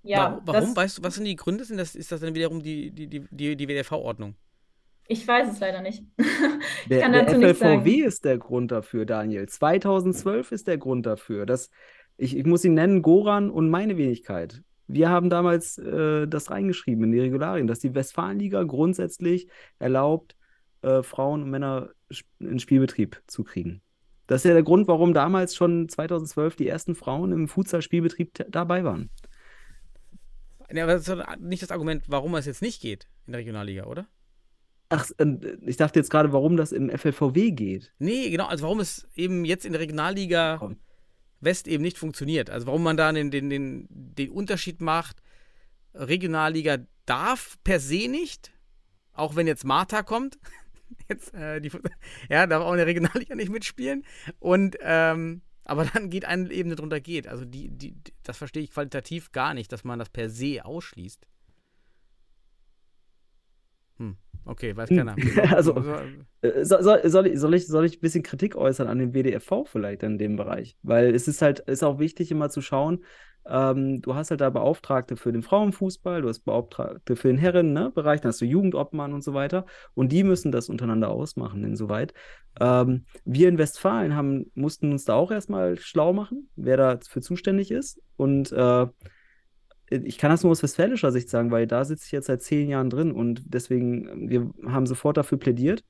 ja, 0.04 0.42
warum? 0.46 0.48
warum? 0.48 0.62
das, 0.62 0.76
Weißt 0.76 0.98
du, 0.98 1.04
was 1.04 1.16
sind 1.16 1.26
die 1.26 1.36
Gründe? 1.36 1.66
Sind 1.66 1.78
das, 1.78 1.96
ist 1.96 2.12
das 2.12 2.22
dann 2.22 2.36
wiederum 2.36 2.64
die, 2.64 2.92
die, 2.92 3.08
die, 3.08 3.28
die, 3.30 3.56
die 3.56 3.68
WDV-Ordnung? 3.68 4.36
ich 5.12 5.28
weiß 5.28 5.52
es 5.52 5.60
leider 5.60 5.82
nicht. 5.82 6.04
ich 6.18 6.88
Der, 6.90 7.02
kann 7.02 7.12
der 7.12 7.26
dazu 7.26 7.38
nichts 7.38 7.60
sagen. 7.60 7.82
FLVW 7.82 8.02
ist 8.02 8.26
der 8.26 8.38
Grund 8.38 8.72
dafür, 8.72 9.06
Daniel. 9.06 9.48
2012 9.48 10.52
ist 10.52 10.68
der 10.68 10.78
Grund 10.78 11.06
dafür. 11.06 11.46
Das, 11.46 11.70
ich, 12.18 12.38
ich 12.38 12.46
muss 12.46 12.64
ihn 12.64 12.76
nennen, 12.76 13.02
Goran 13.02 13.50
und 13.50 13.70
meine 13.70 13.98
Wenigkeit. 13.98 14.62
Wir 14.88 15.10
haben 15.10 15.30
damals 15.30 15.78
äh, 15.78 16.28
das 16.28 16.50
reingeschrieben 16.50 17.06
in 17.06 17.12
die 17.12 17.20
Regularien, 17.20 17.68
dass 17.68 17.80
die 17.80 17.94
Westfalenliga 17.94 18.64
grundsätzlich 18.64 19.48
erlaubt, 19.80 20.36
äh, 20.82 21.04
Frauen 21.04 21.44
und 21.44 21.50
Männer 21.50 21.90
in 22.40 22.60
Spielbetrieb 22.60 23.22
zu 23.28 23.44
kriegen. 23.44 23.82
Das 24.28 24.42
ist 24.42 24.48
ja 24.48 24.54
der 24.54 24.64
Grund, 24.64 24.88
warum 24.88 25.14
damals 25.14 25.56
schon 25.56 25.90
2012 25.90 26.56
die 26.56 26.68
ersten 26.68 26.96
Frauen 26.96 27.32
im 27.32 27.48
Futsal-Spielbetrieb 27.48 28.46
dabei 28.50 28.84
waren. 28.84 29.10
Ja, 30.72 30.84
aber 30.84 30.94
das 30.94 31.08
ist 31.08 31.40
nicht 31.40 31.64
das 31.64 31.72
Argument, 31.72 32.06
warum 32.08 32.34
es 32.36 32.46
jetzt 32.46 32.62
nicht 32.62 32.82
geht 32.82 33.10
in 33.26 33.34
der 33.34 33.40
Regionalliga, 33.40 33.86
oder? 33.86 34.08
Ach, 34.90 35.10
äh, 35.18 35.58
ich 35.66 35.78
dachte 35.78 36.00
jetzt 36.00 36.10
gerade, 36.10 36.34
warum 36.34 36.58
das 36.58 36.72
im 36.72 36.90
FLVW 36.90 37.52
geht. 37.52 37.94
Nee, 38.00 38.30
genau, 38.30 38.48
also 38.48 38.64
warum 38.64 38.80
es 38.80 39.08
eben 39.16 39.46
jetzt 39.46 39.66
in 39.66 39.74
der 39.74 39.82
Regionalliga 39.82 40.58
Komm. 40.60 40.78
West 41.42 41.68
eben 41.68 41.84
nicht 41.84 41.98
funktioniert. 41.98 42.50
Also 42.50 42.68
warum 42.68 42.84
man 42.84 42.98
da 42.98 43.12
den, 43.12 43.32
den, 43.32 43.50
den, 43.50 43.88
den 43.90 44.30
Unterschied 44.30 44.80
macht, 44.82 45.22
Regionalliga 45.94 46.78
darf 47.06 47.58
per 47.64 47.80
se 47.80 48.08
nicht, 48.08 48.52
auch 49.14 49.36
wenn 49.36 49.48
jetzt 49.48 49.66
Martha 49.66 50.04
kommt, 50.04 50.40
jetzt, 51.10 51.34
äh, 51.34 51.60
die, 51.62 51.72
ja, 52.30 52.48
darf 52.48 52.64
auch 52.64 52.72
in 52.72 52.78
der 52.78 52.88
Regionalliga 52.88 53.36
nicht 53.36 53.52
mitspielen. 53.52 54.04
Und 54.40 54.78
ähm, 54.82 55.42
aber 55.64 55.86
dann 55.86 56.10
geht 56.10 56.26
eine 56.26 56.52
Ebene 56.52 56.76
drunter 56.76 57.00
geht. 57.00 57.28
Also 57.28 57.46
die, 57.46 57.70
die, 57.70 57.96
das 58.24 58.38
verstehe 58.38 58.64
ich 58.64 58.72
qualitativ 58.72 59.32
gar 59.32 59.54
nicht, 59.54 59.72
dass 59.72 59.84
man 59.84 60.00
das 60.00 60.10
per 60.10 60.30
se 60.30 60.66
ausschließt. 60.66 61.28
Hm, 63.98 64.18
okay, 64.46 64.76
weiß 64.76 64.90
keiner. 64.90 65.16
Also- 65.56 65.76
Äh, 66.42 66.66
Soll, 66.66 66.82
soll, 66.84 67.08
soll, 67.10 67.28
ich, 67.28 67.40
soll, 67.40 67.54
ich, 67.54 67.68
soll 67.68 67.86
ich 67.86 67.98
ein 67.98 68.02
bisschen 68.02 68.24
Kritik 68.24 68.56
äußern 68.56 68.88
an 68.88 68.98
den 68.98 69.14
WDFV 69.14 69.66
vielleicht 69.66 70.02
in 70.04 70.18
dem 70.18 70.36
Bereich? 70.36 70.76
Weil 70.82 71.14
es 71.14 71.28
ist 71.28 71.42
halt, 71.42 71.60
ist 71.60 71.84
auch 71.84 72.00
wichtig, 72.00 72.32
immer 72.32 72.50
zu 72.50 72.62
schauen, 72.62 73.04
ähm, 73.48 74.02
du 74.02 74.16
hast 74.16 74.30
halt 74.30 74.42
da 74.42 74.50
Beauftragte 74.50 75.16
für 75.16 75.32
den 75.32 75.44
Frauenfußball, 75.44 76.22
du 76.22 76.30
hast 76.30 76.42
Beauftragte 76.42 77.16
für 77.16 77.28
den 77.28 77.38
Herren-Bereich, 77.38 78.22
dann 78.22 78.30
hast 78.30 78.42
du 78.42 78.46
Jugendobmann 78.46 79.14
und 79.14 79.24
so 79.24 79.34
weiter. 79.34 79.66
Und 79.94 80.12
die 80.12 80.24
müssen 80.24 80.52
das 80.52 80.70
untereinander 80.70 81.10
ausmachen, 81.10 81.64
insoweit. 81.64 82.14
Ähm, 82.60 83.06
wir 83.26 83.50
in 83.50 83.58
Westfalen 83.58 84.16
haben, 84.16 84.52
mussten 84.54 84.92
uns 84.92 85.06
da 85.06 85.16
auch 85.16 85.32
erstmal 85.32 85.78
schlau 85.78 86.14
machen, 86.14 86.50
wer 86.56 86.78
dafür 86.78 87.22
zuständig 87.22 87.72
ist. 87.72 88.02
Und 88.18 88.52
äh, 88.52 88.88
ich 89.92 90.18
kann 90.18 90.32
das 90.32 90.44
nur 90.44 90.52
aus 90.52 90.64
westfälischer 90.64 91.12
Sicht 91.12 91.30
sagen, 91.30 91.52
weil 91.52 91.68
da 91.68 91.84
sitze 91.84 92.06
ich 92.06 92.12
jetzt 92.12 92.28
seit 92.28 92.42
zehn 92.42 92.70
Jahren 92.70 92.90
drin 92.90 93.12
und 93.12 93.42
deswegen, 93.46 94.30
wir 94.30 94.52
haben 94.72 94.86
sofort 94.86 95.18
dafür 95.18 95.38
plädiert, 95.38 95.84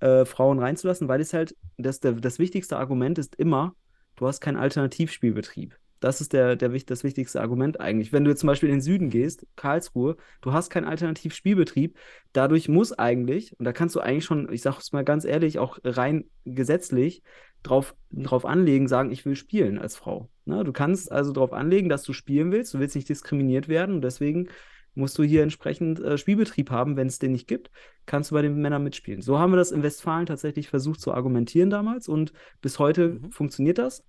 äh, 0.00 0.24
Frauen 0.24 0.58
reinzulassen, 0.58 1.06
weil 1.06 1.20
es 1.20 1.32
halt, 1.32 1.56
das, 1.76 2.00
der, 2.00 2.12
das 2.12 2.40
wichtigste 2.40 2.78
Argument 2.78 3.18
ist 3.18 3.36
immer, 3.36 3.74
du 4.16 4.26
hast 4.26 4.40
keinen 4.40 4.56
Alternativspielbetrieb. 4.56 5.76
Das 6.04 6.20
ist 6.20 6.34
der, 6.34 6.54
der, 6.54 6.68
das 6.68 7.02
wichtigste 7.02 7.40
Argument 7.40 7.80
eigentlich. 7.80 8.12
Wenn 8.12 8.24
du 8.24 8.30
jetzt 8.30 8.40
zum 8.40 8.48
Beispiel 8.48 8.68
in 8.68 8.74
den 8.74 8.82
Süden 8.82 9.08
gehst, 9.08 9.46
Karlsruhe, 9.56 10.18
du 10.42 10.52
hast 10.52 10.68
keinen 10.68 10.84
Alternativspielbetrieb, 10.84 11.96
dadurch 12.34 12.68
muss 12.68 12.92
eigentlich, 12.92 13.58
und 13.58 13.64
da 13.64 13.72
kannst 13.72 13.94
du 13.96 14.00
eigentlich 14.00 14.26
schon, 14.26 14.52
ich 14.52 14.60
sage 14.60 14.76
es 14.80 14.92
mal 14.92 15.02
ganz 15.02 15.24
ehrlich, 15.24 15.58
auch 15.58 15.78
rein 15.82 16.26
gesetzlich 16.44 17.22
drauf, 17.62 17.96
drauf 18.10 18.44
anlegen, 18.44 18.86
sagen, 18.86 19.10
ich 19.12 19.24
will 19.24 19.34
spielen 19.34 19.78
als 19.78 19.96
Frau. 19.96 20.28
Ne? 20.44 20.62
Du 20.62 20.72
kannst 20.72 21.10
also 21.10 21.32
darauf 21.32 21.54
anlegen, 21.54 21.88
dass 21.88 22.02
du 22.02 22.12
spielen 22.12 22.52
willst, 22.52 22.74
du 22.74 22.80
willst 22.80 22.96
nicht 22.96 23.08
diskriminiert 23.08 23.68
werden 23.68 23.94
und 23.94 24.02
deswegen 24.02 24.50
musst 24.94 25.16
du 25.16 25.22
hier 25.22 25.42
entsprechend 25.42 26.00
äh, 26.00 26.18
Spielbetrieb 26.18 26.70
haben, 26.70 26.98
wenn 26.98 27.06
es 27.06 27.18
den 27.18 27.32
nicht 27.32 27.48
gibt, 27.48 27.70
kannst 28.04 28.30
du 28.30 28.34
bei 28.34 28.42
den 28.42 28.60
Männern 28.60 28.84
mitspielen. 28.84 29.22
So 29.22 29.38
haben 29.38 29.52
wir 29.52 29.56
das 29.56 29.72
in 29.72 29.82
Westfalen 29.82 30.26
tatsächlich 30.26 30.68
versucht 30.68 31.00
zu 31.00 31.14
argumentieren 31.14 31.70
damals 31.70 32.08
und 32.08 32.34
bis 32.60 32.78
heute 32.78 33.08
Mhm. 33.08 33.30
funktioniert 33.32 33.78
das. 33.78 34.04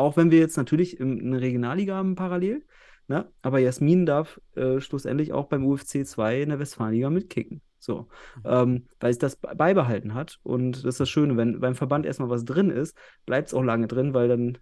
Auch 0.00 0.16
wenn 0.16 0.30
wir 0.30 0.38
jetzt 0.38 0.56
natürlich 0.56 0.98
im, 0.98 1.18
eine 1.20 1.40
Regionalliga 1.40 1.94
haben 1.94 2.14
parallel. 2.14 2.64
Ne? 3.08 3.30
Aber 3.42 3.58
Jasmin 3.58 4.06
darf 4.06 4.40
äh, 4.56 4.80
schlussendlich 4.80 5.32
auch 5.32 5.46
beim 5.48 5.66
UFC 5.66 6.06
2 6.06 6.42
in 6.42 6.48
der 6.50 6.58
Westfalenliga 6.58 7.10
mitkicken. 7.10 7.60
So, 7.78 8.08
ähm, 8.44 8.86
weil 9.00 9.10
es 9.10 9.18
das 9.18 9.36
be- 9.36 9.54
beibehalten 9.56 10.14
hat. 10.14 10.38
Und 10.42 10.72
das 10.76 10.84
ist 10.84 11.00
das 11.00 11.08
Schöne, 11.10 11.36
wenn 11.36 11.60
beim 11.60 11.74
Verband 11.74 12.06
erstmal 12.06 12.28
was 12.30 12.44
drin 12.44 12.70
ist, 12.70 12.96
bleibt 13.26 13.48
es 13.48 13.54
auch 13.54 13.62
lange 13.62 13.88
drin, 13.88 14.12
weil 14.14 14.28
dann, 14.28 14.58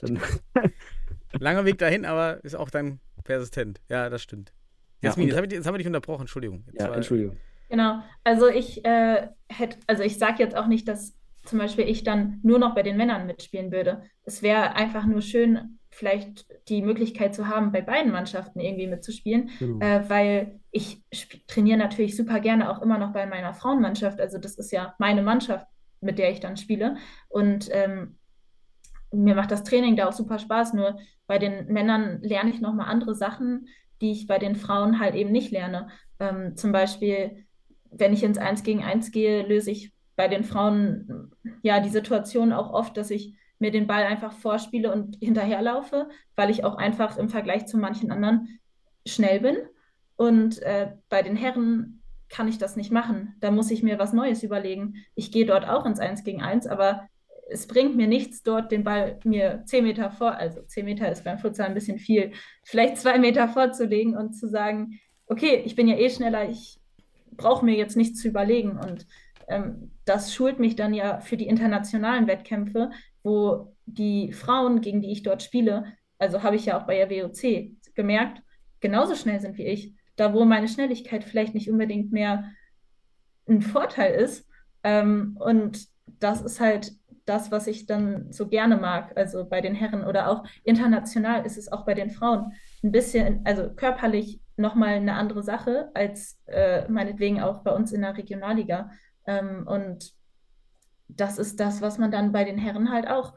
dann 0.00 0.18
Langer 1.38 1.64
Weg 1.64 1.78
dahin, 1.78 2.04
aber 2.04 2.42
ist 2.44 2.54
auch 2.56 2.70
dann 2.70 3.00
persistent. 3.24 3.80
Ja, 3.88 4.08
das 4.10 4.22
stimmt. 4.22 4.52
Ja, 5.00 5.08
Jasmin, 5.10 5.24
und- 5.24 5.28
jetzt 5.28 5.36
habe 5.36 5.46
ich, 5.46 5.52
jetzt 5.52 5.78
dich 5.78 5.86
unterbrochen, 5.86 6.22
Entschuldigung. 6.22 6.64
Jetzt 6.66 6.80
ja, 6.82 6.88
war- 6.88 6.96
Entschuldigung. 6.96 7.36
Genau. 7.68 8.02
Also 8.24 8.48
ich 8.48 8.84
äh, 8.84 9.28
hätte, 9.48 9.76
also 9.86 10.02
ich 10.02 10.18
sage 10.18 10.36
jetzt 10.42 10.56
auch 10.56 10.66
nicht, 10.66 10.88
dass 10.88 11.17
zum 11.48 11.58
Beispiel 11.58 11.88
ich 11.88 12.04
dann 12.04 12.40
nur 12.42 12.58
noch 12.58 12.74
bei 12.74 12.82
den 12.82 12.96
Männern 12.96 13.26
mitspielen 13.26 13.72
würde. 13.72 14.02
Es 14.24 14.42
wäre 14.42 14.76
einfach 14.76 15.06
nur 15.06 15.22
schön, 15.22 15.78
vielleicht 15.90 16.46
die 16.68 16.82
Möglichkeit 16.82 17.34
zu 17.34 17.48
haben, 17.48 17.72
bei 17.72 17.80
beiden 17.80 18.12
Mannschaften 18.12 18.60
irgendwie 18.60 18.86
mitzuspielen, 18.86 19.50
Genau. 19.58 19.84
äh, 19.84 20.08
weil 20.08 20.60
ich 20.70 21.02
trainiere 21.46 21.78
natürlich 21.78 22.16
super 22.16 22.40
gerne 22.40 22.70
auch 22.70 22.82
immer 22.82 22.98
noch 22.98 23.12
bei 23.12 23.26
meiner 23.26 23.54
Frauenmannschaft. 23.54 24.20
Also 24.20 24.38
das 24.38 24.56
ist 24.56 24.70
ja 24.70 24.94
meine 24.98 25.22
Mannschaft, 25.22 25.66
mit 26.00 26.18
der 26.18 26.30
ich 26.30 26.40
dann 26.40 26.56
spiele. 26.56 26.96
Und 27.28 27.68
ähm, 27.72 28.18
mir 29.10 29.34
macht 29.34 29.50
das 29.50 29.64
Training 29.64 29.96
da 29.96 30.08
auch 30.08 30.12
super 30.12 30.38
Spaß. 30.38 30.74
Nur 30.74 30.98
bei 31.26 31.38
den 31.38 31.66
Männern 31.72 32.20
lerne 32.22 32.50
ich 32.50 32.60
nochmal 32.60 32.88
andere 32.88 33.14
Sachen, 33.14 33.66
die 34.00 34.12
ich 34.12 34.26
bei 34.26 34.38
den 34.38 34.54
Frauen 34.56 35.00
halt 35.00 35.14
eben 35.14 35.32
nicht 35.32 35.50
lerne. 35.50 35.88
Ähm, 36.20 36.54
zum 36.56 36.70
Beispiel, 36.72 37.46
wenn 37.90 38.12
ich 38.12 38.22
ins 38.22 38.38
Eins 38.38 38.62
gegen 38.62 38.84
Eins 38.84 39.10
gehe, 39.10 39.42
löse 39.46 39.70
ich 39.70 39.92
bei 40.18 40.26
den 40.26 40.42
Frauen 40.42 41.30
ja 41.62 41.78
die 41.78 41.90
Situation 41.90 42.52
auch 42.52 42.72
oft, 42.72 42.96
dass 42.96 43.08
ich 43.10 43.34
mir 43.60 43.70
den 43.70 43.86
Ball 43.86 44.02
einfach 44.02 44.32
vorspiele 44.32 44.92
und 44.92 45.16
hinterherlaufe, 45.20 46.08
weil 46.34 46.50
ich 46.50 46.64
auch 46.64 46.74
einfach 46.74 47.16
im 47.18 47.28
Vergleich 47.28 47.66
zu 47.66 47.78
manchen 47.78 48.10
anderen 48.10 48.58
schnell 49.06 49.38
bin. 49.38 49.56
Und 50.16 50.60
äh, 50.62 50.90
bei 51.08 51.22
den 51.22 51.36
Herren 51.36 52.02
kann 52.28 52.48
ich 52.48 52.58
das 52.58 52.74
nicht 52.74 52.90
machen. 52.90 53.36
Da 53.38 53.52
muss 53.52 53.70
ich 53.70 53.84
mir 53.84 54.00
was 54.00 54.12
Neues 54.12 54.42
überlegen. 54.42 54.94
Ich 55.14 55.30
gehe 55.30 55.46
dort 55.46 55.68
auch 55.68 55.86
ins 55.86 56.00
Eins 56.00 56.24
gegen 56.24 56.42
Eins, 56.42 56.66
aber 56.66 57.08
es 57.48 57.68
bringt 57.68 57.94
mir 57.94 58.08
nichts, 58.08 58.42
dort 58.42 58.72
den 58.72 58.82
Ball 58.82 59.20
mir 59.22 59.62
zehn 59.66 59.84
Meter 59.84 60.10
vor, 60.10 60.32
also 60.32 60.62
zehn 60.62 60.84
Meter 60.84 61.12
ist 61.12 61.22
beim 61.22 61.38
Futsal 61.38 61.68
ein 61.68 61.74
bisschen 61.74 62.00
viel, 62.00 62.32
vielleicht 62.64 62.98
zwei 62.98 63.20
Meter 63.20 63.48
vorzulegen 63.48 64.16
und 64.16 64.32
zu 64.32 64.48
sagen, 64.48 64.98
okay, 65.26 65.62
ich 65.64 65.76
bin 65.76 65.86
ja 65.86 65.96
eh 65.96 66.10
schneller, 66.10 66.50
ich 66.50 66.80
brauche 67.38 67.64
mir 67.64 67.76
jetzt 67.76 67.96
nichts 67.96 68.20
zu 68.20 68.28
überlegen. 68.28 68.72
Und 68.72 69.06
das 70.04 70.34
schult 70.34 70.58
mich 70.58 70.76
dann 70.76 70.94
ja 70.94 71.20
für 71.20 71.36
die 71.36 71.46
internationalen 71.46 72.26
Wettkämpfe, 72.26 72.90
wo 73.22 73.74
die 73.86 74.32
Frauen, 74.32 74.80
gegen 74.80 75.02
die 75.02 75.12
ich 75.12 75.22
dort 75.22 75.42
spiele, 75.42 75.84
also 76.18 76.42
habe 76.42 76.56
ich 76.56 76.66
ja 76.66 76.78
auch 76.78 76.86
bei 76.86 76.96
der 76.96 77.10
WOC 77.10 77.72
gemerkt, 77.94 78.42
genauso 78.80 79.14
schnell 79.14 79.40
sind 79.40 79.56
wie 79.56 79.66
ich. 79.66 79.94
Da, 80.16 80.34
wo 80.34 80.44
meine 80.44 80.68
Schnelligkeit 80.68 81.22
vielleicht 81.22 81.54
nicht 81.54 81.70
unbedingt 81.70 82.12
mehr 82.12 82.50
ein 83.48 83.62
Vorteil 83.62 84.14
ist. 84.14 84.48
Ähm, 84.82 85.36
und 85.38 85.86
das 86.18 86.42
ist 86.42 86.60
halt 86.60 86.92
das, 87.24 87.50
was 87.50 87.66
ich 87.66 87.86
dann 87.86 88.32
so 88.32 88.48
gerne 88.48 88.76
mag, 88.76 89.16
also 89.16 89.46
bei 89.46 89.60
den 89.60 89.74
Herren 89.74 90.04
oder 90.04 90.30
auch 90.30 90.44
international 90.64 91.44
ist 91.44 91.58
es 91.58 91.70
auch 91.70 91.84
bei 91.84 91.94
den 91.94 92.10
Frauen 92.10 92.52
ein 92.82 92.90
bisschen, 92.90 93.42
also 93.44 93.70
körperlich 93.74 94.40
nochmal 94.56 94.94
eine 94.94 95.14
andere 95.14 95.42
Sache 95.42 95.90
als 95.94 96.40
äh, 96.46 96.88
meinetwegen 96.88 97.40
auch 97.40 97.62
bei 97.62 97.72
uns 97.72 97.92
in 97.92 98.00
der 98.00 98.16
Regionalliga. 98.16 98.90
Ähm, 99.28 99.66
und 99.66 100.12
das 101.08 101.38
ist 101.38 101.60
das, 101.60 101.80
was 101.80 101.98
man 101.98 102.10
dann 102.10 102.32
bei 102.32 102.44
den 102.44 102.58
Herren 102.58 102.90
halt 102.90 103.08
auch 103.08 103.34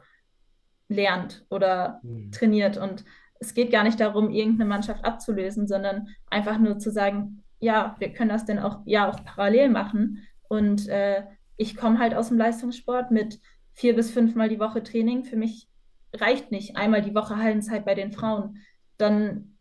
lernt 0.88 1.44
oder 1.50 2.00
Mhm. 2.02 2.32
trainiert. 2.32 2.76
Und 2.76 3.04
es 3.38 3.54
geht 3.54 3.70
gar 3.70 3.84
nicht 3.84 4.00
darum, 4.00 4.30
irgendeine 4.30 4.68
Mannschaft 4.68 5.04
abzulösen, 5.04 5.66
sondern 5.66 6.08
einfach 6.30 6.58
nur 6.58 6.78
zu 6.78 6.90
sagen, 6.90 7.44
ja, 7.60 7.94
wir 7.98 8.12
können 8.12 8.30
das 8.30 8.44
denn 8.44 8.58
auch, 8.58 8.80
ja, 8.86 9.08
auch 9.08 9.24
parallel 9.24 9.68
machen. 9.68 10.26
Und 10.48 10.88
äh, 10.88 11.24
ich 11.56 11.76
komme 11.76 11.98
halt 11.98 12.14
aus 12.14 12.28
dem 12.28 12.38
Leistungssport 12.38 13.10
mit 13.10 13.40
vier 13.72 13.94
bis 13.94 14.10
fünfmal 14.10 14.48
die 14.48 14.58
Woche 14.60 14.82
Training. 14.82 15.24
Für 15.24 15.36
mich 15.36 15.68
reicht 16.14 16.50
nicht 16.50 16.76
einmal 16.76 17.02
die 17.02 17.14
Woche 17.14 17.36
Hallenzeit 17.36 17.84
bei 17.84 17.94
den 17.94 18.12
Frauen. 18.12 18.58
Dann, 18.98 19.56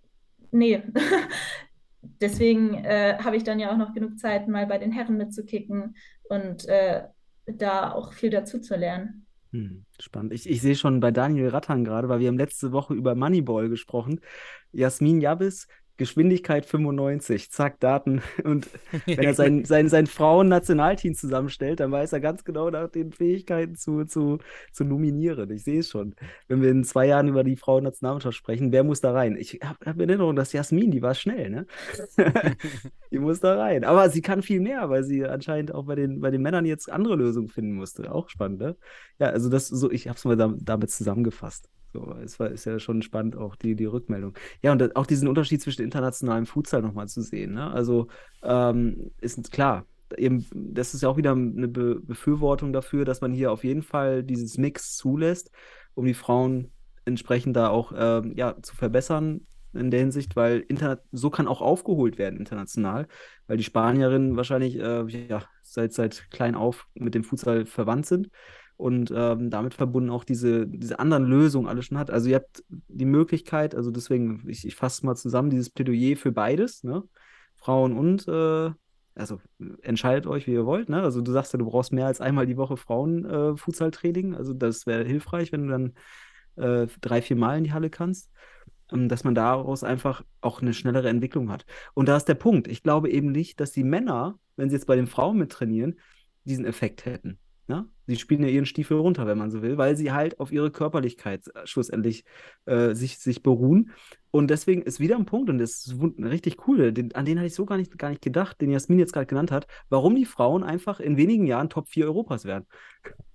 nee. 0.51 0.81
Deswegen 2.01 2.73
äh, 2.83 3.17
habe 3.23 3.35
ich 3.35 3.43
dann 3.43 3.59
ja 3.59 3.71
auch 3.71 3.77
noch 3.77 3.93
genug 3.93 4.17
Zeit, 4.17 4.47
mal 4.47 4.65
bei 4.65 4.77
den 4.79 4.91
Herren 4.91 5.17
mitzukicken 5.17 5.95
und 6.31 6.65
äh, 6.69 7.03
da 7.45 7.91
auch 7.91 8.13
viel 8.13 8.29
dazu 8.29 8.59
zu 8.59 8.77
lernen. 8.77 9.25
Hm, 9.51 9.83
spannend. 9.99 10.31
Ich, 10.31 10.49
ich 10.49 10.61
sehe 10.61 10.75
schon 10.75 11.01
bei 11.01 11.11
Daniel 11.11 11.49
Rattan 11.49 11.83
gerade, 11.83 12.07
weil 12.07 12.21
wir 12.21 12.29
haben 12.29 12.37
letzte 12.37 12.71
Woche 12.71 12.93
über 12.93 13.15
Moneyball 13.15 13.67
gesprochen. 13.67 14.21
Jasmin 14.71 15.19
Jabis 15.19 15.67
Geschwindigkeit 16.01 16.65
95, 16.65 17.51
zack, 17.51 17.79
Daten. 17.79 18.23
Und 18.43 18.67
wenn 19.05 19.19
er 19.19 19.35
sein, 19.35 19.65
sein, 19.65 19.87
sein 19.87 20.07
Frauen-Nationalteam 20.07 21.13
zusammenstellt, 21.13 21.79
dann 21.79 21.91
weiß 21.91 22.13
er 22.13 22.19
ganz 22.19 22.43
genau 22.43 22.71
nach 22.71 22.89
den 22.89 23.11
Fähigkeiten 23.11 23.75
zu, 23.75 24.05
zu, 24.05 24.39
zu 24.71 24.83
nominieren. 24.83 25.51
Ich 25.51 25.63
sehe 25.63 25.81
es 25.81 25.89
schon. 25.89 26.15
Wenn 26.47 26.63
wir 26.63 26.71
in 26.71 26.83
zwei 26.83 27.05
Jahren 27.05 27.27
über 27.27 27.43
die 27.43 27.55
Frauen-Nationalmannschaft 27.55 28.35
sprechen, 28.35 28.71
wer 28.71 28.83
muss 28.83 29.01
da 29.01 29.11
rein? 29.11 29.37
Ich 29.37 29.59
habe 29.63 29.77
hab 29.85 29.99
in 29.99 30.09
Erinnerung, 30.09 30.35
dass 30.35 30.53
Jasmin, 30.53 30.89
die 30.89 31.03
war 31.03 31.13
schnell, 31.13 31.51
ne? 31.51 31.67
die 33.11 33.19
muss 33.19 33.39
da 33.39 33.59
rein. 33.59 33.83
Aber 33.83 34.09
sie 34.09 34.23
kann 34.23 34.41
viel 34.41 34.59
mehr, 34.59 34.89
weil 34.89 35.03
sie 35.03 35.23
anscheinend 35.23 35.71
auch 35.71 35.85
bei 35.85 35.93
den, 35.93 36.19
bei 36.19 36.31
den 36.31 36.41
Männern 36.41 36.65
jetzt 36.65 36.91
andere 36.91 37.15
Lösungen 37.15 37.47
finden 37.47 37.73
musste. 37.73 38.11
Auch 38.11 38.27
spannend, 38.29 38.59
ne? 38.59 38.75
Ja, 39.19 39.27
also 39.27 39.49
das 39.49 39.67
so, 39.67 39.91
ich 39.91 40.07
habe 40.07 40.17
es 40.17 40.25
mal 40.25 40.35
da, 40.35 40.51
damit 40.59 40.89
zusammengefasst. 40.89 41.69
So, 41.93 42.15
es 42.23 42.39
war, 42.39 42.49
ist 42.49 42.65
ja 42.65 42.79
schon 42.79 43.01
spannend, 43.01 43.35
auch 43.35 43.55
die, 43.55 43.75
die 43.75 43.85
Rückmeldung. 43.85 44.33
Ja, 44.61 44.71
und 44.71 44.95
auch 44.95 45.05
diesen 45.05 45.27
Unterschied 45.27 45.61
zwischen 45.61 45.81
internationalem 45.81 46.45
Futsal 46.45 46.81
nochmal 46.81 47.07
zu 47.07 47.21
sehen. 47.21 47.53
Ne? 47.53 47.69
Also 47.71 48.07
ähm, 48.43 49.11
ist 49.19 49.51
klar, 49.51 49.85
eben, 50.17 50.45
das 50.53 50.93
ist 50.93 51.01
ja 51.01 51.09
auch 51.09 51.17
wieder 51.17 51.31
eine 51.31 51.67
Be 51.67 51.99
Befürwortung 52.01 52.73
dafür, 52.73 53.05
dass 53.05 53.21
man 53.21 53.33
hier 53.33 53.51
auf 53.51 53.63
jeden 53.63 53.83
Fall 53.83 54.23
dieses 54.23 54.57
Mix 54.57 54.95
zulässt, 54.95 55.51
um 55.93 56.05
die 56.05 56.13
Frauen 56.13 56.71
entsprechend 57.05 57.55
da 57.55 57.69
auch 57.69 57.91
ähm, 57.95 58.33
ja, 58.35 58.55
zu 58.61 58.75
verbessern 58.75 59.41
in 59.73 59.91
der 59.91 60.01
Hinsicht, 60.01 60.35
weil 60.35 60.65
so 61.11 61.29
kann 61.29 61.47
auch 61.47 61.61
aufgeholt 61.61 62.17
werden 62.17 62.37
international, 62.37 63.07
weil 63.47 63.57
die 63.57 63.63
Spanierinnen 63.63 64.35
wahrscheinlich 64.35 64.77
äh, 64.77 65.05
ja, 65.27 65.43
seit, 65.63 65.93
seit 65.93 66.29
klein 66.29 66.55
auf 66.55 66.87
mit 66.93 67.15
dem 67.15 67.23
Futsal 67.23 67.65
verwandt 67.65 68.05
sind 68.05 68.29
und 68.81 69.13
ähm, 69.15 69.49
damit 69.49 69.73
verbunden 69.75 70.09
auch 70.09 70.23
diese, 70.23 70.67
diese 70.67 70.99
anderen 70.99 71.25
Lösungen 71.25 71.67
alle 71.67 71.83
schon 71.83 71.97
hat. 71.97 72.09
Also 72.09 72.29
ihr 72.29 72.35
habt 72.35 72.63
die 72.69 73.05
Möglichkeit, 73.05 73.75
also 73.75 73.91
deswegen, 73.91 74.43
ich, 74.47 74.65
ich 74.65 74.75
fasse 74.75 75.05
mal 75.05 75.15
zusammen, 75.15 75.51
dieses 75.51 75.69
Plädoyer 75.69 76.17
für 76.17 76.31
beides, 76.31 76.83
ne? 76.83 77.03
Frauen 77.57 77.95
und, 77.95 78.27
äh, 78.27 78.71
also 79.13 79.39
entscheidet 79.83 80.25
euch, 80.25 80.47
wie 80.47 80.53
ihr 80.53 80.65
wollt, 80.65 80.89
ne? 80.89 81.01
Also 81.03 81.21
du 81.21 81.31
sagst 81.31 81.53
ja, 81.53 81.59
du 81.59 81.65
brauchst 81.65 81.93
mehr 81.93 82.07
als 82.07 82.21
einmal 82.21 82.47
die 82.47 82.57
Woche 82.57 82.75
Frauen-Futsal-Training, 82.75 84.33
äh, 84.33 84.37
also 84.37 84.53
das 84.53 84.87
wäre 84.87 85.05
hilfreich, 85.05 85.51
wenn 85.51 85.67
du 85.67 85.69
dann 85.69 85.93
äh, 86.55 86.87
drei, 87.01 87.21
vier 87.21 87.35
Mal 87.35 87.59
in 87.59 87.63
die 87.63 87.73
Halle 87.73 87.89
kannst 87.89 88.31
ähm, 88.91 89.07
dass 89.07 89.23
man 89.23 89.35
daraus 89.35 89.83
einfach 89.83 90.23
auch 90.41 90.61
eine 90.61 90.73
schnellere 90.73 91.07
Entwicklung 91.07 91.49
hat. 91.49 91.65
Und 91.93 92.09
da 92.09 92.17
ist 92.17 92.25
der 92.25 92.35
Punkt. 92.35 92.67
Ich 92.67 92.83
glaube 92.83 93.09
eben 93.09 93.31
nicht, 93.31 93.59
dass 93.59 93.71
die 93.71 93.83
Männer, 93.83 94.37
wenn 94.55 94.69
sie 94.69 94.75
jetzt 94.75 94.87
bei 94.87 94.95
den 94.95 95.07
Frauen 95.07 95.37
mittrainieren, 95.37 95.99
diesen 96.43 96.65
Effekt 96.65 97.05
hätten. 97.05 97.39
Ja? 97.71 97.85
Sie 98.05 98.17
spielen 98.17 98.43
ja 98.43 98.49
ihren 98.49 98.65
Stiefel 98.65 98.97
runter, 98.97 99.25
wenn 99.25 99.37
man 99.37 99.49
so 99.49 99.61
will, 99.61 99.77
weil 99.77 99.95
sie 99.95 100.11
halt 100.11 100.41
auf 100.41 100.51
ihre 100.51 100.71
Körperlichkeit 100.71 101.47
äh, 101.55 101.65
schlussendlich 101.65 102.25
äh, 102.65 102.93
sich, 102.93 103.19
sich 103.19 103.43
beruhen. 103.43 103.91
Und 104.29 104.49
deswegen 104.49 104.81
ist 104.81 104.99
wieder 104.99 105.15
ein 105.15 105.25
Punkt, 105.25 105.49
und 105.49 105.57
das 105.57 105.85
ist 105.85 105.95
richtig 106.19 106.67
cool, 106.67 106.91
den, 106.91 107.15
an 107.15 107.23
den 107.23 107.37
hatte 107.37 107.47
ich 107.47 107.55
so 107.55 107.65
gar 107.65 107.77
nicht, 107.77 107.97
gar 107.97 108.09
nicht 108.09 108.21
gedacht, 108.21 108.59
den 108.59 108.71
Jasmin 108.71 108.99
jetzt 108.99 109.13
gerade 109.13 109.25
genannt 109.25 109.51
hat, 109.51 109.67
warum 109.87 110.15
die 110.15 110.25
Frauen 110.25 110.63
einfach 110.63 110.99
in 110.99 111.15
wenigen 111.15 111.47
Jahren 111.47 111.69
Top 111.69 111.87
4 111.87 112.05
Europas 112.07 112.43
werden. 112.43 112.65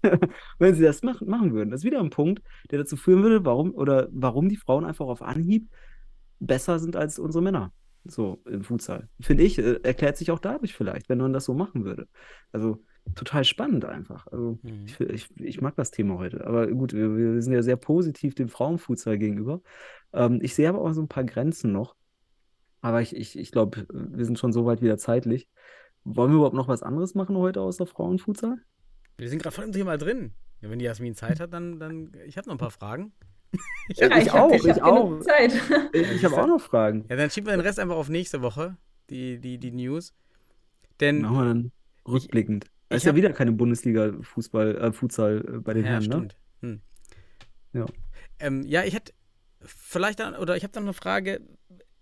wenn 0.58 0.74
sie 0.74 0.82
das 0.82 1.02
mach, 1.02 1.22
machen 1.22 1.54
würden. 1.54 1.70
Das 1.70 1.80
ist 1.80 1.86
wieder 1.86 2.00
ein 2.00 2.10
Punkt, 2.10 2.42
der 2.70 2.80
dazu 2.80 2.98
führen 2.98 3.22
würde, 3.22 3.42
warum, 3.46 3.74
oder 3.74 4.08
warum 4.12 4.50
die 4.50 4.56
Frauen 4.56 4.84
einfach 4.84 5.06
auf 5.06 5.22
Anhieb 5.22 5.70
besser 6.38 6.78
sind 6.78 6.94
als 6.94 7.18
unsere 7.18 7.42
Männer. 7.42 7.72
So 8.04 8.42
im 8.44 8.62
Futsal. 8.62 9.08
Finde 9.18 9.44
ich, 9.44 9.58
äh, 9.58 9.80
erklärt 9.82 10.18
sich 10.18 10.30
auch 10.30 10.38
dadurch 10.38 10.74
vielleicht, 10.74 11.08
wenn 11.08 11.18
man 11.18 11.32
das 11.32 11.46
so 11.46 11.54
machen 11.54 11.86
würde. 11.86 12.06
Also 12.52 12.84
total 13.14 13.44
spannend 13.44 13.84
einfach. 13.84 14.26
Also 14.26 14.58
mhm. 14.62 14.84
ich, 14.86 15.00
ich, 15.00 15.40
ich, 15.40 15.60
mag 15.60 15.76
das 15.76 15.90
Thema 15.90 16.18
heute. 16.18 16.46
Aber 16.46 16.66
gut, 16.66 16.92
wir, 16.92 17.16
wir 17.16 17.42
sind 17.42 17.52
ja 17.52 17.62
sehr 17.62 17.76
positiv 17.76 18.34
dem 18.34 18.48
Frauenfutsal 18.48 19.18
gegenüber. 19.18 19.60
Ähm, 20.12 20.40
ich 20.42 20.54
sehe 20.54 20.68
aber 20.68 20.80
auch 20.80 20.92
so 20.92 21.02
ein 21.02 21.08
paar 21.08 21.24
Grenzen 21.24 21.72
noch. 21.72 21.94
Aber 22.80 23.00
ich, 23.00 23.16
ich, 23.16 23.38
ich 23.38 23.50
glaube, 23.50 23.86
wir 23.92 24.24
sind 24.24 24.38
schon 24.38 24.52
so 24.52 24.66
weit 24.66 24.82
wieder 24.82 24.98
zeitlich. 24.98 25.48
Wollen 26.04 26.30
wir 26.30 26.36
überhaupt 26.36 26.54
noch 26.54 26.68
was 26.68 26.82
anderes 26.82 27.14
machen 27.14 27.36
heute 27.36 27.60
außer 27.60 27.86
Frauenfutsal? 27.86 28.58
Wir 29.16 29.28
sind 29.28 29.42
gerade 29.42 29.54
voll 29.54 29.64
im 29.64 29.72
Thema 29.72 29.96
drin. 29.96 30.32
Ja, 30.60 30.70
wenn 30.70 30.78
die 30.78 30.84
Jasmin 30.84 31.14
Zeit 31.14 31.40
hat, 31.40 31.52
dann, 31.52 31.78
dann 31.78 32.12
ich 32.26 32.36
habe 32.38 32.46
noch 32.48 32.54
ein 32.54 32.58
paar 32.58 32.70
Fragen. 32.70 33.12
ich, 33.88 33.98
ja, 33.98 34.16
ich, 34.18 34.30
auch, 34.30 34.52
ich, 34.52 34.82
auch. 34.82 35.20
Zeit. 35.20 35.52
Ich, 35.92 36.10
ich 36.12 36.24
habe 36.24 36.40
auch 36.40 36.46
noch 36.46 36.60
Fragen. 36.60 37.06
Ja, 37.08 37.16
dann 37.16 37.30
schieben 37.30 37.48
wir 37.48 37.56
den 37.56 37.60
Rest 37.60 37.78
einfach 37.78 37.96
auf 37.96 38.08
nächste 38.08 38.42
Woche, 38.42 38.76
die, 39.10 39.38
die, 39.38 39.58
die 39.58 39.72
News. 39.72 40.14
Denn 41.00 41.22
machen 41.22 41.36
wir 41.36 41.44
dann 41.44 41.72
rückblickend. 42.06 42.66
Es 42.88 42.98
ist 42.98 43.04
ja 43.04 43.16
wieder 43.16 43.32
keine 43.32 43.52
Bundesliga-Fußball, 43.52 44.76
äh, 44.76 44.92
Futsal 44.92 45.44
äh, 45.46 45.58
bei 45.58 45.74
den 45.74 45.84
ja, 45.84 45.90
Herren, 45.90 46.02
ne? 46.02 46.06
stimmt. 46.06 46.36
ne? 46.60 46.68
Hm. 46.68 46.80
Ja. 47.72 47.86
Ähm, 48.38 48.64
ja, 48.66 48.84
ich 48.84 48.94
hätte 48.94 49.12
vielleicht 49.60 50.20
dann, 50.20 50.34
oder 50.34 50.56
ich 50.56 50.62
habe 50.62 50.72
dann 50.72 50.84
eine 50.84 50.92
Frage, 50.92 51.40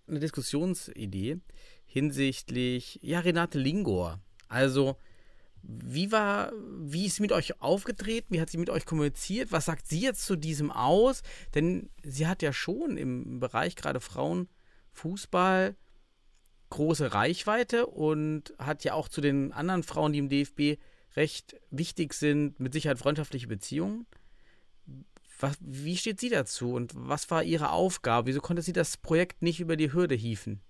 eine 0.07 0.21
Diskussionsidee 0.21 1.39
hinsichtlich, 1.87 2.99
ja, 3.03 3.21
Renate 3.21 3.59
Lingor. 3.59 4.21
Also, 4.49 4.97
wie 5.63 6.13
war, 6.13 6.53
wie 6.79 7.07
ist 7.07 7.17
sie 7.17 7.23
mit 7.23 7.33
euch 7.33 7.63
aufgetreten? 7.63 8.35
Wie 8.35 8.41
hat 8.41 8.51
sie 8.51 8.59
mit 8.59 8.69
euch 8.69 8.85
kommuniziert? 8.85 9.53
Was 9.53 9.65
sagt 9.65 9.87
sie 9.87 10.01
jetzt 10.01 10.27
zu 10.27 10.37
diesem 10.37 10.71
aus? 10.71 11.23
Denn 11.55 11.89
sie 12.03 12.27
hat 12.27 12.43
ja 12.43 12.53
schon 12.53 12.99
im 12.99 13.41
Bereich 13.41 13.75
gerade 13.75 14.01
Frauenfußball 14.01 15.75
große 16.75 17.15
Reichweite 17.15 17.87
und 17.87 18.53
hat 18.59 18.85
ja 18.85 18.95
auch 18.95 19.09
zu 19.09 19.21
den 19.21 19.53
anderen 19.53 19.83
Frauen, 19.83 20.13
die 20.13 20.19
im 20.19 20.29
DFB 20.29 20.81
recht 21.17 21.57
wichtig 21.71 22.15
sind, 22.15 22.59
mit 22.59 22.73
Sicherheit 22.73 22.99
freundschaftliche 22.99 23.47
Beziehungen. 23.47 24.07
Was, 25.39 25.57
wie 25.61 25.97
steht 25.97 26.21
sie 26.21 26.31
dazu 26.31 26.73
und 26.75 26.93
was 26.95 27.31
war 27.31 27.43
ihre 27.43 27.71
Aufgabe? 27.71 28.27
Wieso 28.29 28.41
konnte 28.41 28.63
sie 28.63 28.73
das 28.73 28.97
Projekt 28.97 29.43
nicht 29.43 29.61
über 29.61 29.77
die 29.77 29.93
Hürde 29.93 30.15
hieven? 30.15 30.61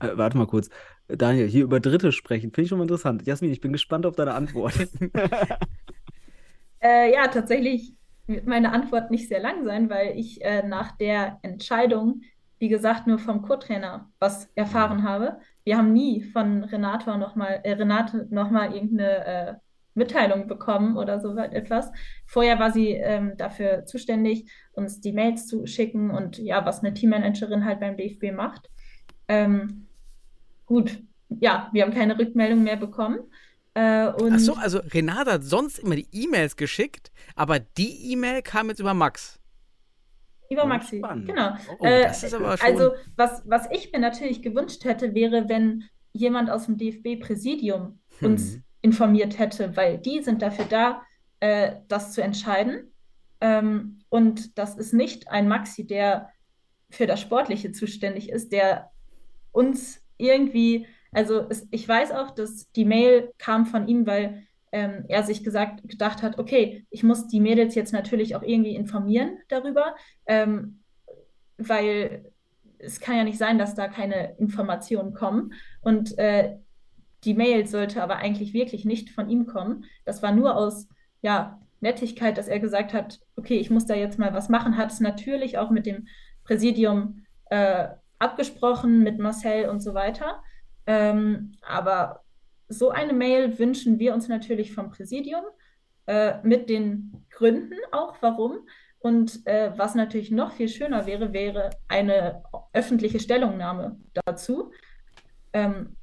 Äh, 0.00 0.10
warte 0.14 0.36
mal 0.36 0.46
kurz. 0.46 0.68
Daniel, 1.08 1.46
hier 1.46 1.64
über 1.64 1.80
Dritte 1.80 2.10
sprechen, 2.10 2.50
finde 2.50 2.62
ich 2.62 2.68
schon 2.68 2.78
mal 2.78 2.84
interessant. 2.84 3.26
Jasmin, 3.26 3.52
ich 3.52 3.60
bin 3.60 3.72
gespannt 3.72 4.04
auf 4.04 4.16
deine 4.16 4.34
Antwort. 4.34 4.74
äh, 6.80 7.12
ja, 7.12 7.28
tatsächlich 7.28 7.94
wird 8.26 8.46
meine 8.46 8.72
Antwort 8.72 9.12
nicht 9.12 9.28
sehr 9.28 9.40
lang 9.40 9.64
sein, 9.64 9.88
weil 9.88 10.18
ich 10.18 10.42
äh, 10.42 10.66
nach 10.66 10.96
der 10.96 11.38
Entscheidung 11.42 12.22
wie 12.58 12.68
gesagt, 12.68 13.06
nur 13.06 13.18
vom 13.18 13.42
Co-Trainer 13.42 14.10
was 14.18 14.48
erfahren 14.54 15.02
habe. 15.02 15.38
Wir 15.64 15.76
haben 15.76 15.92
nie 15.92 16.22
von 16.22 16.64
Renato 16.64 17.16
noch 17.16 17.36
mal, 17.36 17.60
äh, 17.64 17.72
Renate 17.72 18.26
nochmal 18.30 18.72
irgendeine 18.72 19.26
äh, 19.26 19.54
Mitteilung 19.94 20.46
bekommen 20.46 20.96
oder 20.96 21.20
so 21.20 21.36
etwas. 21.36 21.90
Vorher 22.26 22.58
war 22.58 22.70
sie 22.70 22.90
ähm, 22.90 23.36
dafür 23.36 23.86
zuständig, 23.86 24.50
uns 24.72 25.00
die 25.00 25.12
Mails 25.12 25.46
zu 25.46 25.66
schicken 25.66 26.10
und 26.10 26.38
ja, 26.38 26.64
was 26.64 26.80
eine 26.80 26.94
Teammanagerin 26.94 27.64
halt 27.64 27.80
beim 27.80 27.96
DFB 27.96 28.32
macht. 28.32 28.70
Ähm, 29.28 29.86
gut, 30.66 31.02
ja, 31.28 31.70
wir 31.72 31.82
haben 31.82 31.94
keine 31.94 32.18
Rückmeldung 32.18 32.62
mehr 32.62 32.76
bekommen. 32.76 33.20
Äh, 33.74 34.08
Ach 34.08 34.38
so, 34.38 34.54
also 34.54 34.78
Renate 34.78 35.32
hat 35.32 35.44
sonst 35.44 35.78
immer 35.78 35.96
die 35.96 36.08
E-Mails 36.12 36.56
geschickt, 36.56 37.10
aber 37.34 37.58
die 37.58 38.12
E-Mail 38.12 38.42
kam 38.42 38.68
jetzt 38.68 38.80
über 38.80 38.94
Max. 38.94 39.35
Oh, 40.50 40.66
Maxi, 40.66 40.98
Spannend. 40.98 41.26
genau. 41.26 41.54
Oh, 41.78 41.84
äh, 41.84 42.06
also, 42.06 42.92
was, 43.16 43.42
was 43.46 43.70
ich 43.70 43.92
mir 43.92 43.98
natürlich 43.98 44.42
gewünscht 44.42 44.84
hätte, 44.84 45.14
wäre, 45.14 45.48
wenn 45.48 45.84
jemand 46.12 46.50
aus 46.50 46.66
dem 46.66 46.76
DFB-Präsidium 46.76 47.98
hm. 48.18 48.30
uns 48.30 48.58
informiert 48.80 49.38
hätte, 49.38 49.76
weil 49.76 49.98
die 49.98 50.22
sind 50.22 50.42
dafür 50.42 50.66
da, 50.66 51.02
äh, 51.40 51.76
das 51.88 52.12
zu 52.12 52.22
entscheiden. 52.22 52.92
Ähm, 53.40 53.98
und 54.08 54.58
das 54.58 54.76
ist 54.76 54.92
nicht 54.92 55.28
ein 55.28 55.48
Maxi, 55.48 55.86
der 55.86 56.30
für 56.90 57.06
das 57.06 57.20
Sportliche 57.20 57.72
zuständig 57.72 58.30
ist, 58.30 58.52
der 58.52 58.90
uns 59.52 60.00
irgendwie, 60.16 60.86
also 61.12 61.46
es, 61.48 61.66
ich 61.70 61.86
weiß 61.88 62.12
auch, 62.12 62.30
dass 62.30 62.70
die 62.72 62.84
Mail 62.84 63.32
kam 63.38 63.66
von 63.66 63.88
ihm, 63.88 64.06
weil 64.06 64.46
ähm, 64.76 65.06
er 65.08 65.22
sich 65.22 65.42
gesagt, 65.42 65.88
gedacht 65.88 66.22
hat, 66.22 66.38
okay, 66.38 66.86
ich 66.90 67.02
muss 67.02 67.28
die 67.28 67.40
Mädels 67.40 67.74
jetzt 67.74 67.94
natürlich 67.94 68.36
auch 68.36 68.42
irgendwie 68.42 68.76
informieren 68.76 69.38
darüber, 69.48 69.96
ähm, 70.26 70.82
weil 71.56 72.30
es 72.78 73.00
kann 73.00 73.16
ja 73.16 73.24
nicht 73.24 73.38
sein, 73.38 73.56
dass 73.56 73.74
da 73.74 73.88
keine 73.88 74.36
Informationen 74.36 75.14
kommen. 75.14 75.54
Und 75.80 76.18
äh, 76.18 76.58
die 77.24 77.32
Mail 77.32 77.66
sollte 77.66 78.02
aber 78.02 78.16
eigentlich 78.16 78.52
wirklich 78.52 78.84
nicht 78.84 79.08
von 79.08 79.30
ihm 79.30 79.46
kommen. 79.46 79.86
Das 80.04 80.22
war 80.22 80.32
nur 80.32 80.54
aus 80.54 80.88
ja, 81.22 81.58
Nettigkeit, 81.80 82.36
dass 82.36 82.46
er 82.46 82.60
gesagt 82.60 82.92
hat, 82.92 83.20
okay, 83.36 83.56
ich 83.56 83.70
muss 83.70 83.86
da 83.86 83.94
jetzt 83.94 84.18
mal 84.18 84.34
was 84.34 84.50
machen, 84.50 84.76
hat 84.76 84.92
es 84.92 85.00
natürlich 85.00 85.56
auch 85.56 85.70
mit 85.70 85.86
dem 85.86 86.06
Präsidium 86.44 87.24
äh, 87.46 87.88
abgesprochen, 88.18 89.02
mit 89.02 89.18
Marcel 89.18 89.70
und 89.70 89.80
so 89.80 89.94
weiter. 89.94 90.42
Ähm, 90.86 91.52
aber 91.62 92.25
so 92.68 92.90
eine 92.90 93.12
Mail 93.12 93.58
wünschen 93.58 93.98
wir 93.98 94.14
uns 94.14 94.28
natürlich 94.28 94.72
vom 94.72 94.90
Präsidium 94.90 95.44
äh, 96.06 96.34
mit 96.42 96.68
den 96.68 97.24
Gründen 97.30 97.78
auch, 97.92 98.16
warum. 98.20 98.66
Und 98.98 99.46
äh, 99.46 99.72
was 99.76 99.94
natürlich 99.94 100.30
noch 100.30 100.52
viel 100.52 100.68
schöner 100.68 101.06
wäre, 101.06 101.32
wäre 101.32 101.70
eine 101.88 102.42
öffentliche 102.72 103.20
Stellungnahme 103.20 104.00
dazu. 104.24 104.72
Ähm, 105.52 105.96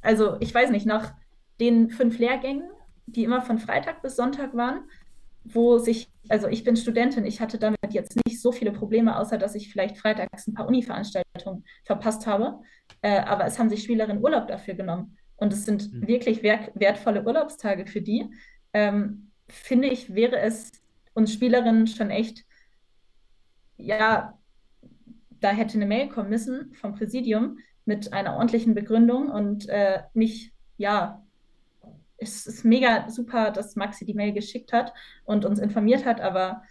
also 0.00 0.36
ich 0.40 0.54
weiß 0.54 0.70
nicht, 0.70 0.86
nach 0.86 1.14
den 1.60 1.90
fünf 1.90 2.18
Lehrgängen, 2.18 2.70
die 3.06 3.24
immer 3.24 3.40
von 3.40 3.58
Freitag 3.58 4.02
bis 4.02 4.16
Sonntag 4.16 4.54
waren, 4.54 4.88
wo 5.54 5.78
sich, 5.78 6.08
also 6.28 6.48
ich 6.48 6.64
bin 6.64 6.76
Studentin, 6.76 7.24
ich 7.24 7.40
hatte 7.40 7.58
damit 7.58 7.92
jetzt 7.92 8.16
nicht 8.26 8.40
so 8.40 8.52
viele 8.52 8.72
Probleme, 8.72 9.18
außer 9.18 9.38
dass 9.38 9.54
ich 9.54 9.70
vielleicht 9.70 9.98
freitags 9.98 10.46
ein 10.46 10.54
paar 10.54 10.66
Uni-Veranstaltungen 10.68 11.64
verpasst 11.84 12.26
habe. 12.26 12.60
Äh, 13.02 13.20
aber 13.20 13.46
es 13.46 13.58
haben 13.58 13.68
sich 13.70 13.82
Spielerinnen 13.82 14.22
Urlaub 14.22 14.48
dafür 14.48 14.74
genommen. 14.74 15.16
Und 15.36 15.52
es 15.52 15.64
sind 15.64 15.92
Mhm. 15.92 16.06
wirklich 16.08 16.42
wer 16.42 16.70
wertvolle 16.74 17.24
Urlaubstage 17.24 17.86
für 17.86 18.00
die. 18.00 18.26
Ähm, 18.72 19.30
finde 19.48 19.88
ich, 19.88 20.14
wäre 20.14 20.38
es 20.40 20.72
uns 21.14 21.32
Spielerinnen 21.32 21.86
schon 21.86 22.10
echt, 22.10 22.44
ja, 23.76 24.38
da 25.40 25.50
hätte 25.50 25.74
eine 25.74 25.86
Mail 25.86 26.08
kommen 26.08 26.30
müssen 26.30 26.72
vom 26.74 26.94
Präsidium 26.94 27.58
mit 27.84 28.12
einer 28.12 28.34
ordentlichen 28.34 28.74
Begründung 28.74 29.30
und 29.30 29.68
äh, 29.68 30.02
nicht, 30.14 30.52
ja, 30.76 31.25
es 32.18 32.46
ist 32.46 32.64
mega 32.64 33.08
super, 33.10 33.50
dass 33.50 33.76
Maxi 33.76 34.04
die 34.04 34.14
Mail 34.14 34.32
geschickt 34.32 34.72
hat 34.72 34.92
und 35.24 35.44
uns 35.44 35.58
informiert 35.58 36.04
hat, 36.04 36.20
aber 36.20 36.62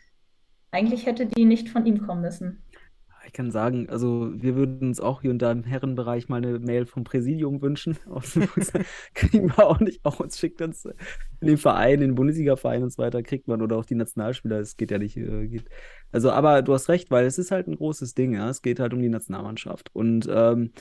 eigentlich 0.72 1.06
hätte 1.06 1.26
die 1.26 1.46
nicht 1.46 1.70
von 1.70 1.86
ihm 1.86 2.06
kommen 2.06 2.22
müssen. 2.22 2.62
Ich 3.26 3.34
kann 3.34 3.50
sagen, 3.50 3.90
also 3.90 4.30
wir 4.36 4.56
würden 4.56 4.90
uns 4.90 5.00
auch 5.00 5.22
hier 5.22 5.32
und 5.32 5.42
da 5.42 5.52
im 5.52 5.64
Herrenbereich 5.64 6.30
mal 6.30 6.38
eine 6.38 6.60
Mail 6.60 6.86
vom 6.86 7.04
Präsidium 7.04 7.62
wünschen. 7.62 7.98
Kriegen 9.16 9.50
wir 9.50 9.66
auch 9.66 9.80
nicht. 9.80 10.06
Auch 10.06 10.20
uns 10.20 10.38
schickt 10.38 10.62
uns 10.62 10.86
in 10.86 11.48
den 11.48 11.58
Verein, 11.58 11.96
in 11.96 12.10
den 12.10 12.16
Bundesliga-Verein 12.16 12.84
und 12.84 12.94
so 12.94 13.02
weiter, 13.02 13.24
kriegt 13.24 13.48
man 13.48 13.64
oder 13.64 13.78
auch 13.78 13.86
die 13.86 13.96
Nationalspieler. 13.96 14.60
Das 14.60 14.78
geht 14.78 14.92
ja 14.92 15.00
nicht. 15.00 15.18
Äh, 15.18 15.48
geht. 15.48 15.66
Also, 16.12 16.32
aber 16.32 16.62
du 16.62 16.74
hast 16.74 16.88
recht, 16.88 17.10
weil 17.10 17.26
es 17.26 17.40
ist 17.40 17.52
halt 17.52 17.68
ein 17.68 17.76
großes 17.76 18.14
Ding. 18.14 18.34
Ja? 18.34 18.50
Es 18.50 18.62
geht 18.62 18.80
halt 18.80 18.94
um 18.94 19.02
die 19.02 19.10
Nationalmannschaft. 19.10 19.90
Und 19.94 20.28
ähm, 20.30 20.72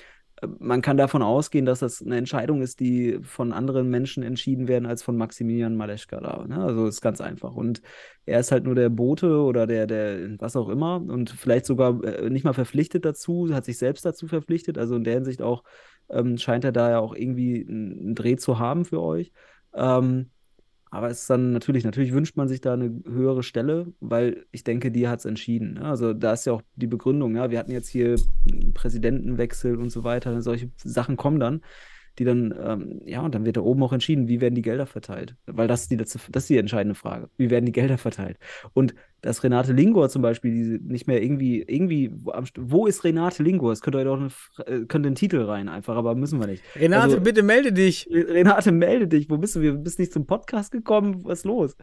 man 0.58 0.82
kann 0.82 0.96
davon 0.96 1.22
ausgehen, 1.22 1.64
dass 1.64 1.78
das 1.78 2.02
eine 2.02 2.16
Entscheidung 2.16 2.62
ist, 2.62 2.80
die 2.80 3.18
von 3.22 3.52
anderen 3.52 3.88
Menschen 3.88 4.22
entschieden 4.22 4.68
werden 4.68 4.86
als 4.86 5.02
von 5.02 5.16
Maximilian 5.16 5.76
Maleschka 5.76 6.20
da. 6.20 6.44
Ne? 6.46 6.62
Also 6.62 6.86
ist 6.86 7.00
ganz 7.00 7.20
einfach. 7.20 7.54
Und 7.54 7.82
er 8.26 8.40
ist 8.40 8.52
halt 8.52 8.64
nur 8.64 8.74
der 8.74 8.88
Bote 8.88 9.40
oder 9.40 9.66
der, 9.66 9.86
der, 9.86 10.38
was 10.38 10.56
auch 10.56 10.68
immer 10.68 10.96
und 10.96 11.30
vielleicht 11.30 11.66
sogar 11.66 12.02
äh, 12.04 12.30
nicht 12.30 12.44
mal 12.44 12.52
verpflichtet 12.52 13.04
dazu, 13.04 13.48
hat 13.52 13.64
sich 13.64 13.78
selbst 13.78 14.04
dazu 14.04 14.26
verpflichtet. 14.26 14.76
Also 14.76 14.96
in 14.96 15.04
der 15.04 15.14
Hinsicht 15.14 15.40
auch 15.40 15.62
ähm, 16.10 16.36
scheint 16.36 16.64
er 16.64 16.72
da 16.72 16.90
ja 16.90 16.98
auch 16.98 17.14
irgendwie 17.14 17.64
einen 17.68 18.14
Dreh 18.14 18.36
zu 18.36 18.58
haben 18.58 18.84
für 18.84 19.00
euch. 19.00 19.32
Ähm, 19.74 20.30
aber 20.94 21.10
es 21.10 21.22
ist 21.22 21.30
dann 21.30 21.50
natürlich, 21.50 21.82
natürlich 21.82 22.12
wünscht 22.12 22.36
man 22.36 22.46
sich 22.46 22.60
da 22.60 22.74
eine 22.74 23.02
höhere 23.04 23.42
Stelle, 23.42 23.92
weil 23.98 24.46
ich 24.52 24.62
denke, 24.62 24.92
die 24.92 25.08
hat 25.08 25.18
es 25.18 25.24
entschieden. 25.24 25.74
Ne? 25.74 25.84
Also 25.84 26.14
da 26.14 26.34
ist 26.34 26.44
ja 26.44 26.52
auch 26.52 26.62
die 26.76 26.86
Begründung, 26.86 27.34
ja, 27.34 27.50
wir 27.50 27.58
hatten 27.58 27.72
jetzt 27.72 27.88
hier 27.88 28.14
Präsidentenwechsel 28.74 29.76
und 29.76 29.90
so 29.90 30.04
weiter, 30.04 30.40
solche 30.40 30.70
Sachen 30.76 31.16
kommen 31.16 31.40
dann, 31.40 31.62
die 32.18 32.24
dann, 32.24 32.54
ähm, 32.62 33.00
ja, 33.04 33.20
und 33.22 33.34
dann 33.34 33.44
wird 33.44 33.56
da 33.56 33.60
oben 33.60 33.82
auch 33.82 33.92
entschieden, 33.92 34.28
wie 34.28 34.40
werden 34.40 34.54
die 34.54 34.62
Gelder 34.62 34.86
verteilt. 34.86 35.36
Weil 35.46 35.68
das 35.68 35.82
ist 35.82 35.90
die, 35.90 35.96
das 35.96 36.14
ist 36.14 36.48
die 36.48 36.58
entscheidende 36.58 36.94
Frage. 36.94 37.28
Wie 37.36 37.50
werden 37.50 37.66
die 37.66 37.72
Gelder 37.72 37.98
verteilt? 37.98 38.38
Und 38.72 38.94
dass 39.20 39.42
Renate 39.42 39.72
Lingor 39.72 40.08
zum 40.10 40.22
Beispiel 40.22 40.52
die 40.52 40.92
nicht 40.92 41.06
mehr 41.06 41.22
irgendwie, 41.22 41.62
irgendwie, 41.62 42.12
wo, 42.56 42.86
ist 42.86 43.04
Renate 43.04 43.42
Lingor? 43.42 43.72
Es 43.72 43.80
könnte 43.80 44.04
doch 44.04 44.18
eine, 44.18 44.86
könnte 44.86 45.06
einen 45.08 45.14
Titel 45.14 45.40
rein 45.42 45.68
einfach, 45.68 45.96
aber 45.96 46.14
müssen 46.14 46.38
wir 46.40 46.46
nicht. 46.46 46.62
Renate, 46.76 47.02
Also- 47.04 47.20
bitte 47.20 47.42
melde 47.42 47.72
dich. 47.72 48.08
Renate, 48.10 48.70
melde 48.70 49.08
dich. 49.08 49.30
Wo 49.30 49.38
bist 49.38 49.56
du? 49.56 49.60
Wir 49.60 49.72
bist 49.72 49.98
nicht 49.98 50.12
zum 50.12 50.26
Podcast 50.26 50.72
gekommen. 50.72 51.24
Was 51.24 51.40
ist 51.40 51.44
los? 51.46 51.76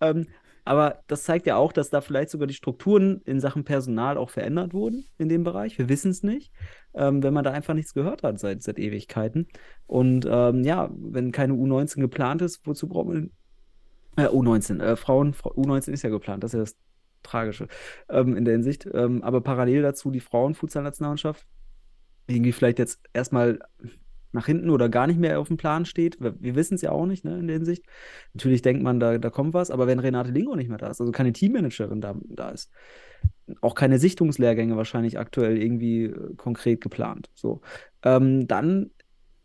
Ähm, 0.00 0.26
aber 0.66 1.04
das 1.06 1.22
zeigt 1.22 1.46
ja 1.46 1.56
auch, 1.56 1.72
dass 1.72 1.90
da 1.90 2.00
vielleicht 2.00 2.28
sogar 2.30 2.48
die 2.48 2.54
Strukturen 2.54 3.22
in 3.24 3.38
Sachen 3.38 3.62
Personal 3.62 4.18
auch 4.18 4.30
verändert 4.30 4.74
wurden 4.74 5.06
in 5.16 5.28
dem 5.28 5.44
Bereich. 5.44 5.78
Wir 5.78 5.88
wissen 5.88 6.10
es 6.10 6.24
nicht, 6.24 6.52
ähm, 6.92 7.22
wenn 7.22 7.32
man 7.32 7.44
da 7.44 7.52
einfach 7.52 7.72
nichts 7.72 7.94
gehört 7.94 8.24
hat 8.24 8.40
seit, 8.40 8.64
seit 8.64 8.80
Ewigkeiten. 8.80 9.46
Und 9.86 10.26
ähm, 10.28 10.64
ja, 10.64 10.90
wenn 10.92 11.30
keine 11.30 11.52
U19 11.52 12.00
geplant 12.00 12.42
ist, 12.42 12.66
wozu 12.66 12.88
braucht 12.88 13.06
man 13.06 13.30
äh, 14.16 14.26
U19? 14.26 14.82
Äh, 14.82 14.96
Frauen, 14.96 15.34
Frau, 15.34 15.52
U19 15.52 15.92
ist 15.92 16.02
ja 16.02 16.10
geplant, 16.10 16.42
das 16.42 16.52
ist 16.52 16.58
ja 16.58 16.64
das 16.64 16.76
Tragische 17.22 17.68
ähm, 18.08 18.36
in 18.36 18.44
der 18.44 18.54
Hinsicht. 18.54 18.88
Ähm, 18.92 19.22
aber 19.22 19.42
parallel 19.42 19.82
dazu 19.82 20.10
die 20.10 20.18
Frauenfußballnationalmannschaft 20.18 21.46
irgendwie 22.26 22.50
vielleicht 22.50 22.80
jetzt 22.80 23.00
erstmal 23.12 23.60
nach 24.36 24.46
hinten 24.46 24.70
oder 24.70 24.88
gar 24.88 25.08
nicht 25.08 25.18
mehr 25.18 25.40
auf 25.40 25.48
dem 25.48 25.56
Plan 25.56 25.84
steht. 25.84 26.20
Wir, 26.20 26.54
wissen 26.54 26.74
es 26.74 26.82
ja 26.82 26.92
auch 26.92 27.06
nicht, 27.06 27.24
ne, 27.24 27.38
in 27.38 27.48
der 27.48 27.56
Hinsicht. 27.56 27.84
Natürlich 28.34 28.62
denkt 28.62 28.82
man, 28.82 29.00
da, 29.00 29.18
da 29.18 29.30
kommt 29.30 29.54
was, 29.54 29.70
aber 29.70 29.86
wenn 29.88 29.98
Renate 29.98 30.30
Lingo 30.30 30.54
nicht 30.54 30.68
mehr 30.68 30.78
da 30.78 30.88
ist, 30.88 31.00
also 31.00 31.10
keine 31.10 31.32
Teammanagerin 31.32 32.00
da, 32.00 32.14
da 32.28 32.50
ist, 32.50 32.70
auch 33.60 33.74
keine 33.74 33.98
Sichtungslehrgänge 33.98 34.76
wahrscheinlich 34.76 35.18
aktuell 35.18 35.60
irgendwie 35.60 36.04
äh, 36.04 36.34
konkret 36.36 36.80
geplant. 36.80 37.30
So. 37.34 37.60
Ähm, 38.02 38.46
dann, 38.46 38.90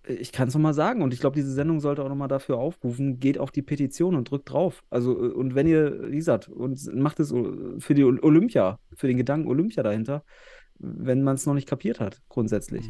äh, 0.04 0.14
ich 0.14 0.32
kann 0.32 0.48
es 0.48 0.54
nochmal 0.54 0.74
sagen, 0.74 1.02
und 1.02 1.14
ich 1.14 1.20
glaube, 1.20 1.36
diese 1.36 1.52
Sendung 1.52 1.80
sollte 1.80 2.04
auch 2.04 2.10
nochmal 2.10 2.28
dafür 2.28 2.58
aufrufen, 2.58 3.20
geht 3.20 3.38
auf 3.38 3.52
die 3.52 3.62
Petition 3.62 4.16
und 4.16 4.30
drückt 4.30 4.52
drauf. 4.52 4.84
Also, 4.90 5.14
äh, 5.14 5.32
und 5.32 5.56
wenn 5.56 5.68
ihr, 5.68 6.12
wie 6.12 6.18
gesagt, 6.18 6.50
und 6.50 6.94
macht 6.96 7.20
es 7.20 7.34
für 7.80 7.94
die 7.94 8.04
Ol- 8.04 8.20
Olympia, 8.22 8.80
für 8.96 9.08
den 9.08 9.18
Gedanken 9.18 9.48
Olympia 9.48 9.84
dahinter, 9.84 10.24
wenn 10.80 11.22
man 11.22 11.36
es 11.36 11.46
noch 11.46 11.54
nicht 11.54 11.70
kapiert 11.70 12.00
hat, 12.00 12.22
grundsätzlich. 12.28 12.90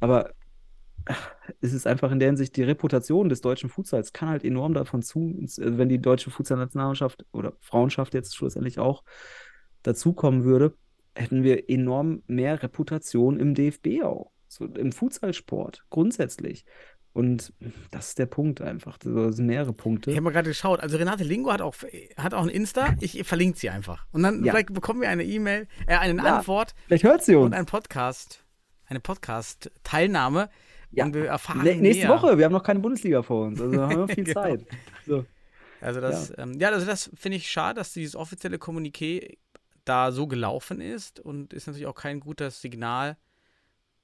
Aber 0.00 0.30
ach, 0.30 0.45
es 1.60 1.72
ist 1.72 1.86
einfach 1.86 2.10
in 2.10 2.18
der 2.18 2.28
Hinsicht, 2.28 2.56
die 2.56 2.62
Reputation 2.62 3.28
des 3.28 3.40
deutschen 3.40 3.68
Futsals 3.70 4.12
kann 4.12 4.28
halt 4.28 4.44
enorm 4.44 4.74
davon 4.74 5.02
zu, 5.02 5.34
wenn 5.56 5.88
die 5.88 6.00
deutsche 6.00 6.30
Futsal-Nationalmannschaft 6.30 7.24
oder 7.32 7.52
Frauenschaft 7.60 8.14
jetzt 8.14 8.34
schlussendlich 8.36 8.78
auch 8.78 9.04
dazukommen 9.82 10.44
würde, 10.44 10.74
hätten 11.14 11.42
wir 11.42 11.70
enorm 11.70 12.22
mehr 12.26 12.62
Reputation 12.62 13.38
im 13.38 13.54
DFB 13.54 14.02
auch, 14.04 14.32
so 14.48 14.64
im 14.66 14.92
Futsalsport 14.92 15.84
grundsätzlich. 15.90 16.64
Und 17.12 17.54
das 17.92 18.08
ist 18.08 18.18
der 18.18 18.26
Punkt 18.26 18.60
einfach. 18.60 18.98
Das 18.98 19.36
sind 19.36 19.46
mehrere 19.46 19.72
Punkte. 19.72 20.10
Ich 20.10 20.16
habe 20.16 20.24
mal 20.24 20.32
gerade 20.32 20.50
geschaut. 20.50 20.80
Also 20.80 20.98
Renate 20.98 21.24
Lingo 21.24 21.50
hat 21.50 21.62
auch, 21.62 21.74
hat 22.18 22.34
auch 22.34 22.42
ein 22.42 22.50
Insta. 22.50 22.94
Ich 23.00 23.26
verlinke 23.26 23.58
sie 23.58 23.70
einfach. 23.70 24.04
Und 24.12 24.22
dann 24.22 24.44
Ja. 24.44 24.52
vielleicht 24.52 24.74
bekommen 24.74 25.00
wir 25.00 25.08
eine 25.08 25.24
E-Mail, 25.24 25.66
äh, 25.86 25.96
eine 25.96 26.22
Ja. 26.22 26.36
Antwort 26.36 26.74
Vielleicht 26.88 27.04
hört 27.04 27.24
sie 27.24 27.34
uns. 27.36 27.46
und 27.46 27.54
einen 27.54 27.64
Podcast, 27.64 28.44
eine 28.84 29.00
Podcast-Teilnahme. 29.00 30.50
Ja. 30.96 31.04
Und 31.04 31.14
wir 31.14 31.26
erfahren 31.26 31.62
Nä- 31.62 31.74
nächste 31.76 32.06
mehr. 32.08 32.16
Woche, 32.16 32.38
wir 32.38 32.44
haben 32.46 32.52
noch 32.52 32.62
keine 32.62 32.80
Bundesliga 32.80 33.22
vor 33.22 33.46
uns. 33.46 33.60
Also 33.60 33.80
haben 33.80 33.90
wir 33.90 33.96
noch 33.98 34.10
viel 34.14 34.24
Genau. 34.24 34.42
Zeit. 34.42 34.66
So. 35.06 35.24
Also 35.80 36.00
das, 36.00 36.30
ja, 36.30 36.38
ähm, 36.38 36.58
ja 36.58 36.70
also 36.70 36.86
das 36.86 37.10
finde 37.14 37.36
ich 37.36 37.50
schade, 37.50 37.78
dass 37.78 37.92
dieses 37.92 38.16
offizielle 38.16 38.56
Kommuniqué 38.56 39.36
da 39.84 40.10
so 40.10 40.26
gelaufen 40.26 40.80
ist 40.80 41.20
und 41.20 41.52
ist 41.52 41.66
natürlich 41.66 41.86
auch 41.86 41.94
kein 41.94 42.18
gutes 42.20 42.60
Signal, 42.60 43.16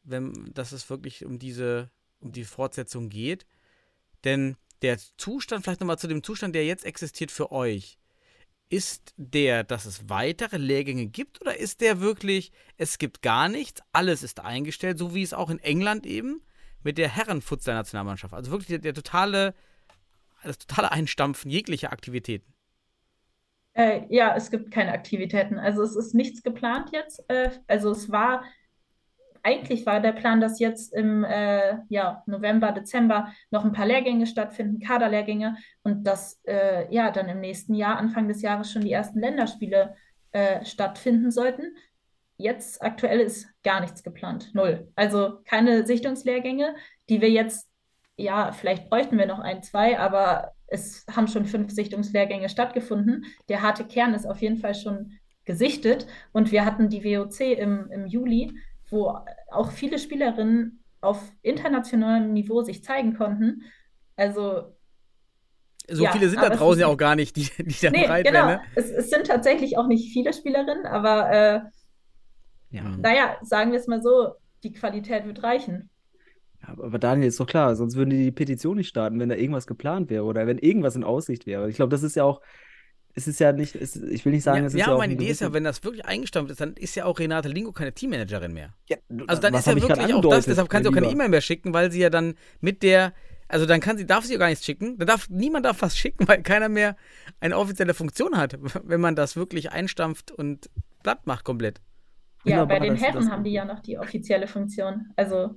wenn, 0.04 0.52
dass 0.54 0.72
es 0.72 0.88
wirklich 0.90 1.24
um 1.24 1.38
diese, 1.38 1.90
um 2.20 2.30
die 2.32 2.44
Fortsetzung 2.44 3.08
geht. 3.08 3.46
Denn 4.24 4.56
der 4.82 4.98
Zustand, 5.16 5.64
vielleicht 5.64 5.80
nochmal 5.80 5.98
zu 5.98 6.08
dem 6.08 6.22
Zustand, 6.22 6.54
der 6.54 6.66
jetzt 6.66 6.84
existiert 6.84 7.30
für 7.30 7.50
euch, 7.52 7.98
ist 8.68 9.12
der, 9.16 9.64
dass 9.64 9.84
es 9.86 10.08
weitere 10.08 10.56
Lehrgänge 10.56 11.06
gibt 11.06 11.40
oder 11.40 11.56
ist 11.58 11.80
der 11.80 12.00
wirklich, 12.00 12.52
es 12.76 12.98
gibt 12.98 13.22
gar 13.22 13.48
nichts, 13.48 13.82
alles 13.92 14.22
ist 14.22 14.40
eingestellt, 14.40 14.98
so 14.98 15.14
wie 15.14 15.22
es 15.22 15.34
auch 15.34 15.50
in 15.50 15.58
England 15.58 16.06
eben 16.06 16.42
mit 16.84 16.98
der 16.98 17.08
Herrenfutsal-Nationalmannschaft. 17.08 18.34
Also 18.34 18.50
wirklich 18.50 18.68
der, 18.68 18.78
der 18.78 18.94
totale, 18.94 19.54
das 20.42 20.58
totale 20.58 20.92
Einstampfen 20.92 21.50
jeglicher 21.50 21.92
Aktivitäten. 21.92 22.52
Äh, 23.74 24.02
ja, 24.10 24.34
es 24.36 24.50
gibt 24.50 24.70
keine 24.70 24.92
Aktivitäten. 24.92 25.58
Also 25.58 25.82
es 25.82 25.96
ist 25.96 26.14
nichts 26.14 26.42
geplant 26.42 26.90
jetzt. 26.92 27.24
Äh, 27.28 27.50
also 27.66 27.90
es 27.90 28.10
war, 28.10 28.44
eigentlich 29.42 29.86
war 29.86 30.00
der 30.00 30.12
Plan, 30.12 30.40
dass 30.40 30.60
jetzt 30.60 30.92
im 30.92 31.24
äh, 31.24 31.78
ja, 31.88 32.22
November, 32.26 32.72
Dezember 32.72 33.32
noch 33.50 33.64
ein 33.64 33.72
paar 33.72 33.86
Lehrgänge 33.86 34.26
stattfinden, 34.26 34.80
Kaderlehrgänge 34.80 35.56
und 35.82 36.06
dass 36.06 36.40
äh, 36.44 36.92
ja 36.94 37.10
dann 37.10 37.28
im 37.28 37.40
nächsten 37.40 37.74
Jahr, 37.74 37.96
Anfang 37.96 38.28
des 38.28 38.42
Jahres 38.42 38.70
schon 38.70 38.82
die 38.82 38.92
ersten 38.92 39.20
Länderspiele 39.20 39.96
äh, 40.32 40.64
stattfinden 40.64 41.30
sollten. 41.30 41.74
Jetzt 42.36 42.82
aktuell 42.82 43.20
ist 43.20 43.46
gar 43.62 43.80
nichts 43.80 44.02
geplant. 44.02 44.50
Null. 44.54 44.90
Also 44.96 45.38
keine 45.44 45.86
Sichtungslehrgänge, 45.86 46.74
die 47.08 47.20
wir 47.20 47.30
jetzt, 47.30 47.68
ja, 48.16 48.52
vielleicht 48.52 48.88
bräuchten 48.88 49.18
wir 49.18 49.26
noch 49.26 49.38
ein, 49.38 49.62
zwei, 49.62 49.98
aber 49.98 50.52
es 50.66 51.04
haben 51.14 51.28
schon 51.28 51.44
fünf 51.46 51.70
Sichtungslehrgänge 51.70 52.48
stattgefunden. 52.48 53.24
Der 53.48 53.62
harte 53.62 53.84
Kern 53.86 54.14
ist 54.14 54.26
auf 54.26 54.40
jeden 54.42 54.58
Fall 54.58 54.74
schon 54.74 55.18
gesichtet 55.44 56.06
und 56.32 56.52
wir 56.52 56.64
hatten 56.64 56.88
die 56.88 57.04
WOC 57.04 57.40
im, 57.58 57.90
im 57.90 58.06
Juli, 58.06 58.52
wo 58.90 59.18
auch 59.50 59.70
viele 59.72 59.98
Spielerinnen 59.98 60.84
auf 61.00 61.32
internationalem 61.42 62.32
Niveau 62.32 62.62
sich 62.62 62.84
zeigen 62.84 63.14
konnten. 63.16 63.62
Also 64.16 64.74
So 65.88 66.04
Ja, 66.04 66.10
viele 66.10 66.28
sind 66.28 66.42
da 66.42 66.50
draußen 66.50 66.80
ja 66.80 66.86
auch 66.86 66.96
gar 66.96 67.16
nicht, 67.16 67.36
die, 67.36 67.48
die 67.58 67.74
da 67.80 67.90
Nee, 67.90 68.02
bereit 68.04 68.26
genau. 68.26 68.46
wären. 68.46 68.46
Ne? 68.46 68.62
Es, 68.74 68.90
es 68.90 69.10
sind 69.10 69.26
tatsächlich 69.26 69.76
auch 69.78 69.86
nicht 69.86 70.12
viele 70.12 70.32
Spielerinnen, 70.32 70.86
aber 70.86 71.30
äh, 71.30 71.60
Ja. 72.72 72.96
naja, 72.96 73.36
sagen 73.42 73.72
wir 73.72 73.78
es 73.78 73.86
mal 73.86 74.02
so, 74.02 74.34
die 74.62 74.72
Qualität 74.72 75.26
wird 75.26 75.42
reichen. 75.42 75.90
Ja, 76.62 76.70
aber 76.70 76.98
Daniel, 76.98 77.28
ist 77.28 77.40
doch 77.40 77.46
klar, 77.46 77.74
sonst 77.76 77.96
würden 77.96 78.10
die 78.10 78.24
die 78.24 78.30
Petition 78.32 78.76
nicht 78.76 78.88
starten, 78.88 79.18
wenn 79.20 79.28
da 79.28 79.34
irgendwas 79.34 79.66
geplant 79.66 80.10
wäre 80.10 80.24
oder 80.24 80.46
wenn 80.46 80.58
irgendwas 80.58 80.96
in 80.96 81.04
Aussicht 81.04 81.46
wäre. 81.46 81.68
Ich 81.68 81.76
glaube, 81.76 81.90
das 81.90 82.02
ist 82.02 82.14
ja 82.16 82.24
auch, 82.24 82.40
es 83.14 83.28
ist 83.28 83.40
ja 83.40 83.52
nicht, 83.52 83.74
es, 83.74 83.96
ich 83.96 84.24
will 84.24 84.32
nicht 84.32 84.44
sagen, 84.44 84.62
Ja, 84.62 84.66
es 84.66 84.74
ist 84.74 84.80
ja, 84.80 84.86
ja 84.86 84.92
auch 84.92 84.98
meine 84.98 85.12
ein 85.12 85.16
Idee 85.16 85.28
ist 85.28 85.40
ja, 85.40 85.52
wenn 85.52 85.64
das 85.64 85.82
wirklich 85.84 86.06
eingestampft 86.06 86.50
ist, 86.52 86.60
dann 86.60 86.74
ist 86.74 86.94
ja 86.94 87.04
auch 87.04 87.18
Renate 87.18 87.48
Lingo 87.48 87.72
keine 87.72 87.92
Teammanagerin 87.92 88.52
mehr. 88.52 88.74
Ja, 88.88 88.96
Also 89.26 89.42
dann 89.42 89.54
ist 89.54 89.66
ja 89.66 89.74
wirklich 89.74 90.14
auch 90.14 90.20
das, 90.30 90.46
deshalb 90.46 90.68
kann 90.70 90.82
sie 90.82 90.88
auch 90.88 90.94
keine? 90.94 91.10
E-Mail 91.10 91.28
mehr 91.28 91.40
schicken, 91.40 91.74
weil 91.74 91.90
sie 91.90 92.00
ja 92.00 92.10
dann 92.10 92.34
mit 92.60 92.82
der, 92.82 93.12
Also 93.48 93.66
dann 93.66 93.80
kann 93.80 93.98
sie, 93.98 94.06
darf 94.06 94.24
sie 94.24 94.38
gar 94.38 94.48
nichts 94.48 94.64
schicken. 94.64 94.96
Dann 94.98 95.08
darf, 95.08 95.28
niemand 95.28 95.66
darf 95.66 95.82
was 95.82 95.98
schicken, 95.98 96.26
weil 96.28 96.42
keiner 96.42 96.68
mehr 96.68 96.96
eine 97.40 97.58
offizielle 97.58 97.92
Funktion 97.94 98.36
hat, 98.38 98.58
wenn 98.84 99.00
man 99.00 99.16
das 99.16 99.36
wirklich 99.36 99.72
einstampft 99.72 100.30
und 100.30 100.70
platt 101.02 101.26
macht 101.26 101.44
komplett. 101.44 101.80
Ja, 102.44 102.64
bei 102.64 102.78
den 102.80 102.96
Herren 102.96 103.30
haben 103.30 103.44
die 103.44 103.52
ja 103.52 103.64
noch 103.64 103.80
die 103.80 103.98
offizielle 103.98 104.46
Funktion. 104.46 105.06
Also 105.16 105.56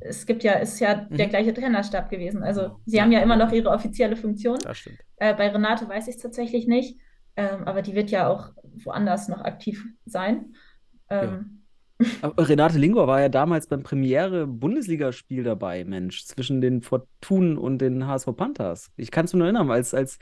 es 0.00 0.26
gibt 0.26 0.42
ja, 0.42 0.54
ist 0.54 0.80
ja 0.80 0.94
der 0.94 1.26
Mhm. 1.26 1.30
gleiche 1.30 1.54
Trainerstab 1.54 2.10
gewesen. 2.10 2.42
Also 2.42 2.80
sie 2.86 3.00
haben 3.00 3.12
ja 3.12 3.20
immer 3.20 3.36
noch 3.36 3.52
ihre 3.52 3.70
offizielle 3.70 4.16
Funktion. 4.16 4.58
Das 4.64 4.78
stimmt. 4.78 4.98
Äh, 5.16 5.34
bei 5.34 5.48
Renate 5.48 5.88
weiß 5.88 6.08
ich 6.08 6.16
es 6.16 6.22
tatsächlich 6.22 6.66
nicht, 6.66 6.98
ähm, 7.36 7.64
aber 7.64 7.82
die 7.82 7.94
wird 7.94 8.10
ja 8.10 8.28
auch 8.28 8.50
woanders 8.84 9.28
noch 9.28 9.42
aktiv 9.42 9.84
sein. 10.04 10.54
Ähm, 11.08 11.58
Aber 12.20 12.48
Renate 12.48 12.78
Lingor 12.78 13.06
war 13.06 13.20
ja 13.20 13.28
damals 13.28 13.68
beim 13.68 13.84
Premiere-Bundesligaspiel 13.84 15.44
dabei, 15.44 15.84
Mensch, 15.84 16.24
zwischen 16.24 16.60
den 16.60 16.82
Fortunen 16.82 17.56
und 17.56 17.78
den 17.78 18.06
HSV 18.08 18.34
Panthers. 18.36 18.90
Ich 18.96 19.12
kann 19.12 19.26
es 19.26 19.32
mir 19.32 19.38
nur 19.38 19.46
erinnern, 19.46 19.70
als, 19.70 19.94
als, 19.94 20.18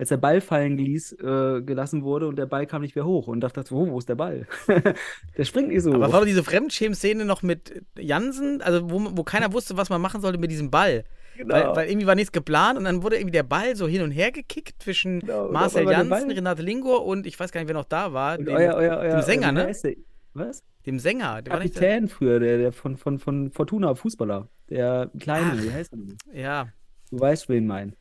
als 0.00 0.08
der 0.08 0.16
Ball 0.16 0.40
fallen 0.40 0.78
ließ, 0.78 1.12
äh, 1.20 1.60
gelassen 1.62 2.02
wurde 2.02 2.26
und 2.26 2.36
der 2.36 2.46
Ball 2.46 2.66
kam 2.66 2.80
nicht 2.80 2.96
mehr 2.96 3.04
hoch 3.04 3.28
und 3.28 3.40
dachte, 3.40 3.62
oh, 3.70 3.86
wo 3.90 3.98
ist 3.98 4.08
der 4.08 4.14
Ball? 4.14 4.46
der 5.36 5.44
springt 5.44 5.68
nicht 5.68 5.82
so 5.82 5.92
Aber 5.92 6.08
hoch. 6.08 6.12
war 6.14 6.20
doch 6.20 6.26
diese 6.26 6.42
Fremdschämen-Szene 6.42 7.26
noch 7.26 7.42
mit 7.42 7.82
Jansen, 7.98 8.62
also 8.62 8.90
wo, 8.90 8.98
wo 9.14 9.22
keiner 9.24 9.52
wusste, 9.52 9.76
was 9.76 9.90
man 9.90 10.00
machen 10.00 10.22
sollte 10.22 10.38
mit 10.38 10.50
diesem 10.50 10.70
Ball. 10.70 11.04
Genau. 11.36 11.54
Weil, 11.54 11.76
weil 11.76 11.88
irgendwie 11.90 12.06
war 12.06 12.14
nichts 12.14 12.32
geplant 12.32 12.78
und 12.78 12.84
dann 12.84 13.02
wurde 13.02 13.16
irgendwie 13.16 13.32
der 13.32 13.42
Ball 13.42 13.76
so 13.76 13.86
hin 13.86 14.00
und 14.02 14.10
her 14.10 14.32
gekickt 14.32 14.82
zwischen 14.82 15.20
Genau, 15.20 15.52
Marcel 15.52 15.84
Jansen, 15.90 16.30
Renate 16.30 16.62
Lingor 16.62 17.04
und 17.04 17.26
ich 17.26 17.38
weiß 17.38 17.52
gar 17.52 17.60
nicht, 17.60 17.68
wer 17.68 17.74
noch 17.74 17.84
da 17.84 18.12
war. 18.14 18.38
Dem, 18.38 18.48
euer, 18.48 18.74
euer, 18.76 18.96
euer, 18.98 19.16
dem 19.16 19.22
Sänger, 19.22 19.50
wie 19.50 19.54
ne? 19.54 19.96
Was? 20.32 20.64
dem 20.86 20.98
Sänger. 20.98 21.42
Der 21.42 21.52
war 21.52 21.60
nicht 21.60 21.74
der, 21.78 21.82
Kapitän 21.90 22.08
früher, 22.08 22.40
der, 22.40 22.56
der 22.56 22.72
von, 22.72 22.96
von, 22.96 23.18
von 23.18 23.50
Fortuna, 23.50 23.94
Fußballer. 23.94 24.48
Der 24.70 25.10
Kleine, 25.18 25.52
Ach. 25.58 25.62
wie 25.62 25.72
heißt 25.72 25.92
er 25.92 25.98
denn? 25.98 26.16
ja, 26.32 26.68
Du 27.10 27.18
weißt, 27.20 27.48
wen 27.50 27.66
mein. 27.66 27.96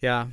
ja. 0.00 0.28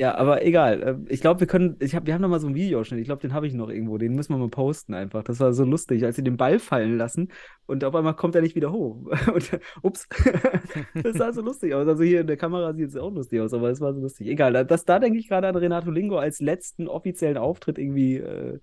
Ja, 0.00 0.14
aber 0.14 0.42
egal. 0.46 0.82
Ähm, 0.82 1.06
Ich 1.10 1.20
glaube, 1.20 1.40
wir 1.40 1.46
können, 1.46 1.76
ich 1.78 1.94
hab, 1.94 2.06
wir 2.06 2.14
haben 2.14 2.22
noch 2.22 2.28
mal 2.30 2.40
so 2.40 2.46
einen 2.46 2.56
Videoschnitt. 2.56 2.98
Ich 3.00 3.04
glaube, 3.04 3.20
den 3.20 3.34
habe 3.34 3.46
ich 3.46 3.52
noch 3.52 3.68
irgendwo. 3.68 3.98
Den 3.98 4.14
müssen 4.14 4.32
wir 4.32 4.38
mal 4.38 4.48
posten 4.48 4.94
einfach. 4.94 5.22
Das 5.22 5.38
war 5.40 5.52
so 5.52 5.62
lustig, 5.64 6.02
als 6.06 6.16
sie 6.16 6.22
den 6.24 6.38
Ball 6.38 6.58
fallen 6.58 6.96
lassen 6.96 7.28
und 7.66 7.84
auf 7.84 7.94
einmal 7.94 8.16
kommt 8.16 8.34
er 8.34 8.40
nicht 8.40 8.54
wieder 8.56 8.72
hoch. 8.72 8.96
Und, 9.34 9.60
ups. 9.82 10.08
Das 11.02 11.16
sah 11.18 11.34
so 11.34 11.42
lustig 11.42 11.74
aus. 11.74 11.86
Also 11.86 12.02
hier 12.02 12.22
in 12.22 12.26
der 12.28 12.38
Kamera 12.38 12.72
sieht 12.72 12.88
es 12.88 12.96
auch 12.96 13.12
lustig 13.12 13.40
aus, 13.42 13.52
aber 13.52 13.68
es 13.68 13.82
war 13.82 13.92
so 13.92 14.00
lustig. 14.00 14.26
Egal. 14.28 14.64
Das, 14.64 14.86
da 14.86 14.98
denke 14.98 15.18
ich 15.18 15.28
gerade 15.28 15.48
an 15.48 15.56
Renato 15.56 15.90
Lingo 15.90 16.16
als 16.16 16.40
letzten 16.40 16.88
offiziellen 16.88 17.36
Auftritt 17.36 17.76
irgendwie 17.78 18.16
äh, 18.16 18.58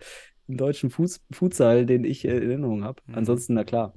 im 0.48 0.58
deutschen 0.58 0.90
Fuß, 0.90 1.22
Futsal, 1.32 1.86
den 1.86 2.04
ich 2.04 2.26
äh, 2.26 2.36
in 2.36 2.50
Erinnerung 2.50 2.84
habe. 2.84 3.04
Mhm. 3.06 3.14
Ansonsten, 3.16 3.54
na 3.54 3.64
klar. 3.64 3.94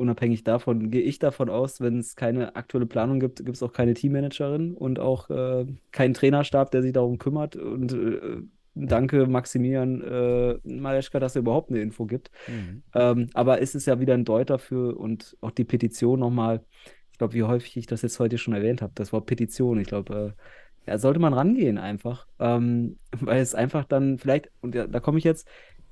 Unabhängig 0.00 0.44
davon 0.44 0.90
gehe 0.90 1.02
ich 1.02 1.18
davon 1.18 1.50
aus, 1.50 1.82
wenn 1.82 1.98
es 1.98 2.16
keine 2.16 2.56
aktuelle 2.56 2.86
Planung 2.86 3.20
gibt, 3.20 3.44
gibt 3.44 3.56
es 3.56 3.62
auch 3.62 3.74
keine 3.74 3.92
Teammanagerin 3.92 4.72
und 4.72 4.98
auch 4.98 5.28
äh, 5.28 5.66
keinen 5.92 6.14
Trainerstab, 6.14 6.70
der 6.70 6.80
sich 6.80 6.94
darum 6.94 7.18
kümmert. 7.18 7.54
Und 7.56 7.92
äh, 7.92 8.40
danke, 8.74 9.26
Maximilian 9.26 10.00
äh, 10.00 10.58
Maleschka, 10.64 11.20
dass 11.20 11.36
er 11.36 11.40
überhaupt 11.40 11.68
eine 11.68 11.82
Info 11.82 12.06
gibt. 12.06 12.30
Mhm. 12.48 12.82
Ähm, 12.94 13.28
aber 13.34 13.60
es 13.60 13.74
ist 13.74 13.84
ja 13.84 14.00
wieder 14.00 14.14
ein 14.14 14.24
Deut 14.24 14.48
dafür 14.48 14.98
und 14.98 15.36
auch 15.42 15.50
die 15.50 15.64
Petition 15.64 16.20
nochmal. 16.20 16.64
Ich 17.12 17.18
glaube, 17.18 17.34
wie 17.34 17.42
häufig 17.42 17.76
ich 17.76 17.86
das 17.86 18.00
jetzt 18.00 18.18
heute 18.20 18.38
schon 18.38 18.54
erwähnt 18.54 18.80
habe, 18.80 18.92
das 18.94 19.12
Wort 19.12 19.26
Petition. 19.26 19.78
Ich 19.78 19.88
glaube, 19.88 20.34
äh, 20.86 20.90
ja, 20.90 20.96
sollte 20.96 21.20
man 21.20 21.34
rangehen 21.34 21.76
einfach. 21.76 22.26
Ähm, 22.38 22.96
weil 23.20 23.42
es 23.42 23.54
einfach 23.54 23.84
dann 23.84 24.16
vielleicht, 24.16 24.50
und 24.62 24.74
ja, 24.74 24.86
da 24.86 24.98
komme 24.98 25.18
ich 25.18 25.24
jetzt, 25.24 25.46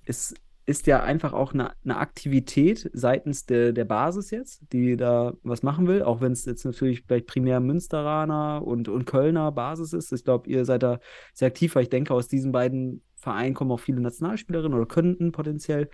es 0.07 0.35
ist 0.69 0.87
ja 0.87 1.03
einfach 1.03 1.33
auch 1.33 1.55
eine, 1.55 1.73
eine 1.83 1.97
Aktivität 1.97 2.91
seitens 2.93 3.47
der, 3.47 3.73
der 3.73 3.87
Basis 3.87 4.31
jetzt, 4.31 4.63
die 4.73 4.99
da 4.99 5.33
was 5.43 5.63
machen 5.63 5.87
will, 5.87 6.03
auch 6.03 6.21
wenn 6.21 6.33
es 6.33 6.45
jetzt 6.45 6.65
natürlich 6.67 7.03
vielleicht 7.07 7.27
primär 7.27 7.59
Münsteraner 7.61 8.63
und, 8.67 8.89
und 8.89 9.07
Kölner 9.07 9.51
Basis 9.51 9.95
ist. 9.95 10.13
Ich 10.13 10.25
glaube, 10.25 10.49
ihr 10.51 10.67
seid 10.67 10.83
da 10.83 11.01
sehr 11.33 11.49
aktiv, 11.49 11.75
weil 11.75 11.85
ich 11.85 11.89
denke, 11.89 12.13
aus 12.13 12.29
diesen 12.29 12.53
beiden 12.53 13.03
Vereinen 13.17 13.55
kommen 13.55 13.71
auch 13.71 13.81
viele 13.81 14.01
Nationalspielerinnen 14.03 14.77
oder 14.77 14.87
könnten 14.87 15.33
potenziell. 15.33 15.89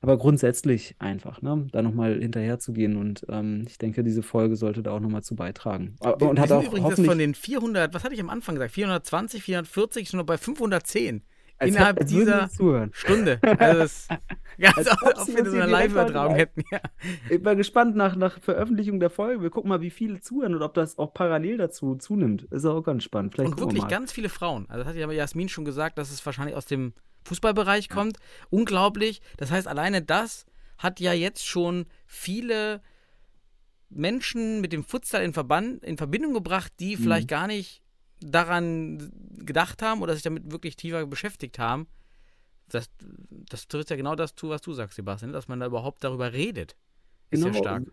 Aber 0.00 0.16
grundsätzlich 0.16 0.94
einfach, 1.00 1.42
ne, 1.42 1.66
da 1.72 1.82
nochmal 1.82 2.20
hinterher 2.20 2.60
zu 2.60 2.72
gehen 2.72 2.96
und 2.96 3.26
ähm, 3.28 3.64
ich 3.66 3.78
denke, 3.78 4.04
diese 4.04 4.22
Folge 4.22 4.54
sollte 4.54 4.84
da 4.84 4.92
auch 4.92 5.00
nochmal 5.00 5.24
zu 5.24 5.34
beitragen. 5.34 5.96
Aber- 5.98 6.20
Wir, 6.20 6.30
und 6.30 6.36
wir 6.36 6.42
hat 6.42 6.48
sind 6.50 6.58
auch 6.58 6.64
übrigens 6.64 6.84
hoffentlich, 6.84 7.06
von 7.08 7.18
den 7.18 7.34
400, 7.34 7.92
was 7.92 8.04
hatte 8.04 8.14
ich 8.14 8.20
am 8.20 8.30
Anfang 8.30 8.54
gesagt? 8.54 8.72
420, 8.74 9.42
440, 9.42 10.08
schon 10.08 10.18
noch 10.18 10.26
bei 10.26 10.38
510 10.38 11.24
als, 11.58 11.70
innerhalb 11.70 12.00
als 12.00 12.10
dieser. 12.10 12.48
Stunde. 12.92 13.40
Also 13.58 13.78
das, 13.80 14.08
ganz 14.58 14.76
Als 14.78 14.88
als 14.88 15.20
ob 15.20 15.28
wir 15.36 15.44
so 15.50 15.56
eine 15.56 15.66
Live-Übertragung 15.66 16.34
hätten. 16.34 16.62
Ja. 16.70 16.80
Ich 17.30 17.42
bin 17.42 17.56
gespannt 17.56 17.96
nach, 17.96 18.16
nach 18.16 18.40
Veröffentlichung 18.40 19.00
der 19.00 19.10
Folge. 19.10 19.42
Wir 19.42 19.50
gucken 19.50 19.68
mal, 19.68 19.80
wie 19.80 19.90
viele 19.90 20.20
zuhören 20.20 20.54
und 20.54 20.62
ob 20.62 20.74
das 20.74 20.98
auch 20.98 21.12
parallel 21.14 21.56
dazu 21.58 21.96
zunimmt. 21.96 22.44
Ist 22.44 22.64
auch 22.64 22.82
ganz 22.82 23.04
spannend. 23.04 23.34
Vielleicht 23.34 23.50
Und 23.52 23.58
wir 23.58 23.64
wirklich 23.66 23.82
mal. 23.82 23.88
ganz 23.88 24.12
viele 24.12 24.28
Frauen. 24.28 24.66
Also 24.68 24.84
das 24.84 24.88
hat 24.88 24.96
ja 24.96 25.10
Jasmin 25.10 25.48
schon 25.48 25.64
gesagt, 25.64 25.98
dass 25.98 26.10
es 26.10 26.24
wahrscheinlich 26.24 26.56
aus 26.56 26.66
dem 26.66 26.92
Fußballbereich 27.24 27.88
kommt. 27.88 28.18
Unglaublich. 28.50 29.20
Das 29.36 29.50
heißt, 29.50 29.68
alleine 29.68 30.02
das 30.02 30.46
hat 30.78 31.00
ja 31.00 31.12
jetzt 31.12 31.46
schon 31.46 31.86
viele 32.06 32.80
Menschen 33.90 34.60
mit 34.60 34.72
dem 34.72 34.84
Futsal 34.84 35.22
in, 35.22 35.32
Verband, 35.32 35.82
in 35.84 35.96
Verbindung 35.96 36.34
gebracht, 36.34 36.72
die 36.80 36.96
Mhm. 36.96 37.00
vielleicht 37.02 37.28
gar 37.28 37.46
nicht 37.46 37.82
daran 38.20 39.12
gedacht 39.38 39.82
haben 39.82 40.02
oder 40.02 40.14
sich 40.14 40.22
damit 40.22 40.50
wirklich 40.50 40.76
tiefer 40.76 41.06
beschäftigt 41.06 41.58
haben. 41.58 41.86
Das, 42.68 42.90
das 43.30 43.68
trifft 43.68 43.90
ja 43.90 43.96
genau 43.96 44.14
das 44.14 44.34
zu, 44.34 44.50
was 44.50 44.60
du 44.60 44.72
sagst, 44.74 44.96
Sebastian, 44.96 45.32
dass 45.32 45.48
man 45.48 45.60
da 45.60 45.66
überhaupt 45.66 46.04
darüber 46.04 46.32
redet. 46.32 46.76
Ist 47.30 47.42
ja 47.42 47.48
Genau. 47.50 47.58
stark. 47.58 47.84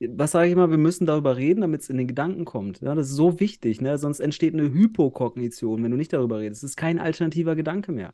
Was 0.00 0.32
sage 0.32 0.48
ich 0.48 0.52
immer, 0.52 0.70
wir 0.70 0.76
müssen 0.76 1.06
darüber 1.06 1.36
reden, 1.36 1.62
damit 1.62 1.80
es 1.82 1.88
in 1.88 1.96
den 1.96 2.08
Gedanken 2.08 2.44
kommt. 2.44 2.80
Ja, 2.80 2.94
das 2.94 3.08
ist 3.08 3.14
so 3.16 3.40
wichtig, 3.40 3.80
ne? 3.80 3.96
Sonst 3.96 4.20
entsteht 4.20 4.52
eine 4.52 4.64
Hypokognition, 4.64 5.82
wenn 5.82 5.90
du 5.92 5.96
nicht 5.96 6.12
darüber 6.12 6.40
redest. 6.40 6.62
Es 6.62 6.70
ist 6.70 6.76
kein 6.76 6.98
alternativer 6.98 7.54
Gedanke 7.54 7.92
mehr. 7.92 8.12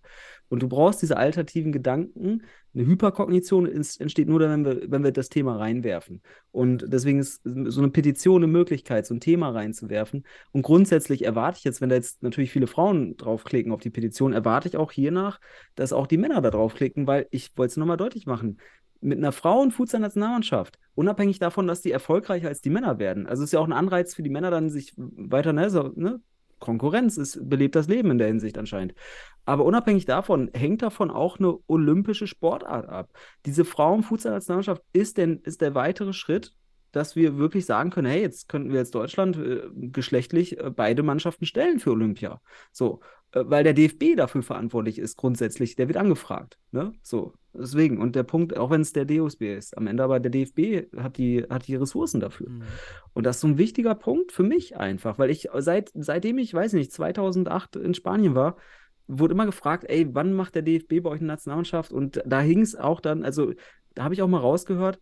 Und 0.48 0.62
du 0.62 0.68
brauchst 0.68 1.00
diese 1.02 1.16
alternativen 1.16 1.72
Gedanken. 1.72 2.42
Eine 2.74 2.86
Hyperkognition 2.86 3.66
entsteht 3.66 4.28
nur 4.28 4.40
wenn 4.40 4.64
wir, 4.64 4.90
wenn 4.90 5.02
wir 5.02 5.10
das 5.10 5.28
Thema 5.30 5.56
reinwerfen. 5.56 6.22
Und 6.52 6.84
deswegen 6.86 7.18
ist 7.18 7.40
so 7.44 7.80
eine 7.80 7.90
Petition 7.90 8.42
eine 8.44 8.52
Möglichkeit, 8.52 9.06
so 9.06 9.14
ein 9.14 9.20
Thema 9.20 9.48
reinzuwerfen. 9.50 10.24
Und 10.52 10.62
grundsätzlich 10.62 11.24
erwarte 11.24 11.58
ich 11.58 11.64
jetzt, 11.64 11.80
wenn 11.80 11.88
da 11.88 11.96
jetzt 11.96 12.22
natürlich 12.22 12.52
viele 12.52 12.66
Frauen 12.68 13.16
draufklicken 13.16 13.72
auf 13.72 13.80
die 13.80 13.90
Petition, 13.90 14.32
erwarte 14.32 14.68
ich 14.68 14.76
auch 14.76 14.92
hiernach, 14.92 15.40
dass 15.74 15.92
auch 15.92 16.06
die 16.06 16.18
Männer 16.18 16.40
da 16.42 16.50
draufklicken, 16.50 17.06
weil 17.06 17.26
ich 17.30 17.50
wollte 17.56 17.70
es 17.72 17.76
nochmal 17.76 17.96
deutlich 17.96 18.26
machen 18.26 18.58
mit 19.00 19.18
einer 19.18 19.32
Frauen-Futsal-Nationalmannschaft, 19.32 20.78
unabhängig 20.94 21.38
davon, 21.38 21.66
dass 21.66 21.82
die 21.82 21.92
erfolgreicher 21.92 22.48
als 22.48 22.60
die 22.60 22.70
Männer 22.70 22.98
werden. 22.98 23.26
Also 23.26 23.42
es 23.42 23.48
ist 23.48 23.52
ja 23.52 23.60
auch 23.60 23.66
ein 23.66 23.72
Anreiz 23.72 24.14
für 24.14 24.22
die 24.22 24.30
Männer 24.30 24.50
dann, 24.50 24.70
sich 24.70 24.94
weiter, 24.96 25.52
ne, 25.52 25.70
so, 25.70 25.92
ne? 25.94 26.20
Konkurrenz 26.58 27.16
ist, 27.16 27.48
belebt 27.48 27.74
das 27.74 27.88
Leben 27.88 28.10
in 28.10 28.18
der 28.18 28.28
Hinsicht 28.28 28.58
anscheinend. 28.58 28.94
Aber 29.46 29.64
unabhängig 29.64 30.04
davon 30.04 30.50
hängt 30.52 30.82
davon 30.82 31.10
auch 31.10 31.38
eine 31.38 31.56
olympische 31.66 32.26
Sportart 32.26 32.86
ab. 32.86 33.10
Diese 33.46 33.64
Frauen-Futsal-Nationalmannschaft 33.64 34.82
ist, 34.92 35.16
denn, 35.16 35.40
ist 35.42 35.62
der 35.62 35.74
weitere 35.74 36.12
Schritt, 36.12 36.54
dass 36.92 37.16
wir 37.16 37.38
wirklich 37.38 37.66
sagen 37.66 37.90
können, 37.90 38.08
hey, 38.08 38.20
jetzt 38.20 38.48
könnten 38.48 38.70
wir 38.70 38.78
jetzt 38.78 38.94
Deutschland 38.94 39.36
äh, 39.36 39.62
geschlechtlich 39.74 40.58
äh, 40.58 40.70
beide 40.70 41.02
Mannschaften 41.02 41.46
stellen 41.46 41.78
für 41.78 41.92
Olympia. 41.92 42.40
So, 42.72 43.00
äh, 43.32 43.44
weil 43.46 43.64
der 43.64 43.74
DFB 43.74 44.16
dafür 44.16 44.42
verantwortlich 44.42 44.98
ist, 44.98 45.16
grundsätzlich, 45.16 45.76
der 45.76 45.88
wird 45.88 45.98
angefragt. 45.98 46.58
Ne? 46.72 46.92
So, 47.02 47.34
deswegen. 47.52 47.98
Und 47.98 48.16
der 48.16 48.24
Punkt, 48.24 48.56
auch 48.56 48.70
wenn 48.70 48.80
es 48.80 48.92
der 48.92 49.04
DOSB 49.04 49.56
ist, 49.56 49.76
am 49.76 49.86
Ende 49.86 50.02
aber 50.02 50.20
der 50.20 50.30
DFB 50.30 50.92
hat 50.96 51.16
die, 51.16 51.44
hat 51.48 51.68
die 51.68 51.76
Ressourcen 51.76 52.20
dafür. 52.20 52.48
Mhm. 52.48 52.62
Und 53.12 53.24
das 53.24 53.36
ist 53.36 53.42
so 53.42 53.48
ein 53.48 53.58
wichtiger 53.58 53.94
Punkt 53.94 54.32
für 54.32 54.42
mich 54.42 54.76
einfach, 54.76 55.18
weil 55.18 55.30
ich 55.30 55.48
seit, 55.58 55.90
seitdem 55.94 56.38
ich, 56.38 56.52
weiß 56.52 56.72
nicht, 56.72 56.92
2008 56.92 57.76
in 57.76 57.94
Spanien 57.94 58.34
war, 58.34 58.56
wurde 59.06 59.34
immer 59.34 59.46
gefragt, 59.46 59.84
ey, 59.88 60.08
wann 60.12 60.32
macht 60.32 60.54
der 60.54 60.62
DFB 60.62 61.02
bei 61.02 61.10
euch 61.10 61.20
eine 61.20 61.28
Nationalmannschaft? 61.28 61.92
Und 61.92 62.22
da 62.24 62.40
hing 62.40 62.60
es 62.60 62.76
auch 62.76 63.00
dann, 63.00 63.24
also 63.24 63.52
da 63.94 64.04
habe 64.04 64.14
ich 64.14 64.22
auch 64.22 64.28
mal 64.28 64.38
rausgehört, 64.38 65.00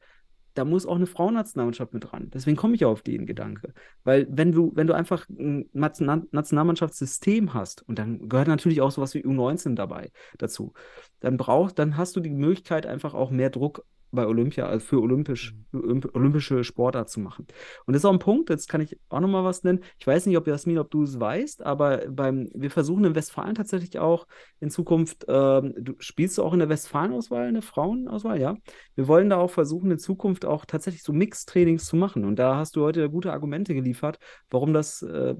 da 0.58 0.64
muss 0.64 0.86
auch 0.86 0.96
eine 0.96 1.06
Frauennationalmannschaft 1.06 1.94
mit 1.94 2.10
dran. 2.10 2.30
Deswegen 2.34 2.56
komme 2.56 2.74
ich 2.74 2.84
auf 2.84 3.02
den 3.02 3.26
Gedanke. 3.26 3.72
Weil 4.02 4.26
wenn 4.28 4.50
du, 4.50 4.72
wenn 4.74 4.88
du 4.88 4.92
einfach 4.92 5.28
ein 5.28 5.70
Nation 5.72 6.26
Nationalmannschaftssystem 6.32 7.54
hast, 7.54 7.88
und 7.88 7.96
dann 7.96 8.28
gehört 8.28 8.48
natürlich 8.48 8.80
auch 8.80 8.90
sowas 8.90 9.14
wie 9.14 9.24
U19 9.24 9.76
dabei 9.76 10.10
dazu, 10.36 10.72
dann 11.20 11.36
brauchst, 11.36 11.78
dann 11.78 11.96
hast 11.96 12.16
du 12.16 12.20
die 12.20 12.30
Möglichkeit, 12.30 12.86
einfach 12.86 13.14
auch 13.14 13.30
mehr 13.30 13.50
Druck 13.50 13.84
bei 14.10 14.26
Olympia, 14.26 14.66
also 14.66 14.84
für 14.84 15.00
olympisch, 15.00 15.54
olymp- 15.72 16.14
olympische 16.14 16.64
Sportart 16.64 17.10
zu 17.10 17.20
machen. 17.20 17.46
Und 17.84 17.92
das 17.92 18.00
ist 18.00 18.04
auch 18.06 18.12
ein 18.12 18.18
Punkt, 18.18 18.50
jetzt 18.50 18.68
kann 18.68 18.80
ich 18.80 18.98
auch 19.10 19.20
nochmal 19.20 19.44
was 19.44 19.64
nennen. 19.64 19.80
Ich 19.98 20.06
weiß 20.06 20.26
nicht, 20.26 20.36
ob 20.36 20.46
Jasmin, 20.46 20.78
ob 20.78 20.90
du 20.90 21.02
es 21.02 21.20
weißt, 21.20 21.64
aber 21.64 22.08
beim, 22.08 22.48
wir 22.54 22.70
versuchen 22.70 23.04
in 23.04 23.14
Westfalen 23.14 23.54
tatsächlich 23.54 23.98
auch 23.98 24.26
in 24.60 24.70
Zukunft, 24.70 25.26
ähm, 25.28 25.74
du 25.78 25.94
spielst 25.98 26.38
du 26.38 26.42
auch 26.42 26.52
in 26.52 26.58
der 26.58 26.68
Westfalen-Auswahl, 26.68 27.46
eine 27.46 27.62
Frauenauswahl, 27.62 28.40
ja? 28.40 28.56
Wir 28.94 29.08
wollen 29.08 29.28
da 29.28 29.36
auch 29.36 29.50
versuchen, 29.50 29.90
in 29.90 29.98
Zukunft 29.98 30.44
auch 30.44 30.64
tatsächlich 30.64 31.02
so 31.02 31.12
Mix-Trainings 31.12 31.84
zu 31.84 31.96
machen. 31.96 32.24
Und 32.24 32.38
da 32.38 32.56
hast 32.56 32.76
du 32.76 32.82
heute 32.82 33.10
gute 33.10 33.32
Argumente 33.32 33.74
geliefert, 33.74 34.18
warum 34.50 34.72
das 34.72 35.02
äh, 35.02 35.34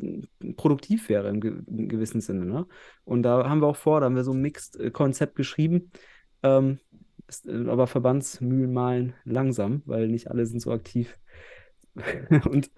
produktiv 0.57 1.09
wäre 1.09 1.29
im, 1.29 1.41
ge 1.41 1.63
im 1.67 1.89
gewissen 1.89 2.21
Sinne. 2.21 2.45
Ne? 2.45 2.67
Und 3.05 3.23
da 3.23 3.49
haben 3.49 3.61
wir 3.61 3.67
auch 3.67 3.77
vor, 3.77 4.01
da 4.01 4.07
haben 4.07 4.17
wir 4.17 4.25
so 4.25 4.33
ein 4.33 4.41
Mixed-Konzept 4.41 5.37
geschrieben. 5.37 5.91
Ähm, 6.43 6.79
ist, 7.29 7.47
äh, 7.47 7.67
aber 7.69 7.87
Verbandsmühlen 7.87 8.73
malen 8.73 9.15
langsam, 9.25 9.83
weil 9.87 10.09
nicht 10.09 10.31
alle 10.31 10.47
sind 10.47 10.61
so 10.61 10.73
aktiv. 10.73 11.19
und 12.49 12.71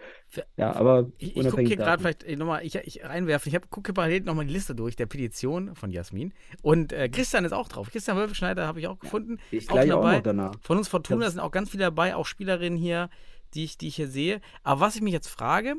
ja, 0.57 0.73
aber 0.75 1.11
Ich, 1.19 1.37
ich 1.37 1.49
gucke 1.49 1.63
hier 1.63 1.77
gerade 1.77 2.01
vielleicht 2.01 2.27
nochmal, 2.39 2.65
ich, 2.65 2.75
ich 2.77 3.05
reinwerfen, 3.05 3.53
ich 3.55 3.61
gucke 3.71 3.93
parallel 3.93 4.23
nochmal 4.23 4.47
die 4.47 4.53
Liste 4.53 4.75
durch 4.75 4.97
der 4.97 5.07
Petition 5.07 5.75
von 5.75 5.91
Jasmin. 5.91 6.33
Und 6.63 6.93
äh, 6.93 7.09
Christian 7.09 7.45
ist 7.45 7.53
auch 7.53 7.69
drauf. 7.69 7.91
Christian 7.91 8.17
Wölfschneider 8.17 8.67
habe 8.67 8.81
ich 8.81 8.87
auch 8.87 8.99
gefunden. 8.99 9.39
Ich 9.51 9.69
auch 9.69 9.75
gleich 9.75 9.93
auch 9.93 10.01
dabei. 10.01 10.17
noch 10.17 10.23
danach. 10.23 10.55
Von 10.63 10.79
uns 10.79 10.89
Fortuna 10.89 11.25
Das- 11.25 11.35
sind 11.35 11.41
auch 11.43 11.51
ganz 11.51 11.71
viele 11.71 11.85
dabei, 11.85 12.17
auch 12.17 12.27
Spielerinnen 12.27 12.79
hier, 12.79 13.11
die 13.55 13.65
ich, 13.65 13.77
die 13.77 13.89
ich 13.89 13.97
hier 13.97 14.09
sehe. 14.09 14.41
Aber 14.63 14.81
was 14.81 14.97
ich 14.97 15.03
mich 15.03 15.13
jetzt 15.13 15.29
frage, 15.29 15.75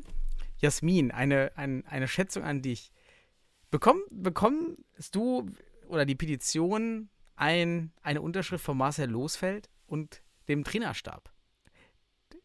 Jasmin, 0.57 1.09
eine, 1.11 1.51
ein, 1.55 1.83
eine 1.87 2.07
Schätzung 2.07 2.43
an 2.43 2.61
dich. 2.61 2.91
Bekomm, 3.71 4.01
bekommst 4.11 5.15
du 5.15 5.49
oder 5.87 6.05
die 6.05 6.15
Petition 6.15 7.09
ein, 7.41 7.91
eine 8.03 8.21
Unterschrift 8.21 8.63
von 8.63 8.77
Marcel 8.77 9.09
Losfeld 9.09 9.69
und 9.87 10.21
dem 10.47 10.63
Trainerstab? 10.63 11.33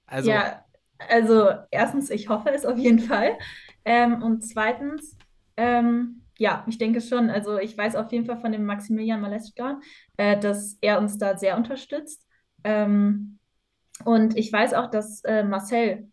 Also, 0.06 0.30
Ja, 0.30 0.64
also 0.98 1.50
erstens, 1.70 2.10
ich 2.10 2.28
hoffe 2.28 2.50
es 2.50 2.64
auf 2.64 2.78
jeden 2.78 3.00
Fall. 3.00 3.38
Ähm, 3.84 4.22
und 4.22 4.42
zweitens, 4.42 5.16
ähm, 5.56 6.22
ja, 6.38 6.64
ich 6.68 6.78
denke 6.78 7.00
schon. 7.00 7.30
Also 7.30 7.58
ich 7.58 7.76
weiß 7.76 7.96
auf 7.96 8.12
jeden 8.12 8.26
Fall 8.26 8.40
von 8.40 8.52
dem 8.52 8.64
Maximilian 8.64 9.20
Maleschka, 9.20 9.80
äh, 10.16 10.38
dass 10.38 10.78
er 10.80 10.98
uns 10.98 11.18
da 11.18 11.36
sehr 11.36 11.56
unterstützt. 11.56 12.26
Ähm, 12.64 13.38
und 14.04 14.36
ich 14.36 14.52
weiß 14.52 14.74
auch, 14.74 14.90
dass 14.90 15.22
äh, 15.24 15.44
Marcel 15.44 16.10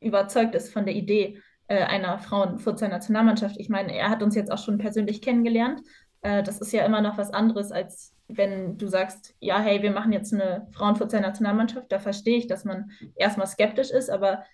überzeugt 0.00 0.54
ist 0.54 0.72
von 0.72 0.86
der 0.86 0.94
Idee 0.94 1.40
äh, 1.68 1.82
einer 1.84 2.18
Frauenfutsal-Nationalmannschaft. 2.18 3.56
Ich 3.58 3.68
meine, 3.68 3.94
er 3.96 4.10
hat 4.10 4.22
uns 4.22 4.34
jetzt 4.34 4.52
auch 4.52 4.58
schon 4.62 4.78
persönlich 4.78 5.22
kennengelernt. 5.22 5.82
Äh, 6.22 6.42
das 6.42 6.60
ist 6.60 6.72
ja 6.72 6.84
immer 6.84 7.00
noch 7.00 7.18
was 7.18 7.30
anderes, 7.30 7.72
als 7.72 8.14
wenn 8.28 8.76
du 8.76 8.88
sagst, 8.88 9.34
ja, 9.40 9.60
hey, 9.60 9.82
wir 9.82 9.92
machen 9.92 10.12
jetzt 10.12 10.34
eine 10.34 10.66
Frauenfutsal-Nationalmannschaft. 10.72 11.90
Da 11.92 11.98
verstehe 11.98 12.38
ich, 12.38 12.46
dass 12.46 12.64
man 12.64 12.90
erstmal 13.14 13.46
skeptisch 13.46 13.90
ist, 13.90 14.10
aber 14.10 14.44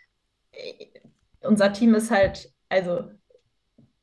äh, 0.52 0.86
unser 1.40 1.72
Team 1.72 1.94
ist 1.94 2.10
halt, 2.10 2.52
also 2.68 3.10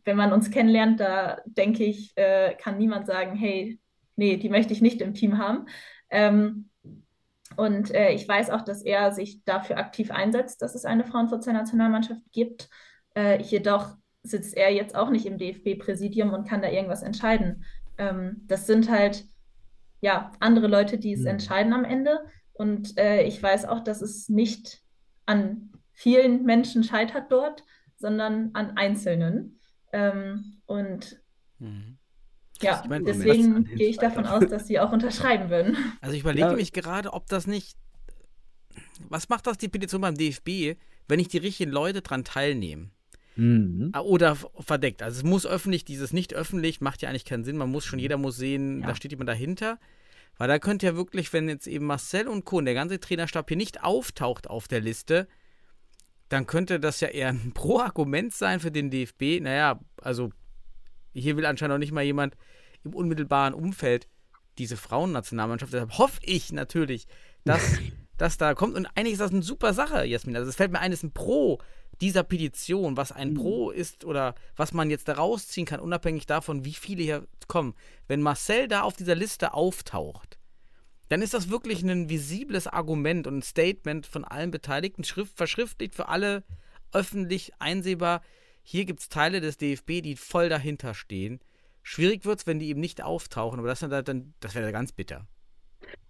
wenn 0.06 0.18
man 0.18 0.34
uns 0.34 0.49
kennenlernt, 0.49 0.99
da 0.99 1.40
denke 1.45 1.84
ich, 1.84 2.18
äh, 2.18 2.56
kann 2.56 2.77
niemand 2.77 3.06
sagen, 3.06 3.36
hey, 3.36 3.80
nee, 4.15 4.38
die 4.38 4.49
möchte 4.49 4.73
ich 4.73 4.81
nicht 4.81 5.02
im 5.02 5.14
Team 5.14 5.38
haben. 5.38 5.68
Ähm, 6.10 6.69
und 7.56 7.94
äh, 7.94 8.11
ich 8.11 8.27
weiß 8.27 8.49
auch, 8.49 8.61
dass 8.61 8.81
er 8.81 9.11
sich 9.11 9.44
dafür 9.44 9.77
aktiv 9.77 10.11
einsetzt, 10.11 10.61
dass 10.61 10.76
es 10.76 10.86
eine 10.86 11.03
Frauenfutsal-Nationalmannschaft 11.03 12.22
gibt. 12.31 12.69
Äh, 13.15 13.41
jedoch 13.41 13.98
sitzt 14.24 14.56
er 14.56 14.72
jetzt 14.72 14.96
auch 14.96 15.10
nicht 15.10 15.26
im 15.26 15.38
DFB-Präsidium 15.38 16.34
und 16.34 16.48
kann 16.48 16.62
da 16.62 16.70
irgendwas 16.70 17.04
entscheiden. 17.04 17.64
Ähm, 17.98 18.41
das 18.48 18.68
sind 18.68 18.90
halt 18.90 19.26
ja 20.02 20.32
andere 20.40 20.68
Leute, 20.68 20.98
die 20.98 21.14
es 21.14 21.22
Hm. 21.22 21.28
entscheiden 21.28 21.74
am 21.74 21.86
Ende. 21.86 22.20
Und 22.54 22.98
äh, 22.98 23.24
ich 23.24 23.41
weiß 23.41 23.66
auch, 23.66 23.84
dass 23.84 24.02
es 24.02 24.30
nicht 24.30 24.82
an 25.26 25.72
vielen 25.94 26.44
Menschen 26.44 26.84
scheitert 26.84 27.32
dort, 27.32 27.64
sondern 27.98 28.52
an 28.54 28.78
Einzelnen. 28.78 29.60
Ähm, 29.94 30.62
und 30.66 31.22
mhm. 31.60 31.98
ja, 32.62 32.84
meine, 32.88 33.06
deswegen 33.06 33.64
gehe 33.66 33.90
ich 33.90 33.98
davon 33.98 34.26
aus, 34.26 34.48
dass 34.48 34.68
sie 34.68 34.80
auch 34.80 34.91
unterschreiben 34.91 35.50
würden. 35.50 35.78
Also 36.02 36.16
ich 36.16 36.22
überlege 36.22 36.48
Ja. 36.48 36.54
mich 36.54 36.72
gerade, 36.74 37.14
ob 37.14 37.28
das 37.28 37.48
nicht. 37.48 37.78
Was 39.10 39.30
macht 39.30 39.48
das 39.48 39.58
die 39.58 39.70
Petition 39.70 40.02
beim 40.02 40.16
DFB, 40.16 40.78
wenn 41.08 41.18
nicht 41.18 41.34
die 41.34 41.38
richtigen 41.38 41.72
Leute 41.72 42.02
dran 42.02 42.24
teilnehmen? 42.24 42.91
Mhm. 43.40 43.90
Ah, 43.94 44.02
Oder 44.02 44.36
verdeckt. 44.36 45.02
Also 45.02 45.20
es 45.20 45.24
muss 45.24 45.45
öffentlich, 45.45 45.86
dieses 45.86 46.11
nicht 46.14 46.34
öffentlich 46.34 46.82
macht 46.82 47.02
ja 47.02 47.10
eigentlich 47.10 47.26
keinen 47.26 47.44
Sinn. 47.44 47.57
Man 47.57 47.70
muss 47.72 47.86
schon, 47.86 47.99
jeder 47.99 48.18
muss 48.18 48.36
sehen, 48.38 48.82
Ja. 48.82 48.88
da 48.88 48.95
steht 48.95 49.11
jemand 49.11 49.30
dahinter. 49.30 49.80
Weil 50.38 50.48
da 50.48 50.60
könnte 50.60 50.86
ja 50.86 50.95
wirklich, 50.95 51.32
wenn 51.34 51.49
jetzt 51.49 51.68
eben 51.68 51.86
Marcel 51.86 52.28
und 52.28 52.45
Co. 52.45 52.57
und 52.57 52.66
der 52.66 52.74
ganze 52.74 52.99
Trainerstab 52.99 53.48
hier 53.49 53.57
nicht 53.57 53.84
auftaucht 53.84 54.49
auf 54.49 54.68
der 54.68 54.80
Liste, 54.82 55.28
dann 56.30 56.45
könnte 56.48 56.80
das 56.80 56.99
ja 57.02 57.07
eher 57.10 57.30
ein 57.30 57.52
Pro-Argument 57.53 58.34
sein 58.34 58.60
für 58.60 58.72
den 58.72 58.90
DFB. 58.91 59.41
Naja, 59.41 59.80
also 60.02 60.32
hier 61.14 61.36
will 61.38 61.45
anscheinend 61.45 61.74
auch 61.76 61.80
nicht 61.80 61.91
mal 61.91 62.03
jemand 62.03 62.36
im 62.84 62.94
unmittelbaren 62.94 63.53
Umfeld 63.53 64.07
diese 64.57 64.78
Frauennationalmannschaft. 64.78 65.74
Deshalb 65.74 65.98
hoffe 65.98 66.20
ich 66.24 66.52
natürlich, 66.52 67.07
dass 67.45 67.78
das 68.18 68.38
da 68.38 68.53
kommt. 68.53 68.76
Und 68.76 68.86
eigentlich 68.95 69.14
ist 69.14 69.22
das 69.22 69.32
eine 69.32 69.41
super 69.41 69.74
Sache, 69.74 70.06
Jasmin. 70.06 70.36
Also 70.36 70.49
es 70.49 70.56
fällt 70.56 70.72
mir 70.72 70.80
ein, 70.80 70.91
es 70.91 70.99
ist 70.99 71.03
ein 71.03 71.14
Pro 71.14 71.60
dieser 72.02 72.24
Petition, 72.24 72.98
was 72.98 73.12
ein 73.12 73.34
Pro 73.34 73.72
ist 73.72 74.06
oder 74.06 74.36
was 74.56 74.74
man 74.74 74.90
jetzt 74.90 75.08
da 75.08 75.14
rausziehen 75.14 75.66
kann, 75.66 75.80
unabhängig 75.80 76.26
davon, 76.26 76.66
wie 76.66 76.74
viele 76.74 77.04
hier 77.04 77.28
kommen. 77.48 77.76
Wenn 78.08 78.22
Marcel 78.22 78.68
da 78.68 78.82
auf 78.82 78.96
dieser 78.96 79.16
Liste 79.16 79.54
auftaucht, 79.54 80.38
dann 81.10 81.22
ist 81.22 81.34
das 81.34 81.50
wirklich 81.50 81.84
ein 81.84 82.10
visibles 82.10 82.68
Argument 82.68 83.28
und 83.28 83.40
ein 83.40 83.42
Statement 83.42 84.06
von 84.06 84.24
allen 84.24 84.52
Beteiligten, 84.52 85.04
schrift, 85.04 85.36
verschriftlicht 85.36 85.96
für 85.96 86.08
alle 86.08 86.44
öffentlich 86.92 87.52
einsehbar. 87.60 88.22
Hier 88.62 88.86
gibt 88.86 89.00
es 89.02 89.10
Teile 89.10 89.42
des 89.42 89.58
DFB, 89.58 90.02
die 90.02 90.16
voll 90.16 90.50
dahinter 90.50 90.94
stehen. 90.94 91.40
Schwierig 91.82 92.26
wird 92.26 92.40
es, 92.40 92.48
wenn 92.48 92.60
die 92.60 92.70
eben 92.70 92.80
nicht 92.80 93.02
auftauchen, 93.02 93.60
aber 93.60 93.68
das, 93.68 93.80
dann, 93.80 94.06
dann, 94.06 94.34
das 94.40 94.54
wäre 94.54 94.72
ganz 94.72 94.92
bitter. 94.92 95.28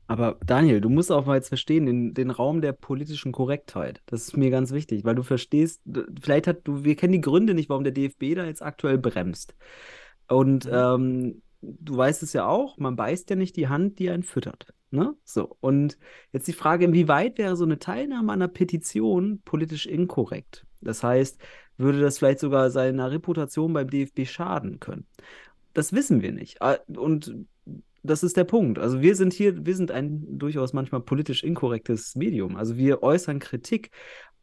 Aber 0.07 0.37
Daniel, 0.43 0.81
du 0.81 0.89
musst 0.89 1.11
auch 1.11 1.27
mal 1.27 1.35
jetzt 1.35 1.49
verstehen, 1.49 1.85
den, 1.85 2.13
den 2.15 2.31
Raum 2.31 2.61
der 2.61 2.71
politischen 2.71 3.31
Korrektheit. 3.31 4.01
Das 4.07 4.23
ist 4.23 4.37
mir 4.37 4.49
ganz 4.49 4.71
wichtig, 4.71 5.03
weil 5.05 5.13
du 5.13 5.21
verstehst, 5.21 5.81
vielleicht 6.19 6.47
hat 6.47 6.61
du, 6.63 6.83
wir 6.83 6.95
kennen 6.95 7.13
die 7.13 7.21
Gründe 7.21 7.53
nicht, 7.53 7.69
warum 7.69 7.83
der 7.83 7.93
DFB 7.93 8.35
da 8.35 8.45
jetzt 8.45 8.63
aktuell 8.63 8.97
bremst. 8.97 9.53
Und 10.27 10.67
ähm, 10.71 11.43
du 11.61 11.95
weißt 11.95 12.23
es 12.23 12.33
ja 12.33 12.47
auch, 12.47 12.77
man 12.77 12.95
beißt 12.95 13.29
ja 13.29 13.35
nicht 13.35 13.55
die 13.55 13.67
Hand, 13.67 13.99
die 13.99 14.09
einen 14.09 14.23
füttert. 14.23 14.73
Ne? 14.89 15.13
So. 15.23 15.55
Und 15.59 15.99
jetzt 16.31 16.47
die 16.47 16.53
Frage, 16.53 16.85
inwieweit 16.85 17.37
wäre 17.37 17.55
so 17.55 17.65
eine 17.65 17.77
Teilnahme 17.77 18.31
an 18.31 18.41
einer 18.41 18.47
Petition 18.47 19.41
politisch 19.45 19.85
inkorrekt? 19.85 20.65
Das 20.81 21.03
heißt, 21.03 21.39
würde 21.77 22.01
das 22.01 22.17
vielleicht 22.17 22.39
sogar 22.39 22.71
seiner 22.71 23.11
Reputation 23.11 23.73
beim 23.73 23.89
DFB 23.89 24.25
schaden 24.25 24.79
können? 24.79 25.05
Das 25.73 25.93
wissen 25.93 26.21
wir 26.21 26.31
nicht. 26.31 26.61
Ah, 26.61 26.79
Und 26.87 27.35
das 28.03 28.23
ist 28.23 28.37
der 28.37 28.43
Punkt. 28.43 28.79
Also 28.79 29.01
wir 29.01 29.15
sind 29.15 29.33
hier, 29.33 29.65
wir 29.65 29.75
sind 29.75 29.91
ein 29.91 30.37
durchaus 30.39 30.73
manchmal 30.73 31.01
politisch 31.01 31.43
inkorrektes 31.43 32.15
Medium. 32.15 32.55
Also 32.55 32.77
wir 32.77 33.03
äußern 33.03 33.39
Kritik, 33.39 33.91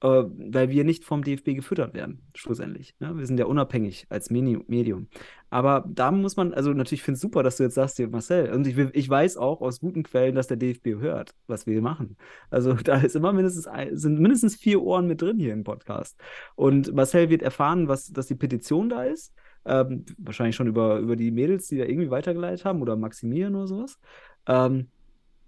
äh, 0.02 0.06
weil 0.08 0.68
wir 0.68 0.84
nicht 0.84 1.04
vom 1.04 1.24
DFB 1.24 1.54
gefüttert 1.54 1.94
werden, 1.94 2.20
schlussendlich. 2.34 2.94
Ne? 2.98 3.16
Wir 3.16 3.26
sind 3.26 3.38
ja 3.38 3.46
unabhängig 3.46 4.06
als 4.10 4.30
Medium. 4.30 5.08
Aber 5.48 5.84
da 5.88 6.10
muss 6.10 6.36
man, 6.36 6.52
also 6.52 6.72
natürlich 6.72 7.02
finde 7.02 7.16
ich 7.16 7.22
super, 7.22 7.42
dass 7.42 7.56
du 7.56 7.62
jetzt 7.62 7.76
sagst, 7.76 7.96
hier, 7.96 8.08
Marcel, 8.08 8.52
und 8.52 8.66
ich, 8.66 8.76
ich 8.76 9.08
weiß 9.08 9.38
auch 9.38 9.62
aus 9.62 9.80
guten 9.80 10.02
Quellen, 10.02 10.34
dass 10.34 10.48
der 10.48 10.58
DFB 10.58 11.00
hört, 11.00 11.34
was 11.46 11.66
wir 11.66 11.80
machen. 11.80 12.16
Also 12.50 12.74
da 12.84 13.00
ist 13.00 13.16
immer 13.16 13.32
mindestens 13.32 13.66
ein, 13.66 13.96
sind 13.96 14.20
mindestens 14.20 14.56
vier 14.56 14.82
Ohren 14.82 15.06
mit 15.06 15.22
drin 15.22 15.38
hier 15.38 15.54
im 15.54 15.64
Podcast. 15.64 16.20
Und 16.56 16.92
Marcel 16.94 17.30
wird 17.30 17.42
erfahren, 17.42 17.88
was, 17.88 18.12
dass 18.12 18.26
die 18.26 18.34
Petition 18.34 18.88
da 18.90 19.04
ist. 19.04 19.32
Ähm, 19.66 20.04
wahrscheinlich 20.18 20.56
schon 20.56 20.68
über, 20.68 20.98
über 20.98 21.16
die 21.16 21.30
Mädels, 21.30 21.68
die 21.68 21.78
da 21.78 21.84
irgendwie 21.84 22.10
weitergeleitet 22.10 22.64
haben 22.64 22.82
oder 22.82 22.96
Maximilian 22.96 23.54
oder 23.54 23.66
sowas. 23.66 23.98
Ähm, 24.46 24.88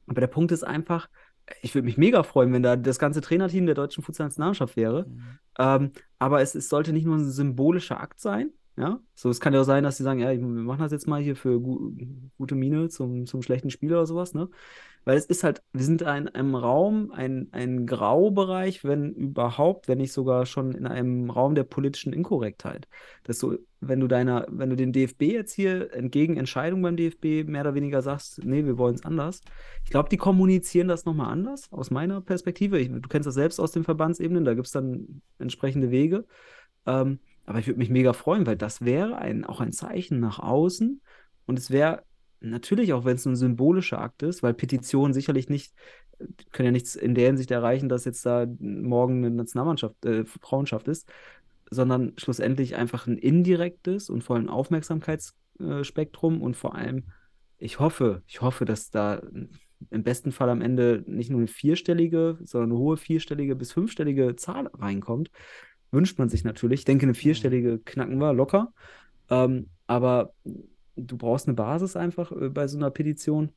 aber 0.07 0.20
der 0.20 0.27
Punkt 0.28 0.53
ist 0.53 0.65
einfach, 0.65 1.09
ich 1.62 1.74
würde 1.74 1.86
mich 1.86 1.99
mega 1.99 2.23
freuen, 2.23 2.53
wenn 2.53 2.62
da 2.62 2.77
das 2.77 2.99
ganze 2.99 3.20
Trainerteam 3.20 3.66
der 3.66 3.74
deutschen 3.74 4.03
Fußballnationalmannschaft 4.03 4.77
wäre. 4.77 5.07
Ähm, 5.59 5.93
aber 6.19 6.40
es, 6.40 6.55
es 6.55 6.69
sollte 6.69 6.93
nicht 6.93 7.07
nur 7.07 7.16
ein 7.16 7.31
symbolischer 7.31 8.01
Akt 8.01 8.20
sein. 8.20 8.51
Ja, 8.79 9.01
so 9.15 9.29
es 9.29 9.41
kann 9.41 9.55
ja 9.55 9.61
auch 9.63 9.65
sein, 9.65 9.83
dass 9.83 9.97
sie 9.97 10.05
sagen, 10.05 10.21
ja, 10.21 10.31
wir 10.31 10.39
machen 10.39 10.83
das 10.83 10.93
jetzt 10.93 11.09
mal 11.09 11.21
hier 11.21 11.35
für 11.35 11.61
gu 11.61 11.91
gute 12.39 12.55
Miene 12.55 12.89
zum, 12.89 13.27
zum 13.27 13.43
schlechten 13.43 13.71
Spieler 13.71 13.97
oder 13.97 14.07
sowas, 14.07 14.35
ne? 14.35 14.49
Weil 15.05 15.17
es 15.17 15.27
ist 15.27 15.43
halt, 15.43 15.63
wir 15.73 15.85
sind 15.85 16.03
in 16.03 16.07
einem 16.07 16.55
Raum, 16.55 17.11
ein, 17.11 17.49
ein 17.51 17.87
Graubereich, 17.87 18.85
wenn 18.85 19.15
überhaupt, 19.15 19.89
wenn 19.89 19.99
nicht 19.99 20.13
sogar 20.13 20.47
schon 20.47 20.73
in 20.73 20.87
einem 20.87 21.29
Raum 21.31 21.57
der 21.57 21.65
politischen 21.65 22.13
Inkorrektheit. 22.13 22.87
Dass 23.25 23.39
du, 23.39 23.59
wenn 23.81 23.99
du 23.99 24.07
deiner, 24.07 24.47
wenn 24.49 24.71
du 24.71 24.77
den 24.77 24.93
DFB 24.93 25.23
jetzt 25.23 25.55
hier 25.55 25.93
entgegen 25.93 26.37
Entscheidung 26.37 26.81
beim 26.83 26.97
DFB 26.97 27.49
mehr 27.49 27.63
oder 27.63 27.75
weniger 27.75 28.01
sagst, 28.01 28.45
nee, 28.45 28.65
wir 28.65 28.79
wollen 28.79 28.95
es 28.95 29.05
anders. 29.05 29.41
Ich 29.83 29.91
glaube, 29.91 30.09
die 30.09 30.19
kommunizieren 30.19 30.87
das 30.87 31.05
nochmal 31.05 31.33
anders, 31.33 31.73
aus 31.73 31.91
meiner 31.91 32.21
Perspektive. 32.21 32.79
Ich, 32.79 32.89
du 32.89 33.09
kennst 33.09 33.27
das 33.27 33.35
selbst 33.35 33.59
aus 33.59 33.73
den 33.73 33.83
Verbandsebenen, 33.83 34.45
da 34.45 34.55
gibt 34.55 34.67
es 34.69 34.73
dann 34.73 35.23
entsprechende 35.39 35.91
Wege. 35.91 36.27
Ähm, 36.87 37.19
aber 37.49 37.61
ich 37.61 37.66
würde 37.66 37.79
mich 37.79 37.89
mega 37.89 38.12
freuen, 38.12 38.47
weil 38.47 38.57
das 38.57 38.85
wäre 38.85 39.16
ein, 39.16 39.47
auch 39.47 39.62
ein 39.62 39.73
Zeichen 39.73 40.20
nach 40.20 40.39
außen. 40.39 41.01
Und 41.47 41.59
es 41.59 41.70
wäre 41.70 42.03
natürlich, 42.41 42.93
auch 42.93 43.07
wenn 43.07 43.16
es 43.16 43.25
ein 43.25 43.37
symbolischer 43.37 44.03
Akt 44.03 44.23
ist, 44.23 44.43
weil 44.43 44.53
Petitionen 44.53 45.15
sicherlich 45.15 45.49
nicht, 45.49 45.73
können 46.53 46.66
ja 46.66 46.73
nichts 46.73 46.95
in 46.95 47.15
der 47.15 47.29
Hinsicht 47.29 47.51
erreichen, 47.51 47.89
dass 47.89 48.05
jetzt 48.05 48.27
da 48.27 48.47
morgen 48.61 49.25
eine 49.25 49.35
Nationalmannschaft, 49.35 50.05
äh, 50.05 50.27
Frauenschaft 50.27 50.89
ist, 50.89 51.11
sondern 51.70 52.12
schlussendlich 52.19 52.77
einfach 52.77 53.07
ein 53.07 53.16
indirektes 53.16 54.11
und 54.11 54.23
vor 54.23 54.37
allem 54.37 54.51
Aufmerksamkeitsspektrum 54.51 56.43
und 56.43 56.55
vor 56.55 56.75
allem, 56.75 57.05
ich 57.57 57.81
hoffe, 57.81 58.23
ich 58.27 58.43
hoffe, 58.43 58.66
dass 58.66 58.91
da 58.91 59.23
im 59.91 60.03
besten 60.03 60.33
Fall 60.33 60.51
am 60.51 60.61
Ende 60.61 61.03
nicht 61.07 61.31
nur 61.31 61.41
eine 61.41 61.49
vierstellige, 61.49 62.37
sondern 62.45 62.73
eine 62.73 62.79
hohe 62.79 62.99
vierstellige 62.99 63.57
bis 63.57 63.73
fünfstellige 63.73 64.37
Zahl 64.37 64.66
reinkommt. 64.66 65.31
Wünscht 65.90 66.19
man 66.19 66.28
sich 66.28 66.44
natürlich. 66.44 66.81
Ich 66.81 66.85
denke, 66.85 67.06
eine 67.06 67.15
vierstellige 67.15 67.78
knacken 67.78 68.19
wir 68.19 68.32
locker. 68.32 68.73
Ähm, 69.31 69.69
aber 69.86 70.32
du 70.97 71.16
brauchst 71.16 71.47
eine 71.47 71.55
Basis 71.55 71.97
einfach 71.97 72.32
äh, 72.32 72.48
bei 72.48 72.69
so 72.69 72.78
einer 72.78 72.90
Petition. 72.90 73.52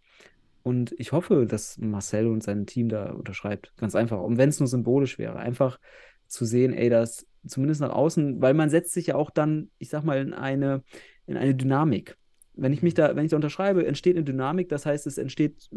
Und 0.64 0.94
ich 0.98 1.12
hoffe, 1.12 1.46
dass 1.46 1.78
Marcel 1.80 2.28
und 2.28 2.44
sein 2.44 2.66
Team 2.66 2.90
da 2.90 3.12
unterschreibt. 3.12 3.74
Ganz 3.78 3.96
einfach. 3.96 4.22
Und 4.22 4.38
wenn 4.38 4.50
es 4.50 4.60
nur 4.60 4.68
symbolisch 4.68 5.18
wäre, 5.18 5.38
einfach 5.38 5.80
zu 6.28 6.46
sehen, 6.46 6.74
ey, 6.74 6.90
das 6.90 7.26
zumindest 7.46 7.82
nach 7.82 7.90
außen, 7.90 8.42
weil 8.42 8.54
man 8.54 8.70
setzt 8.70 8.94
sich 8.94 9.08
ja 9.08 9.16
auch 9.16 9.32
dann, 9.32 9.72
ich 9.80 9.90
sag 9.90 10.04
mal, 10.04 10.20
in 10.20 10.34
eine, 10.34 10.84
in 11.26 11.38
eine 11.38 11.56
Dynamik. 11.56 12.18
Wenn 12.54 12.74
ich 12.74 12.84
mich 12.84 12.94
da, 12.94 13.16
wenn 13.16 13.26
ich 13.26 13.32
da 13.32 13.38
unterschreibe, 13.38 13.86
entsteht 13.86 14.16
eine 14.16 14.24
Dynamik, 14.24 14.70
das 14.70 14.86
heißt, 14.86 15.08
es 15.08 15.18
entsteht, 15.18 15.70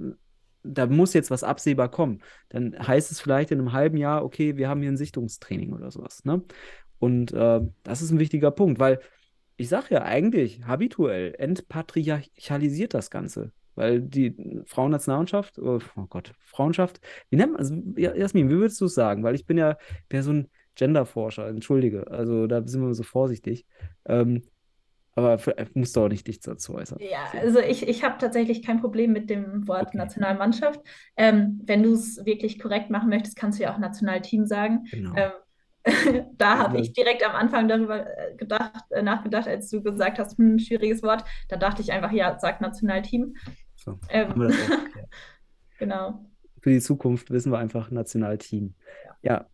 da 0.64 0.86
muss 0.86 1.12
jetzt 1.12 1.30
was 1.30 1.44
absehbar 1.44 1.90
kommen. 1.90 2.22
Dann 2.48 2.76
heißt 2.76 3.12
es 3.12 3.20
vielleicht 3.20 3.50
in 3.50 3.60
einem 3.60 3.72
halben 3.72 3.96
Jahr, 3.96 4.24
okay, 4.24 4.56
wir 4.56 4.68
haben 4.68 4.80
hier 4.80 4.90
ein 4.90 4.96
Sichtungstraining 4.96 5.72
oder 5.72 5.90
sowas. 5.90 6.24
Ne? 6.24 6.42
Und 6.98 7.32
äh, 7.32 7.60
das 7.82 8.02
ist 8.02 8.10
ein 8.10 8.18
wichtiger 8.18 8.50
Punkt, 8.50 8.80
weil 8.80 9.00
ich 9.56 9.68
sage 9.68 9.86
ja 9.90 10.02
eigentlich, 10.02 10.64
habituell 10.66 11.34
entpatriarchalisiert 11.38 12.94
das 12.94 13.10
Ganze. 13.10 13.52
Weil 13.76 14.00
die 14.00 14.36
Frauennationalmannschaft, 14.66 15.58
oh, 15.58 15.80
oh 15.96 16.06
Gott, 16.08 16.32
Frauenschaft, 16.38 17.00
wie 17.28 17.36
nennt 17.36 17.52
man, 17.52 17.60
also, 17.60 17.74
Jasmin, 17.96 18.48
wie 18.48 18.56
würdest 18.56 18.80
du 18.80 18.86
es 18.86 18.94
sagen? 18.94 19.22
Weil 19.24 19.34
ich 19.34 19.46
bin 19.46 19.58
ja, 19.58 19.76
bin 20.08 20.18
ja 20.18 20.22
so 20.22 20.32
ein 20.32 20.50
Genderforscher, 20.76 21.48
entschuldige, 21.48 22.10
also 22.10 22.46
da 22.46 22.66
sind 22.66 22.82
wir 22.82 22.94
so 22.94 23.02
vorsichtig. 23.02 23.66
Ähm, 24.06 24.42
aber 25.16 25.38
musst 25.74 25.94
du 25.94 26.00
auch 26.00 26.08
nicht 26.08 26.26
dich 26.26 26.40
dazu 26.40 26.74
äußern. 26.74 26.98
Ja, 27.00 27.38
also 27.40 27.60
ich, 27.60 27.86
ich 27.86 28.02
habe 28.02 28.18
tatsächlich 28.18 28.62
kein 28.62 28.80
Problem 28.80 29.12
mit 29.12 29.30
dem 29.30 29.66
Wort 29.68 29.88
okay. 29.88 29.98
Nationalmannschaft. 29.98 30.80
Ähm, 31.16 31.60
wenn 31.64 31.82
du 31.82 31.92
es 31.92 32.24
wirklich 32.24 32.58
korrekt 32.58 32.90
machen 32.90 33.10
möchtest, 33.10 33.36
kannst 33.36 33.58
du 33.58 33.64
ja 33.64 33.72
auch 33.72 33.78
Nationalteam 33.78 34.46
sagen. 34.46 34.86
Genau. 34.90 35.14
Ähm, 35.16 35.30
da 36.38 36.58
habe 36.58 36.80
ich 36.80 36.92
direkt 36.94 37.24
am 37.24 37.36
Anfang 37.36 37.68
darüber 37.68 38.06
äh, 38.06 38.34
gedacht, 38.36 38.84
äh, 38.90 39.02
nachgedacht, 39.02 39.46
als 39.46 39.68
du 39.68 39.82
gesagt 39.82 40.18
hast, 40.18 40.38
hm, 40.38 40.58
schwieriges 40.58 41.02
Wort. 41.02 41.24
Da 41.48 41.56
dachte 41.56 41.82
ich 41.82 41.92
einfach, 41.92 42.10
ja, 42.10 42.38
sag 42.38 42.60
Nationalteam. 42.60 43.34
So, 43.76 43.98
ähm, 44.08 44.32
genau. 45.78 46.24
Für 46.60 46.70
die 46.70 46.80
Zukunft 46.80 47.30
wissen 47.30 47.52
wir 47.52 47.58
einfach 47.58 47.90
Nationalteam. 47.90 48.74
Ja. 49.22 49.34
ja. 49.34 49.46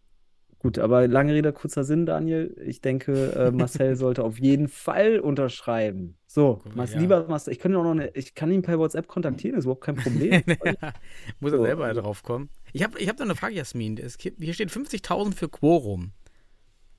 Gut, 0.60 0.78
aber 0.78 1.08
lange 1.08 1.32
Rede, 1.32 1.54
kurzer 1.54 1.84
Sinn, 1.84 2.04
Daniel. 2.04 2.54
Ich 2.62 2.82
denke, 2.82 3.32
äh, 3.32 3.50
Marcel 3.50 3.96
sollte 3.96 4.22
auf 4.22 4.38
jeden 4.38 4.68
Fall 4.68 5.18
unterschreiben. 5.18 6.18
So, 6.26 6.62
ja. 6.76 6.98
lieber 6.98 7.26
Marcel, 7.28 7.54
ich 7.54 7.58
kann, 7.58 7.74
auch 7.74 7.82
noch 7.82 7.92
eine, 7.92 8.08
ich 8.10 8.34
kann 8.34 8.52
ihn 8.52 8.60
per 8.60 8.78
WhatsApp 8.78 9.08
kontaktieren, 9.08 9.56
ist 9.56 9.64
überhaupt 9.64 9.84
kein 9.84 9.96
Problem. 9.96 10.42
Muss 11.40 11.52
er 11.52 11.58
so. 11.58 11.64
selber 11.64 11.92
drauf 11.94 12.22
kommen. 12.22 12.50
Ich 12.74 12.82
habe 12.82 12.98
ich 12.98 13.08
hab 13.08 13.18
noch 13.18 13.24
eine 13.24 13.36
Frage, 13.36 13.54
Jasmin. 13.54 13.96
Es, 13.96 14.18
hier 14.20 14.52
steht 14.52 14.68
50.000 14.68 15.34
für 15.34 15.48
Quorum. 15.48 16.12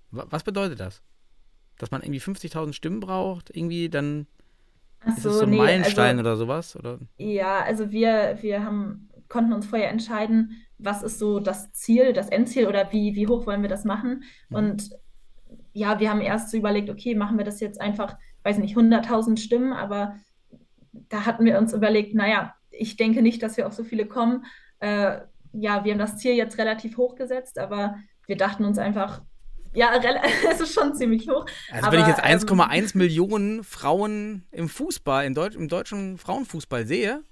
Was 0.09 0.43
bedeutet 0.43 0.79
das? 0.79 1.03
Dass 1.77 1.91
man 1.91 2.01
irgendwie 2.01 2.19
50.000 2.19 2.73
Stimmen 2.73 2.99
braucht? 2.99 3.55
Irgendwie 3.55 3.89
dann 3.89 4.25
Ach 5.01 5.15
ist 5.15 5.21
so, 5.23 5.29
es 5.29 5.37
so 5.37 5.43
ein 5.43 5.51
nee, 5.51 5.57
Meilenstein 5.57 6.17
also, 6.17 6.29
oder 6.29 6.37
sowas? 6.37 6.75
Oder? 6.75 6.99
Ja, 7.17 7.63
also 7.63 7.91
wir, 7.91 8.39
wir 8.41 8.65
haben, 8.65 9.09
konnten 9.31 9.53
uns 9.53 9.65
vorher 9.65 9.89
entscheiden, 9.89 10.61
was 10.77 11.03
ist 11.03 11.17
so 11.17 11.39
das 11.39 11.71
Ziel, 11.71 12.11
das 12.13 12.29
Endziel 12.29 12.67
oder 12.67 12.91
wie, 12.91 13.15
wie 13.15 13.27
hoch 13.27 13.47
wollen 13.47 13.61
wir 13.61 13.69
das 13.69 13.85
machen. 13.85 14.23
Mhm. 14.49 14.55
Und 14.55 14.89
ja, 15.73 15.99
wir 15.99 16.09
haben 16.09 16.21
erst 16.21 16.51
so 16.51 16.57
überlegt, 16.57 16.89
okay, 16.89 17.15
machen 17.15 17.37
wir 17.37 17.45
das 17.45 17.61
jetzt 17.61 17.79
einfach, 17.79 18.17
weiß 18.43 18.57
nicht, 18.57 18.75
100.000 18.75 19.39
Stimmen, 19.39 19.71
aber 19.73 20.15
da 20.91 21.25
hatten 21.25 21.45
wir 21.45 21.57
uns 21.57 21.73
überlegt, 21.73 22.13
naja, 22.13 22.53
ich 22.71 22.97
denke 22.97 23.21
nicht, 23.21 23.41
dass 23.41 23.55
wir 23.55 23.67
auf 23.67 23.73
so 23.73 23.83
viele 23.85 24.05
kommen. 24.05 24.45
Äh, 24.79 25.21
ja, 25.53 25.85
wir 25.85 25.93
haben 25.93 25.99
das 25.99 26.17
Ziel 26.17 26.33
jetzt 26.33 26.57
relativ 26.57 26.97
hoch 26.97 27.15
gesetzt, 27.15 27.57
aber 27.57 27.95
wir 28.27 28.35
dachten 28.35 28.65
uns 28.65 28.77
einfach, 28.77 29.21
ja, 29.73 29.91
es 30.51 30.59
ist 30.59 30.73
schon 30.73 30.93
ziemlich 30.93 31.29
hoch. 31.29 31.45
Also 31.71 31.87
aber, 31.87 31.95
wenn 31.95 32.01
ich 32.01 32.07
jetzt 32.07 32.23
1,1 32.23 32.75
ähm, 32.75 32.89
Millionen 32.95 33.63
Frauen 33.63 34.43
im 34.51 34.67
Fußball, 34.67 35.25
im, 35.25 35.33
Deut 35.33 35.55
im 35.55 35.69
deutschen 35.69 36.17
Frauenfußball 36.17 36.85
sehe, 36.85 37.23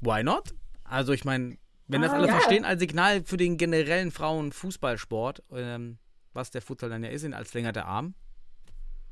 why 0.00 0.24
not? 0.24 0.52
Also 0.94 1.12
ich 1.12 1.24
meine, 1.24 1.56
wenn 1.88 2.02
das 2.02 2.12
ah, 2.12 2.14
alle 2.14 2.28
ja. 2.28 2.34
verstehen 2.34 2.64
als 2.64 2.78
Signal 2.78 3.24
für 3.24 3.36
den 3.36 3.56
generellen 3.56 4.12
Frauenfußballsport, 4.12 5.42
ähm, 5.52 5.98
was 6.32 6.52
der 6.52 6.62
Futsal 6.62 6.88
dann 6.88 7.02
ja 7.02 7.10
ist, 7.10 7.30
als 7.32 7.50
verlängerter 7.50 7.86
Arm. 7.86 8.14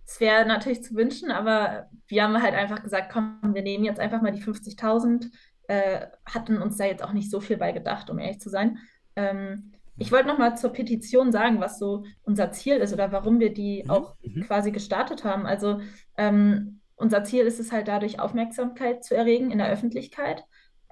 Es 0.06 0.20
wäre 0.20 0.46
natürlich 0.46 0.84
zu 0.84 0.94
wünschen, 0.94 1.30
aber 1.30 1.88
wir 2.06 2.22
haben 2.22 2.40
halt 2.40 2.54
einfach 2.54 2.82
gesagt, 2.82 3.10
komm, 3.12 3.38
wir 3.52 3.62
nehmen 3.62 3.84
jetzt 3.84 3.98
einfach 3.98 4.22
mal 4.22 4.30
die 4.30 4.42
50.000. 4.42 5.30
Äh, 5.66 6.06
hatten 6.24 6.62
uns 6.62 6.76
da 6.76 6.84
jetzt 6.84 7.02
auch 7.02 7.12
nicht 7.12 7.30
so 7.30 7.40
viel 7.40 7.56
bei 7.56 7.72
gedacht, 7.72 8.10
um 8.10 8.18
ehrlich 8.18 8.40
zu 8.40 8.48
sein. 8.48 8.78
Ähm, 9.16 9.72
ich 9.96 10.12
wollte 10.12 10.28
noch 10.28 10.38
mal 10.38 10.56
zur 10.56 10.72
Petition 10.72 11.32
sagen, 11.32 11.60
was 11.60 11.78
so 11.78 12.04
unser 12.22 12.52
Ziel 12.52 12.76
ist 12.76 12.92
oder 12.92 13.10
warum 13.10 13.40
wir 13.40 13.52
die 13.52 13.82
mhm. 13.84 13.90
auch 13.90 14.16
mhm. 14.22 14.42
quasi 14.44 14.70
gestartet 14.70 15.24
haben. 15.24 15.46
Also 15.46 15.80
ähm, 16.16 16.80
unser 16.94 17.24
Ziel 17.24 17.44
ist 17.44 17.59
es 17.59 17.72
halt 17.72 17.88
dadurch, 17.88 18.20
Aufmerksamkeit 18.20 19.04
zu 19.04 19.16
erregen 19.16 19.50
in 19.50 19.59
der 19.59 19.68
Öffentlichkeit. 19.68 20.44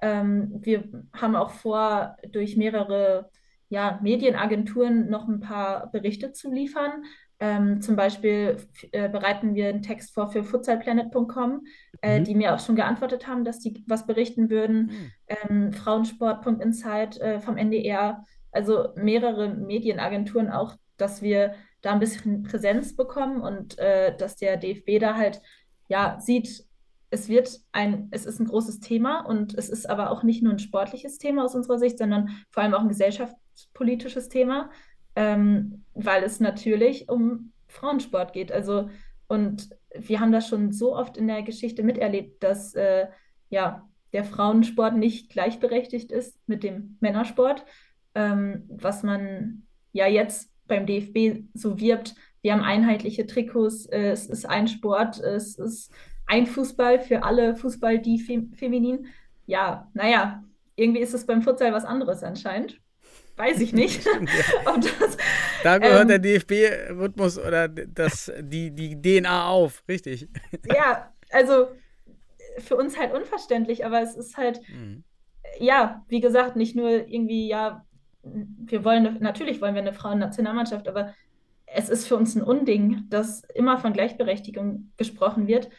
Ähm, 0.02 0.50
wir 0.60 0.84
haben 1.12 1.36
auch 1.36 1.50
vor, 1.50 2.16
durch 2.32 2.56
mehrere 2.56 3.30
ja, 3.68 3.98
Medienagenturen 4.02 5.08
noch 5.08 5.28
ein 5.28 5.40
paar 5.40 5.90
Berichte 5.90 6.32
zu 6.32 6.52
liefern. 6.52 7.04
Ähm, 7.38 7.80
zum 7.80 7.96
Beispiel 7.96 8.58
äh, 8.92 9.08
bereiten 9.08 9.54
wir 9.54 9.68
einen 9.68 9.80
Text 9.80 10.12
vor 10.12 10.28
für 10.28 10.44
futsalplanet.com, 10.44 11.62
äh, 12.02 12.18
mhm. 12.18 12.24
die 12.24 12.34
mir 12.34 12.54
auch 12.54 12.60
schon 12.60 12.76
geantwortet 12.76 13.26
haben, 13.26 13.44
dass 13.44 13.60
die 13.60 13.82
was 13.86 14.06
berichten 14.06 14.50
würden. 14.50 14.86
Mhm. 14.86 15.12
Ähm, 15.48 15.72
Frauensport.insight 15.72 17.18
äh, 17.20 17.40
vom 17.40 17.56
NDR, 17.56 18.26
also 18.52 18.88
mehrere 18.96 19.48
Medienagenturen 19.48 20.50
auch, 20.50 20.74
dass 20.98 21.22
wir 21.22 21.54
da 21.80 21.92
ein 21.92 22.00
bisschen 22.00 22.42
Präsenz 22.42 22.94
bekommen 22.94 23.40
und 23.40 23.78
äh, 23.78 24.14
dass 24.16 24.36
der 24.36 24.58
DFB 24.58 24.98
da 25.00 25.16
halt 25.16 25.40
ja 25.88 26.18
sieht, 26.20 26.64
es 27.10 27.28
wird 27.28 27.60
ein, 27.72 28.08
es 28.12 28.24
ist 28.24 28.38
ein 28.40 28.46
großes 28.46 28.80
Thema 28.80 29.20
und 29.20 29.54
es 29.54 29.68
ist 29.68 29.88
aber 29.88 30.10
auch 30.10 30.22
nicht 30.22 30.42
nur 30.42 30.52
ein 30.52 30.58
sportliches 30.60 31.18
Thema 31.18 31.44
aus 31.44 31.54
unserer 31.54 31.78
Sicht, 31.78 31.98
sondern 31.98 32.30
vor 32.50 32.62
allem 32.62 32.74
auch 32.74 32.80
ein 32.80 32.88
gesellschaftspolitisches 32.88 34.28
Thema, 34.28 34.70
ähm, 35.16 35.84
weil 35.94 36.22
es 36.22 36.38
natürlich 36.38 37.08
um 37.08 37.52
Frauensport 37.66 38.32
geht. 38.32 38.52
Also, 38.52 38.88
und 39.26 39.70
wir 39.94 40.20
haben 40.20 40.32
das 40.32 40.48
schon 40.48 40.72
so 40.72 40.96
oft 40.96 41.16
in 41.16 41.26
der 41.26 41.42
Geschichte 41.42 41.82
miterlebt, 41.82 42.42
dass 42.42 42.74
äh, 42.74 43.08
ja, 43.48 43.88
der 44.12 44.24
Frauensport 44.24 44.96
nicht 44.96 45.30
gleichberechtigt 45.30 46.12
ist 46.12 46.38
mit 46.46 46.62
dem 46.62 46.96
Männersport, 47.00 47.64
ähm, 48.14 48.64
was 48.68 49.02
man 49.02 49.66
ja 49.92 50.06
jetzt 50.06 50.50
beim 50.68 50.86
DFB 50.86 51.44
so 51.54 51.80
wirbt. 51.80 52.14
Wir 52.42 52.52
haben 52.52 52.62
einheitliche 52.62 53.26
Trikots, 53.26 53.86
äh, 53.86 54.10
es 54.10 54.26
ist 54.26 54.46
ein 54.46 54.68
Sport, 54.68 55.18
es 55.18 55.58
ist 55.58 55.92
ein 56.30 56.46
Fußball 56.46 57.00
für 57.00 57.24
alle 57.24 57.56
Fußball, 57.56 57.98
die 57.98 58.20
fem 58.20 58.52
feminin. 58.54 59.06
Ja, 59.46 59.90
naja, 59.94 60.44
irgendwie 60.76 61.00
ist 61.00 61.12
es 61.12 61.26
beim 61.26 61.42
Futsal 61.42 61.72
was 61.72 61.84
anderes 61.84 62.22
anscheinend. 62.22 62.80
Weiß 63.36 63.60
ich 63.60 63.72
nicht. 63.72 64.00
Stimmt, 64.08 64.30
ja. 64.64 64.76
das, 65.00 65.16
da 65.64 65.78
gehört 65.78 66.02
ähm, 66.02 66.08
der 66.08 66.18
DFB-Rhythmus 66.20 67.36
oder 67.36 67.66
das, 67.66 68.32
die, 68.42 68.70
die 68.70 69.00
DNA 69.00 69.48
auf, 69.48 69.82
richtig. 69.88 70.28
Ja, 70.72 71.12
also 71.32 71.68
für 72.58 72.76
uns 72.76 72.96
halt 72.96 73.12
unverständlich, 73.12 73.84
aber 73.84 74.00
es 74.00 74.14
ist 74.14 74.36
halt, 74.36 74.60
mhm. 74.68 75.02
ja, 75.58 76.04
wie 76.08 76.20
gesagt, 76.20 76.54
nicht 76.54 76.76
nur 76.76 76.90
irgendwie, 76.90 77.48
ja, 77.48 77.84
wir 78.22 78.84
wollen, 78.84 79.18
natürlich 79.20 79.60
wollen 79.60 79.74
wir 79.74 79.82
eine 79.82 79.94
Frauennationalmannschaft, 79.94 80.86
aber 80.86 81.12
es 81.66 81.88
ist 81.88 82.06
für 82.06 82.16
uns 82.16 82.36
ein 82.36 82.42
Unding, 82.42 83.06
dass 83.08 83.42
immer 83.54 83.78
von 83.78 83.92
Gleichberechtigung 83.92 84.92
gesprochen 84.96 85.48
wird 85.48 85.70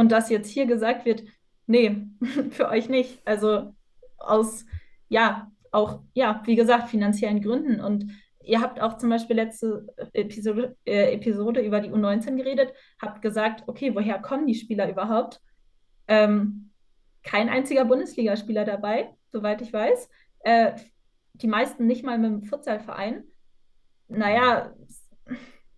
und 0.00 0.12
dass 0.12 0.30
jetzt 0.30 0.48
hier 0.48 0.64
gesagt 0.64 1.04
wird, 1.04 1.24
nee, 1.66 2.06
für 2.52 2.70
euch 2.70 2.88
nicht. 2.88 3.20
Also 3.26 3.74
aus, 4.16 4.64
ja, 5.10 5.52
auch, 5.72 6.00
ja, 6.14 6.42
wie 6.46 6.56
gesagt, 6.56 6.88
finanziellen 6.88 7.42
Gründen. 7.42 7.82
Und 7.82 8.10
ihr 8.42 8.62
habt 8.62 8.80
auch 8.80 8.96
zum 8.96 9.10
Beispiel 9.10 9.36
letzte 9.36 9.86
Episode, 10.14 10.74
äh, 10.86 11.12
Episode 11.12 11.60
über 11.60 11.80
die 11.80 11.90
U19 11.90 12.36
geredet, 12.36 12.72
habt 12.98 13.20
gesagt, 13.20 13.64
okay, 13.66 13.94
woher 13.94 14.18
kommen 14.20 14.46
die 14.46 14.54
Spieler 14.54 14.88
überhaupt? 14.88 15.42
Ähm, 16.08 16.70
kein 17.22 17.50
einziger 17.50 17.84
Bundesligaspieler 17.84 18.64
dabei, 18.64 19.14
soweit 19.28 19.60
ich 19.60 19.70
weiß. 19.70 20.08
Äh, 20.44 20.76
die 21.34 21.46
meisten 21.46 21.86
nicht 21.86 22.04
mal 22.04 22.16
mit 22.16 22.30
dem 22.30 22.42
Futsalverein. 22.44 23.24
Naja, 24.08 24.72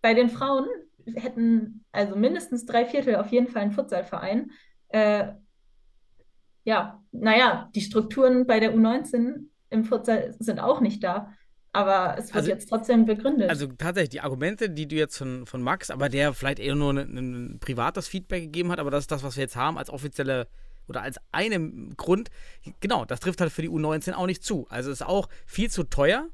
bei 0.01 0.15
den 0.15 0.31
Frauen 0.31 0.69
hätten 1.15 1.85
also 1.93 2.17
mindestens 2.17 2.67
drei 2.67 2.85
Viertel 2.85 3.17
auf 3.17 3.29
jeden 3.29 3.49
Fall 3.49 3.63
einen 3.63 3.73
Futsalverein. 3.73 4.51
Äh, 4.89 5.33
ja, 6.65 7.03
naja, 7.11 7.71
die 7.75 7.81
Strukturen 7.81 8.47
bei 8.47 8.61
der 8.61 8.75
U19 8.75 9.47
im 9.71 9.85
Futsal 9.85 10.35
sind 10.39 10.61
auch 10.61 10.81
nicht 10.81 11.03
da. 11.03 11.33
Aber 11.75 12.17
es 12.19 12.27
wird 12.27 12.37
also, 12.37 12.51
jetzt 12.51 12.69
trotzdem 12.69 13.07
begründet. 13.07 13.49
Also 13.49 13.67
tatsächlich, 13.67 14.11
die 14.11 14.21
Argumente, 14.21 14.69
die 14.69 14.87
du 14.87 14.95
jetzt 14.95 15.17
von, 15.17 15.47
von 15.47 15.63
Max, 15.63 15.91
aber 15.91 16.11
der 16.11 16.35
vielleicht 16.35 16.59
eher 16.59 16.75
nur 16.75 16.93
ein, 16.93 17.17
ein 17.17 17.59
privates 17.61 18.09
Feedback 18.09 18.43
gegeben 18.43 18.71
hat, 18.71 18.79
aber 18.79 18.91
das 18.91 19.05
ist 19.05 19.11
das, 19.11 19.23
was 19.23 19.37
wir 19.37 19.43
jetzt 19.43 19.57
haben 19.57 19.79
als 19.79 19.89
offizielle 19.89 20.49
oder 20.87 21.01
als 21.01 21.17
einen 21.31 21.97
Grund. 21.97 22.29
Genau, 22.81 23.07
das 23.07 23.21
trifft 23.21 23.41
halt 23.41 23.53
für 23.53 23.63
die 23.63 23.71
U19 23.71 24.13
auch 24.13 24.27
nicht 24.27 24.45
zu. 24.45 24.67
Also 24.69 24.91
es 24.91 25.01
ist 25.01 25.07
auch 25.07 25.29
viel 25.47 25.71
zu 25.71 25.85
teuer 25.85 26.29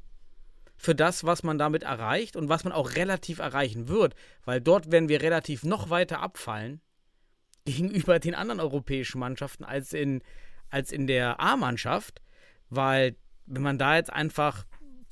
für 0.79 0.95
das, 0.95 1.25
was 1.25 1.43
man 1.43 1.57
damit 1.57 1.83
erreicht 1.83 2.37
und 2.37 2.47
was 2.47 2.63
man 2.63 2.71
auch 2.71 2.95
relativ 2.95 3.39
erreichen 3.39 3.89
wird, 3.89 4.15
weil 4.45 4.61
dort 4.61 4.91
werden 4.91 5.09
wir 5.09 5.21
relativ 5.21 5.63
noch 5.63 5.89
weiter 5.89 6.21
abfallen 6.21 6.81
gegenüber 7.65 8.17
den 8.17 8.33
anderen 8.33 8.61
europäischen 8.61 9.19
Mannschaften 9.19 9.65
als 9.65 9.93
in 9.93 10.23
als 10.69 10.91
in 10.91 11.07
der 11.07 11.39
A-Mannschaft, 11.39 12.21
weil 12.69 13.15
wenn 13.45 13.63
man 13.63 13.77
da 13.77 13.95
jetzt 13.95 14.13
einfach 14.13 14.65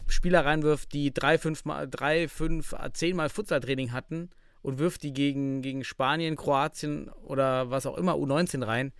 Spieler 0.07 0.45
reinwirft, 0.45 0.93
die 0.93 1.13
drei, 1.13 1.37
fünf, 1.37 1.65
mal, 1.65 1.87
drei, 1.87 2.27
fünf, 2.27 2.75
zehn 2.93 3.15
Mal 3.15 3.29
Futsal-Training 3.29 3.91
hatten 3.91 4.29
und 4.61 4.79
wirft 4.79 5.03
die 5.03 5.13
gegen, 5.13 5.61
gegen 5.61 5.83
Spanien, 5.83 6.35
Kroatien 6.35 7.09
oder 7.09 7.71
was 7.71 7.85
auch 7.85 7.97
immer 7.97 8.13
U19 8.13 8.65
rein, 8.65 8.93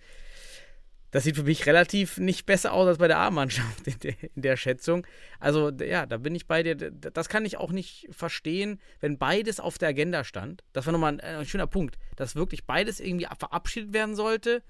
das 1.10 1.24
sieht 1.24 1.36
für 1.36 1.44
mich 1.44 1.66
relativ 1.66 2.18
nicht 2.18 2.44
besser 2.44 2.72
aus 2.72 2.86
als 2.86 2.98
bei 2.98 3.08
der 3.08 3.18
A-Mannschaft 3.18 3.86
in, 4.04 4.14
in 4.34 4.42
der 4.42 4.56
Schätzung. 4.56 5.06
Also 5.40 5.70
ja, 5.70 6.06
da 6.06 6.18
bin 6.18 6.34
ich 6.34 6.46
bei 6.46 6.62
dir. 6.62 6.76
Das 6.76 7.28
kann 7.28 7.46
ich 7.46 7.56
auch 7.56 7.72
nicht 7.72 8.08
verstehen, 8.10 8.80
wenn 9.00 9.18
beides 9.18 9.60
auf 9.60 9.78
der 9.78 9.88
Agenda 9.88 10.24
stand. 10.24 10.64
Das 10.72 10.86
war 10.86 10.92
nochmal 10.92 11.14
ein, 11.14 11.20
ein 11.20 11.46
schöner 11.46 11.66
Punkt, 11.66 11.98
dass 12.16 12.36
wirklich 12.36 12.66
beides 12.66 13.00
irgendwie 13.00 13.26
verabschiedet 13.38 13.92
werden 13.92 14.14
sollte. 14.14 14.62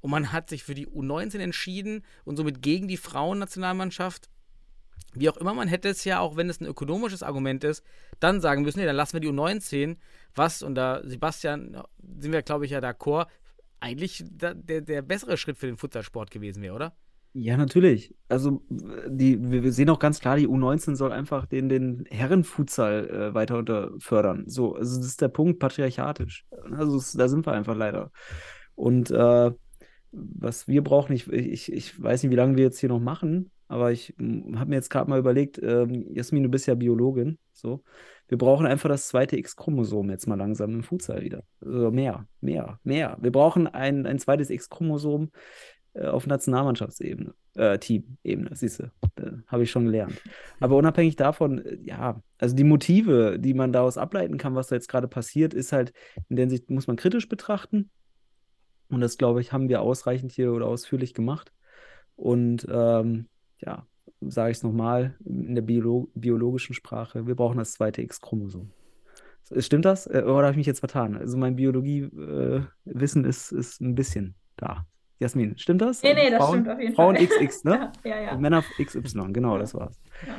Und 0.00 0.12
man 0.12 0.32
hat 0.32 0.48
sich 0.48 0.62
für 0.62 0.74
die 0.74 0.86
U19 0.86 1.38
entschieden 1.38 2.04
und 2.24 2.36
somit 2.36 2.62
gegen 2.62 2.86
die 2.86 2.96
Frauennationalmannschaft. 2.96 4.28
Wie 5.14 5.28
auch 5.28 5.36
immer, 5.38 5.54
man 5.54 5.66
hätte 5.66 5.88
es 5.88 6.04
ja, 6.04 6.20
auch 6.20 6.36
wenn 6.36 6.48
es 6.48 6.60
ein 6.60 6.66
ökonomisches 6.66 7.24
Argument 7.24 7.64
ist, 7.64 7.82
dann 8.20 8.40
sagen 8.40 8.62
müssen, 8.62 8.78
nee, 8.78 8.86
dann 8.86 8.94
lassen 8.94 9.14
wir 9.14 9.20
die 9.20 9.28
U19. 9.28 9.96
Was, 10.36 10.62
und 10.62 10.76
da, 10.76 11.00
Sebastian, 11.02 11.82
sind 12.20 12.30
wir, 12.30 12.42
glaube 12.42 12.64
ich, 12.64 12.70
ja 12.70 12.78
d'accord, 12.78 13.26
eigentlich 13.80 14.24
der, 14.28 14.54
der, 14.54 15.02
bessere 15.02 15.36
Schritt 15.36 15.56
für 15.56 15.66
den 15.66 15.76
Futsalsport 15.76 16.30
gewesen 16.30 16.62
wäre, 16.62 16.74
oder? 16.74 16.96
Ja, 17.34 17.56
natürlich. 17.56 18.14
Also 18.28 18.62
die, 18.68 19.38
wir 19.40 19.72
sehen 19.72 19.90
auch 19.90 19.98
ganz 19.98 20.18
klar, 20.18 20.36
die 20.36 20.48
U19 20.48 20.96
soll 20.96 21.12
einfach 21.12 21.46
den, 21.46 21.68
den 21.68 22.04
Herrenfutsal 22.10 23.08
äh, 23.08 23.34
weiter 23.34 23.58
unter 23.58 23.92
fördern. 23.98 24.44
So, 24.48 24.74
also 24.74 24.96
das 24.96 25.06
ist 25.06 25.20
der 25.20 25.28
Punkt, 25.28 25.58
patriarchatisch. 25.58 26.46
Also 26.72 27.00
da 27.16 27.28
sind 27.28 27.46
wir 27.46 27.52
einfach 27.52 27.76
leider. 27.76 28.10
Und 28.74 29.10
äh, 29.10 29.52
was 30.10 30.68
wir 30.68 30.82
brauchen, 30.82 31.12
ich, 31.12 31.30
ich, 31.30 31.72
ich 31.72 32.02
weiß 32.02 32.22
nicht, 32.22 32.32
wie 32.32 32.36
lange 32.36 32.56
wir 32.56 32.64
jetzt 32.64 32.80
hier 32.80 32.88
noch 32.88 33.00
machen, 33.00 33.50
aber 33.68 33.92
ich 33.92 34.14
habe 34.18 34.66
mir 34.70 34.76
jetzt 34.76 34.90
gerade 34.90 35.10
mal 35.10 35.18
überlegt, 35.18 35.60
ähm, 35.62 36.06
Jasmin, 36.14 36.42
du 36.42 36.48
bist 36.48 36.66
ja 36.66 36.74
Biologin, 36.74 37.38
so. 37.52 37.82
Wir 38.28 38.38
brauchen 38.38 38.66
einfach 38.66 38.88
das 38.88 39.08
zweite 39.08 39.36
X-Chromosom 39.38 40.10
jetzt 40.10 40.26
mal 40.26 40.36
langsam 40.36 40.74
im 40.74 40.82
Futsal 40.82 41.22
wieder. 41.22 41.42
Also 41.60 41.90
mehr, 41.90 42.26
mehr, 42.40 42.78
mehr. 42.84 43.16
Wir 43.20 43.32
brauchen 43.32 43.66
ein, 43.66 44.06
ein 44.06 44.18
zweites 44.18 44.50
X-Chromosom 44.50 45.30
äh, 45.94 46.06
auf 46.06 46.26
Nationalmannschaftsebene, 46.26 47.34
äh, 47.56 47.78
Team-Ebene, 47.78 48.50
siehst 48.54 48.80
du, 48.80 48.90
habe 49.46 49.62
ich 49.62 49.70
schon 49.70 49.86
gelernt. 49.86 50.20
Aber 50.60 50.76
unabhängig 50.76 51.16
davon, 51.16 51.64
äh, 51.64 51.78
ja, 51.82 52.22
also 52.38 52.54
die 52.54 52.64
Motive, 52.64 53.38
die 53.38 53.54
man 53.54 53.72
daraus 53.72 53.96
ableiten 53.96 54.36
kann, 54.36 54.54
was 54.54 54.68
da 54.68 54.76
jetzt 54.76 54.88
gerade 54.88 55.08
passiert, 55.08 55.54
ist 55.54 55.72
halt, 55.72 55.92
in 56.28 56.36
der 56.36 56.50
Sicht 56.50 56.70
muss 56.70 56.86
man 56.86 56.96
kritisch 56.96 57.28
betrachten. 57.28 57.90
Und 58.90 59.00
das, 59.00 59.18
glaube 59.18 59.40
ich, 59.40 59.52
haben 59.52 59.68
wir 59.68 59.82
ausreichend 59.82 60.32
hier 60.32 60.52
oder 60.52 60.66
ausführlich 60.66 61.14
gemacht. 61.14 61.52
Und 62.16 62.66
ähm, 62.70 63.26
ja, 63.60 63.86
sage 64.20 64.50
ich 64.50 64.58
es 64.58 64.62
nochmal, 64.62 65.14
in 65.24 65.54
der 65.54 65.62
Biolo 65.62 66.08
biologischen 66.14 66.74
Sprache, 66.74 67.26
wir 67.26 67.34
brauchen 67.34 67.58
das 67.58 67.72
zweite 67.72 68.02
X-Chromosom. 68.02 68.70
Stimmt 69.58 69.84
das? 69.84 70.06
Äh, 70.06 70.22
oder 70.24 70.42
habe 70.42 70.50
ich 70.52 70.56
mich 70.56 70.66
jetzt 70.66 70.80
vertan? 70.80 71.16
Also 71.16 71.36
mein 71.36 71.56
Biologiewissen 71.56 73.24
äh, 73.24 73.28
ist, 73.28 73.52
ist 73.52 73.80
ein 73.80 73.94
bisschen 73.94 74.34
da. 74.56 74.86
Jasmin, 75.20 75.58
stimmt 75.58 75.82
das? 75.82 76.02
Nee, 76.02 76.14
nee, 76.14 76.30
das 76.30 76.38
Frauen, 76.38 76.60
stimmt 76.60 76.68
auf 76.68 76.80
jeden 76.80 76.94
Frauen 76.94 77.16
Fall. 77.16 77.26
Frauen 77.26 77.38
XX, 77.48 77.64
ne? 77.64 77.92
ja, 78.04 78.20
ja. 78.20 78.36
Männer 78.36 78.62
XY, 78.80 79.32
genau, 79.32 79.58
das 79.58 79.74
war's. 79.74 79.98
Ja, 80.26 80.36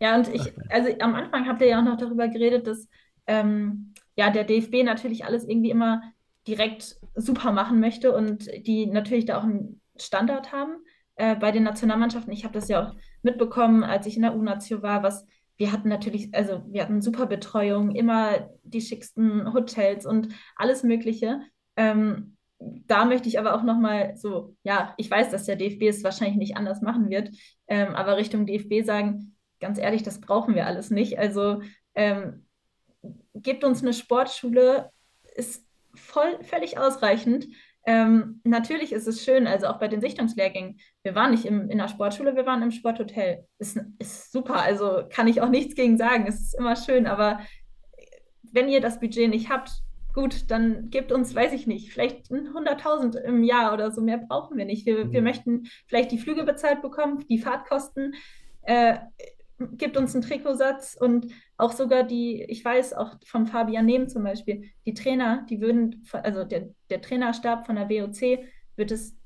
ja 0.00 0.16
und 0.16 0.28
ich, 0.34 0.52
also 0.70 0.88
am 1.00 1.14
Anfang 1.14 1.46
habt 1.46 1.60
ihr 1.60 1.68
ja 1.68 1.80
auch 1.80 1.84
noch 1.84 1.96
darüber 1.96 2.28
geredet, 2.28 2.66
dass 2.66 2.88
ähm, 3.26 3.92
ja, 4.16 4.30
der 4.30 4.44
DFB 4.44 4.82
natürlich 4.84 5.24
alles 5.24 5.44
irgendwie 5.44 5.70
immer 5.70 6.02
direkt 6.48 6.98
super 7.14 7.52
machen 7.52 7.78
möchte 7.78 8.12
und 8.12 8.48
die 8.66 8.86
natürlich 8.86 9.26
da 9.26 9.38
auch 9.38 9.44
einen 9.44 9.80
Standard 9.96 10.50
haben 10.50 10.72
äh, 11.16 11.36
bei 11.36 11.52
den 11.52 11.62
Nationalmannschaften. 11.62 12.32
Ich 12.32 12.44
habe 12.44 12.54
das 12.54 12.68
ja 12.68 12.88
auch 12.88 12.94
mitbekommen, 13.22 13.84
als 13.84 14.06
ich 14.06 14.16
in 14.16 14.22
der 14.22 14.36
U-Nation 14.36 14.82
war, 14.82 15.02
was 15.02 15.26
wir 15.58 15.72
hatten 15.72 15.88
natürlich, 15.88 16.32
also 16.34 16.62
wir 16.68 16.82
hatten 16.82 17.02
super 17.02 17.26
Betreuung, 17.26 17.90
immer 17.94 18.48
die 18.62 18.80
schicksten 18.80 19.52
Hotels 19.52 20.06
und 20.06 20.28
alles 20.54 20.84
Mögliche. 20.84 21.40
Ähm, 21.76 22.36
da 22.60 23.04
möchte 23.04 23.28
ich 23.28 23.38
aber 23.38 23.54
auch 23.54 23.64
nochmal 23.64 24.16
so, 24.16 24.56
ja, 24.62 24.94
ich 24.96 25.10
weiß, 25.10 25.30
dass 25.30 25.44
der 25.44 25.56
DFB 25.56 25.82
es 25.82 26.04
wahrscheinlich 26.04 26.36
nicht 26.36 26.56
anders 26.56 26.80
machen 26.80 27.10
wird, 27.10 27.30
ähm, 27.66 27.94
aber 27.94 28.16
Richtung 28.16 28.46
DFB 28.46 28.84
sagen, 28.84 29.36
ganz 29.60 29.78
ehrlich, 29.78 30.04
das 30.04 30.20
brauchen 30.20 30.54
wir 30.54 30.66
alles 30.66 30.90
nicht. 30.90 31.18
Also 31.18 31.60
ähm, 31.94 32.46
gebt 33.34 33.64
uns 33.64 33.82
eine 33.82 33.92
Sportschule, 33.92 34.90
ist 35.34 35.66
voll, 35.94 36.38
völlig 36.42 36.78
ausreichend. 36.78 37.48
Ähm, 37.86 38.40
natürlich 38.44 38.92
ist 38.92 39.08
es 39.08 39.24
schön, 39.24 39.46
also 39.46 39.66
auch 39.68 39.78
bei 39.78 39.88
den 39.88 40.00
Sichtungslehrgängen. 40.00 40.78
Wir 41.02 41.14
waren 41.14 41.30
nicht 41.30 41.46
im, 41.46 41.70
in 41.70 41.78
der 41.78 41.88
Sportschule, 41.88 42.36
wir 42.36 42.44
waren 42.44 42.62
im 42.62 42.70
Sporthotel. 42.70 43.46
Ist, 43.58 43.80
ist 43.98 44.32
super, 44.32 44.60
also 44.60 45.04
kann 45.08 45.28
ich 45.28 45.40
auch 45.40 45.48
nichts 45.48 45.74
gegen 45.74 45.96
sagen. 45.96 46.26
Es 46.26 46.40
ist 46.40 46.58
immer 46.58 46.76
schön, 46.76 47.06
aber 47.06 47.40
wenn 48.52 48.68
ihr 48.68 48.80
das 48.80 49.00
Budget 49.00 49.30
nicht 49.30 49.50
habt, 49.50 49.70
gut, 50.12 50.50
dann 50.50 50.90
gebt 50.90 51.12
uns, 51.12 51.34
weiß 51.34 51.52
ich 51.52 51.66
nicht, 51.66 51.92
vielleicht 51.92 52.26
100.000 52.26 53.18
im 53.18 53.44
Jahr 53.44 53.72
oder 53.72 53.90
so. 53.92 54.00
Mehr 54.00 54.18
brauchen 54.18 54.58
wir 54.58 54.64
nicht. 54.64 54.84
Wir, 54.84 55.04
mhm. 55.04 55.12
wir 55.12 55.22
möchten 55.22 55.68
vielleicht 55.86 56.10
die 56.10 56.18
Flüge 56.18 56.44
bezahlt 56.44 56.82
bekommen, 56.82 57.24
die 57.28 57.38
Fahrtkosten. 57.38 58.14
Äh, 58.62 58.98
gibt 59.58 59.96
uns 59.96 60.14
einen 60.14 60.22
Trikotsatz 60.22 60.96
und 60.98 61.32
auch 61.56 61.72
sogar 61.72 62.04
die, 62.04 62.44
ich 62.44 62.64
weiß 62.64 62.94
auch 62.94 63.16
vom 63.24 63.46
Fabian 63.46 63.86
Nehm 63.86 64.08
zum 64.08 64.22
Beispiel, 64.22 64.70
die 64.86 64.94
Trainer, 64.94 65.44
die 65.50 65.60
würden, 65.60 66.06
also 66.12 66.44
der, 66.44 66.68
der 66.90 67.00
Trainerstab 67.00 67.66
von 67.66 67.76
der 67.76 67.88
WOC 67.88 68.44
wird 68.76 68.92
es 68.92 69.18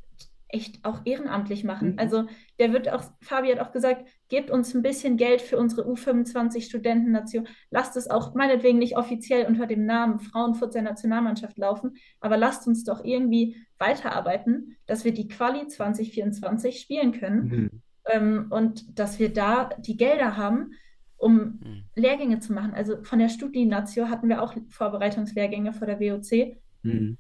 echt 0.53 0.85
auch 0.85 1.01
ehrenamtlich 1.05 1.65
machen. 1.65 1.93
Mhm. 1.93 1.99
Also 1.99 2.27
der 2.59 2.73
wird 2.73 2.89
auch, 2.91 3.03
Fabi 3.23 3.49
hat 3.49 3.59
auch 3.59 3.73
gesagt, 3.73 4.07
gebt 4.29 4.51
uns 4.51 4.75
ein 4.75 4.83
bisschen 4.83 5.17
Geld 5.17 5.41
für 5.41 5.59
unsere 5.59 5.87
U25-Studentennation. 5.89 7.49
Lasst 7.71 7.97
es 7.97 8.11
auch 8.11 8.35
meinetwegen 8.35 8.79
nicht 8.79 8.97
offiziell 8.97 9.47
unter 9.47 9.67
dem 9.67 9.87
Namen 9.87 10.21
Frauenfutsal 10.21 10.83
Nationalmannschaft 10.83 11.57
laufen, 11.59 11.97
aber 12.21 12.37
lasst 12.37 12.67
uns 12.67 12.85
doch 12.85 13.03
irgendwie 13.03 13.57
weiterarbeiten, 13.79 14.77
dass 14.87 15.05
wir 15.05 15.13
die 15.13 15.29
Quali 15.29 15.67
2024 15.67 16.81
spielen 16.81 17.13
können. 17.13 17.45
Mhm. 17.45 17.83
Ähm, 18.13 18.47
und 18.51 18.99
dass 18.99 19.19
wir 19.19 19.33
da 19.33 19.71
die 19.79 19.97
Gelder 19.97 20.37
haben, 20.37 20.73
um 21.17 21.35
mhm. 21.35 21.85
Lehrgänge 21.95 22.41
zu 22.41 22.53
machen. 22.53 22.75
Also 22.75 23.03
von 23.05 23.21
der 23.21 23.29
Studienatio 23.29 24.09
hatten 24.09 24.29
wir 24.29 24.43
auch 24.43 24.55
Vorbereitungslehrgänge 24.69 25.73
vor 25.73 25.87
der 25.87 26.01
WOC. 26.01 26.57
Mhm. 26.83 27.17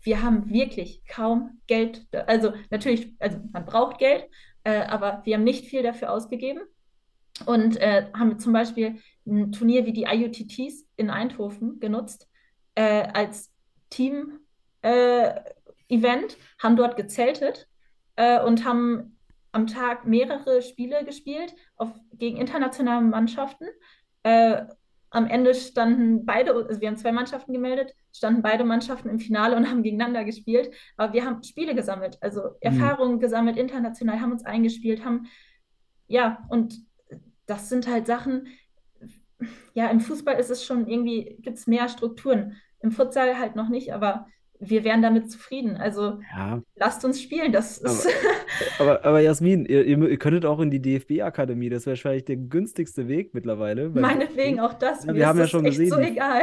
Wir 0.00 0.22
haben 0.22 0.48
wirklich 0.48 1.04
kaum 1.06 1.60
Geld, 1.66 2.06
also 2.26 2.54
natürlich, 2.70 3.14
also 3.18 3.38
man 3.52 3.66
braucht 3.66 3.98
Geld, 3.98 4.24
äh, 4.64 4.80
aber 4.82 5.20
wir 5.24 5.34
haben 5.34 5.44
nicht 5.44 5.66
viel 5.66 5.82
dafür 5.82 6.10
ausgegeben 6.10 6.60
und 7.44 7.76
äh, 7.76 8.06
haben 8.14 8.38
zum 8.38 8.54
Beispiel 8.54 8.96
ein 9.26 9.52
Turnier 9.52 9.84
wie 9.84 9.92
die 9.92 10.04
IUTTs 10.04 10.86
in 10.96 11.10
Eindhoven 11.10 11.80
genutzt 11.80 12.28
äh, 12.76 13.08
als 13.12 13.52
Team-Event, 13.90 14.42
äh, 16.32 16.36
haben 16.62 16.76
dort 16.76 16.96
gezeltet 16.96 17.68
äh, 18.16 18.42
und 18.42 18.64
haben 18.64 19.17
am 19.52 19.66
Tag 19.66 20.06
mehrere 20.06 20.62
Spiele 20.62 21.04
gespielt 21.04 21.54
auf, 21.76 21.90
gegen 22.12 22.36
internationale 22.36 23.04
Mannschaften. 23.04 23.66
Äh, 24.22 24.64
am 25.10 25.26
Ende 25.26 25.54
standen 25.54 26.26
beide, 26.26 26.54
also 26.54 26.80
wir 26.80 26.88
haben 26.88 26.96
zwei 26.96 27.12
Mannschaften 27.12 27.52
gemeldet, 27.52 27.94
standen 28.12 28.42
beide 28.42 28.64
Mannschaften 28.64 29.08
im 29.08 29.18
Finale 29.18 29.56
und 29.56 29.66
haben 29.70 29.82
gegeneinander 29.82 30.24
gespielt. 30.24 30.70
Aber 30.96 31.12
wir 31.12 31.24
haben 31.24 31.42
Spiele 31.42 31.74
gesammelt, 31.74 32.18
also 32.20 32.42
mhm. 32.42 32.56
Erfahrungen 32.60 33.20
gesammelt, 33.20 33.56
international, 33.56 34.20
haben 34.20 34.32
uns 34.32 34.44
eingespielt, 34.44 35.04
haben, 35.04 35.26
ja, 36.06 36.46
und 36.50 36.74
das 37.46 37.68
sind 37.68 37.88
halt 37.88 38.06
Sachen, 38.06 38.48
ja, 39.74 39.88
im 39.88 40.00
Fußball 40.00 40.38
ist 40.38 40.50
es 40.50 40.64
schon 40.64 40.86
irgendwie, 40.86 41.36
gibt 41.40 41.58
es 41.58 41.66
mehr 41.66 41.88
Strukturen. 41.88 42.56
Im 42.80 42.90
Futsal 42.92 43.38
halt 43.38 43.56
noch 43.56 43.68
nicht, 43.68 43.92
aber 43.92 44.26
wir 44.60 44.84
wären 44.84 45.02
damit 45.02 45.30
zufrieden. 45.30 45.76
Also 45.76 46.20
ja. 46.36 46.62
lasst 46.76 47.04
uns 47.04 47.22
spielen. 47.22 47.52
Das 47.52 47.78
ist 47.78 48.08
aber, 48.78 48.90
aber, 48.92 49.04
aber, 49.04 49.20
Jasmin, 49.20 49.64
ihr, 49.66 49.84
ihr, 49.84 50.18
könntet 50.18 50.44
auch 50.44 50.60
in 50.60 50.70
die 50.70 50.80
DFB-Akademie. 50.80 51.68
Das 51.68 51.86
wäre 51.86 51.92
wahrscheinlich 51.92 52.24
der 52.24 52.36
günstigste 52.36 53.08
Weg 53.08 53.34
mittlerweile. 53.34 53.88
Meinetwegen 53.90 54.60
auch 54.60 54.74
das. 54.74 55.04
Ja, 55.04 55.14
wir 55.14 55.26
haben 55.26 55.38
ja 55.38 55.46
schon 55.46 55.64
gesehen. 55.64 55.90
So 55.90 55.98
egal. 55.98 56.42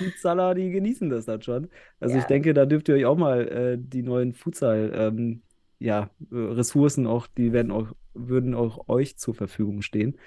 Die 0.00 0.04
Futsaler, 0.04 0.54
die 0.54 0.70
genießen 0.70 1.08
das 1.08 1.24
dann 1.24 1.42
schon. 1.42 1.68
Also 2.00 2.14
ja. 2.14 2.20
ich 2.20 2.26
denke, 2.26 2.54
da 2.54 2.66
dürft 2.66 2.88
ihr 2.88 2.96
euch 2.96 3.06
auch 3.06 3.16
mal 3.16 3.48
äh, 3.48 3.78
die 3.78 4.02
neuen 4.02 4.34
Futsal, 4.34 4.92
ähm, 4.94 5.42
ja, 5.78 6.10
äh, 6.30 6.36
Ressourcen 6.36 7.06
auch, 7.06 7.26
die 7.26 7.52
werden 7.52 7.72
auch, 7.72 7.88
würden 8.14 8.54
auch 8.54 8.88
euch 8.88 9.16
zur 9.16 9.34
Verfügung 9.34 9.82
stehen. 9.82 10.18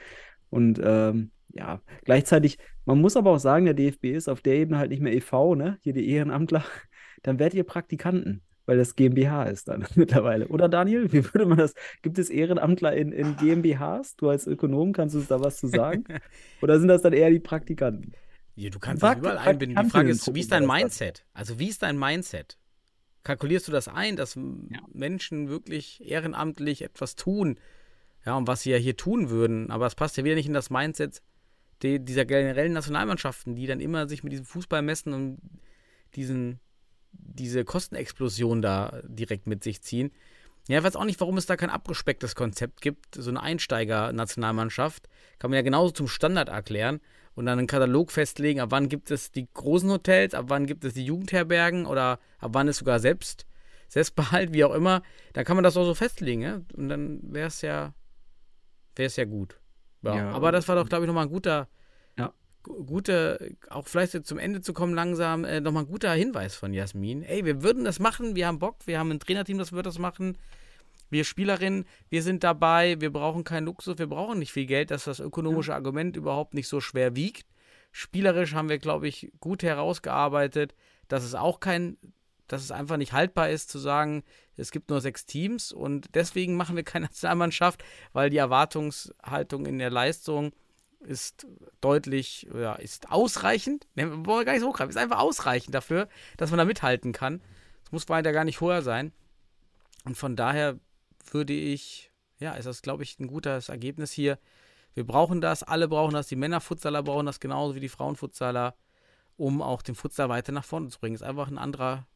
Und 0.49 0.79
ähm, 0.83 1.31
ja, 1.49 1.81
gleichzeitig, 2.03 2.57
man 2.85 2.99
muss 2.99 3.17
aber 3.17 3.31
auch 3.31 3.39
sagen, 3.39 3.65
der 3.65 3.73
DFB 3.73 4.05
ist 4.05 4.29
auf 4.29 4.41
der 4.41 4.55
Ebene 4.55 4.77
halt 4.77 4.91
nicht 4.91 5.01
mehr 5.01 5.13
e.V., 5.13 5.55
ne? 5.55 5.77
Hier 5.81 5.93
die 5.93 6.09
Ehrenamtler 6.09 6.63
dann 7.23 7.39
werdet 7.39 7.55
ihr 7.55 7.63
Praktikanten, 7.63 8.41
weil 8.65 8.77
das 8.77 8.95
GmbH 8.95 9.43
ist 9.45 9.67
dann 9.67 9.85
mittlerweile. 9.95 10.47
Oder 10.47 10.69
Daniel, 10.69 11.11
wie 11.11 11.23
würde 11.25 11.45
man 11.45 11.57
das? 11.57 11.73
Gibt 12.01 12.17
es 12.19 12.29
Ehrenamtler 12.29 12.95
in, 12.95 13.11
in 13.11 13.35
GmbHs? 13.37 14.15
Du 14.15 14.29
als 14.29 14.47
Ökonom 14.47 14.93
kannst 14.93 15.15
du 15.15 15.19
uns 15.19 15.27
da 15.27 15.39
was 15.39 15.57
zu 15.57 15.67
sagen? 15.67 16.03
Oder 16.61 16.79
sind 16.79 16.87
das 16.87 17.01
dann 17.01 17.13
eher 17.13 17.29
die 17.29 17.39
Praktikanten? 17.39 18.13
Ja, 18.55 18.69
du 18.69 18.79
kannst 18.79 19.03
das 19.03 19.17
überall 19.17 19.37
einbinden. 19.37 19.83
Die 19.83 19.89
Frage 19.89 20.09
ist, 20.09 20.33
wie 20.33 20.39
ist 20.39 20.51
dein 20.51 20.65
Mindset? 20.65 21.25
Also, 21.33 21.59
wie 21.59 21.67
ist 21.67 21.83
dein 21.83 21.97
Mindset? 21.97 22.57
kalkulierst 23.27 23.67
du 23.67 23.73
das 23.73 23.89
ein, 23.89 24.15
dass 24.15 24.35
Ja. 24.35 24.79
Menschen 24.93 25.49
wirklich 25.49 26.01
ehrenamtlich 26.03 26.81
etwas 26.81 27.17
tun, 27.17 27.59
ja, 28.25 28.35
und 28.37 28.47
was 28.47 28.61
sie 28.61 28.71
ja 28.71 28.77
hier 28.77 28.95
tun 28.95 29.29
würden. 29.29 29.69
Aber 29.69 29.85
es 29.85 29.95
passt 29.95 30.15
ja 30.17 30.23
wieder 30.23 30.35
nicht 30.35 30.47
in 30.47 30.53
das 30.53 30.69
Mindset 30.69 31.21
dieser 31.83 32.25
generellen 32.25 32.73
Nationalmannschaften, 32.73 33.55
die 33.55 33.67
dann 33.67 33.79
immer 33.81 34.07
sich 34.07 34.23
mit 34.23 34.31
diesem 34.31 34.45
Fußball 34.45 34.81
messen 34.81 35.13
und 35.13 35.39
diesen, 36.15 36.59
diese 37.19 37.65
Kostenexplosion 37.65 38.61
da 38.61 39.01
direkt 39.03 39.47
mit 39.47 39.63
sich 39.63 39.81
ziehen. 39.81 40.11
Ja, 40.67 40.79
ich 40.79 40.83
weiß 40.83 40.95
auch 40.95 41.05
nicht, 41.05 41.19
warum 41.21 41.37
es 41.37 41.45
da 41.45 41.55
kein 41.55 41.69
abgespecktes 41.69 42.35
Konzept 42.35 42.81
gibt. 42.81 43.15
So 43.15 43.29
eine 43.29 43.41
Einsteiger-Nationalmannschaft 43.41 45.07
kann 45.39 45.49
man 45.51 45.55
ja 45.55 45.61
genauso 45.61 45.91
zum 45.91 46.07
Standard 46.07 46.49
erklären 46.49 46.99
und 47.35 47.45
dann 47.45 47.59
einen 47.59 47.67
Katalog 47.67 48.11
festlegen, 48.11 48.59
ab 48.59 48.71
wann 48.71 48.89
gibt 48.89 49.11
es 49.11 49.31
die 49.31 49.47
großen 49.53 49.89
Hotels, 49.89 50.33
ab 50.33 50.45
wann 50.47 50.65
gibt 50.65 50.83
es 50.83 50.93
die 50.93 51.05
Jugendherbergen 51.05 51.85
oder 51.85 52.19
ab 52.39 52.49
wann 52.53 52.67
ist 52.67 52.77
sogar 52.77 52.99
selbst, 52.99 53.45
Selbstbehalt, 53.89 54.51
wie 54.53 54.65
auch 54.65 54.73
immer. 54.73 55.01
Da 55.33 55.43
kann 55.43 55.55
man 55.55 55.63
das 55.63 55.77
auch 55.77 55.85
so 55.85 55.93
festlegen, 55.93 56.41
ja? 56.41 56.61
Und 56.75 56.89
dann 56.89 57.19
wäre 57.23 57.47
es 57.47 57.61
ja, 57.61 57.93
ja 58.97 59.25
gut. 59.25 59.59
Ja, 60.01 60.15
Ja. 60.15 60.31
aber 60.31 60.51
das 60.51 60.67
war 60.67 60.75
doch, 60.75 60.89
glaube 60.89 61.05
ich, 61.05 61.07
nochmal 61.07 61.25
ein 61.25 61.31
guter, 61.31 61.69
gute, 62.67 63.55
auch 63.69 63.87
vielleicht 63.87 64.13
jetzt 64.13 64.27
zum 64.27 64.39
Ende 64.39 64.61
zu 64.61 64.73
kommen 64.73 64.93
langsam, 64.93 65.43
äh, 65.43 65.61
nochmal 65.61 65.83
ein 65.83 65.89
guter 65.89 66.11
Hinweis 66.13 66.55
von 66.55 66.73
Jasmin. 66.73 67.23
Ey, 67.23 67.45
wir 67.45 67.63
würden 67.63 67.83
das 67.83 67.99
machen, 67.99 68.35
wir 68.35 68.47
haben 68.47 68.59
Bock, 68.59 68.77
wir 68.85 68.99
haben 68.99 69.11
ein 69.11 69.19
Trainerteam, 69.19 69.57
das 69.57 69.71
wird 69.71 69.85
das 69.85 69.99
machen. 69.99 70.37
Wir 71.09 71.23
Spielerinnen, 71.23 71.85
wir 72.09 72.21
sind 72.21 72.43
dabei, 72.43 72.99
wir 72.99 73.11
brauchen 73.11 73.43
keinen 73.43 73.65
Luxus, 73.65 73.97
wir 73.97 74.07
brauchen 74.07 74.39
nicht 74.39 74.51
viel 74.51 74.65
Geld, 74.65 74.91
dass 74.91 75.05
das 75.05 75.19
ökonomische 75.19 75.73
Argument 75.73 76.17
überhaupt 76.17 76.53
nicht 76.53 76.67
so 76.67 76.81
schwer 76.81 77.15
wiegt. 77.15 77.47
Spielerisch 77.91 78.53
haben 78.53 78.69
wir, 78.69 78.77
glaube 78.77 79.07
ich, 79.07 79.31
gut 79.39 79.63
herausgearbeitet, 79.63 80.75
dass 81.07 81.23
es 81.23 81.33
auch 81.33 81.61
kein, 81.61 81.97
dass 82.47 82.61
es 82.61 82.71
einfach 82.71 82.97
nicht 82.97 83.13
haltbar 83.13 83.49
ist 83.49 83.69
zu 83.69 83.79
sagen, 83.79 84.23
es 84.57 84.71
gibt 84.71 84.89
nur 84.89 84.99
sechs 84.99 85.25
Teams 85.25 85.71
und 85.71 86.09
deswegen 86.13 86.55
machen 86.55 86.75
wir 86.75 86.83
keine 86.83 87.05
Nationalmannschaft, 87.07 87.83
weil 88.11 88.29
die 88.29 88.37
Erwartungshaltung 88.37 89.65
in 89.65 89.79
der 89.79 89.89
Leistung 89.89 90.51
ist 91.07 91.47
deutlich, 91.81 92.47
ja, 92.53 92.73
ist 92.75 93.11
ausreichend. 93.11 93.87
Ne, 93.95 94.09
wir 94.09 94.25
wollen 94.25 94.45
gar 94.45 94.53
nicht 94.53 94.61
so 94.61 94.67
hochgreifen, 94.67 94.89
ist 94.89 94.97
einfach 94.97 95.19
ausreichend 95.19 95.73
dafür, 95.73 96.07
dass 96.37 96.51
man 96.51 96.57
da 96.57 96.65
mithalten 96.65 97.13
kann. 97.13 97.41
Es 97.83 97.91
muss 97.91 98.09
weiter 98.09 98.33
gar 98.33 98.43
nicht 98.43 98.61
höher 98.61 98.81
sein. 98.81 99.11
Und 100.03 100.15
von 100.15 100.35
daher 100.35 100.79
würde 101.31 101.53
ich, 101.53 102.11
ja, 102.39 102.53
ist 102.53 102.65
das, 102.65 102.81
glaube 102.81 103.03
ich, 103.03 103.19
ein 103.19 103.27
gutes 103.27 103.69
Ergebnis 103.69 104.11
hier. 104.11 104.37
Wir 104.93 105.05
brauchen 105.05 105.41
das, 105.41 105.63
alle 105.63 105.87
brauchen 105.87 106.13
das, 106.13 106.27
die 106.27 106.35
Männerfutsaler 106.35 107.03
brauchen 107.03 107.25
das 107.25 107.39
genauso 107.39 107.75
wie 107.75 107.79
die 107.79 107.89
Frauenfutsaler, 107.89 108.75
um 109.35 109.61
auch 109.61 109.81
den 109.81 109.95
Futsal 109.95 110.29
weiter 110.29 110.51
nach 110.51 110.65
vorne 110.65 110.89
zu 110.89 110.99
bringen. 110.99 111.15
Ist 111.15 111.23
einfach 111.23 111.47
ein 111.47 111.57
anderer 111.57 112.07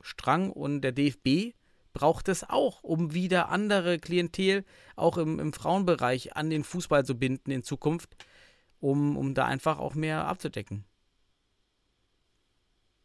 Strang 0.00 0.50
und 0.50 0.82
der 0.82 0.92
DFB 0.92 1.54
braucht 1.94 2.28
es 2.28 2.48
auch, 2.48 2.82
um 2.82 3.14
wieder 3.14 3.48
andere 3.48 3.98
Klientel 3.98 4.64
auch 4.96 5.16
im, 5.16 5.38
im 5.38 5.52
Frauenbereich 5.52 6.36
an 6.36 6.50
den 6.50 6.64
Fußball 6.64 7.06
zu 7.06 7.14
binden 7.14 7.50
in 7.50 7.62
Zukunft, 7.62 8.16
um, 8.80 9.16
um 9.16 9.34
da 9.34 9.44
einfach 9.46 9.78
auch 9.78 9.94
mehr 9.94 10.26
abzudecken. 10.26 10.84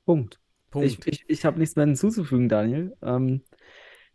Punkt. 0.06 0.40
Punkt. 0.72 0.88
Ich, 0.88 1.08
ich, 1.08 1.24
ich 1.28 1.46
habe 1.46 1.60
nichts 1.60 1.76
mehr 1.76 1.86
hinzuzufügen, 1.86 2.50
Daniel. 2.50 2.96
Ähm, 3.02 3.42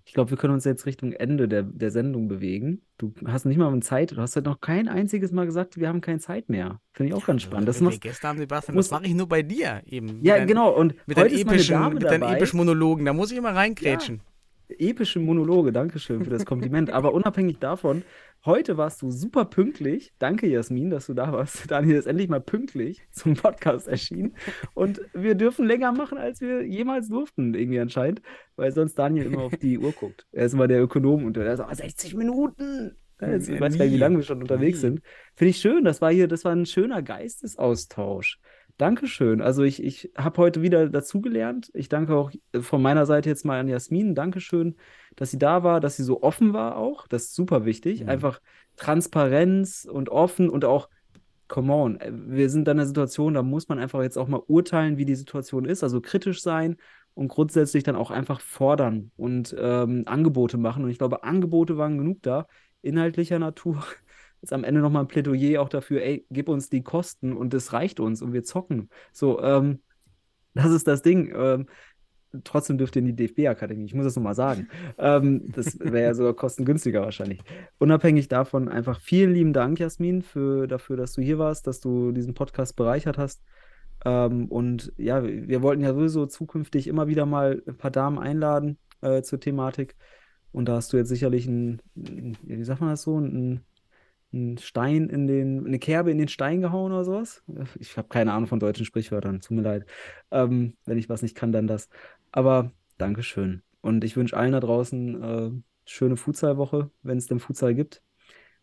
ich 0.04 0.12
glaube, 0.12 0.30
wir 0.30 0.36
können 0.36 0.52
uns 0.54 0.64
jetzt 0.64 0.86
Richtung 0.86 1.12
Ende 1.12 1.48
der, 1.48 1.62
der 1.62 1.90
Sendung 1.90 2.28
bewegen. 2.28 2.82
Du 2.98 3.14
hast 3.26 3.44
nicht 3.46 3.56
mal 3.56 3.68
eine 3.72 3.80
Zeit, 3.80 4.12
du 4.12 4.16
hast 4.18 4.36
halt 4.36 4.44
noch 4.44 4.60
kein 4.60 4.86
einziges 4.88 5.32
Mal 5.32 5.46
gesagt, 5.46 5.78
wir 5.78 5.88
haben 5.88 6.00
keine 6.00 6.18
Zeit 6.18 6.48
mehr. 6.50 6.80
Finde 6.92 7.10
ich 7.10 7.14
auch 7.14 7.24
ganz 7.26 7.42
spannend. 7.42 7.68
Das 7.68 7.80
machst, 7.80 8.02
gestern 8.02 8.28
haben, 8.30 8.38
Sebastian, 8.38 8.74
muss- 8.76 8.88
das 8.88 8.98
mache 9.00 9.06
ich 9.08 9.14
nur 9.14 9.28
bei 9.28 9.42
dir 9.42 9.82
eben. 9.86 10.06
Mit 10.18 10.24
ja, 10.26 10.36
deinen- 10.36 10.46
genau. 10.46 10.70
Und 10.76 10.94
Mit 11.06 11.16
heute 11.16 11.34
deinen 11.34 11.48
epischen, 11.48 11.72
Dame 11.74 11.94
mit 11.94 12.02
deinen 12.04 12.20
dabei. 12.20 12.36
epischen 12.36 12.58
Monologen, 12.58 13.04
da 13.04 13.12
muss 13.12 13.32
ich 13.32 13.38
immer 13.38 13.54
reingrätschen. 13.54 14.20
Epische 14.78 15.18
Monologe, 15.20 15.72
Dankeschön 15.72 16.24
für 16.24 16.30
das 16.30 16.44
Kompliment. 16.44 16.90
Aber 16.90 17.12
unabhängig 17.12 17.58
davon, 17.58 18.02
heute 18.44 18.76
warst 18.76 19.02
du 19.02 19.10
super 19.10 19.44
pünktlich. 19.44 20.12
Danke, 20.18 20.46
Jasmin, 20.46 20.90
dass 20.90 21.06
du 21.06 21.14
da 21.14 21.32
warst. 21.32 21.70
Daniel 21.70 21.96
ist 21.96 22.06
endlich 22.06 22.28
mal 22.28 22.40
pünktlich 22.40 23.02
zum 23.10 23.34
Podcast 23.34 23.88
erschienen. 23.88 24.36
Und 24.74 25.00
wir 25.12 25.34
dürfen 25.34 25.66
länger 25.66 25.92
machen, 25.92 26.18
als 26.18 26.40
wir 26.40 26.64
jemals 26.66 27.08
durften, 27.08 27.54
irgendwie 27.54 27.80
anscheinend, 27.80 28.22
weil 28.56 28.72
sonst 28.72 28.98
Daniel 28.98 29.26
immer 29.26 29.42
auf 29.42 29.56
die 29.56 29.78
Uhr 29.78 29.92
guckt. 29.92 30.26
Er 30.32 30.46
ist 30.46 30.54
immer 30.54 30.68
der 30.68 30.82
Ökonom 30.82 31.24
und 31.24 31.36
der 31.36 31.56
sagt, 31.56 31.70
oh, 31.70 31.74
60 31.74 32.14
Minuten. 32.14 32.96
Jetzt, 33.20 33.48
ich 33.48 33.60
weiß 33.60 33.78
gar 33.78 33.84
nicht, 33.84 33.94
wie 33.94 33.98
lange 33.98 34.16
wir 34.16 34.24
schon 34.24 34.42
unterwegs 34.42 34.80
sind. 34.80 35.00
Finde 35.34 35.50
ich 35.50 35.58
schön. 35.58 35.84
Das 35.84 36.00
war 36.00 36.12
hier, 36.12 36.28
das 36.28 36.44
war 36.44 36.52
ein 36.52 36.66
schöner 36.66 37.02
Geistesaustausch. 37.02 38.38
Dankeschön. 38.76 39.40
Also 39.40 39.62
ich, 39.62 39.82
ich 39.82 40.10
habe 40.16 40.38
heute 40.38 40.60
wieder 40.60 40.88
dazugelernt. 40.88 41.70
Ich 41.74 41.88
danke 41.88 42.16
auch 42.16 42.32
äh, 42.52 42.60
von 42.60 42.82
meiner 42.82 43.06
Seite 43.06 43.28
jetzt 43.28 43.44
mal 43.44 43.60
an 43.60 43.68
Jasmin. 43.68 44.16
Dankeschön, 44.16 44.76
dass 45.14 45.30
sie 45.30 45.38
da 45.38 45.62
war, 45.62 45.80
dass 45.80 45.96
sie 45.96 46.02
so 46.02 46.22
offen 46.22 46.52
war 46.52 46.76
auch. 46.76 47.06
Das 47.06 47.24
ist 47.24 47.34
super 47.34 47.64
wichtig. 47.64 48.02
Mhm. 48.02 48.08
Einfach 48.08 48.40
Transparenz 48.76 49.86
und 49.90 50.08
offen 50.08 50.50
und 50.50 50.64
auch, 50.64 50.88
come 51.46 51.72
on, 51.72 52.00
äh, 52.00 52.10
wir 52.12 52.50
sind 52.50 52.66
in 52.66 52.72
einer 52.72 52.86
Situation, 52.86 53.34
da 53.34 53.44
muss 53.44 53.68
man 53.68 53.78
einfach 53.78 54.02
jetzt 54.02 54.18
auch 54.18 54.26
mal 54.26 54.42
urteilen, 54.44 54.96
wie 54.96 55.04
die 55.04 55.14
Situation 55.14 55.66
ist. 55.66 55.84
Also 55.84 56.00
kritisch 56.00 56.42
sein 56.42 56.76
und 57.14 57.28
grundsätzlich 57.28 57.84
dann 57.84 57.94
auch 57.94 58.10
einfach 58.10 58.40
fordern 58.40 59.12
und 59.16 59.54
ähm, 59.56 60.02
Angebote 60.06 60.58
machen. 60.58 60.82
Und 60.82 60.90
ich 60.90 60.98
glaube, 60.98 61.22
Angebote 61.22 61.76
waren 61.76 61.96
genug 61.96 62.22
da, 62.22 62.48
inhaltlicher 62.82 63.38
Natur. 63.38 63.84
Jetzt 64.44 64.52
am 64.52 64.62
Ende 64.62 64.82
nochmal 64.82 65.04
ein 65.04 65.08
Plädoyer 65.08 65.62
auch 65.62 65.70
dafür, 65.70 66.02
ey, 66.02 66.26
gib 66.28 66.50
uns 66.50 66.68
die 66.68 66.82
Kosten 66.82 67.32
und 67.32 67.54
es 67.54 67.72
reicht 67.72 67.98
uns 67.98 68.20
und 68.20 68.34
wir 68.34 68.44
zocken. 68.44 68.90
So, 69.10 69.40
ähm, 69.40 69.80
das 70.54 70.70
ist 70.70 70.86
das 70.86 71.00
Ding. 71.00 71.32
Ähm, 71.34 71.66
trotzdem 72.44 72.76
dürft 72.76 72.94
ihr 72.94 73.00
in 73.00 73.06
die 73.06 73.16
DFB-Akademie, 73.16 73.86
ich 73.86 73.94
muss 73.94 74.04
das 74.04 74.16
nochmal 74.16 74.34
sagen. 74.34 74.68
Ähm, 74.98 75.50
das 75.52 75.80
wäre 75.80 76.02
ja 76.02 76.12
sogar 76.14 76.34
kostengünstiger 76.34 77.00
wahrscheinlich. 77.00 77.40
Unabhängig 77.78 78.28
davon, 78.28 78.68
einfach 78.68 79.00
vielen 79.00 79.32
lieben 79.32 79.54
Dank, 79.54 79.80
Jasmin, 79.80 80.20
für, 80.20 80.66
dafür, 80.66 80.98
dass 80.98 81.14
du 81.14 81.22
hier 81.22 81.38
warst, 81.38 81.66
dass 81.66 81.80
du 81.80 82.12
diesen 82.12 82.34
Podcast 82.34 82.76
bereichert 82.76 83.16
hast. 83.16 83.42
Ähm, 84.04 84.48
und 84.48 84.92
ja, 84.98 85.24
wir 85.24 85.48
wir 85.48 85.62
wollten 85.62 85.82
ja 85.82 85.94
sowieso 85.94 86.26
zukünftig 86.26 86.86
immer 86.86 87.06
wieder 87.08 87.24
mal 87.24 87.62
ein 87.66 87.78
paar 87.78 87.90
Damen 87.90 88.18
einladen 88.18 88.76
äh, 89.00 89.22
zur 89.22 89.40
Thematik. 89.40 89.96
Und 90.52 90.66
da 90.66 90.74
hast 90.74 90.92
du 90.92 90.98
jetzt 90.98 91.08
sicherlich 91.08 91.46
ein, 91.46 91.80
ein 91.96 92.36
wie 92.42 92.62
sagt 92.62 92.82
man 92.82 92.90
das 92.90 93.00
so, 93.00 93.18
ein, 93.18 93.64
ein 94.34 94.58
Stein 94.58 95.08
in 95.08 95.26
den, 95.26 95.66
eine 95.66 95.78
Kerbe 95.78 96.10
in 96.10 96.18
den 96.18 96.28
Stein 96.28 96.60
gehauen 96.60 96.92
oder 96.92 97.04
sowas. 97.04 97.42
Ich 97.78 97.96
habe 97.96 98.08
keine 98.08 98.32
Ahnung 98.32 98.48
von 98.48 98.60
deutschen 98.60 98.84
Sprichwörtern, 98.84 99.40
tut 99.40 99.56
mir 99.56 99.62
leid. 99.62 99.86
Ähm, 100.30 100.76
wenn 100.84 100.98
ich 100.98 101.08
was 101.08 101.22
nicht 101.22 101.36
kann, 101.36 101.52
dann 101.52 101.66
das. 101.66 101.88
Aber 102.32 102.72
Dankeschön. 102.98 103.62
Und 103.80 104.04
ich 104.04 104.16
wünsche 104.16 104.36
allen 104.36 104.52
da 104.52 104.60
draußen 104.60 105.22
äh, 105.22 105.50
schöne 105.86 106.16
Futsalwoche, 106.16 106.90
wenn 107.02 107.18
es 107.18 107.26
denn 107.26 107.40
Futsal 107.40 107.74
gibt. 107.74 108.02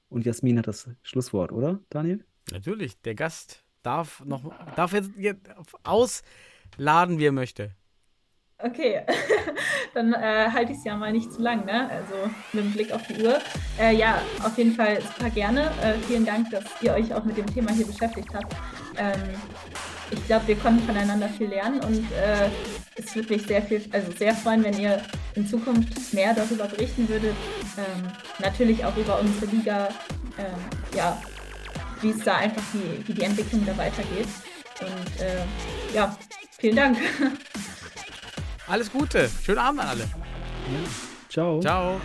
Und 0.09 0.25
Jasmin 0.25 0.57
hat 0.57 0.67
das 0.67 0.89
Schlusswort, 1.03 1.51
oder, 1.51 1.79
Daniel? 1.89 2.25
Natürlich, 2.51 2.99
der 3.01 3.15
Gast 3.15 3.63
darf 3.81 4.23
noch, 4.25 4.51
darf 4.75 4.93
jetzt, 4.93 5.11
jetzt 5.17 5.49
ausladen, 5.83 7.19
wie 7.19 7.25
er 7.25 7.31
möchte. 7.31 7.75
Okay, 8.63 9.01
dann 9.93 10.13
äh, 10.13 10.49
halte 10.51 10.71
ich 10.71 10.79
es 10.79 10.83
ja 10.83 10.95
mal 10.95 11.11
nicht 11.11 11.33
zu 11.33 11.41
lang, 11.41 11.65
ne? 11.65 11.89
Also 11.89 12.13
mit 12.53 12.63
dem 12.63 12.71
Blick 12.71 12.91
auf 12.91 13.01
die 13.07 13.23
Uhr. 13.23 13.39
Äh, 13.79 13.95
ja, 13.95 14.21
auf 14.43 14.57
jeden 14.57 14.73
Fall 14.73 15.01
super 15.01 15.29
gerne. 15.29 15.71
Äh, 15.81 15.93
vielen 16.07 16.25
Dank, 16.25 16.49
dass 16.51 16.63
ihr 16.81 16.93
euch 16.93 17.13
auch 17.13 17.23
mit 17.23 17.37
dem 17.37 17.47
Thema 17.47 17.71
hier 17.71 17.87
beschäftigt 17.87 18.29
habt. 18.33 18.55
Ähm, 18.97 19.19
ich 20.11 20.25
glaube, 20.25 20.47
wir 20.47 20.55
konnten 20.57 20.85
voneinander 20.85 21.29
viel 21.29 21.47
lernen 21.47 21.79
und 21.79 21.99
äh, 22.11 22.49
es 22.95 23.15
würde 23.15 23.33
mich 23.33 23.47
sehr 23.47 23.61
viel, 23.61 23.83
also 23.91 24.11
sehr 24.11 24.35
freuen, 24.35 24.63
wenn 24.63 24.77
ihr 24.77 25.01
in 25.35 25.47
Zukunft 25.47 26.13
mehr 26.13 26.33
darüber 26.33 26.65
berichten 26.65 27.07
würdet. 27.07 27.35
Ähm, 27.77 28.11
natürlich 28.39 28.83
auch 28.83 28.95
über 28.97 29.19
unsere 29.19 29.45
Liga, 29.47 29.89
ähm, 30.37 30.95
ja, 30.95 31.19
wie 32.01 32.09
es 32.09 32.23
da 32.23 32.37
einfach 32.37 32.63
die, 32.73 33.07
wie 33.07 33.13
die 33.13 33.23
Entwicklung 33.23 33.65
da 33.65 33.77
weitergeht. 33.77 34.27
Und 34.81 35.21
äh, 35.21 35.95
ja, 35.95 36.15
vielen 36.57 36.75
Dank. 36.75 36.97
Alles 38.71 38.89
Gute. 38.89 39.29
Schönen 39.43 39.57
Abend 39.57 39.81
an 39.81 39.87
alle. 39.89 40.07
Ciao. 41.27 41.59
Ciao. 41.59 41.99